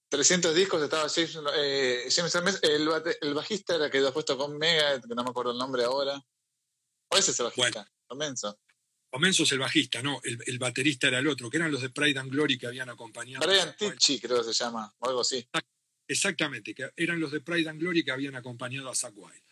300 0.08 0.54
discos 0.54 0.82
estaba 0.82 1.08
James, 1.08 1.36
eh, 1.54 2.08
el, 2.62 2.88
el, 3.20 3.34
bajista 3.34 3.74
era 3.74 3.90
que 3.90 4.00
después 4.00 4.24
tocó 4.24 4.46
con 4.46 4.56
Mega, 4.56 5.00
que 5.00 5.14
no 5.14 5.24
me 5.24 5.30
acuerdo 5.30 5.52
el 5.52 5.58
nombre 5.58 5.84
ahora. 5.84 6.22
¿O 7.08 7.16
ese 7.16 7.32
es 7.32 7.40
el 7.40 7.46
bajista? 7.46 7.90
Comenzo. 8.06 8.58
Comenzo 9.10 9.44
es 9.44 9.52
el 9.52 9.58
bajista, 9.58 10.02
no, 10.02 10.20
el, 10.24 10.58
baterista 10.58 11.08
era 11.08 11.20
el 11.20 11.26
otro, 11.26 11.48
que 11.48 11.56
eran 11.56 11.72
los 11.72 11.80
de 11.80 11.90
Pride 11.90 12.18
and 12.18 12.30
Glory 12.30 12.58
que 12.58 12.66
habían 12.66 12.90
acompañado. 12.90 13.46
Brian 13.46 13.74
Tichy 13.76 14.20
creo 14.20 14.38
que 14.38 14.52
se 14.52 14.64
llama, 14.64 14.92
o 14.98 15.08
algo 15.08 15.20
así. 15.22 15.48
Exactamente, 16.08 16.74
que 16.74 16.90
eran 16.96 17.18
los 17.18 17.32
de 17.32 17.40
Pride 17.40 17.70
and 17.70 17.80
Glory 17.80 18.04
que 18.04 18.12
habían 18.12 18.36
acompañado 18.36 18.90
a 18.90 18.94
Zack 18.94 19.14
Wild. 19.16 19.42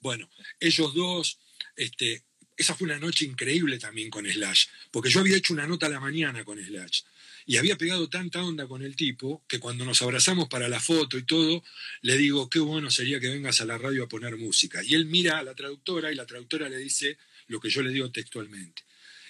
Bueno, 0.00 0.30
ellos 0.60 0.94
dos, 0.94 1.40
este, 1.74 2.24
esa 2.56 2.74
fue 2.74 2.86
una 2.86 2.98
noche 2.98 3.24
increíble 3.24 3.78
también 3.78 4.08
con 4.10 4.26
Slash, 4.26 4.66
porque 4.90 5.10
yo 5.10 5.20
había 5.20 5.36
hecho 5.36 5.52
una 5.52 5.66
nota 5.66 5.86
a 5.86 5.90
la 5.90 6.00
mañana 6.00 6.44
con 6.44 6.62
Slash. 6.62 7.02
Y 7.48 7.56
había 7.56 7.78
pegado 7.78 8.10
tanta 8.10 8.44
onda 8.44 8.68
con 8.68 8.82
el 8.82 8.94
tipo 8.94 9.42
que 9.48 9.58
cuando 9.58 9.86
nos 9.86 10.02
abrazamos 10.02 10.48
para 10.48 10.68
la 10.68 10.80
foto 10.80 11.16
y 11.16 11.22
todo, 11.22 11.64
le 12.02 12.18
digo, 12.18 12.50
qué 12.50 12.58
bueno 12.58 12.90
sería 12.90 13.20
que 13.20 13.30
vengas 13.30 13.62
a 13.62 13.64
la 13.64 13.78
radio 13.78 14.04
a 14.04 14.08
poner 14.08 14.36
música. 14.36 14.84
Y 14.84 14.94
él 14.94 15.06
mira 15.06 15.38
a 15.38 15.42
la 15.42 15.54
traductora 15.54 16.12
y 16.12 16.14
la 16.14 16.26
traductora 16.26 16.68
le 16.68 16.76
dice 16.76 17.16
lo 17.46 17.58
que 17.58 17.70
yo 17.70 17.80
le 17.80 17.90
digo 17.90 18.12
textualmente. 18.12 18.82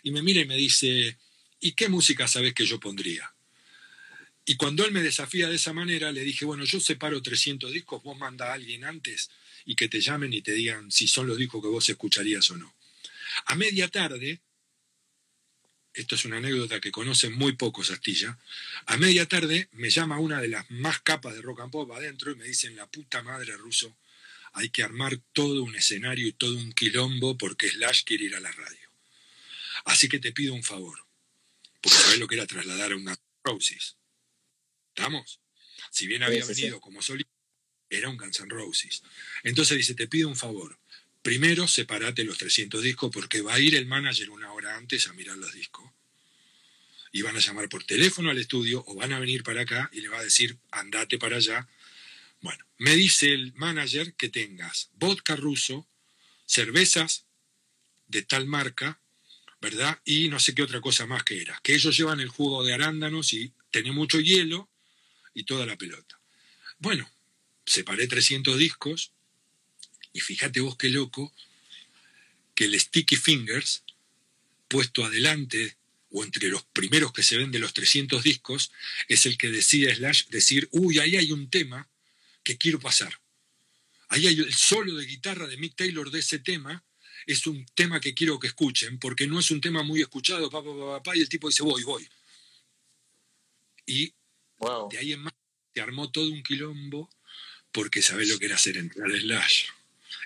Y 0.03 0.11
me 0.11 0.21
mira 0.23 0.41
y 0.41 0.47
me 0.47 0.57
dice, 0.57 1.17
¿y 1.61 1.73
qué 1.75 1.89
música 1.89 2.27
sabes 2.27 2.55
que 2.55 2.67
yo 2.67 2.81
pondría? 2.81 3.33
Y 4.45 4.57
cuando 4.57 4.85
él 4.85 4.91
me 4.91 5.05
desafía 5.05 5.49
de 5.49 5.55
esa 5.55 5.73
manera, 5.73 6.11
le 6.11 6.23
dije, 6.23 6.45
bueno, 6.45 6.65
yo 6.65 6.81
separo 6.81 7.23
300 7.23 7.73
discos, 7.73 8.03
vos 8.03 8.19
manda 8.19 8.51
a 8.51 8.55
alguien 8.55 8.85
antes 8.85 9.31
y 9.65 9.77
que 9.77 9.89
te 9.89 10.01
llamen 10.01 10.33
y 10.33 10.43
te 10.43 10.55
digan 10.55 10.91
si 10.91 11.07
son 11.07 11.29
los 11.29 11.39
discos 11.39 11.63
que 11.63 11.69
vos 11.69 11.89
escucharías 11.89 12.51
o 12.51 12.57
no. 12.57 12.75
A 13.45 13.55
media 13.55 13.87
tarde, 13.87 14.41
esto 16.01 16.15
es 16.15 16.25
una 16.25 16.39
anécdota 16.39 16.81
que 16.81 16.93
conocen 16.93 17.33
muy 17.33 17.53
pocos 17.53 17.91
Astilla, 17.91 18.39
a 18.87 18.97
media 18.97 19.27
tarde 19.27 19.69
me 19.73 19.91
llama 19.91 20.19
una 20.19 20.41
de 20.41 20.49
las 20.49 20.71
más 20.71 21.01
capas 21.01 21.35
de 21.35 21.43
rock 21.43 21.61
and 21.61 21.73
pop 21.73 21.91
adentro 21.93 22.31
y 22.31 22.37
me 22.37 22.45
dicen, 22.45 22.77
la 22.77 22.87
puta 22.87 23.23
madre 23.23 23.57
ruso, 23.57 23.97
hay 24.53 24.71
que 24.71 24.83
armar 24.83 25.19
todo 25.33 25.63
un 25.63 25.75
escenario 25.77 26.27
y 26.27 26.33
todo 26.33 26.57
un 26.57 26.73
quilombo 26.73 27.37
porque 27.37 27.69
Slash 27.69 28.05
quiere 28.05 28.25
ir 28.25 28.37
a 28.37 28.41
la 28.41 28.51
radio. 28.53 28.91
Así 29.85 30.09
que 30.09 30.19
te 30.19 30.33
pido 30.33 30.55
un 30.55 30.65
favor, 30.65 31.07
porque 31.81 31.99
sabes 31.99 32.19
lo 32.19 32.27
que 32.27 32.35
era 32.35 32.47
trasladar 32.47 32.93
a 32.93 32.97
una 32.97 33.19
Roses. 33.45 33.97
¿Estamos? 34.95 35.41
Si 35.91 36.07
bien 36.07 36.23
había 36.23 36.45
venido 36.45 36.81
como 36.81 37.03
solista, 37.03 37.33
era 37.89 38.09
un 38.09 38.17
Guns 38.17 38.41
N' 38.41 38.51
Roses. 38.51 39.03
Entonces 39.43 39.79
dice, 39.79 39.95
te 39.95 40.09
pido 40.09 40.29
un 40.29 40.37
favor, 40.37 40.79
primero 41.23 41.69
separate 41.69 42.25
los 42.25 42.39
300 42.39 42.83
discos 42.83 43.11
porque 43.13 43.41
va 43.41 43.55
a 43.55 43.61
ir 43.61 43.75
el 43.75 43.87
manager 43.87 44.31
una 44.31 44.53
hora 44.53 44.77
antes 44.77 45.09
a 45.09 45.13
mirar 45.13 45.37
los 45.37 45.53
discos. 45.53 45.91
Y 47.13 47.23
van 47.23 47.37
a 47.37 47.41
llamar 47.41 47.69
por 47.69 47.85
teléfono 47.85 48.31
al 48.31 48.39
estudio 48.39 48.85
o 48.87 48.95
van 48.95 49.13
a 49.13 49.19
venir 49.19 49.43
para 49.43 49.63
acá 49.63 49.91
y 49.93 50.01
le 50.01 50.09
va 50.09 50.19
a 50.19 50.25
decir, 50.25 50.59
andate 50.71 51.19
para 51.19 51.37
allá. 51.37 51.69
Bueno, 52.41 52.65
me 52.77 52.95
dice 52.95 53.33
el 53.33 53.53
manager 53.55 54.15
que 54.15 54.29
tengas 54.29 54.91
vodka 54.95 55.35
ruso, 55.35 55.87
cervezas 56.47 57.25
de 58.07 58.23
tal 58.23 58.47
marca, 58.47 59.01
¿verdad? 59.61 60.01
Y 60.05 60.29
no 60.29 60.39
sé 60.39 60.55
qué 60.55 60.63
otra 60.63 60.81
cosa 60.81 61.07
más 61.07 61.25
que 61.25 61.41
era. 61.41 61.59
Que 61.63 61.75
ellos 61.75 61.97
llevan 61.97 62.21
el 62.21 62.29
jugo 62.29 62.65
de 62.65 62.75
arándanos 62.75 63.33
y 63.33 63.53
tiene 63.71 63.93
mucho 63.93 64.21
hielo 64.21 64.69
y 65.35 65.45
toda 65.45 65.67
la 65.67 65.77
pelota. 65.77 66.21
Bueno, 66.79 67.11
separé 67.67 68.07
300 68.07 68.57
discos, 68.59 69.13
y 70.13 70.21
fíjate 70.21 70.61
vos 70.61 70.77
qué 70.77 70.89
loco 70.89 71.33
que 72.55 72.65
el 72.65 72.79
Sticky 72.79 73.17
Fingers, 73.17 73.85
puesto 74.67 75.05
adelante 75.05 75.77
o 76.11 76.25
entre 76.25 76.49
los 76.49 76.65
primeros 76.65 77.13
que 77.13 77.23
se 77.23 77.37
ven 77.37 77.53
de 77.53 77.59
los 77.59 77.73
300 77.73 78.23
discos, 78.23 78.73
es 79.09 79.27
el 79.27 79.37
que 79.39 79.49
decide 79.49 79.95
Slash 79.95 80.27
decir, 80.29 80.69
uy, 80.73 80.99
ahí 80.99 81.17
hay 81.17 81.33
un 81.33 81.51
tema 81.51 81.89
que 82.43 82.57
quiero 82.57 82.81
pasar. 82.81 83.21
Ahí 84.09 84.27
hay 84.27 84.39
el 84.39 84.55
solo 84.55 84.95
de 84.97 85.05
guitarra 85.05 85.47
de 85.47 85.59
Mick 85.59 85.77
Taylor 85.77 86.11
de 86.11 86.21
ese 86.21 86.39
tema, 86.39 86.83
es 87.27 87.47
un 87.47 87.67
tema 87.75 88.01
que 88.01 88.15
quiero 88.15 88.39
que 88.39 88.47
escuchen, 88.47 88.99
porque 88.99 89.27
no 89.27 89.39
es 89.39 89.51
un 89.51 89.61
tema 89.61 89.83
muy 89.83 90.01
escuchado, 90.01 90.51
papá, 90.51 90.71
papá, 90.71 90.97
papá, 90.99 91.17
y 91.17 91.21
el 91.21 91.29
tipo 91.29 91.49
dice, 91.49 91.63
voy, 91.63 91.83
voy. 91.85 92.09
Y 93.87 94.13
de 94.91 94.99
ahí 94.99 95.13
en 95.13 95.21
más 95.21 95.35
se 95.75 95.81
armó 95.81 96.11
todo 96.11 96.31
un 96.31 96.43
quilombo, 96.43 97.11
porque 97.71 98.03
sabés 98.03 98.29
lo 98.29 98.39
que 98.39 98.47
era 98.47 98.57
hacer 98.57 98.79
entrar 98.79 99.11
Slash. 99.11 99.67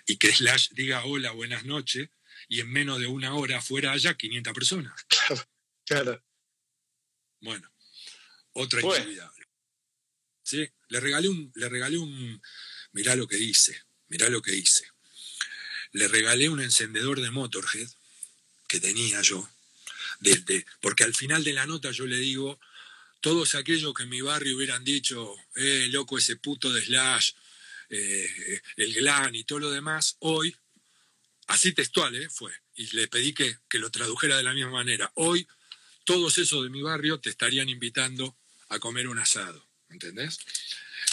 Y 0.07 0.17
que 0.17 0.33
Slash 0.33 0.71
diga 0.71 1.05
hola, 1.05 1.31
buenas 1.33 1.65
noches, 1.65 2.09
y 2.49 2.61
en 2.61 2.71
menos 2.71 2.99
de 2.99 3.07
una 3.07 3.35
hora 3.35 3.61
fuera 3.61 3.93
allá 3.93 4.15
500 4.15 4.53
personas. 4.53 4.93
Claro, 5.25 5.49
claro. 5.87 6.25
Bueno, 7.41 7.71
otra 8.53 8.81
inolvidable. 8.81 9.47
¿Sí? 10.43 10.69
Le 10.89 11.01
regalé 11.01 11.29
un, 11.29 11.53
le 11.55 11.69
regalé 11.69 11.99
un, 11.99 12.43
mirá 12.93 13.15
lo 13.15 13.27
que 13.27 13.39
hice, 13.39 13.83
mirá 14.09 14.29
lo 14.29 14.43
que 14.43 14.55
hice. 14.55 14.87
Le 15.93 16.09
regalé 16.09 16.49
un 16.49 16.61
encendedor 16.61 17.21
de 17.21 17.31
Motorhead 17.31 17.89
que 18.69 18.81
tenía 18.81 19.21
yo, 19.23 19.49
desde, 20.21 20.67
porque 20.81 21.05
al 21.05 21.15
final 21.15 21.45
de 21.45 21.53
la 21.53 21.67
nota 21.67 21.91
yo 21.91 22.07
le 22.07 22.17
digo, 22.17 22.59
todos 23.21 23.55
aquellos 23.55 23.95
que 23.95 24.03
en 24.03 24.09
mi 24.09 24.21
barrio 24.21 24.57
hubieran 24.57 24.85
dicho, 24.85 25.37
eh, 25.55 25.89
loco, 25.91 26.19
ese 26.19 26.37
puto 26.37 26.73
de 26.73 26.85
Slash, 26.85 27.33
eh, 27.93 28.61
el 28.77 28.95
Glan 28.95 29.35
y 29.35 29.45
todo 29.45 29.61
lo 29.61 29.71
demás, 29.71 30.17
hoy, 30.21 30.57
así 31.47 31.73
textual 31.73 32.15
eh, 32.17 32.29
fue, 32.31 32.53
y 32.75 32.87
le 32.97 33.07
pedí 33.07 33.35
que, 33.35 33.59
que 33.69 33.79
lo 33.79 33.91
tradujera 33.91 34.37
de 34.37 34.43
la 34.43 34.55
misma 34.55 34.71
manera, 34.71 35.13
hoy 35.15 35.47
todos 36.05 36.39
esos 36.39 36.65
de 36.65 36.71
mi 36.71 36.83
barrio 36.83 37.21
te 37.21 37.31
estarían 37.31 37.69
invitando 37.69 38.37
a 38.71 38.79
comer 38.79 39.09
un 39.09 39.19
asado, 39.19 39.69
¿entendés? 39.91 40.39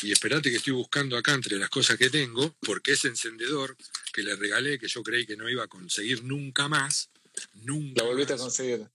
Y 0.01 0.13
espérate 0.13 0.49
que 0.49 0.57
estoy 0.57 0.73
buscando 0.73 1.17
acá 1.17 1.33
entre 1.33 1.57
las 1.57 1.69
cosas 1.69 1.97
que 1.97 2.09
tengo, 2.09 2.55
porque 2.61 2.93
ese 2.93 3.09
encendedor 3.09 3.75
que 4.13 4.23
le 4.23 4.35
regalé, 4.35 4.79
que 4.79 4.87
yo 4.87 5.03
creí 5.03 5.25
que 5.25 5.35
no 5.35 5.49
iba 5.49 5.65
a 5.65 5.67
conseguir 5.67 6.23
nunca 6.23 6.69
más, 6.69 7.09
nunca. 7.55 8.03
Lo 8.03 8.07
volviste 8.09 8.33
a 8.33 8.37
conseguir. 8.37 8.87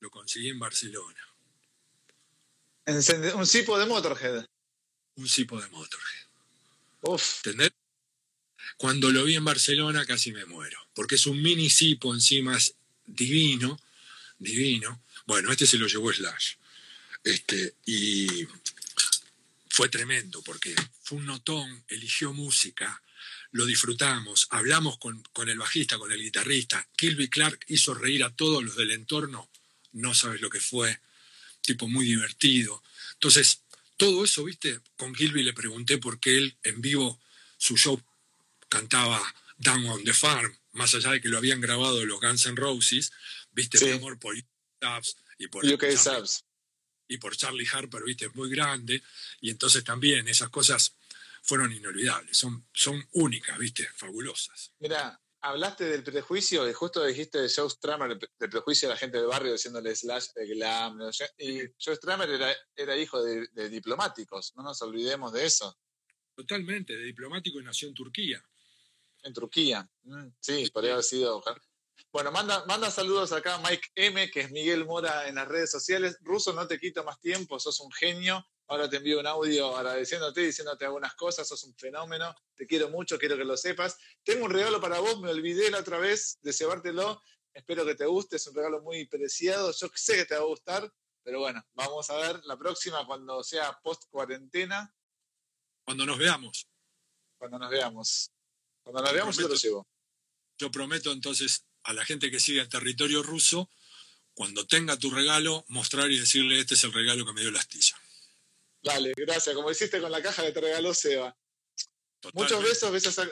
Lo 0.00 0.10
conseguí 0.10 0.48
en 0.48 0.58
Barcelona. 0.58 1.20
un 2.86 3.46
cipo 3.46 3.78
de 3.78 3.86
Motorhead. 3.86 4.46
Un 5.16 5.28
cipo 5.28 5.60
de 5.60 5.68
Motorhead. 5.68 6.25
Uf. 7.06 7.42
Cuando 8.76 9.10
lo 9.10 9.24
vi 9.24 9.36
en 9.36 9.44
Barcelona 9.44 10.04
casi 10.04 10.32
me 10.32 10.44
muero, 10.44 10.78
porque 10.94 11.14
es 11.14 11.26
un 11.26 11.40
mini 11.40 11.70
cipo 11.70 12.12
encima, 12.12 12.56
es 12.56 12.74
divino, 13.06 13.80
divino. 14.38 15.02
Bueno, 15.26 15.50
este 15.50 15.66
se 15.66 15.78
lo 15.78 15.86
llevó 15.86 16.12
Slash. 16.12 16.54
Este, 17.22 17.74
y 17.86 18.46
fue 19.68 19.88
tremendo 19.88 20.42
porque 20.42 20.74
fue 21.02 21.18
un 21.18 21.26
notón, 21.26 21.84
eligió 21.88 22.32
música, 22.32 23.02
lo 23.52 23.64
disfrutamos, 23.66 24.48
hablamos 24.50 24.98
con, 24.98 25.22
con, 25.32 25.48
el 25.48 25.58
bajista, 25.58 25.98
con 25.98 26.12
el 26.12 26.20
guitarrista. 26.22 26.86
Kilby 26.96 27.28
Clark 27.28 27.64
hizo 27.68 27.94
reír 27.94 28.24
a 28.24 28.34
todos 28.34 28.62
los 28.62 28.76
del 28.76 28.90
entorno, 28.90 29.48
no 29.92 30.14
sabes 30.14 30.40
lo 30.40 30.50
que 30.50 30.60
fue, 30.60 31.00
tipo 31.62 31.88
muy 31.88 32.04
divertido. 32.04 32.82
Entonces, 33.14 33.62
todo 33.96 34.24
eso, 34.24 34.44
viste, 34.44 34.80
con 34.96 35.14
Kilby 35.14 35.42
le 35.42 35.52
pregunté 35.52 35.98
por 35.98 36.20
qué 36.20 36.36
él 36.36 36.56
en 36.62 36.80
vivo, 36.80 37.20
su 37.56 37.76
show 37.76 38.00
cantaba 38.68 39.22
Down 39.58 39.86
on 39.86 40.04
the 40.04 40.12
Farm, 40.12 40.56
más 40.72 40.94
allá 40.94 41.12
de 41.12 41.20
que 41.20 41.28
lo 41.28 41.38
habían 41.38 41.60
grabado 41.60 42.04
los 42.04 42.20
Guns 42.20 42.46
N' 42.46 42.56
Roses, 42.56 43.12
viste, 43.52 43.84
mi 43.84 43.92
amor 43.92 44.18
por 44.18 44.36
y 45.38 45.48
por 45.48 45.64
UK 45.64 45.96
Subs. 45.96 46.44
Y 47.08 47.18
por 47.18 47.36
Charlie 47.36 47.68
Harper, 47.70 48.02
viste, 48.02 48.26
es 48.26 48.34
muy 48.34 48.50
grande. 48.50 49.02
Y 49.40 49.50
entonces 49.50 49.84
también 49.84 50.26
esas 50.28 50.48
cosas 50.48 50.94
fueron 51.42 51.72
inolvidables, 51.72 52.36
son, 52.36 52.66
son 52.72 53.06
únicas, 53.12 53.56
viste, 53.58 53.88
fabulosas. 53.94 54.72
Mira, 54.80 55.20
hablaste 55.48 55.84
del 55.84 56.02
prejuicio, 56.02 56.68
y 56.68 56.72
justo 56.72 57.04
dijiste 57.04 57.40
de 57.40 57.52
Joe 57.54 57.70
Stramer, 57.70 58.18
del 58.38 58.50
prejuicio 58.50 58.88
de 58.88 58.94
la 58.94 58.98
gente 58.98 59.18
del 59.18 59.26
barrio 59.26 59.52
diciéndole 59.52 59.94
slash 59.94 60.28
de 60.34 60.46
glam. 60.46 60.98
Y 61.38 61.60
Joe 61.82 61.96
Stramer 61.96 62.30
era, 62.30 62.54
era 62.74 62.96
hijo 62.96 63.22
de, 63.22 63.68
diplomáticos, 63.68 64.54
no 64.56 64.62
nos 64.62 64.80
olvidemos 64.82 65.32
de 65.32 65.46
eso. 65.46 65.76
Totalmente, 66.34 66.96
de 66.96 67.04
diplomático 67.04 67.60
y 67.60 67.64
nació 67.64 67.88
en 67.88 67.94
Turquía. 67.94 68.42
En 69.22 69.32
Turquía, 69.32 69.88
mm, 70.02 70.28
sí, 70.40 70.70
podría 70.70 70.92
haber 70.92 71.04
sido 71.04 71.42
bueno, 72.12 72.30
manda, 72.30 72.64
manda 72.66 72.90
saludos 72.90 73.32
acá 73.32 73.54
a 73.54 73.60
Mike 73.60 73.88
M, 73.94 74.30
que 74.30 74.40
es 74.40 74.50
Miguel 74.50 74.84
Mora 74.84 75.28
en 75.28 75.36
las 75.36 75.48
redes 75.48 75.70
sociales. 75.70 76.18
Ruso, 76.22 76.52
no 76.52 76.66
te 76.66 76.78
quito 76.78 77.04
más 77.04 77.20
tiempo, 77.20 77.58
sos 77.58 77.80
un 77.80 77.92
genio. 77.92 78.46
Ahora 78.68 78.90
te 78.90 78.96
envío 78.96 79.20
un 79.20 79.26
audio 79.26 79.76
agradeciéndote, 79.76 80.40
diciéndote 80.40 80.84
algunas 80.84 81.14
cosas, 81.14 81.46
sos 81.46 81.62
un 81.64 81.74
fenómeno. 81.76 82.34
Te 82.54 82.66
quiero 82.66 82.90
mucho, 82.90 83.18
quiero 83.18 83.36
que 83.36 83.44
lo 83.44 83.56
sepas. 83.56 83.96
Tengo 84.24 84.44
un 84.44 84.50
regalo 84.50 84.80
para 84.80 84.98
vos, 84.98 85.20
me 85.20 85.30
olvidé 85.30 85.70
la 85.70 85.78
otra 85.78 85.98
vez 85.98 86.38
de 86.42 86.52
llevártelo. 86.52 87.22
Espero 87.54 87.86
que 87.86 87.94
te 87.94 88.06
guste, 88.06 88.36
es 88.36 88.46
un 88.48 88.54
regalo 88.54 88.82
muy 88.82 89.06
preciado. 89.06 89.72
Yo 89.72 89.88
sé 89.94 90.16
que 90.16 90.24
te 90.24 90.34
va 90.34 90.40
a 90.40 90.46
gustar, 90.46 90.92
pero 91.22 91.40
bueno, 91.40 91.64
vamos 91.74 92.10
a 92.10 92.16
ver 92.16 92.40
la 92.44 92.56
próxima 92.58 93.06
cuando 93.06 93.42
sea 93.44 93.78
post 93.82 94.04
cuarentena. 94.10 94.92
Cuando 95.84 96.04
nos 96.04 96.18
veamos. 96.18 96.68
Cuando 97.38 97.58
nos 97.58 97.70
veamos. 97.70 98.32
Cuando 98.82 99.02
nos 99.02 99.12
veamos, 99.12 99.36
yo 99.36 99.44
te 99.44 99.48
lo 99.48 99.58
llevo. 99.58 99.88
Yo 100.58 100.70
prometo 100.70 101.12
entonces 101.12 101.66
a 101.84 101.92
la 101.92 102.04
gente 102.04 102.30
que 102.32 102.40
sigue 102.40 102.60
el 102.60 102.68
territorio 102.68 103.22
ruso, 103.22 103.70
cuando 104.34 104.66
tenga 104.66 104.98
tu 104.98 105.10
regalo, 105.10 105.64
mostrar 105.68 106.10
y 106.10 106.18
decirle, 106.18 106.58
este 106.58 106.74
es 106.74 106.84
el 106.84 106.92
regalo 106.92 107.24
que 107.24 107.32
me 107.32 107.40
dio 107.40 107.50
la 107.52 107.60
astilla. 107.60 107.96
Dale, 108.86 109.12
gracias. 109.16 109.54
Como 109.54 109.70
hiciste 109.70 110.00
con 110.00 110.12
la 110.12 110.22
caja 110.22 110.44
que 110.44 110.52
te 110.52 110.60
regaló 110.60 110.94
Seba. 110.94 111.36
Muchos 112.34 112.62
besos, 112.62 112.92
besos 112.92 113.18
a, 113.18 113.28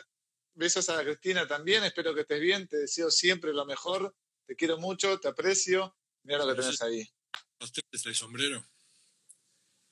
besos 0.55 0.89
a 0.89 1.02
Cristina 1.05 1.47
también. 1.47 1.85
Espero 1.85 2.14
que 2.14 2.22
estés 2.22 2.40
bien. 2.40 2.66
Te 2.66 2.78
deseo 2.78 3.10
siempre 3.10 3.52
lo 3.52 3.64
mejor. 3.64 4.14
Te 4.47 4.56
quiero 4.56 4.78
mucho, 4.78 5.18
te 5.20 5.28
aprecio. 5.28 5.97
Mira 6.24 6.44
lo 6.44 6.55
que 6.55 6.60
tenés 6.60 6.82
ahí. 6.82 7.09
¿Usted 7.60 7.82
es 7.93 8.05
el 8.06 8.14
sombrero? 8.14 8.68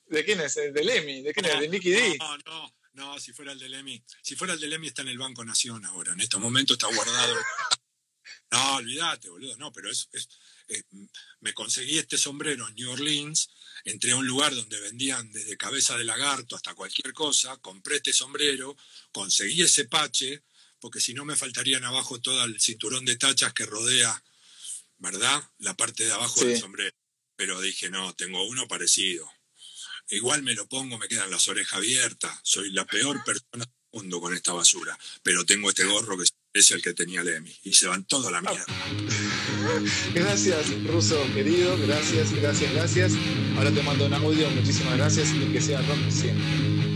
¿De 0.05 0.25
quién 0.25 0.41
es? 0.41 0.55
¿De 0.55 0.83
Lemmy? 0.83 1.21
¿De 1.21 1.33
quién 1.33 1.45
es? 1.45 1.59
¿De 1.59 1.69
Nicky 1.69 1.91
D? 1.91 2.17
No, 2.19 2.37
no, 2.39 2.75
no, 2.93 3.19
si 3.19 3.31
fuera 3.31 3.53
el 3.53 3.59
de 3.59 3.69
Lemmy. 3.69 4.03
Si 4.21 4.35
fuera 4.35 4.53
el 4.53 4.59
de 4.59 4.67
Lemmy 4.67 4.87
está 4.87 5.01
en 5.01 5.07
el 5.07 5.17
Banco 5.17 5.45
Nación 5.45 5.85
ahora. 5.85 6.13
En 6.13 6.19
estos 6.19 6.41
momentos 6.41 6.75
está 6.75 6.93
guardado. 6.93 7.35
No, 8.51 8.75
olvídate, 8.75 9.29
boludo, 9.29 9.57
no, 9.57 9.71
pero 9.73 9.89
es, 9.89 10.07
eh, 10.67 10.83
me 11.41 11.53
conseguí 11.53 11.97
este 11.97 12.17
sombrero 12.17 12.67
en 12.67 12.75
New 12.75 12.91
Orleans, 12.91 13.49
entré 13.85 14.11
a 14.11 14.15
un 14.15 14.27
lugar 14.27 14.53
donde 14.55 14.79
vendían 14.79 15.31
desde 15.31 15.57
cabeza 15.57 15.97
de 15.97 16.03
lagarto 16.03 16.55
hasta 16.55 16.73
cualquier 16.73 17.13
cosa, 17.13 17.57
compré 17.57 17.97
este 17.97 18.13
sombrero, 18.13 18.75
conseguí 19.11 19.61
ese 19.61 19.85
pache, 19.85 20.43
porque 20.79 20.99
si 20.99 21.13
no 21.13 21.25
me 21.25 21.35
faltarían 21.35 21.83
abajo 21.83 22.19
todo 22.19 22.43
el 22.43 22.59
cinturón 22.59 23.05
de 23.05 23.15
tachas 23.15 23.53
que 23.53 23.65
rodea, 23.65 24.23
¿verdad? 24.97 25.41
La 25.59 25.75
parte 25.75 26.05
de 26.05 26.11
abajo 26.11 26.43
del 26.43 26.59
sombrero. 26.59 26.95
Pero 27.35 27.59
dije, 27.61 27.89
no, 27.89 28.13
tengo 28.15 28.45
uno 28.47 28.67
parecido. 28.67 29.29
Igual 30.09 30.43
me 30.43 30.53
lo 30.53 30.67
pongo, 30.67 30.97
me 30.97 31.07
quedan 31.07 31.31
las 31.31 31.47
orejas 31.47 31.77
abiertas, 31.77 32.39
soy 32.43 32.71
la 32.71 32.85
peor 32.85 33.23
persona 33.23 33.65
del 33.65 33.73
mundo 33.91 34.21
con 34.21 34.33
esta 34.33 34.53
basura, 34.53 34.97
pero 35.23 35.45
tengo 35.45 35.69
este 35.69 35.85
gorro 35.85 36.17
que 36.17 36.25
es 36.53 36.71
el 36.71 36.81
que 36.81 36.93
tenía 36.93 37.23
Lemmy. 37.23 37.53
Y 37.63 37.73
se 37.73 37.87
van 37.87 38.03
todos 38.05 38.27
a 38.27 38.31
la 38.31 38.41
mierda. 38.41 38.65
Gracias, 40.13 40.83
Ruso, 40.85 41.21
querido. 41.33 41.77
Gracias, 41.79 42.31
gracias, 42.33 42.73
gracias. 42.73 43.13
Ahora 43.57 43.71
te 43.71 43.81
mando 43.81 44.05
un 44.05 44.13
audio. 44.13 44.49
Muchísimas 44.51 44.97
gracias 44.97 45.29
y 45.33 45.51
que 45.51 45.61
sea 45.61 45.81
rock 45.81 46.09
siempre. 46.09 46.92